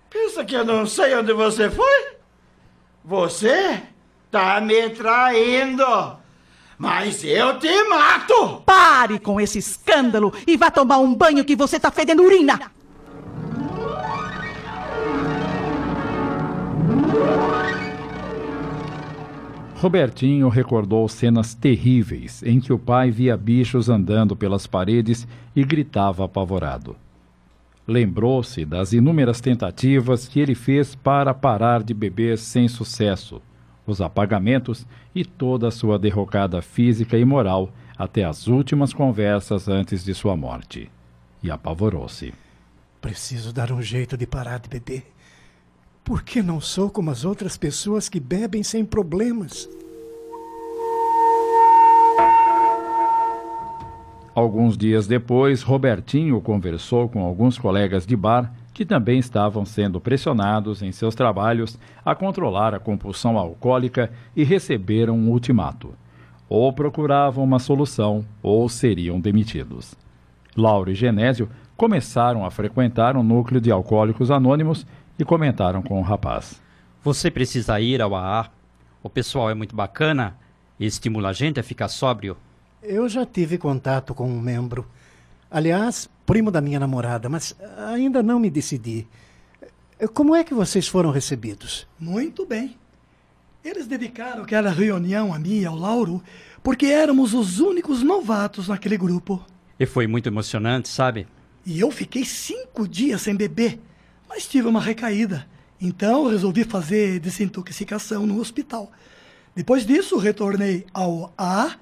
Pensa 0.08 0.42
que 0.42 0.54
eu 0.54 0.64
não 0.64 0.86
sei 0.86 1.14
onde 1.14 1.34
você 1.34 1.68
foi? 1.68 2.16
Você 3.04 3.82
tá 4.30 4.58
me 4.58 4.88
traindo! 4.88 6.16
Mas 6.78 7.22
eu 7.22 7.58
te 7.58 7.84
mato! 7.84 8.62
Pare 8.64 9.18
com 9.18 9.38
esse 9.38 9.58
escândalo 9.58 10.32
e 10.46 10.56
vá 10.56 10.70
tomar 10.70 10.96
um 10.96 11.14
banho 11.14 11.44
que 11.44 11.54
você 11.54 11.78
tá 11.78 11.90
fedendo 11.90 12.22
urina! 12.22 12.72
Robertinho 19.86 20.48
recordou 20.48 21.08
cenas 21.08 21.54
terríveis 21.54 22.42
em 22.42 22.58
que 22.58 22.72
o 22.72 22.78
pai 22.78 23.08
via 23.08 23.36
bichos 23.36 23.88
andando 23.88 24.34
pelas 24.34 24.66
paredes 24.66 25.28
e 25.54 25.62
gritava 25.62 26.24
apavorado. 26.24 26.96
Lembrou-se 27.86 28.64
das 28.64 28.92
inúmeras 28.92 29.40
tentativas 29.40 30.26
que 30.26 30.40
ele 30.40 30.56
fez 30.56 30.96
para 30.96 31.32
parar 31.32 31.84
de 31.84 31.94
beber 31.94 32.36
sem 32.36 32.66
sucesso, 32.66 33.40
os 33.86 34.00
apagamentos 34.00 34.84
e 35.14 35.24
toda 35.24 35.68
a 35.68 35.70
sua 35.70 36.00
derrocada 36.00 36.60
física 36.60 37.16
e 37.16 37.24
moral 37.24 37.72
até 37.96 38.24
as 38.24 38.48
últimas 38.48 38.92
conversas 38.92 39.68
antes 39.68 40.04
de 40.04 40.12
sua 40.14 40.36
morte. 40.36 40.90
E 41.40 41.48
apavorou-se. 41.48 42.34
Preciso 43.00 43.52
dar 43.52 43.70
um 43.70 43.80
jeito 43.80 44.16
de 44.16 44.26
parar 44.26 44.58
de 44.58 44.68
beber. 44.68 45.06
Por 46.06 46.22
que 46.22 46.40
não 46.40 46.60
sou 46.60 46.88
como 46.88 47.10
as 47.10 47.24
outras 47.24 47.56
pessoas 47.56 48.08
que 48.08 48.20
bebem 48.20 48.62
sem 48.62 48.84
problemas? 48.84 49.68
Alguns 54.32 54.78
dias 54.78 55.08
depois, 55.08 55.62
Robertinho 55.62 56.40
conversou 56.40 57.08
com 57.08 57.24
alguns 57.24 57.58
colegas 57.58 58.06
de 58.06 58.14
bar 58.14 58.54
que 58.72 58.86
também 58.86 59.18
estavam 59.18 59.64
sendo 59.64 60.00
pressionados 60.00 60.80
em 60.80 60.92
seus 60.92 61.16
trabalhos 61.16 61.76
a 62.04 62.14
controlar 62.14 62.72
a 62.72 62.78
compulsão 62.78 63.36
alcoólica 63.36 64.08
e 64.36 64.44
receberam 64.44 65.18
um 65.18 65.30
ultimato. 65.30 65.92
Ou 66.48 66.72
procuravam 66.72 67.42
uma 67.42 67.58
solução 67.58 68.24
ou 68.40 68.68
seriam 68.68 69.18
demitidos. 69.18 69.96
Lauro 70.56 70.92
e 70.92 70.94
Genésio 70.94 71.48
começaram 71.76 72.46
a 72.46 72.50
frequentar 72.50 73.16
um 73.16 73.22
núcleo 73.22 73.60
de 73.60 73.70
alcoólicos 73.72 74.30
anônimos 74.30 74.86
e 75.18 75.24
comentaram 75.24 75.82
com 75.82 75.98
o 75.98 76.02
rapaz. 76.02 76.60
Você 77.02 77.30
precisa 77.30 77.80
ir 77.80 78.02
ao 78.02 78.14
AA. 78.14 78.50
O 79.02 79.08
pessoal 79.08 79.50
é 79.50 79.54
muito 79.54 79.74
bacana 79.76 80.36
e 80.78 80.86
estimula 80.86 81.30
a 81.30 81.32
gente 81.32 81.60
a 81.60 81.62
ficar 81.62 81.88
sóbrio. 81.88 82.36
Eu 82.82 83.08
já 83.08 83.24
tive 83.24 83.58
contato 83.58 84.14
com 84.14 84.28
um 84.28 84.40
membro. 84.40 84.86
Aliás, 85.50 86.10
primo 86.24 86.50
da 86.50 86.60
minha 86.60 86.80
namorada, 86.80 87.28
mas 87.28 87.56
ainda 87.88 88.22
não 88.22 88.38
me 88.38 88.50
decidi. 88.50 89.06
Como 90.12 90.34
é 90.34 90.44
que 90.44 90.52
vocês 90.52 90.86
foram 90.86 91.10
recebidos? 91.10 91.86
Muito 91.98 92.44
bem. 92.44 92.76
Eles 93.64 93.86
dedicaram 93.86 94.42
aquela 94.42 94.70
reunião 94.70 95.32
a 95.32 95.38
mim 95.38 95.60
e 95.60 95.66
ao 95.66 95.74
Lauro 95.74 96.22
porque 96.62 96.86
éramos 96.86 97.32
os 97.32 97.60
únicos 97.60 98.02
novatos 98.02 98.68
naquele 98.68 98.96
grupo. 98.96 99.44
E 99.78 99.86
foi 99.86 100.08
muito 100.08 100.28
emocionante, 100.28 100.88
sabe? 100.88 101.26
E 101.64 101.78
eu 101.80 101.90
fiquei 101.92 102.24
cinco 102.24 102.88
dias 102.88 103.22
sem 103.22 103.36
beber 103.36 103.78
mas 104.28 104.46
tive 104.46 104.68
uma 104.68 104.80
recaída. 104.80 105.46
Então 105.80 106.28
resolvi 106.28 106.64
fazer 106.64 107.20
desintoxicação 107.20 108.26
no 108.26 108.40
hospital. 108.40 108.90
Depois 109.54 109.86
disso, 109.86 110.18
retornei 110.18 110.86
ao 110.92 111.32
A 111.36 111.76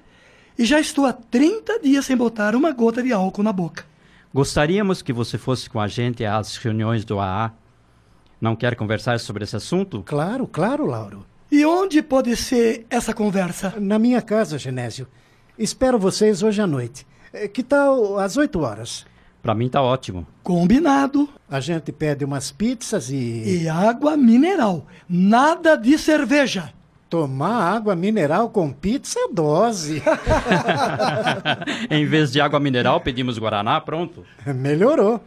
e 0.57 0.65
já 0.65 0.79
estou 0.79 1.05
há 1.05 1.13
30 1.13 1.79
dias 1.79 2.05
sem 2.05 2.15
botar 2.15 2.55
uma 2.55 2.71
gota 2.71 3.03
de 3.03 3.11
álcool 3.11 3.43
na 3.43 3.51
boca. 3.51 3.85
Gostaríamos 4.33 5.01
que 5.01 5.13
você 5.13 5.37
fosse 5.37 5.69
com 5.69 5.79
a 5.79 5.87
gente 5.87 6.25
às 6.25 6.57
reuniões 6.57 7.05
do 7.05 7.19
AA. 7.19 7.53
Não 8.39 8.55
quer 8.55 8.75
conversar 8.75 9.19
sobre 9.19 9.43
esse 9.43 9.55
assunto? 9.55 10.03
Claro, 10.05 10.45
claro, 10.45 10.85
Lauro. 10.85 11.25
E 11.51 11.65
onde 11.65 12.01
pode 12.01 12.35
ser 12.35 12.85
essa 12.89 13.13
conversa? 13.13 13.73
Na 13.79 13.97
minha 13.97 14.21
casa, 14.21 14.57
Genésio. 14.57 15.07
Espero 15.57 15.97
vocês 15.97 16.43
hoje 16.43 16.61
à 16.61 16.67
noite. 16.67 17.07
Que 17.53 17.63
tal 17.63 18.19
às 18.19 18.35
8 18.35 18.59
horas? 18.59 19.05
Pra 19.45 19.53
mim 19.53 19.69
tá 19.69 19.79
ótimo. 19.79 20.25
Combinado. 20.41 21.29
A 21.47 21.59
gente 21.59 21.91
pede 21.91 22.25
umas 22.25 22.51
pizzas 22.51 23.11
e. 23.11 23.61
E 23.61 23.69
água 23.69 24.17
mineral. 24.17 24.87
Nada 25.07 25.75
de 25.75 25.99
cerveja. 25.99 26.73
Tomar 27.07 27.75
água 27.75 27.95
mineral 27.95 28.49
com 28.49 28.73
pizza 28.73 29.19
é 29.19 29.27
dose. 29.31 30.01
em 31.91 32.07
vez 32.07 32.31
de 32.31 32.41
água 32.41 32.59
mineral, 32.59 32.99
pedimos 33.01 33.37
Guaraná, 33.37 33.79
pronto. 33.79 34.25
Melhorou. 34.47 35.21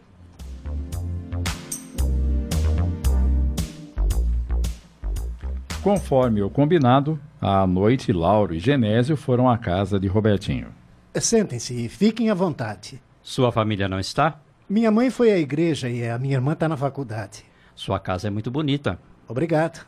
Conforme 5.80 6.42
o 6.42 6.50
combinado, 6.50 7.20
à 7.40 7.64
noite 7.68 8.12
Lauro 8.12 8.52
e 8.52 8.58
Genésio 8.58 9.16
foram 9.16 9.48
à 9.48 9.56
casa 9.56 10.00
de 10.00 10.08
Robertinho. 10.08 10.74
Sentem-se 11.14 11.84
e 11.84 11.88
fiquem 11.88 12.30
à 12.30 12.34
vontade. 12.34 13.00
Sua 13.28 13.52
família 13.52 13.90
não 13.90 14.00
está? 14.00 14.40
Minha 14.66 14.90
mãe 14.90 15.10
foi 15.10 15.30
à 15.30 15.38
igreja 15.38 15.86
e 15.90 16.08
a 16.08 16.18
minha 16.18 16.32
irmã 16.32 16.54
está 16.54 16.66
na 16.66 16.78
faculdade. 16.78 17.44
Sua 17.74 18.00
casa 18.00 18.28
é 18.28 18.30
muito 18.30 18.50
bonita. 18.50 18.98
Obrigado. 19.28 19.86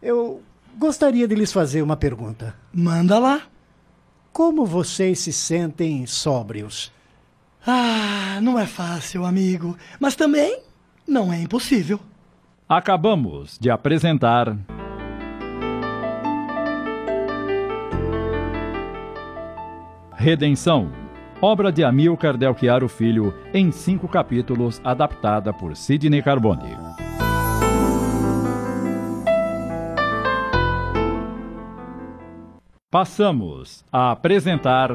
Eu 0.00 0.42
gostaria 0.78 1.28
de 1.28 1.34
lhes 1.34 1.52
fazer 1.52 1.82
uma 1.82 1.94
pergunta. 1.94 2.54
Manda 2.72 3.18
lá. 3.18 3.42
Como 4.32 4.64
vocês 4.64 5.18
se 5.18 5.30
sentem 5.30 6.06
sóbrios? 6.06 6.90
Ah, 7.66 8.40
não 8.40 8.58
é 8.58 8.64
fácil, 8.64 9.26
amigo. 9.26 9.76
Mas 10.00 10.16
também 10.16 10.62
não 11.06 11.30
é 11.30 11.42
impossível. 11.42 12.00
Acabamos 12.66 13.58
de 13.58 13.68
apresentar. 13.68 14.56
Redenção, 20.16 21.03
obra 21.44 21.70
de 21.70 21.84
Amilcar 21.84 22.38
Del 22.38 22.54
Chiaro 22.54 22.88
Filho, 22.88 23.34
em 23.52 23.70
cinco 23.70 24.08
capítulos, 24.08 24.80
adaptada 24.82 25.52
por 25.52 25.76
Sidney 25.76 26.22
Carbone. 26.22 26.74
Passamos 32.90 33.84
a 33.92 34.12
apresentar. 34.12 34.90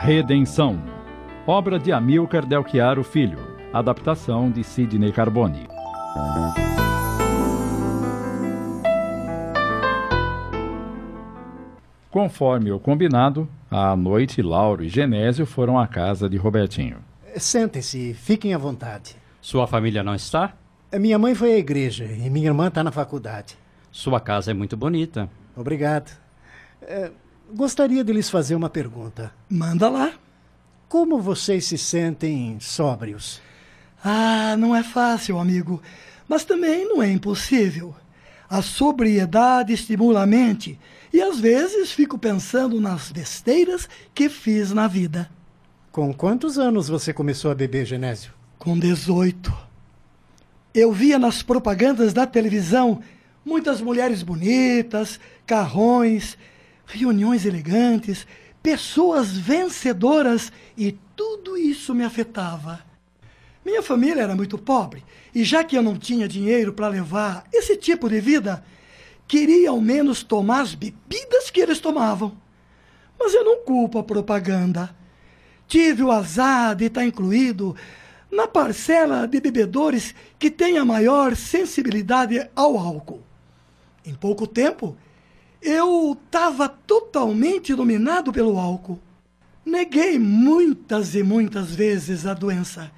Redenção, 0.00 0.82
obra 1.46 1.78
de 1.78 1.92
Amilcar 1.92 2.44
Del 2.44 2.64
Chiaro 2.68 3.04
Filho, 3.04 3.38
adaptação 3.72 4.50
de 4.50 4.64
Sidney 4.64 5.12
Carbone. 5.12 5.68
Conforme 12.14 12.70
o 12.70 12.78
combinado, 12.78 13.48
à 13.68 13.96
noite 13.96 14.40
Lauro 14.40 14.84
e 14.84 14.88
Genésio 14.88 15.44
foram 15.44 15.76
à 15.76 15.84
casa 15.84 16.28
de 16.28 16.36
Robertinho. 16.36 16.98
Sentem-se 17.36 18.10
e 18.10 18.14
fiquem 18.14 18.54
à 18.54 18.56
vontade. 18.56 19.16
Sua 19.40 19.66
família 19.66 20.00
não 20.04 20.14
está? 20.14 20.52
Minha 20.92 21.18
mãe 21.18 21.34
foi 21.34 21.54
à 21.54 21.58
igreja 21.58 22.04
e 22.04 22.30
minha 22.30 22.46
irmã 22.46 22.68
está 22.68 22.84
na 22.84 22.92
faculdade. 22.92 23.58
Sua 23.90 24.20
casa 24.20 24.52
é 24.52 24.54
muito 24.54 24.76
bonita. 24.76 25.28
Obrigado. 25.56 26.16
É, 26.82 27.10
gostaria 27.52 28.04
de 28.04 28.12
lhes 28.12 28.30
fazer 28.30 28.54
uma 28.54 28.70
pergunta. 28.70 29.32
Manda 29.50 29.88
lá. 29.88 30.12
Como 30.88 31.20
vocês 31.20 31.64
se 31.64 31.76
sentem 31.76 32.58
sóbrios? 32.60 33.42
Ah, 34.04 34.54
não 34.56 34.72
é 34.76 34.84
fácil, 34.84 35.36
amigo. 35.36 35.82
Mas 36.28 36.44
também 36.44 36.88
não 36.88 37.02
é 37.02 37.10
impossível. 37.10 37.92
A 38.48 38.62
sobriedade 38.62 39.72
estimula 39.72 40.22
a 40.22 40.26
mente 40.26 40.78
e 41.14 41.22
às 41.22 41.38
vezes 41.38 41.92
fico 41.92 42.18
pensando 42.18 42.80
nas 42.80 43.12
besteiras 43.12 43.88
que 44.12 44.28
fiz 44.28 44.72
na 44.72 44.88
vida. 44.88 45.30
Com 45.92 46.12
quantos 46.12 46.58
anos 46.58 46.88
você 46.88 47.12
começou 47.12 47.52
a 47.52 47.54
beber, 47.54 47.86
Genésio? 47.86 48.32
Com 48.58 48.76
18. 48.76 49.56
Eu 50.74 50.90
via 50.90 51.16
nas 51.16 51.40
propagandas 51.40 52.12
da 52.12 52.26
televisão 52.26 53.00
muitas 53.44 53.80
mulheres 53.80 54.24
bonitas, 54.24 55.20
carrões, 55.46 56.36
reuniões 56.84 57.46
elegantes, 57.46 58.26
pessoas 58.60 59.38
vencedoras 59.38 60.50
e 60.76 60.98
tudo 61.14 61.56
isso 61.56 61.94
me 61.94 62.02
afetava. 62.02 62.80
Minha 63.64 63.84
família 63.84 64.22
era 64.22 64.34
muito 64.34 64.58
pobre 64.58 65.04
e, 65.32 65.44
já 65.44 65.62
que 65.62 65.78
eu 65.78 65.82
não 65.82 65.96
tinha 65.96 66.26
dinheiro 66.26 66.72
para 66.72 66.88
levar 66.88 67.44
esse 67.52 67.76
tipo 67.76 68.08
de 68.08 68.20
vida, 68.20 68.64
queria 69.34 69.70
ao 69.70 69.80
menos 69.80 70.22
tomar 70.22 70.60
as 70.60 70.76
bebidas 70.76 71.50
que 71.50 71.60
eles 71.60 71.80
tomavam. 71.80 72.36
Mas 73.18 73.34
eu 73.34 73.44
não 73.44 73.64
culpo 73.64 73.98
a 73.98 74.04
propaganda. 74.04 74.94
Tive 75.66 76.04
o 76.04 76.12
azar 76.12 76.76
de 76.76 76.84
estar 76.84 77.04
incluído 77.04 77.74
na 78.30 78.46
parcela 78.46 79.26
de 79.26 79.40
bebedores 79.40 80.14
que 80.38 80.52
tem 80.52 80.78
a 80.78 80.84
maior 80.84 81.34
sensibilidade 81.34 82.48
ao 82.54 82.78
álcool. 82.78 83.24
Em 84.06 84.14
pouco 84.14 84.46
tempo, 84.46 84.96
eu 85.60 86.12
estava 86.12 86.68
totalmente 86.68 87.74
dominado 87.74 88.32
pelo 88.32 88.56
álcool. 88.56 89.00
Neguei 89.66 90.16
muitas 90.16 91.16
e 91.16 91.24
muitas 91.24 91.74
vezes 91.74 92.24
a 92.24 92.34
doença. 92.34 92.88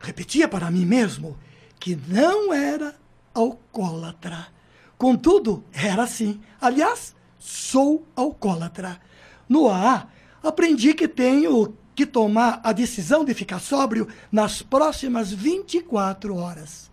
Repetia 0.00 0.48
para 0.48 0.72
mim 0.72 0.84
mesmo 0.84 1.38
que 1.78 1.96
não 2.08 2.52
era 2.52 2.96
alcoólatra. 3.32 4.53
Contudo, 4.96 5.64
era 5.72 6.02
assim. 6.02 6.40
Aliás, 6.60 7.14
sou 7.38 8.06
alcoólatra. 8.14 9.00
No 9.48 9.68
AA, 9.68 10.08
aprendi 10.42 10.94
que 10.94 11.06
tenho 11.06 11.74
que 11.94 12.06
tomar 12.06 12.60
a 12.64 12.72
decisão 12.72 13.24
de 13.24 13.34
ficar 13.34 13.60
sóbrio 13.60 14.08
nas 14.30 14.62
próximas 14.62 15.32
24 15.32 16.34
horas. 16.34 16.90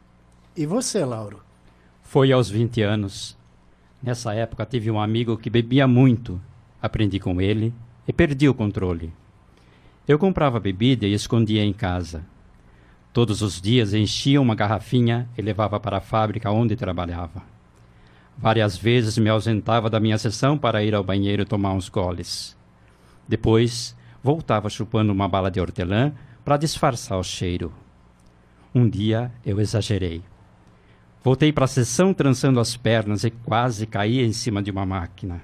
E 0.55 0.65
você, 0.65 1.03
Lauro? 1.03 1.41
Foi 2.01 2.31
aos 2.31 2.49
20 2.49 2.81
anos. 2.81 3.37
Nessa 4.03 4.33
época 4.33 4.65
tive 4.65 4.91
um 4.91 4.99
amigo 4.99 5.37
que 5.37 5.49
bebia 5.49 5.87
muito. 5.87 6.41
Aprendi 6.81 7.19
com 7.19 7.39
ele 7.39 7.73
e 8.07 8.11
perdi 8.11 8.49
o 8.49 8.53
controle. 8.53 9.13
Eu 10.07 10.19
comprava 10.19 10.59
bebida 10.59 11.05
e 11.05 11.13
escondia 11.13 11.63
em 11.63 11.71
casa. 11.71 12.25
Todos 13.13 13.41
os 13.41 13.61
dias 13.61 13.93
enchia 13.93 14.41
uma 14.41 14.55
garrafinha 14.55 15.29
e 15.37 15.41
levava 15.41 15.79
para 15.79 15.97
a 15.97 16.01
fábrica 16.01 16.51
onde 16.51 16.75
trabalhava. 16.75 17.50
Várias 18.37 18.75
vezes 18.77 19.17
me 19.17 19.29
ausentava 19.29 19.89
da 19.89 19.99
minha 19.99 20.17
sessão 20.17 20.57
para 20.57 20.83
ir 20.83 20.95
ao 20.95 21.03
banheiro 21.03 21.45
tomar 21.45 21.73
uns 21.73 21.89
goles. 21.89 22.57
Depois, 23.27 23.95
voltava 24.23 24.69
chupando 24.69 25.11
uma 25.11 25.27
bala 25.27 25.51
de 25.51 25.59
hortelã 25.59 26.11
para 26.43 26.57
disfarçar 26.57 27.19
o 27.19 27.23
cheiro. 27.23 27.71
Um 28.73 28.89
dia 28.89 29.31
eu 29.45 29.59
exagerei. 29.59 30.23
Voltei 31.23 31.51
para 31.51 31.65
a 31.65 31.67
sessão 31.67 32.13
trançando 32.13 32.59
as 32.59 32.75
pernas 32.75 33.23
e 33.23 33.29
quase 33.29 33.85
caí 33.85 34.21
em 34.21 34.33
cima 34.33 34.61
de 34.61 34.71
uma 34.71 34.85
máquina. 34.85 35.41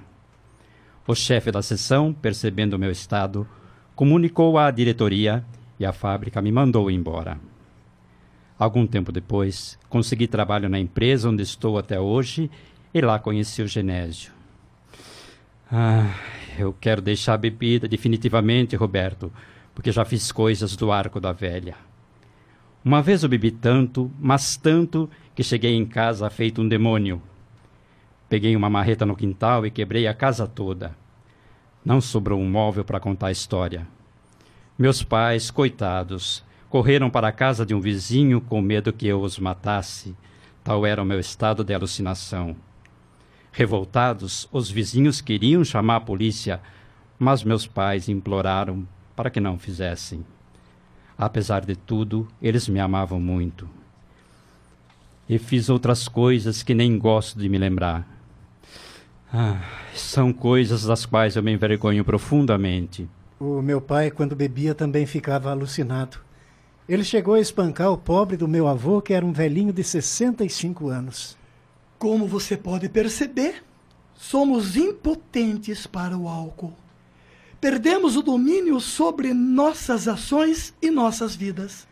O 1.06 1.14
chefe 1.14 1.52
da 1.52 1.62
sessão, 1.62 2.12
percebendo 2.12 2.74
o 2.74 2.78
meu 2.78 2.90
estado, 2.90 3.46
comunicou 3.94 4.58
à 4.58 4.70
diretoria 4.70 5.44
e 5.78 5.86
a 5.86 5.92
fábrica 5.92 6.42
me 6.42 6.50
mandou 6.50 6.90
embora. 6.90 7.38
Algum 8.58 8.86
tempo 8.86 9.12
depois, 9.12 9.78
consegui 9.88 10.26
trabalho 10.26 10.68
na 10.68 10.80
empresa 10.80 11.28
onde 11.28 11.42
estou 11.44 11.78
até 11.78 12.00
hoje 12.00 12.50
e 12.92 13.00
lá 13.00 13.18
conheci 13.18 13.62
o 13.62 13.66
Genésio. 13.68 14.32
Ah, 15.70 16.14
eu 16.58 16.74
quero 16.80 17.02
deixar 17.02 17.34
a 17.34 17.38
bebida 17.38 17.86
definitivamente, 17.86 18.74
Roberto, 18.74 19.32
porque 19.74 19.92
já 19.92 20.04
fiz 20.04 20.32
coisas 20.32 20.74
do 20.74 20.90
arco 20.90 21.20
da 21.20 21.32
velha. 21.32 21.76
Uma 22.84 23.02
vez 23.02 23.22
eu 23.22 23.28
bebi 23.28 23.50
tanto, 23.50 24.10
mas 24.18 24.56
tanto, 24.56 25.10
que 25.34 25.42
cheguei 25.42 25.74
em 25.74 25.84
casa 25.84 26.30
feito 26.30 26.62
um 26.62 26.68
demônio. 26.68 27.22
Peguei 28.28 28.56
uma 28.56 28.70
marreta 28.70 29.06
no 29.06 29.16
quintal 29.16 29.66
e 29.66 29.70
quebrei 29.70 30.06
a 30.06 30.14
casa 30.14 30.46
toda. 30.46 30.96
Não 31.84 32.00
sobrou 32.00 32.40
um 32.40 32.48
móvel 32.48 32.84
para 32.84 33.00
contar 33.00 33.28
a 33.28 33.32
história. 33.32 33.86
Meus 34.78 35.02
pais, 35.02 35.50
coitados, 35.50 36.44
correram 36.68 37.10
para 37.10 37.28
a 37.28 37.32
casa 37.32 37.64
de 37.64 37.74
um 37.74 37.80
vizinho 37.80 38.40
com 38.40 38.60
medo 38.60 38.92
que 38.92 39.06
eu 39.06 39.20
os 39.20 39.38
matasse. 39.38 40.16
Tal 40.62 40.84
era 40.84 41.02
o 41.02 41.06
meu 41.06 41.20
estado 41.20 41.64
de 41.64 41.74
alucinação. 41.74 42.56
Revoltados, 43.58 44.48
os 44.52 44.70
vizinhos 44.70 45.20
queriam 45.20 45.64
chamar 45.64 45.96
a 45.96 46.00
polícia, 46.00 46.60
mas 47.18 47.42
meus 47.42 47.66
pais 47.66 48.08
imploraram 48.08 48.86
para 49.16 49.30
que 49.30 49.40
não 49.40 49.58
fizessem. 49.58 50.24
Apesar 51.18 51.66
de 51.66 51.74
tudo, 51.74 52.28
eles 52.40 52.68
me 52.68 52.78
amavam 52.78 53.18
muito. 53.18 53.68
E 55.28 55.38
fiz 55.38 55.68
outras 55.68 56.06
coisas 56.06 56.62
que 56.62 56.72
nem 56.72 56.96
gosto 56.96 57.36
de 57.36 57.48
me 57.48 57.58
lembrar. 57.58 58.06
Ah, 59.34 59.60
são 59.92 60.32
coisas 60.32 60.84
das 60.84 61.04
quais 61.04 61.34
eu 61.34 61.42
me 61.42 61.50
envergonho 61.50 62.04
profundamente. 62.04 63.08
O 63.40 63.60
meu 63.60 63.80
pai, 63.80 64.12
quando 64.12 64.36
bebia, 64.36 64.72
também 64.72 65.04
ficava 65.04 65.50
alucinado. 65.50 66.18
Ele 66.88 67.02
chegou 67.02 67.34
a 67.34 67.40
espancar 67.40 67.90
o 67.90 67.98
pobre 67.98 68.36
do 68.36 68.46
meu 68.46 68.68
avô, 68.68 69.02
que 69.02 69.12
era 69.12 69.26
um 69.26 69.32
velhinho 69.32 69.72
de 69.72 69.82
65 69.82 70.86
anos. 70.86 71.36
Como 71.98 72.26
você 72.26 72.56
pode 72.56 72.88
perceber, 72.88 73.64
somos 74.14 74.76
impotentes 74.76 75.86
para 75.86 76.16
o 76.16 76.28
álcool. 76.28 76.72
Perdemos 77.60 78.16
o 78.16 78.22
domínio 78.22 78.80
sobre 78.80 79.34
nossas 79.34 80.06
ações 80.06 80.72
e 80.80 80.90
nossas 80.90 81.34
vidas. 81.34 81.88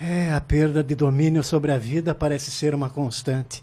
É, 0.00 0.32
a 0.32 0.40
perda 0.40 0.82
de 0.82 0.94
domínio 0.94 1.44
sobre 1.44 1.72
a 1.72 1.78
vida 1.78 2.14
parece 2.14 2.50
ser 2.50 2.74
uma 2.74 2.88
constante. 2.88 3.62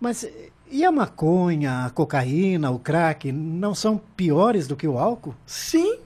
Mas 0.00 0.24
e 0.70 0.84
a 0.84 0.92
maconha, 0.92 1.86
a 1.86 1.90
cocaína, 1.90 2.70
o 2.70 2.78
crack 2.78 3.32
não 3.32 3.74
são 3.74 4.00
piores 4.16 4.68
do 4.68 4.76
que 4.76 4.86
o 4.86 4.96
álcool? 4.96 5.34
Sim 5.44 5.98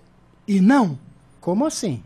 e 0.49 0.59
não. 0.63 0.99
Como 1.39 1.67
assim? 1.67 2.03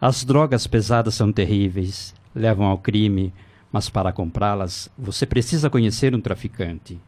As 0.00 0.24
drogas 0.24 0.68
pesadas 0.68 1.16
são 1.16 1.32
terríveis, 1.32 2.14
levam 2.32 2.66
ao 2.66 2.78
crime, 2.78 3.34
mas 3.72 3.88
para 3.88 4.12
comprá-las 4.12 4.90
você 4.98 5.24
precisa 5.26 5.70
conhecer 5.70 6.14
um 6.14 6.20
traficante. 6.20 7.00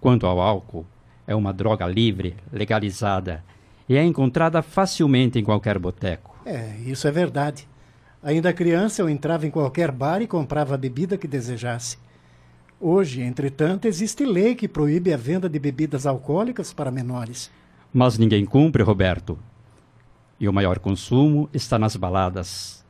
Quanto 0.00 0.26
ao 0.26 0.40
álcool, 0.40 0.86
é 1.26 1.34
uma 1.34 1.52
droga 1.52 1.86
livre, 1.86 2.36
legalizada 2.52 3.44
e 3.88 3.96
é 3.96 4.04
encontrada 4.04 4.62
facilmente 4.62 5.38
em 5.38 5.44
qualquer 5.44 5.78
boteco. 5.78 6.36
É, 6.44 6.76
isso 6.84 7.06
é 7.08 7.10
verdade. 7.10 7.66
Ainda 8.22 8.52
criança, 8.52 9.02
eu 9.02 9.08
entrava 9.08 9.46
em 9.46 9.50
qualquer 9.50 9.90
bar 9.90 10.22
e 10.22 10.26
comprava 10.26 10.74
a 10.74 10.78
bebida 10.78 11.18
que 11.18 11.28
desejasse. 11.28 11.98
Hoje, 12.80 13.22
entretanto, 13.22 13.86
existe 13.86 14.24
lei 14.24 14.54
que 14.54 14.68
proíbe 14.68 15.12
a 15.12 15.16
venda 15.16 15.48
de 15.48 15.58
bebidas 15.58 16.06
alcoólicas 16.06 16.72
para 16.72 16.90
menores. 16.90 17.50
Mas 17.92 18.18
ninguém 18.18 18.44
cumpre, 18.44 18.82
Roberto. 18.82 19.38
E 20.38 20.48
o 20.48 20.52
maior 20.52 20.78
consumo 20.78 21.48
está 21.52 21.78
nas 21.78 21.96
baladas. 21.96 22.83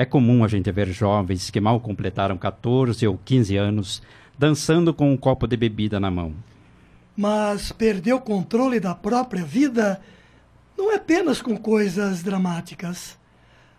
É 0.00 0.06
comum 0.06 0.42
a 0.42 0.48
gente 0.48 0.72
ver 0.72 0.88
jovens 0.88 1.50
que 1.50 1.60
mal 1.60 1.78
completaram 1.78 2.38
14 2.38 3.06
ou 3.06 3.20
15 3.22 3.54
anos 3.58 4.02
dançando 4.38 4.94
com 4.94 5.12
um 5.12 5.16
copo 5.16 5.46
de 5.46 5.58
bebida 5.58 6.00
na 6.00 6.10
mão. 6.10 6.32
Mas 7.14 7.70
perder 7.70 8.14
o 8.14 8.18
controle 8.18 8.80
da 8.80 8.94
própria 8.94 9.44
vida 9.44 10.00
não 10.74 10.90
é 10.90 10.94
apenas 10.94 11.42
com 11.42 11.54
coisas 11.54 12.22
dramáticas. 12.22 13.18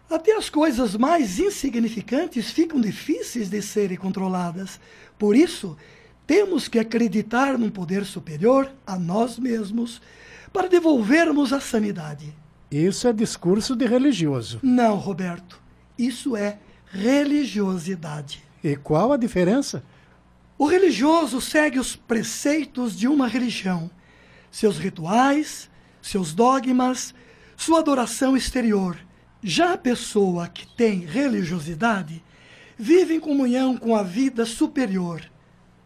Até 0.07 0.37
as 0.37 0.47
coisas 0.47 0.95
mais 0.95 1.39
insignificantes 1.39 2.51
ficam 2.51 2.79
difíceis 2.79 3.49
de 3.49 3.59
serem 3.59 3.97
controladas. 3.97 4.79
Por 5.17 5.35
isso, 5.35 5.75
temos 6.27 6.67
que 6.67 6.77
acreditar 6.77 7.57
num 7.57 7.71
poder 7.71 8.05
superior 8.05 8.71
a 8.85 8.95
nós 8.95 9.39
mesmos 9.39 9.99
para 10.53 10.69
devolvermos 10.69 11.51
a 11.51 11.59
sanidade. 11.59 12.31
Isso 12.69 13.07
é 13.07 13.11
discurso 13.11 13.75
de 13.75 13.87
religioso. 13.87 14.59
Não, 14.61 14.97
Roberto. 14.97 15.59
Isso 15.97 16.35
é 16.35 16.57
religiosidade. 16.91 18.43
E 18.63 18.75
qual 18.75 19.13
a 19.13 19.17
diferença? 19.17 19.83
O 20.57 20.65
religioso 20.65 21.41
segue 21.41 21.79
os 21.79 21.95
preceitos 21.95 22.97
de 22.97 23.07
uma 23.07 23.27
religião, 23.27 23.89
seus 24.51 24.77
rituais, 24.77 25.69
seus 26.01 26.33
dogmas, 26.33 27.15
sua 27.55 27.79
adoração 27.79 28.35
exterior 28.35 28.97
já 29.43 29.73
a 29.73 29.77
pessoa 29.77 30.47
que 30.47 30.67
tem 30.67 30.99
religiosidade 30.99 32.23
vive 32.77 33.15
em 33.15 33.19
comunhão 33.19 33.75
com 33.75 33.95
a 33.95 34.03
vida 34.03 34.45
superior, 34.45 35.23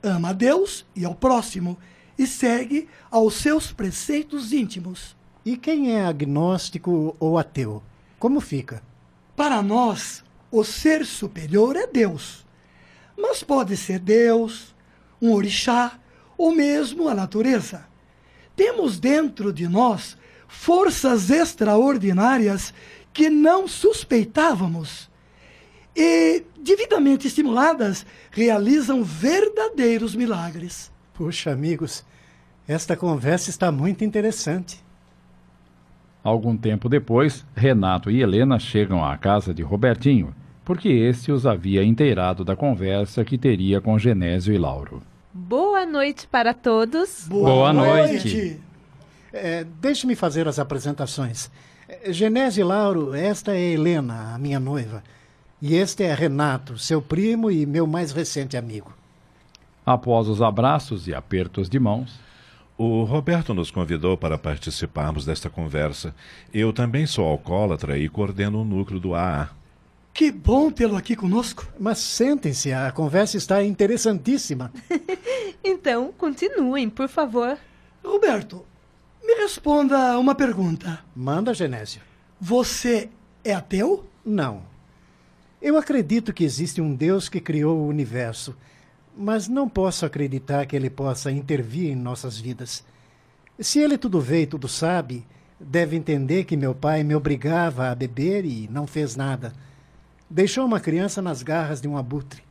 ama 0.04 0.30
a 0.30 0.34
Deus 0.34 0.86
e 0.96 1.06
ao 1.06 1.16
próximo 1.16 1.78
e 2.18 2.28
segue 2.28 2.90
aos 3.10 3.36
seus 3.36 3.72
preceitos 3.72 4.52
íntimos. 4.52 5.16
E 5.46 5.56
quem 5.56 5.94
é 5.94 6.06
agnóstico 6.06 7.16
ou 7.20 7.38
ateu? 7.38 7.82
Como 8.20 8.42
fica? 8.42 8.84
Para 9.36 9.62
nós, 9.62 10.24
o 10.52 10.64
ser 10.64 11.06
superior 11.06 11.76
é 11.76 11.86
Deus. 11.86 12.46
Mas 13.18 13.44
pode 13.44 13.76
ser 13.76 14.00
Deus, 14.00 14.74
um 15.22 15.34
orixá 15.34 16.00
ou 16.38 16.54
mesmo 16.54 17.08
a 17.08 17.14
natureza. 17.14 17.86
Temos 18.56 19.00
dentro 19.00 19.52
de 19.52 19.68
nós 19.68 20.18
forças 20.48 21.30
extraordinárias 21.30 22.74
que 23.14 23.30
não 23.30 23.68
suspeitávamos 23.68 25.10
e, 25.96 26.44
devidamente 26.58 27.28
estimuladas, 27.28 28.06
realizam 28.32 29.04
verdadeiros 29.04 30.16
milagres. 30.16 30.92
Puxa, 31.14 31.52
amigos, 31.52 32.06
esta 32.68 32.96
conversa 32.98 33.50
está 33.50 33.72
muito 33.72 34.04
interessante. 34.04 34.85
Algum 36.26 36.58
tempo 36.58 36.90
depois, 36.90 37.46
Renato 37.56 38.10
e 38.10 38.20
Helena 38.20 38.58
chegam 38.58 39.06
à 39.06 39.16
casa 39.16 39.54
de 39.54 39.62
Robertinho, 39.62 40.34
porque 40.64 40.90
este 40.90 41.32
os 41.32 41.46
havia 41.46 41.84
inteirado 41.84 42.44
da 42.44 42.56
conversa 42.56 43.24
que 43.24 43.38
teria 43.38 43.80
com 43.80 44.00
Genésio 44.00 44.52
e 44.52 44.58
Lauro. 44.58 45.04
Boa 45.32 45.86
noite 45.86 46.26
para 46.26 46.52
todos. 46.52 47.28
Boa, 47.30 47.48
Boa 47.52 47.74
noite. 47.74 48.12
noite. 48.12 48.62
É, 49.32 49.64
Deixe-me 49.80 50.16
fazer 50.16 50.48
as 50.48 50.58
apresentações. 50.58 51.52
Genese 52.10 52.64
Lauro, 52.64 53.14
esta 53.14 53.52
é 53.56 53.74
Helena, 53.74 54.34
a 54.34 54.40
minha 54.40 54.60
noiva. 54.60 55.04
E 55.62 55.76
este 55.76 56.02
é 56.06 56.12
Renato, 56.16 56.76
seu 56.80 57.04
primo 57.04 57.52
e 57.52 57.68
meu 57.68 57.86
mais 57.86 58.12
recente 58.12 58.58
amigo. 58.58 58.92
Após 59.86 60.28
os 60.28 60.42
abraços 60.42 61.08
e 61.08 61.14
apertos 61.14 61.70
de 61.70 61.80
mãos, 61.80 62.25
o 62.78 63.04
Roberto 63.04 63.54
nos 63.54 63.72
convidou 63.72 64.18
para 64.18 64.38
participarmos 64.38 65.26
desta 65.26 65.50
conversa. 65.50 66.14
Eu 66.54 66.74
também 66.74 67.06
sou 67.06 67.26
alcoólatra 67.26 67.98
e 67.98 68.10
coordeno 68.10 68.62
o 68.62 68.66
núcleo 68.66 69.00
do 69.00 69.16
AA. 69.16 69.50
Que 70.14 70.32
bom 70.32 70.72
tê-lo 70.72 70.96
aqui 70.96 71.16
conosco. 71.16 71.68
Mas 71.80 72.00
sentem-se, 72.00 72.72
a 72.72 72.92
conversa 72.92 73.38
está 73.38 73.64
interessantíssima. 73.64 74.72
então, 75.64 76.14
continuem, 76.18 76.90
por 76.90 77.08
favor. 77.08 77.58
Roberto, 78.04 78.66
me 79.24 79.34
responda 79.36 80.18
uma 80.20 80.36
pergunta. 80.36 81.04
Manda, 81.16 81.54
Genésio. 81.54 82.02
Você 82.40 83.10
é 83.44 83.54
ateu? 83.54 84.06
Não. 84.24 84.64
Eu 85.62 85.78
acredito 85.78 86.32
que 86.32 86.44
existe 86.44 86.80
um 86.80 86.94
Deus 86.94 87.28
que 87.28 87.40
criou 87.40 87.78
o 87.78 87.88
universo, 87.88 88.56
mas 89.18 89.48
não 89.48 89.70
posso 89.70 90.06
acreditar 90.06 90.66
que 90.66 90.76
ele 90.76 90.90
possa 90.90 91.32
intervir 91.32 91.92
em 91.92 91.96
nossas 91.96 92.38
vidas. 92.38 92.84
Se 93.60 93.80
ele 93.80 93.98
tudo 93.98 94.20
vê 94.20 94.42
e 94.42 94.48
tudo 94.48 94.68
sabe, 94.68 95.26
deve 95.60 95.96
entender 95.96 96.44
que 96.44 96.58
meu 96.58 96.76
pai 96.76 97.04
me 97.04 97.16
obrigava 97.16 97.90
a 97.90 97.96
beber 97.96 98.46
e 98.46 98.68
não 98.70 98.86
fez 98.86 99.16
nada. 99.16 99.54
Deixou 100.30 100.66
uma 100.66 100.80
criança 100.80 101.22
nas 101.22 101.42
garras 101.42 101.80
de 101.80 101.88
um 101.88 101.98
abutre. 101.98 102.44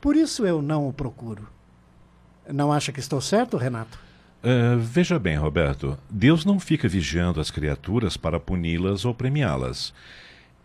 Por 0.00 0.14
isso 0.14 0.46
eu 0.46 0.62
não 0.62 0.88
o 0.88 0.92
procuro. 0.92 1.48
Não 2.48 2.72
acha 2.72 2.92
que 2.92 3.00
estou 3.00 3.20
certo, 3.20 3.56
Renato? 3.56 3.98
Uh, 4.44 4.78
veja 4.78 5.18
bem, 5.18 5.36
Roberto, 5.36 5.98
Deus 6.08 6.44
não 6.44 6.60
fica 6.60 6.86
vigiando 6.86 7.40
as 7.40 7.50
criaturas 7.50 8.16
para 8.16 8.38
puni-las 8.38 9.04
ou 9.04 9.12
premiá-las. 9.12 9.92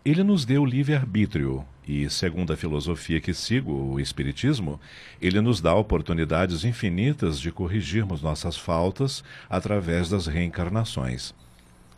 Ele 0.04 0.22
nos 0.22 0.44
deu 0.44 0.64
livre-arbítrio 0.64 1.64
e, 1.86 2.08
segundo 2.08 2.52
a 2.52 2.56
filosofia 2.56 3.20
que 3.20 3.34
sigo, 3.34 3.72
o 3.72 3.98
Espiritismo, 4.00 4.80
ele 5.20 5.40
nos 5.40 5.60
dá 5.60 5.74
oportunidades 5.74 6.64
infinitas 6.64 7.40
de 7.40 7.50
corrigirmos 7.50 8.22
nossas 8.22 8.56
faltas 8.56 9.24
através 9.50 10.08
das 10.08 10.26
reencarnações. 10.26 11.34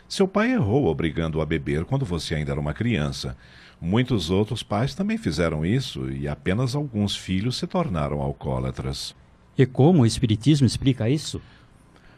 Seu 0.09 0.28
pai 0.28 0.52
errou 0.52 0.86
obrigando-o 0.86 1.40
a 1.40 1.47
beber 1.47 1.85
quando 1.85 2.05
você 2.05 2.35
ainda 2.35 2.52
era 2.52 2.61
uma 2.61 2.73
criança. 2.73 3.36
Muitos 3.81 4.31
outros 4.31 4.62
pais 4.62 4.94
também 4.94 5.19
fizeram 5.19 5.66
isso 5.66 6.11
e 6.11 6.27
apenas 6.27 6.74
alguns 6.74 7.16
filhos 7.16 7.56
se 7.56 7.66
tornaram 7.66 8.23
alcoólatras. 8.23 9.15
E 9.56 9.66
como 9.66 10.02
o 10.02 10.06
Espiritismo 10.06 10.66
explica 10.66 11.09
isso? 11.09 11.40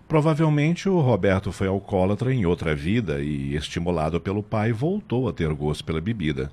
Provavelmente 0.09 0.89
o 0.89 1.01
Roberto 1.01 1.51
foi 1.51 1.67
alcoólatra 1.67 2.33
em 2.33 2.47
outra 2.47 2.75
vida 2.77 3.21
e, 3.21 3.57
estimulado 3.57 4.21
pelo 4.21 4.43
pai, 4.43 4.73
voltou 4.73 5.29
a 5.29 5.33
ter 5.33 5.53
gosto 5.53 5.85
pela 5.85 6.01
bebida. 6.01 6.53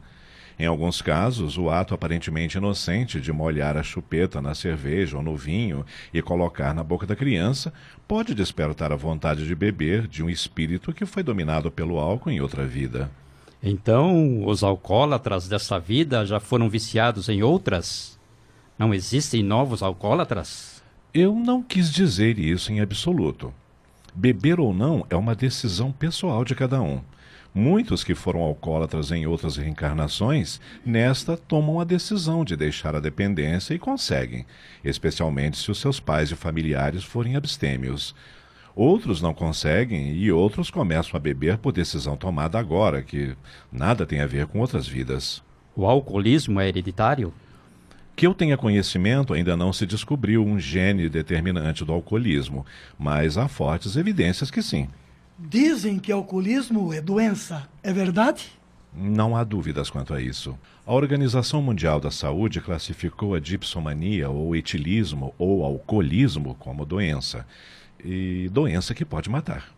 Em 0.58 0.66
alguns 0.66 1.02
casos, 1.02 1.58
o 1.58 1.70
ato 1.70 1.94
aparentemente 1.94 2.58
inocente 2.58 3.20
de 3.20 3.32
molhar 3.32 3.76
a 3.76 3.84
chupeta 3.84 4.42
na 4.42 4.54
cerveja 4.54 5.18
ou 5.18 5.24
no 5.24 5.36
vinho 5.36 5.86
e 6.14 6.22
colocar 6.22 6.74
na 6.74 6.84
boca 6.84 7.08
da 7.08 7.16
criança 7.16 7.74
pode 8.08 8.36
despertar 8.36 8.92
a 8.92 8.96
vontade 8.96 9.48
de 9.48 9.56
beber 9.56 10.08
de 10.08 10.24
um 10.24 10.30
espírito 10.30 10.94
que 10.94 11.06
foi 11.06 11.24
dominado 11.24 11.72
pelo 11.72 11.98
álcool 11.98 12.30
em 12.30 12.40
outra 12.40 12.66
vida. 12.66 13.10
Então, 13.62 14.46
os 14.46 14.62
alcoólatras 14.62 15.48
dessa 15.48 15.80
vida 15.80 16.26
já 16.26 16.40
foram 16.40 16.70
viciados 16.70 17.30
em 17.30 17.42
outras? 17.42 18.20
Não 18.78 18.94
existem 18.94 19.42
novos 19.42 19.82
alcoólatras? 19.82 20.84
Eu 21.14 21.34
não 21.34 21.64
quis 21.64 21.92
dizer 21.92 22.38
isso 22.38 22.72
em 22.72 22.82
absoluto. 22.82 23.54
Beber 24.14 24.60
ou 24.60 24.74
não 24.74 25.06
é 25.10 25.16
uma 25.16 25.34
decisão 25.34 25.92
pessoal 25.92 26.44
de 26.44 26.54
cada 26.54 26.82
um. 26.82 27.02
Muitos 27.56 28.04
que 28.04 28.16
foram 28.16 28.42
alcoólatras 28.42 29.12
em 29.12 29.28
outras 29.28 29.58
reencarnações, 29.58 30.60
nesta 30.84 31.38
tomam 31.38 31.80
a 31.80 31.84
decisão 31.84 32.44
de 32.44 32.56
deixar 32.56 32.96
a 32.96 33.00
dependência 33.00 33.76
e 33.76 33.80
conseguem, 33.80 34.44
especialmente 34.84 35.58
se 35.58 35.70
os 35.70 35.80
seus 35.80 36.00
pais 36.00 36.32
e 36.32 36.36
familiares 36.36 37.04
forem 37.04 37.36
abstêmios. 37.36 38.16
Outros 38.76 39.22
não 39.22 39.36
conseguem 39.36 40.16
e 40.16 40.32
outros 40.32 40.72
começam 40.72 41.16
a 41.16 41.20
beber 41.20 41.60
por 41.60 41.72
decisão 41.72 42.18
tomada 42.18 42.58
agora, 42.58 43.04
que 43.04 43.36
nada 43.72 44.04
tem 44.04 44.20
a 44.20 44.26
ver 44.26 44.48
com 44.48 44.60
outras 44.60 44.88
vidas. 44.88 45.44
O 45.76 45.86
alcoolismo 45.86 46.60
é 46.60 46.68
hereditário? 46.68 47.32
Que 48.16 48.26
eu 48.26 48.34
tenha 48.34 48.58
conhecimento, 48.58 49.32
ainda 49.32 49.56
não 49.56 49.72
se 49.72 49.86
descobriu 49.86 50.44
um 50.44 50.60
gene 50.60 51.08
determinante 51.08 51.86
do 51.86 51.94
alcoolismo, 51.94 52.66
mas 52.98 53.38
há 53.38 53.48
fortes 53.48 53.96
evidências 53.96 54.50
que 54.50 54.64
sim. 54.64 54.90
Dizem 55.38 55.98
que 56.00 56.12
alcoolismo 56.12 56.94
é 56.94 57.02
doença, 57.02 57.68
é 57.82 57.92
verdade? 57.92 58.52
Não 58.96 59.36
há 59.36 59.44
dúvidas 59.44 59.90
quanto 59.90 60.14
a 60.14 60.22
isso. 60.22 60.58
A 60.86 60.94
Organização 60.94 61.62
Mundial 61.62 62.00
da 62.00 62.12
Saúde 62.12 62.62
classificou 62.62 63.34
a 63.34 63.40
dipsomania 63.40 64.30
ou 64.30 64.56
etilismo 64.56 65.34
ou 65.38 65.66
alcoolismo 65.66 66.56
como 66.60 66.86
doença. 66.86 67.46
E 68.04 68.50
doença 68.52 68.94
que 68.94 69.04
pode 69.04 69.30
matar. 69.30 69.74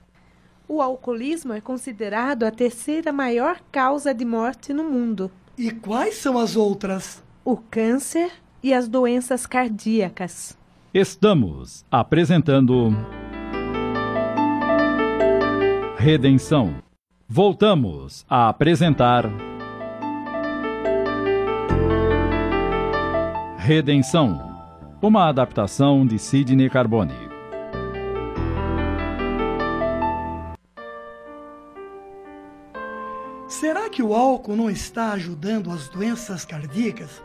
O 0.68 0.82
alcoolismo 0.82 1.53
é 1.53 1.61
considerado 1.61 2.44
a 2.44 2.52
terceira 2.52 3.14
maior 3.14 3.61
causa 3.72 4.14
de 4.14 4.26
morte 4.26 4.73
no 4.73 4.84
mundo. 4.84 5.32
E 5.57 5.72
quais 5.72 6.15
são 6.15 6.38
as 6.38 6.56
outras? 6.56 7.23
O 7.45 7.56
câncer 7.56 8.32
e 8.61 8.73
as 8.73 8.88
doenças 8.88 9.45
cardíacas. 9.45 10.57
Estamos 10.94 11.86
apresentando. 11.91 12.90
Redenção. 16.06 16.84
Voltamos 17.27 18.27
a 18.30 18.48
apresentar. 18.48 19.26
Redenção. 23.57 24.40
Uma 25.02 25.27
adaptação 25.27 26.06
de 26.06 26.19
Sidney 26.19 26.69
Carbone. 26.69 27.15
Será 33.48 33.90
que 33.90 34.03
o 34.03 34.14
álcool 34.14 34.56
não 34.56 34.69
está 34.69 35.11
ajudando 35.14 35.72
as 35.72 35.90
doenças 35.90 36.45
cardíacas 36.45 37.19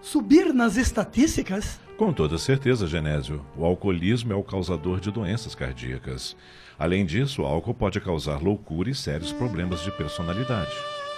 subir 0.00 0.54
nas 0.54 0.78
estatísticas? 0.78 1.78
Com 1.98 2.10
toda 2.10 2.38
certeza, 2.38 2.86
Genésio. 2.86 3.44
O 3.54 3.66
alcoolismo 3.66 4.32
é 4.32 4.36
o 4.36 4.42
causador 4.42 4.98
de 4.98 5.10
doenças 5.10 5.54
cardíacas. 5.54 6.34
Além 6.78 7.06
disso, 7.06 7.42
o 7.42 7.46
álcool 7.46 7.74
pode 7.74 8.00
causar 8.00 8.42
loucura 8.42 8.90
e 8.90 8.94
sérios 8.94 9.32
problemas 9.32 9.80
de 9.82 9.90
personalidade. 9.92 10.72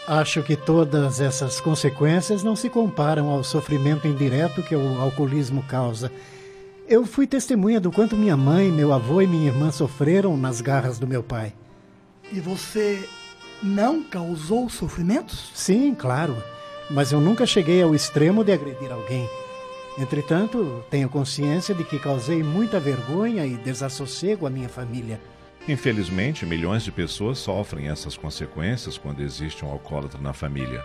Acho 0.06 0.42
que 0.42 0.54
todas 0.54 1.20
essas 1.20 1.60
consequências 1.60 2.42
não 2.42 2.54
se 2.54 2.70
comparam 2.70 3.28
ao 3.28 3.42
sofrimento 3.42 4.06
indireto 4.06 4.62
que 4.62 4.76
o 4.76 5.00
alcoolismo 5.00 5.62
causa. 5.64 6.12
Eu 6.88 7.04
fui 7.04 7.26
testemunha 7.26 7.80
do 7.80 7.90
quanto 7.90 8.16
minha 8.16 8.36
mãe, 8.36 8.70
meu 8.70 8.92
avô 8.92 9.20
e 9.20 9.26
minha 9.26 9.48
irmã 9.48 9.72
sofreram 9.72 10.36
nas 10.36 10.60
garras 10.60 11.00
do 11.00 11.06
meu 11.08 11.24
pai. 11.24 11.52
E 12.30 12.38
você 12.38 13.08
não 13.60 14.02
causou 14.02 14.68
sofrimentos? 14.68 15.50
Sim, 15.54 15.92
claro. 15.94 16.36
Mas 16.88 17.10
eu 17.10 17.20
nunca 17.20 17.44
cheguei 17.44 17.82
ao 17.82 17.92
extremo 17.92 18.44
de 18.44 18.52
agredir 18.52 18.92
alguém. 18.92 19.28
Entretanto, 19.98 20.84
tenho 20.88 21.08
consciência 21.08 21.74
de 21.74 21.82
que 21.82 21.98
causei 21.98 22.42
muita 22.44 22.78
vergonha 22.78 23.44
e 23.44 23.56
desassossego 23.56 24.46
à 24.46 24.50
minha 24.50 24.68
família. 24.68 25.20
Infelizmente, 25.68 26.46
milhões 26.46 26.84
de 26.84 26.92
pessoas 26.92 27.38
sofrem 27.38 27.88
essas 27.88 28.16
consequências 28.16 28.96
quando 28.96 29.20
existe 29.20 29.64
um 29.64 29.70
alcoólatra 29.70 30.20
na 30.20 30.32
família. 30.32 30.84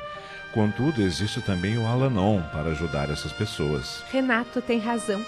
Contudo, 0.53 1.01
existe 1.01 1.39
também 1.41 1.77
o 1.77 1.85
Alanon 1.85 2.41
para 2.51 2.71
ajudar 2.71 3.09
essas 3.09 3.31
pessoas. 3.31 4.03
Renato 4.11 4.59
tem 4.61 4.79
razão. 4.79 5.23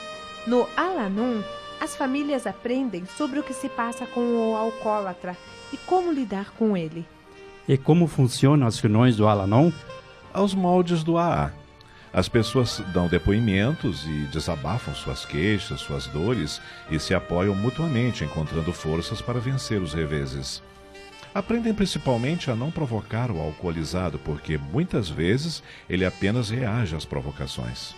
No 0.48 0.68
Alanon, 0.76 1.42
as 1.80 1.96
famílias 1.96 2.48
aprendem 2.48 3.06
sobre 3.06 3.40
o 3.40 3.44
que 3.44 3.54
se 3.54 3.70
passa 3.70 4.08
com 4.08 4.22
o 4.22 4.56
alcoólatra 4.56 5.38
e 5.72 5.78
como 5.78 6.12
lidar 6.12 6.52
com 6.58 6.76
ele. 6.76 7.06
E 7.68 7.78
como 7.78 8.08
funcionam 8.08 8.66
as 8.66 8.80
reuniões 8.80 9.16
do 9.16 9.28
Alanon? 9.28 9.72
Aos 10.34 10.56
moldes 10.56 11.04
do 11.04 11.18
AA. 11.18 11.54
As 12.14 12.30
pessoas 12.30 12.80
dão 12.94 13.08
depoimentos 13.08 14.06
e 14.06 14.28
desabafam 14.32 14.94
suas 14.94 15.26
queixas, 15.26 15.82
suas 15.82 16.06
dores 16.06 16.62
e 16.92 17.00
se 17.00 17.16
apoiam 17.16 17.56
mutuamente, 17.56 18.24
encontrando 18.24 18.72
forças 18.72 19.20
para 19.20 19.40
vencer 19.40 19.82
os 19.82 19.96
reveses. 19.96 20.62
Aprendem 21.34 21.74
principalmente 21.74 22.52
a 22.52 22.56
não 22.56 22.70
provocar 22.70 23.32
o 23.32 23.42
alcoolizado, 23.42 24.20
porque 24.20 24.60
muitas 24.60 25.10
vezes 25.10 25.64
ele 25.90 26.06
apenas 26.06 26.52
reage 26.52 26.96
às 26.96 27.04
provocações. 27.04 27.96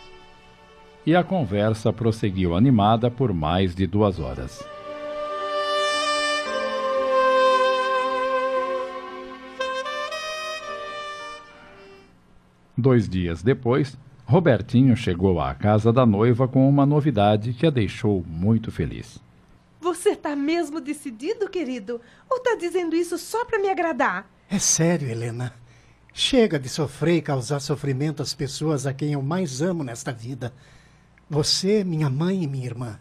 E 1.05 1.13
a 1.13 1.21
conversa 1.21 1.91
prosseguiu 1.91 2.55
animada 2.55 3.11
por 3.11 3.33
mais 3.33 3.75
de 3.75 3.85
duas 3.85 4.17
horas. 4.17 4.65
Dois 12.77 13.07
dias 13.07 13.41
depois, 13.41 13.97
Robertinho 14.25 14.97
chegou 14.97 15.39
à 15.39 15.53
casa 15.53 15.93
da 15.93 16.05
noiva 16.05 16.47
com 16.47 16.67
uma 16.67 16.85
novidade 16.85 17.53
que 17.53 17.65
a 17.65 17.69
deixou 17.69 18.23
muito 18.27 18.71
feliz. 18.71 19.19
Você 19.79 20.15
tá 20.15 20.35
mesmo 20.35 20.81
decidido, 20.81 21.47
querido? 21.47 22.01
Ou 22.29 22.39
tá 22.39 22.55
dizendo 22.55 22.95
isso 22.95 23.17
só 23.17 23.45
para 23.45 23.59
me 23.59 23.69
agradar? 23.69 24.27
É 24.49 24.57
sério, 24.57 25.07
Helena. 25.07 25.53
Chega 26.11 26.57
de 26.57 26.67
sofrer 26.67 27.17
e 27.17 27.21
causar 27.21 27.59
sofrimento 27.59 28.23
às 28.23 28.33
pessoas 28.33 28.85
a 28.87 28.93
quem 28.93 29.13
eu 29.13 29.21
mais 29.21 29.61
amo 29.61 29.83
nesta 29.83 30.11
vida. 30.11 30.51
Você, 31.29 31.83
minha 31.83 32.09
mãe 32.09 32.43
e 32.43 32.47
minha 32.47 32.65
irmã. 32.65 32.99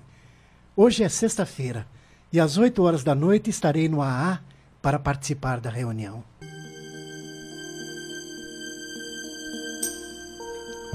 Hoje 0.77 1.05
é 1.05 1.09
sexta-feira 1.09 1.87
e 2.33 2.39
às 2.39 2.59
oito 2.59 2.83
horas 2.83 3.03
da 3.03 3.15
noite 3.15 3.49
estarei 3.51 3.89
no 3.89 4.03
AA 4.03 4.41
para 4.83 4.99
participar 4.99 5.61
da 5.61 5.71
reunião. 5.71 6.23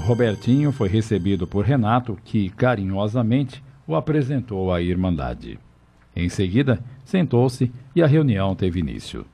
Robertinho 0.00 0.72
foi 0.72 0.88
recebido 0.88 1.46
por 1.46 1.64
Renato, 1.64 2.18
que 2.24 2.48
carinhosamente 2.50 3.62
o 3.86 3.94
apresentou 3.94 4.72
à 4.72 4.80
Irmandade. 4.80 5.58
Em 6.16 6.28
seguida, 6.28 6.82
sentou-se 7.04 7.70
e 7.94 8.02
a 8.02 8.06
reunião 8.06 8.56
teve 8.56 8.80
início. 8.80 9.26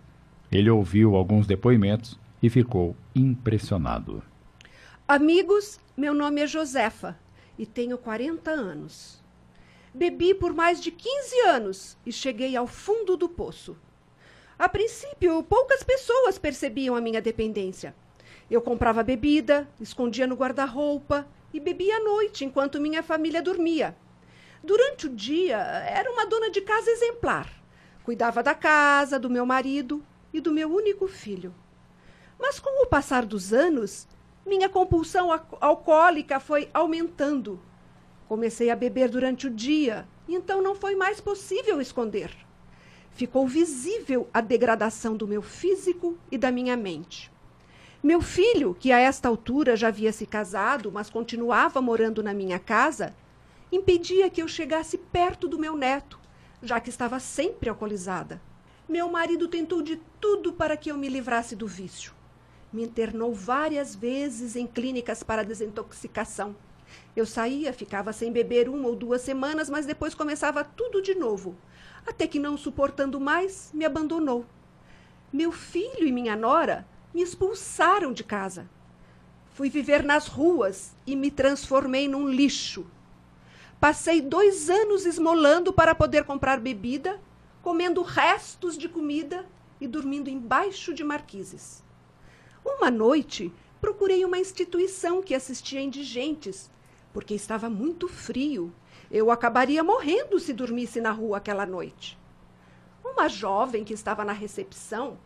Ele 0.51 0.69
ouviu 0.69 1.15
alguns 1.15 1.47
depoimentos 1.47 2.19
e 2.43 2.51
ficou 2.51 2.97
impressionado. 3.15 4.23
Amigos, 5.09 5.81
meu 5.97 6.13
nome 6.13 6.43
é 6.43 6.47
Josefa 6.47 7.17
e 7.59 7.65
tenho 7.65 7.97
40 7.97 8.51
anos. 8.51 9.23
Bebi 9.95 10.35
por 10.35 10.53
mais 10.53 10.83
de 10.83 10.91
15 10.91 11.41
anos 11.49 11.97
e 12.05 12.13
cheguei 12.13 12.55
ao 12.57 12.67
fundo 12.67 13.17
do 13.17 13.29
poço. 13.29 13.77
A 14.59 14.69
princípio, 14.69 15.43
poucas 15.43 15.83
pessoas 15.83 16.39
percebiam 16.39 16.97
a 16.97 17.01
minha 17.01 17.23
dependência. 17.23 17.95
Eu 18.51 18.63
comprava 18.63 19.03
bebida, 19.03 19.69
escondia 19.81 20.27
no 20.27 20.37
guarda-roupa 20.37 21.27
e 21.53 21.59
bebia 21.59 21.97
à 21.97 22.01
noite 22.01 22.45
enquanto 22.45 22.81
minha 22.81 23.03
família 23.03 23.43
dormia. 23.43 23.97
Durante 24.63 25.07
o 25.07 25.11
dia, 25.11 25.57
era 25.57 26.11
uma 26.11 26.27
dona 26.27 26.51
de 26.51 26.61
casa 26.61 26.91
exemplar. 26.91 27.51
Cuidava 28.05 28.43
da 28.43 28.55
casa, 28.55 29.19
do 29.19 29.29
meu 29.29 29.45
marido 29.45 30.05
e 30.33 30.41
do 30.41 30.53
meu 30.53 30.73
único 30.73 31.09
filho. 31.09 31.53
Mas 32.39 32.61
com 32.61 32.85
o 32.85 32.87
passar 32.87 33.25
dos 33.25 33.53
anos, 33.53 34.07
minha 34.47 34.69
compulsão 34.69 35.31
alcoólica 35.61 36.39
foi 36.39 36.69
aumentando. 36.73 37.61
Comecei 38.29 38.71
a 38.71 38.77
beber 38.77 39.09
durante 39.09 39.49
o 39.49 39.51
dia, 39.51 40.07
então 40.29 40.63
não 40.63 40.75
foi 40.75 40.95
mais 40.95 41.21
possível 41.21 41.81
esconder. 41.81 42.31
Ficou 43.11 43.47
visível 43.49 44.29
a 44.33 44.41
degradação 44.41 45.17
do 45.17 45.27
meu 45.27 45.43
físico 45.43 46.17
e 46.31 46.39
da 46.39 46.53
minha 46.53 46.77
mente. 46.77 47.31
Meu 48.07 48.21
filho, 48.21 48.73
que 48.73 48.93
a 48.93 49.01
esta 49.01 49.27
altura 49.27 49.75
já 49.75 49.89
havia 49.89 50.13
se 50.13 50.27
casado, 50.27 50.93
mas 50.93 51.11
continuava 51.11 51.83
morando 51.83 52.23
na 52.23 52.33
minha 52.33 52.57
casa, 52.57 53.13
impedia 53.73 54.31
que 54.31 54.41
eu 54.41 54.47
chegasse 54.47 54.97
perto 54.97 55.49
do 55.49 55.59
meu 55.59 55.77
neto, 55.77 56.17
já 56.63 56.79
que 56.79 56.89
estava 56.89 57.19
sempre 57.19 57.69
alcoolizada. 57.69 58.41
Meu 58.89 59.11
marido 59.11 59.49
tentou 59.49 59.83
de 59.83 59.97
tudo 60.21 60.53
para 60.53 60.77
que 60.77 60.89
eu 60.89 60.97
me 60.97 61.09
livrasse 61.09 61.57
do 61.57 61.67
vício. 61.67 62.13
Me 62.73 62.85
internou 62.85 63.35
várias 63.35 63.97
vezes 63.97 64.55
em 64.55 64.69
clínicas 64.69 65.25
para 65.25 65.43
desintoxicação. 65.43 66.55
Eu 67.17 67.27
saía, 67.27 67.73
ficava 67.73 68.13
sem 68.13 68.31
beber 68.31 68.69
uma 68.69 68.87
ou 68.87 68.95
duas 68.95 69.23
semanas, 69.23 69.69
mas 69.69 69.85
depois 69.85 70.15
começava 70.15 70.63
tudo 70.63 71.03
de 71.03 71.17
novo. 71.17 71.57
Até 72.07 72.29
que, 72.29 72.39
não 72.39 72.57
suportando 72.57 73.19
mais, 73.19 73.73
me 73.75 73.85
abandonou. 73.85 74.47
Meu 75.33 75.51
filho 75.51 76.07
e 76.07 76.13
minha 76.13 76.37
nora 76.37 76.87
me 77.17 77.23
expulsaram 77.23 78.13
de 78.13 78.23
casa. 78.23 78.69
Fui 79.55 79.71
viver 79.71 80.05
nas 80.05 80.27
ruas 80.27 80.95
e 81.07 81.17
me 81.17 81.31
transformei 81.31 82.07
num 82.07 82.29
lixo. 82.29 82.87
Passei 83.81 84.21
dois 84.21 84.69
anos 84.69 85.07
esmolando 85.07 85.73
para 85.73 85.95
poder 85.95 86.25
comprar 86.25 86.61
bebida, 86.61 87.19
comendo 87.63 88.03
restos 88.03 88.77
de 88.77 88.87
comida 88.87 89.47
e 89.81 89.89
dormindo 89.89 90.29
embaixo 90.29 90.93
de 90.93 91.03
marquises. 91.03 91.83
Uma 92.63 92.91
noite, 92.91 93.51
procurei 93.81 94.23
uma 94.23 94.39
instituição 94.39 95.23
que 95.23 95.35
assistia 95.35 95.81
indigentes, 95.81 96.71
porque 97.15 97.33
estava 97.33 97.71
muito 97.71 98.09
frio. 98.09 98.71
Eu 99.11 99.31
acabaria 99.31 99.83
morrendo 99.83 100.39
se 100.39 100.53
dormisse 100.53 101.01
na 101.01 101.13
rua 101.13 101.39
aquela 101.39 101.65
noite. 101.65 102.19
Uma 103.03 103.27
jovem 103.27 103.85
que 103.85 103.95
estava 103.95 104.23
na 104.23 104.35
recepção 104.35 105.17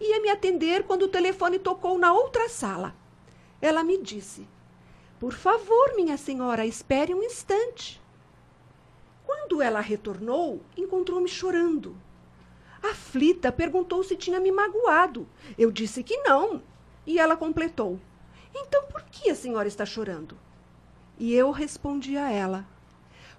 ia 0.00 0.20
me 0.20 0.28
atender 0.30 0.84
quando 0.84 1.02
o 1.02 1.08
telefone 1.08 1.58
tocou 1.58 1.98
na 1.98 2.12
outra 2.12 2.48
sala. 2.48 2.94
Ela 3.60 3.82
me 3.82 3.98
disse: 3.98 4.46
Por 5.18 5.32
favor, 5.32 5.94
minha 5.96 6.16
senhora, 6.16 6.66
espere 6.66 7.14
um 7.14 7.22
instante. 7.22 8.00
Quando 9.26 9.60
ela 9.60 9.80
retornou, 9.80 10.60
encontrou-me 10.76 11.28
chorando. 11.28 11.96
Aflita, 12.82 13.50
perguntou 13.50 14.02
se 14.04 14.16
tinha 14.16 14.38
me 14.38 14.52
magoado. 14.52 15.28
Eu 15.58 15.70
disse 15.70 16.02
que 16.02 16.16
não. 16.18 16.62
E 17.06 17.18
ela 17.18 17.36
completou: 17.36 17.98
Então 18.54 18.84
por 18.84 19.02
que 19.04 19.30
a 19.30 19.34
senhora 19.34 19.68
está 19.68 19.84
chorando? 19.84 20.38
E 21.18 21.34
eu 21.34 21.50
respondi 21.50 22.16
a 22.16 22.30
ela: 22.30 22.66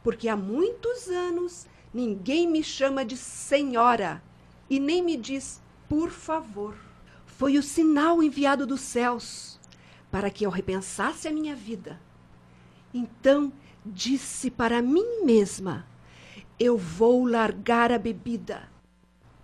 Porque 0.03 0.27
há 0.27 0.35
muitos 0.35 1.07
anos 1.07 1.65
ninguém 1.93 2.47
me 2.47 2.63
chama 2.63 3.05
de 3.05 3.15
senhora 3.15 4.21
e 4.69 4.79
nem 4.79 5.01
me 5.01 5.15
diz 5.15 5.61
por 5.89 6.11
favor. 6.11 6.75
Foi 7.25 7.57
o 7.57 7.63
sinal 7.63 8.21
enviado 8.21 8.65
dos 8.67 8.81
céus 8.81 9.59
para 10.11 10.29
que 10.29 10.45
eu 10.45 10.49
repensasse 10.49 11.27
a 11.27 11.31
minha 11.31 11.55
vida. 11.55 11.99
Então 12.93 13.51
disse 13.85 14.51
para 14.51 14.81
mim 14.81 15.23
mesma: 15.25 15.87
Eu 16.59 16.77
vou 16.77 17.25
largar 17.25 17.91
a 17.91 17.97
bebida, 17.97 18.69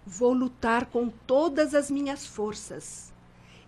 vou 0.05 0.33
lutar 0.33 0.85
com 0.85 1.09
todas 1.09 1.73
as 1.73 1.89
minhas 1.89 2.25
forças 2.25 3.13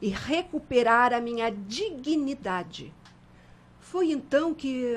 e 0.01 0.09
recuperar 0.09 1.13
a 1.13 1.19
minha 1.19 1.49
dignidade. 1.49 2.93
Foi 3.79 4.11
então 4.11 4.53
que. 4.53 4.93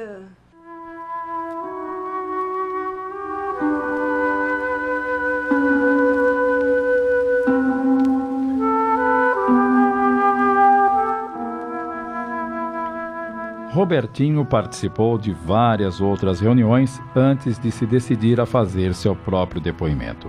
Robertinho 13.81 14.44
participou 14.44 15.16
de 15.16 15.32
várias 15.32 16.02
outras 16.02 16.39
reuniões 16.39 17.01
antes 17.16 17.59
de 17.59 17.70
se 17.70 17.86
decidir 17.86 18.39
a 18.39 18.44
fazer 18.44 18.93
seu 18.93 19.16
próprio 19.16 19.59
depoimento. 19.59 20.28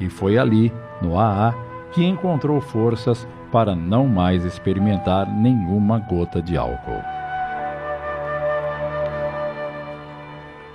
E 0.00 0.08
foi 0.08 0.38
ali, 0.38 0.72
no 1.02 1.18
AA, 1.18 1.54
que 1.92 2.02
encontrou 2.02 2.58
forças 2.58 3.28
para 3.52 3.76
não 3.76 4.06
mais 4.06 4.46
experimentar 4.46 5.30
nenhuma 5.30 5.98
gota 5.98 6.40
de 6.40 6.56
álcool. 6.56 7.02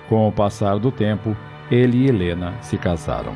Com 0.08 0.28
o 0.28 0.32
passar 0.32 0.78
do 0.78 0.92
tempo, 0.92 1.36
ele 1.72 2.04
e 2.04 2.08
Helena 2.08 2.54
se 2.62 2.78
casaram. 2.78 3.34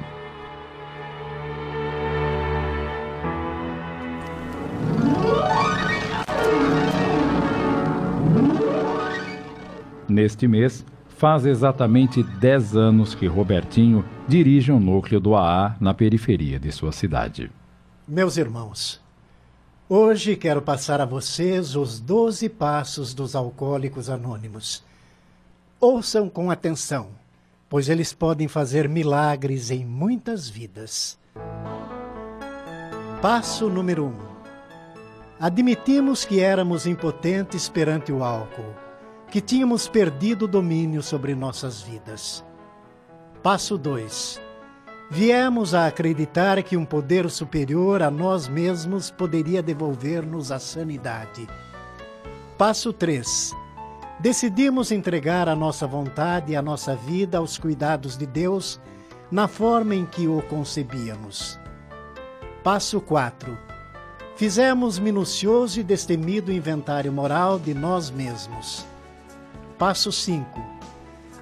Neste 10.20 10.50
mês, 10.50 10.86
faz 11.08 11.46
exatamente 11.46 12.22
10 12.22 12.76
anos 12.76 13.16
que 13.16 13.26
Robertinho 13.26 14.04
dirige 14.28 14.70
um 14.70 14.78
núcleo 14.78 15.18
do 15.18 15.34
AA 15.34 15.78
na 15.80 15.94
periferia 15.94 16.60
de 16.60 16.74
sua 16.74 16.91
cidade. 16.91 17.50
Meus 18.06 18.36
irmãos, 18.36 19.00
hoje 19.88 20.36
quero 20.36 20.62
passar 20.62 21.00
a 21.00 21.06
vocês 21.06 21.74
os 21.74 22.02
12 22.02 22.50
passos 22.50 23.14
dos 23.14 23.34
alcoólicos 23.34 24.10
anônimos. 24.10 24.84
Ouçam 25.80 26.28
com 26.28 26.52
atenção, 26.52 27.12
pois 27.70 27.88
eles 27.88 28.12
podem 28.12 28.50
fazer 28.50 28.90
milagres 28.90 29.72
em 29.72 29.86
muitas 29.86 30.50
vidas. 30.50 31.18
Passo 33.22 33.70
número 33.70 34.04
1. 34.04 34.08
Um. 34.10 34.14
Admitimos 35.40 36.26
que 36.26 36.41
éramos 36.41 36.86
impotentes 36.86 37.70
perante 37.70 38.12
o 38.12 38.22
álcool 38.22 38.89
que 39.31 39.39
tínhamos 39.39 39.88
perdido 39.88 40.45
o 40.45 40.47
domínio 40.47 41.03
sobre 41.03 41.35
nossas 41.35 41.81
vidas. 41.81 42.43
Passo 43.43 43.77
2. 43.77 44.41
Viemos 45.11 45.73
a 45.73 45.88
acreditar 45.88 46.61
que 46.64 46.76
um 46.76 46.85
poder 46.85 47.30
superior 47.30 48.01
a 48.01 48.11
nós 48.11 48.47
mesmos 48.47 49.10
poderia 49.10 49.61
devolver-nos 49.61 50.51
a 50.51 50.60
sanidade. 50.60 51.47
Passo 52.57 52.91
3. 52.91 53.56
Decidimos 54.19 54.91
entregar 54.91 55.47
a 55.47 55.56
nossa 55.56 55.88
vontade 55.88 56.51
e 56.51 56.56
a 56.56 56.61
nossa 56.61 56.95
vida 56.95 57.38
aos 57.38 57.57
cuidados 57.57 58.18
de 58.18 58.26
Deus 58.26 58.80
na 59.31 59.47
forma 59.47 59.95
em 59.95 60.06
que 60.06 60.27
o 60.27 60.41
concebíamos. 60.43 61.60
Passo 62.64 62.99
4. 62.99 63.57
Fizemos 64.35 64.99
minucioso 64.99 65.80
e 65.80 65.84
destemido 65.84 66.51
inventário 66.51 67.11
moral 67.11 67.60
de 67.60 67.73
nós 67.73 68.10
mesmos. 68.10 68.89
Passo 69.80 70.11
5. 70.11 70.45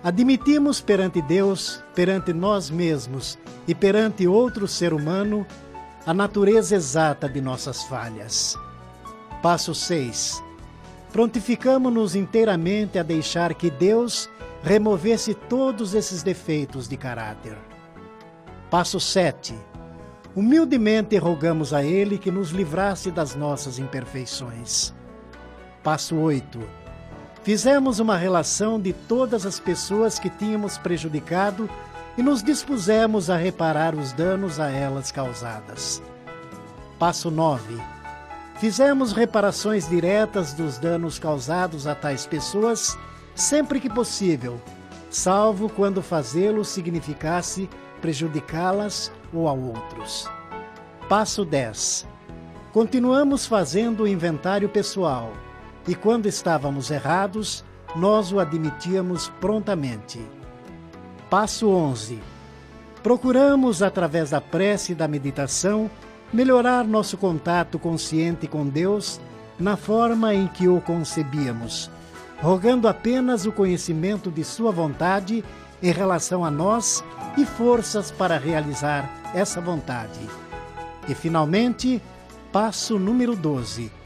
Admitimos 0.03 0.80
perante 0.80 1.23
Deus, 1.23 1.84
perante 1.95 2.31
nós 2.31 2.69
mesmos 2.69 3.35
e 3.68 3.73
perante 3.73 4.27
outro 4.27 4.68
ser 4.68 4.93
humano 4.93 5.43
a 6.05 6.14
natureza 6.14 6.76
exata 6.76 7.27
de 7.27 7.41
nossas 7.41 7.81
falhas. 7.85 8.55
Passo 9.41 9.73
6. 9.73 10.43
Prontificamos-nos 11.11 12.15
inteiramente 12.15 12.99
a 12.99 13.03
deixar 13.03 13.55
que 13.55 13.72
Deus 13.72 14.30
removesse 14.61 15.34
todos 15.34 15.95
esses 15.95 16.22
defeitos 16.22 16.88
de 16.88 16.95
caráter. 16.95 17.57
Passo 18.69 18.99
7. 18.99 19.55
Humildemente 20.35 21.18
rogamos 21.18 21.73
a 21.73 21.84
Ele 21.84 22.19
que 22.19 22.30
nos 22.30 22.51
livrasse 22.51 23.09
das 23.09 23.34
nossas 23.34 23.80
imperfeições. 23.80 24.93
Passo 25.81 26.15
8 26.18 26.86
Fizemos 27.48 28.02
uma 28.02 28.18
relação 28.18 28.78
de 28.78 28.91
todas 28.91 29.45
as 29.45 29.57
pessoas 29.57 30.19
que 30.19 30.30
tínhamos 30.30 30.78
prejudicado 30.78 31.69
e 32.18 32.22
nos 32.22 32.44
dispusemos 32.44 33.30
a 33.30 33.38
reparar 33.38 33.95
os 33.95 34.11
danos 34.11 34.60
a 34.60 34.69
elas 34.69 35.14
causadas. 35.14 36.03
Passo 36.99 37.32
9. 37.32 37.82
Fizemos 38.60 39.14
reparações 39.14 39.88
diretas 39.88 40.53
dos 40.53 40.78
danos 40.78 41.19
causados 41.19 41.88
a 41.88 41.95
tais 41.95 42.28
pessoas 42.28 42.98
sempre 43.34 43.80
que 43.80 43.90
possível, 43.90 44.60
salvo 45.10 45.69
quando 45.69 46.02
fazê-lo 46.02 46.65
significasse 46.65 47.69
prejudicá-las 48.02 49.10
ou 49.34 49.48
a 49.48 49.53
outros. 49.53 50.30
Passo 51.07 51.45
10. 51.45 52.06
Continuamos 52.74 53.45
fazendo 53.45 54.03
o 54.03 54.07
inventário 54.07 54.68
pessoal 54.68 55.32
e 55.88 55.95
quando 55.95 56.26
estávamos 56.26 56.91
errados, 56.91 57.64
nós 57.95 58.31
o 58.34 58.39
admitíamos 58.39 59.30
prontamente. 59.39 60.19
Passo 61.30 61.69
11. 61.69 62.19
Procuramos, 63.01 63.81
através 63.81 64.31
da 64.31 64.41
prece 64.41 64.91
e 64.91 64.95
da 64.95 65.07
meditação, 65.07 65.89
melhorar 66.34 66.84
nosso 66.84 67.18
contato 67.18 67.80
consciente 67.80 68.47
com 68.47 68.68
Deus 68.68 69.22
na 69.57 69.77
forma 69.77 70.35
em 70.35 70.47
que 70.47 70.68
o 70.68 70.81
concebíamos, 70.81 71.89
rogando 72.41 72.88
apenas 72.88 73.45
o 73.45 73.51
conhecimento 73.51 74.30
de 74.30 74.43
Sua 74.43 74.72
vontade 74.72 75.43
em 75.81 75.91
relação 75.91 76.43
a 76.43 76.51
nós 76.51 77.03
e 77.38 77.45
forças 77.45 78.11
para 78.11 78.38
realizar 78.38 79.09
essa 79.34 79.61
vontade. 79.61 80.19
E, 81.07 81.15
finalmente, 81.15 82.01
passo 82.51 82.99
número 82.99 83.35
12 83.35 83.97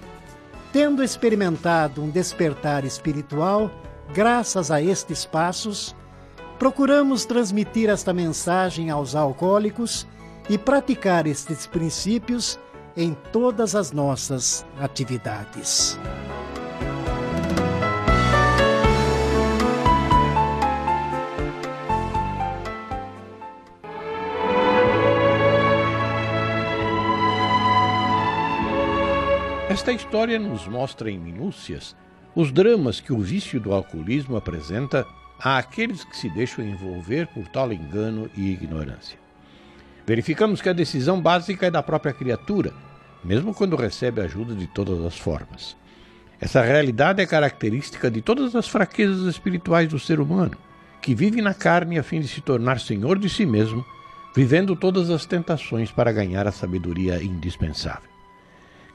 Tendo 0.72 1.03
experimentado 1.03 2.02
um 2.02 2.10
despertar 2.10 2.85
espiritual, 2.85 3.69
graças 4.14 4.72
a 4.72 4.81
estes 4.81 5.26
passos, 5.26 5.93
procuramos 6.57 7.26
transmitir 7.26 7.89
esta 7.89 8.14
mensagem 8.14 8.89
aos 8.89 9.14
alcoólicos 9.14 10.07
e 10.49 10.57
praticar 10.57 11.27
estes 11.27 11.68
princípios 11.68 12.57
em 12.95 13.15
todas 13.34 13.76
as 13.76 13.91
nossas 13.91 14.65
atividades. 14.80 15.98
Esta 29.72 29.93
história 29.93 30.38
nos 30.38 30.68
mostra 30.68 31.10
em 31.10 31.18
minúcias 31.18 31.95
os 32.35 32.52
dramas 32.52 32.99
que 32.99 33.14
o 33.14 33.22
vício 33.22 33.57
do 33.57 33.72
alcoolismo 33.72 34.35
apresenta 34.35 35.07
àqueles 35.39 36.03
que 36.03 36.18
se 36.18 36.30
deixam 36.30 36.65
envolver 36.65 37.26
por 37.27 37.48
tal 37.48 37.72
engano 37.72 38.30
e 38.35 38.52
ignorância. 38.52 39.18
Verificamos 40.06 40.61
que 40.61 40.68
a 40.68 40.73
decisão 40.73 41.22
básica 41.22 41.68
é 41.68 41.72
da 41.72 41.81
própria 41.81 42.11
criatura, 42.11 42.73
mesmo 43.23 43.53
quando 43.53 43.77
recebe 43.77 44.19
ajuda 44.19 44.53
de 44.53 44.68
todas 44.68 45.06
as 45.06 45.18
formas. 45.18 45.77
Essa 46.41 46.61
realidade 46.61 47.22
é 47.22 47.26
característica 47.26 48.11
de 48.11 48.22
todas 48.22 48.53
as 48.57 48.68
fraquezas 48.68 49.26
espirituais 49.26 49.88
do 49.88 49.98
ser 49.98 50.19
humano, 50.19 50.57
que 51.02 51.15
vive 51.15 51.41
na 51.41 51.53
carne 51.53 51.98
a 51.98 52.03
fim 52.03 52.19
de 52.19 52.27
se 52.27 52.41
tornar 52.41 52.81
senhor 52.81 53.18
de 53.18 53.30
si 53.30 53.45
mesmo, 53.45 53.85
vivendo 54.35 54.76
todas 54.76 55.10
as 55.10 55.26
tentações 55.26 55.93
para 55.93 56.11
ganhar 56.11 56.45
a 56.45 56.52
sabedoria 56.52 57.23
indispensável. 57.23 58.10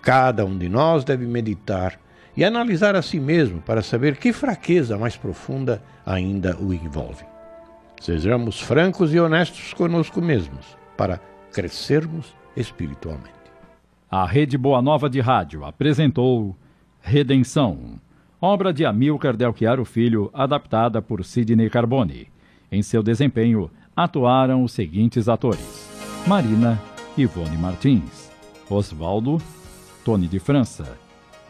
Cada 0.02 0.44
um 0.44 0.56
de 0.56 0.68
nós 0.68 1.04
deve 1.04 1.26
meditar 1.26 1.98
e 2.36 2.44
analisar 2.44 2.94
a 2.94 3.02
si 3.02 3.18
mesmo 3.18 3.60
para 3.62 3.82
saber 3.82 4.16
que 4.16 4.32
fraqueza 4.32 4.98
mais 4.98 5.16
profunda 5.16 5.82
ainda 6.04 6.56
o 6.58 6.72
envolve. 6.72 7.24
Sejamos 8.00 8.60
francos 8.60 9.12
e 9.14 9.18
honestos 9.18 9.72
conosco 9.72 10.20
mesmos 10.20 10.76
para 10.96 11.18
crescermos 11.52 12.34
espiritualmente. 12.56 13.32
A 14.10 14.24
Rede 14.26 14.56
Boa 14.56 14.80
Nova 14.82 15.08
de 15.08 15.20
Rádio 15.20 15.64
apresentou 15.64 16.56
Redenção, 17.00 17.98
obra 18.40 18.72
de 18.72 18.84
Amilcar 18.84 19.36
Delchiaro 19.36 19.84
Filho, 19.84 20.30
adaptada 20.32 21.00
por 21.00 21.24
Sidney 21.24 21.70
Carbone. 21.70 22.28
Em 22.70 22.82
seu 22.82 23.02
desempenho, 23.02 23.70
atuaram 23.96 24.62
os 24.62 24.72
seguintes 24.72 25.28
atores: 25.28 25.88
Marina, 26.26 26.80
Ivone 27.16 27.56
Martins, 27.56 28.30
Osvaldo, 28.68 29.40
Tony 30.06 30.28
de 30.28 30.38
França, 30.38 30.96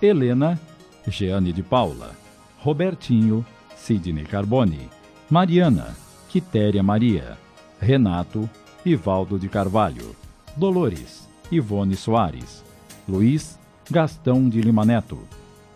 Helena, 0.00 0.58
Jeane 1.06 1.52
de 1.52 1.62
Paula, 1.62 2.12
Robertinho, 2.56 3.44
Sidney 3.76 4.24
Carbone, 4.24 4.88
Mariana, 5.28 5.94
Quitéria 6.30 6.82
Maria, 6.82 7.36
Renato, 7.78 8.48
Ivaldo 8.82 9.38
de 9.38 9.46
Carvalho, 9.50 10.16
Dolores, 10.56 11.28
Ivone 11.52 11.94
Soares, 11.96 12.64
Luiz, 13.06 13.58
Gastão 13.90 14.48
de 14.48 14.62
Lima 14.62 14.86
Neto, 14.86 15.18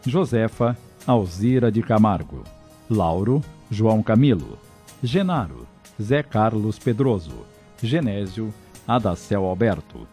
Josefa, 0.07 0.75
Alzira 1.07 1.71
de 1.71 1.83
Camargo, 1.83 2.45
Lauro, 2.89 3.43
João 3.71 4.03
Camilo, 4.03 4.59
Genaro, 5.03 5.67
Zé 6.01 6.23
Carlos 6.23 6.79
Pedroso, 6.79 7.45
Genésio, 7.83 8.55
Adacel 8.89 9.45
Alberto. 9.45 10.09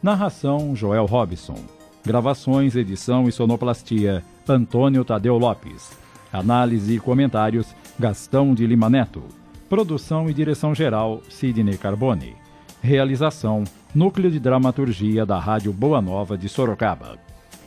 Narração 0.00 0.74
Joel 0.76 1.06
Robson. 1.06 1.81
Gravações, 2.04 2.74
edição 2.74 3.28
e 3.28 3.32
sonoplastia 3.32 4.24
Antônio 4.48 5.04
Tadeu 5.04 5.38
Lopes. 5.38 5.92
Análise 6.32 6.96
e 6.96 6.98
comentários 6.98 7.76
Gastão 7.96 8.54
de 8.54 8.66
Lima 8.66 8.90
Neto. 8.90 9.22
Produção 9.68 10.28
e 10.28 10.34
direção 10.34 10.74
geral 10.74 11.22
Sidney 11.28 11.78
Carbone. 11.78 12.34
Realização 12.82 13.62
Núcleo 13.94 14.32
de 14.32 14.40
Dramaturgia 14.40 15.24
da 15.24 15.38
Rádio 15.38 15.72
Boa 15.72 16.02
Nova 16.02 16.36
de 16.36 16.48
Sorocaba. 16.48 17.18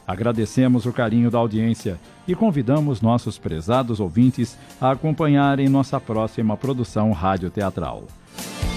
Agradecemos 0.06 0.86
o 0.86 0.92
carinho 0.92 1.32
da 1.32 1.38
audiência 1.38 1.98
e 2.28 2.36
convidamos 2.36 3.02
nossos 3.02 3.38
prezados 3.38 4.02
ouvintes 4.02 4.58
a 4.82 4.92
acompanharem 4.92 5.70
nossa 5.70 5.98
próxima 6.00 6.58
produção 6.58 7.14
radioteatral. 7.14 8.04
teatral 8.04 8.75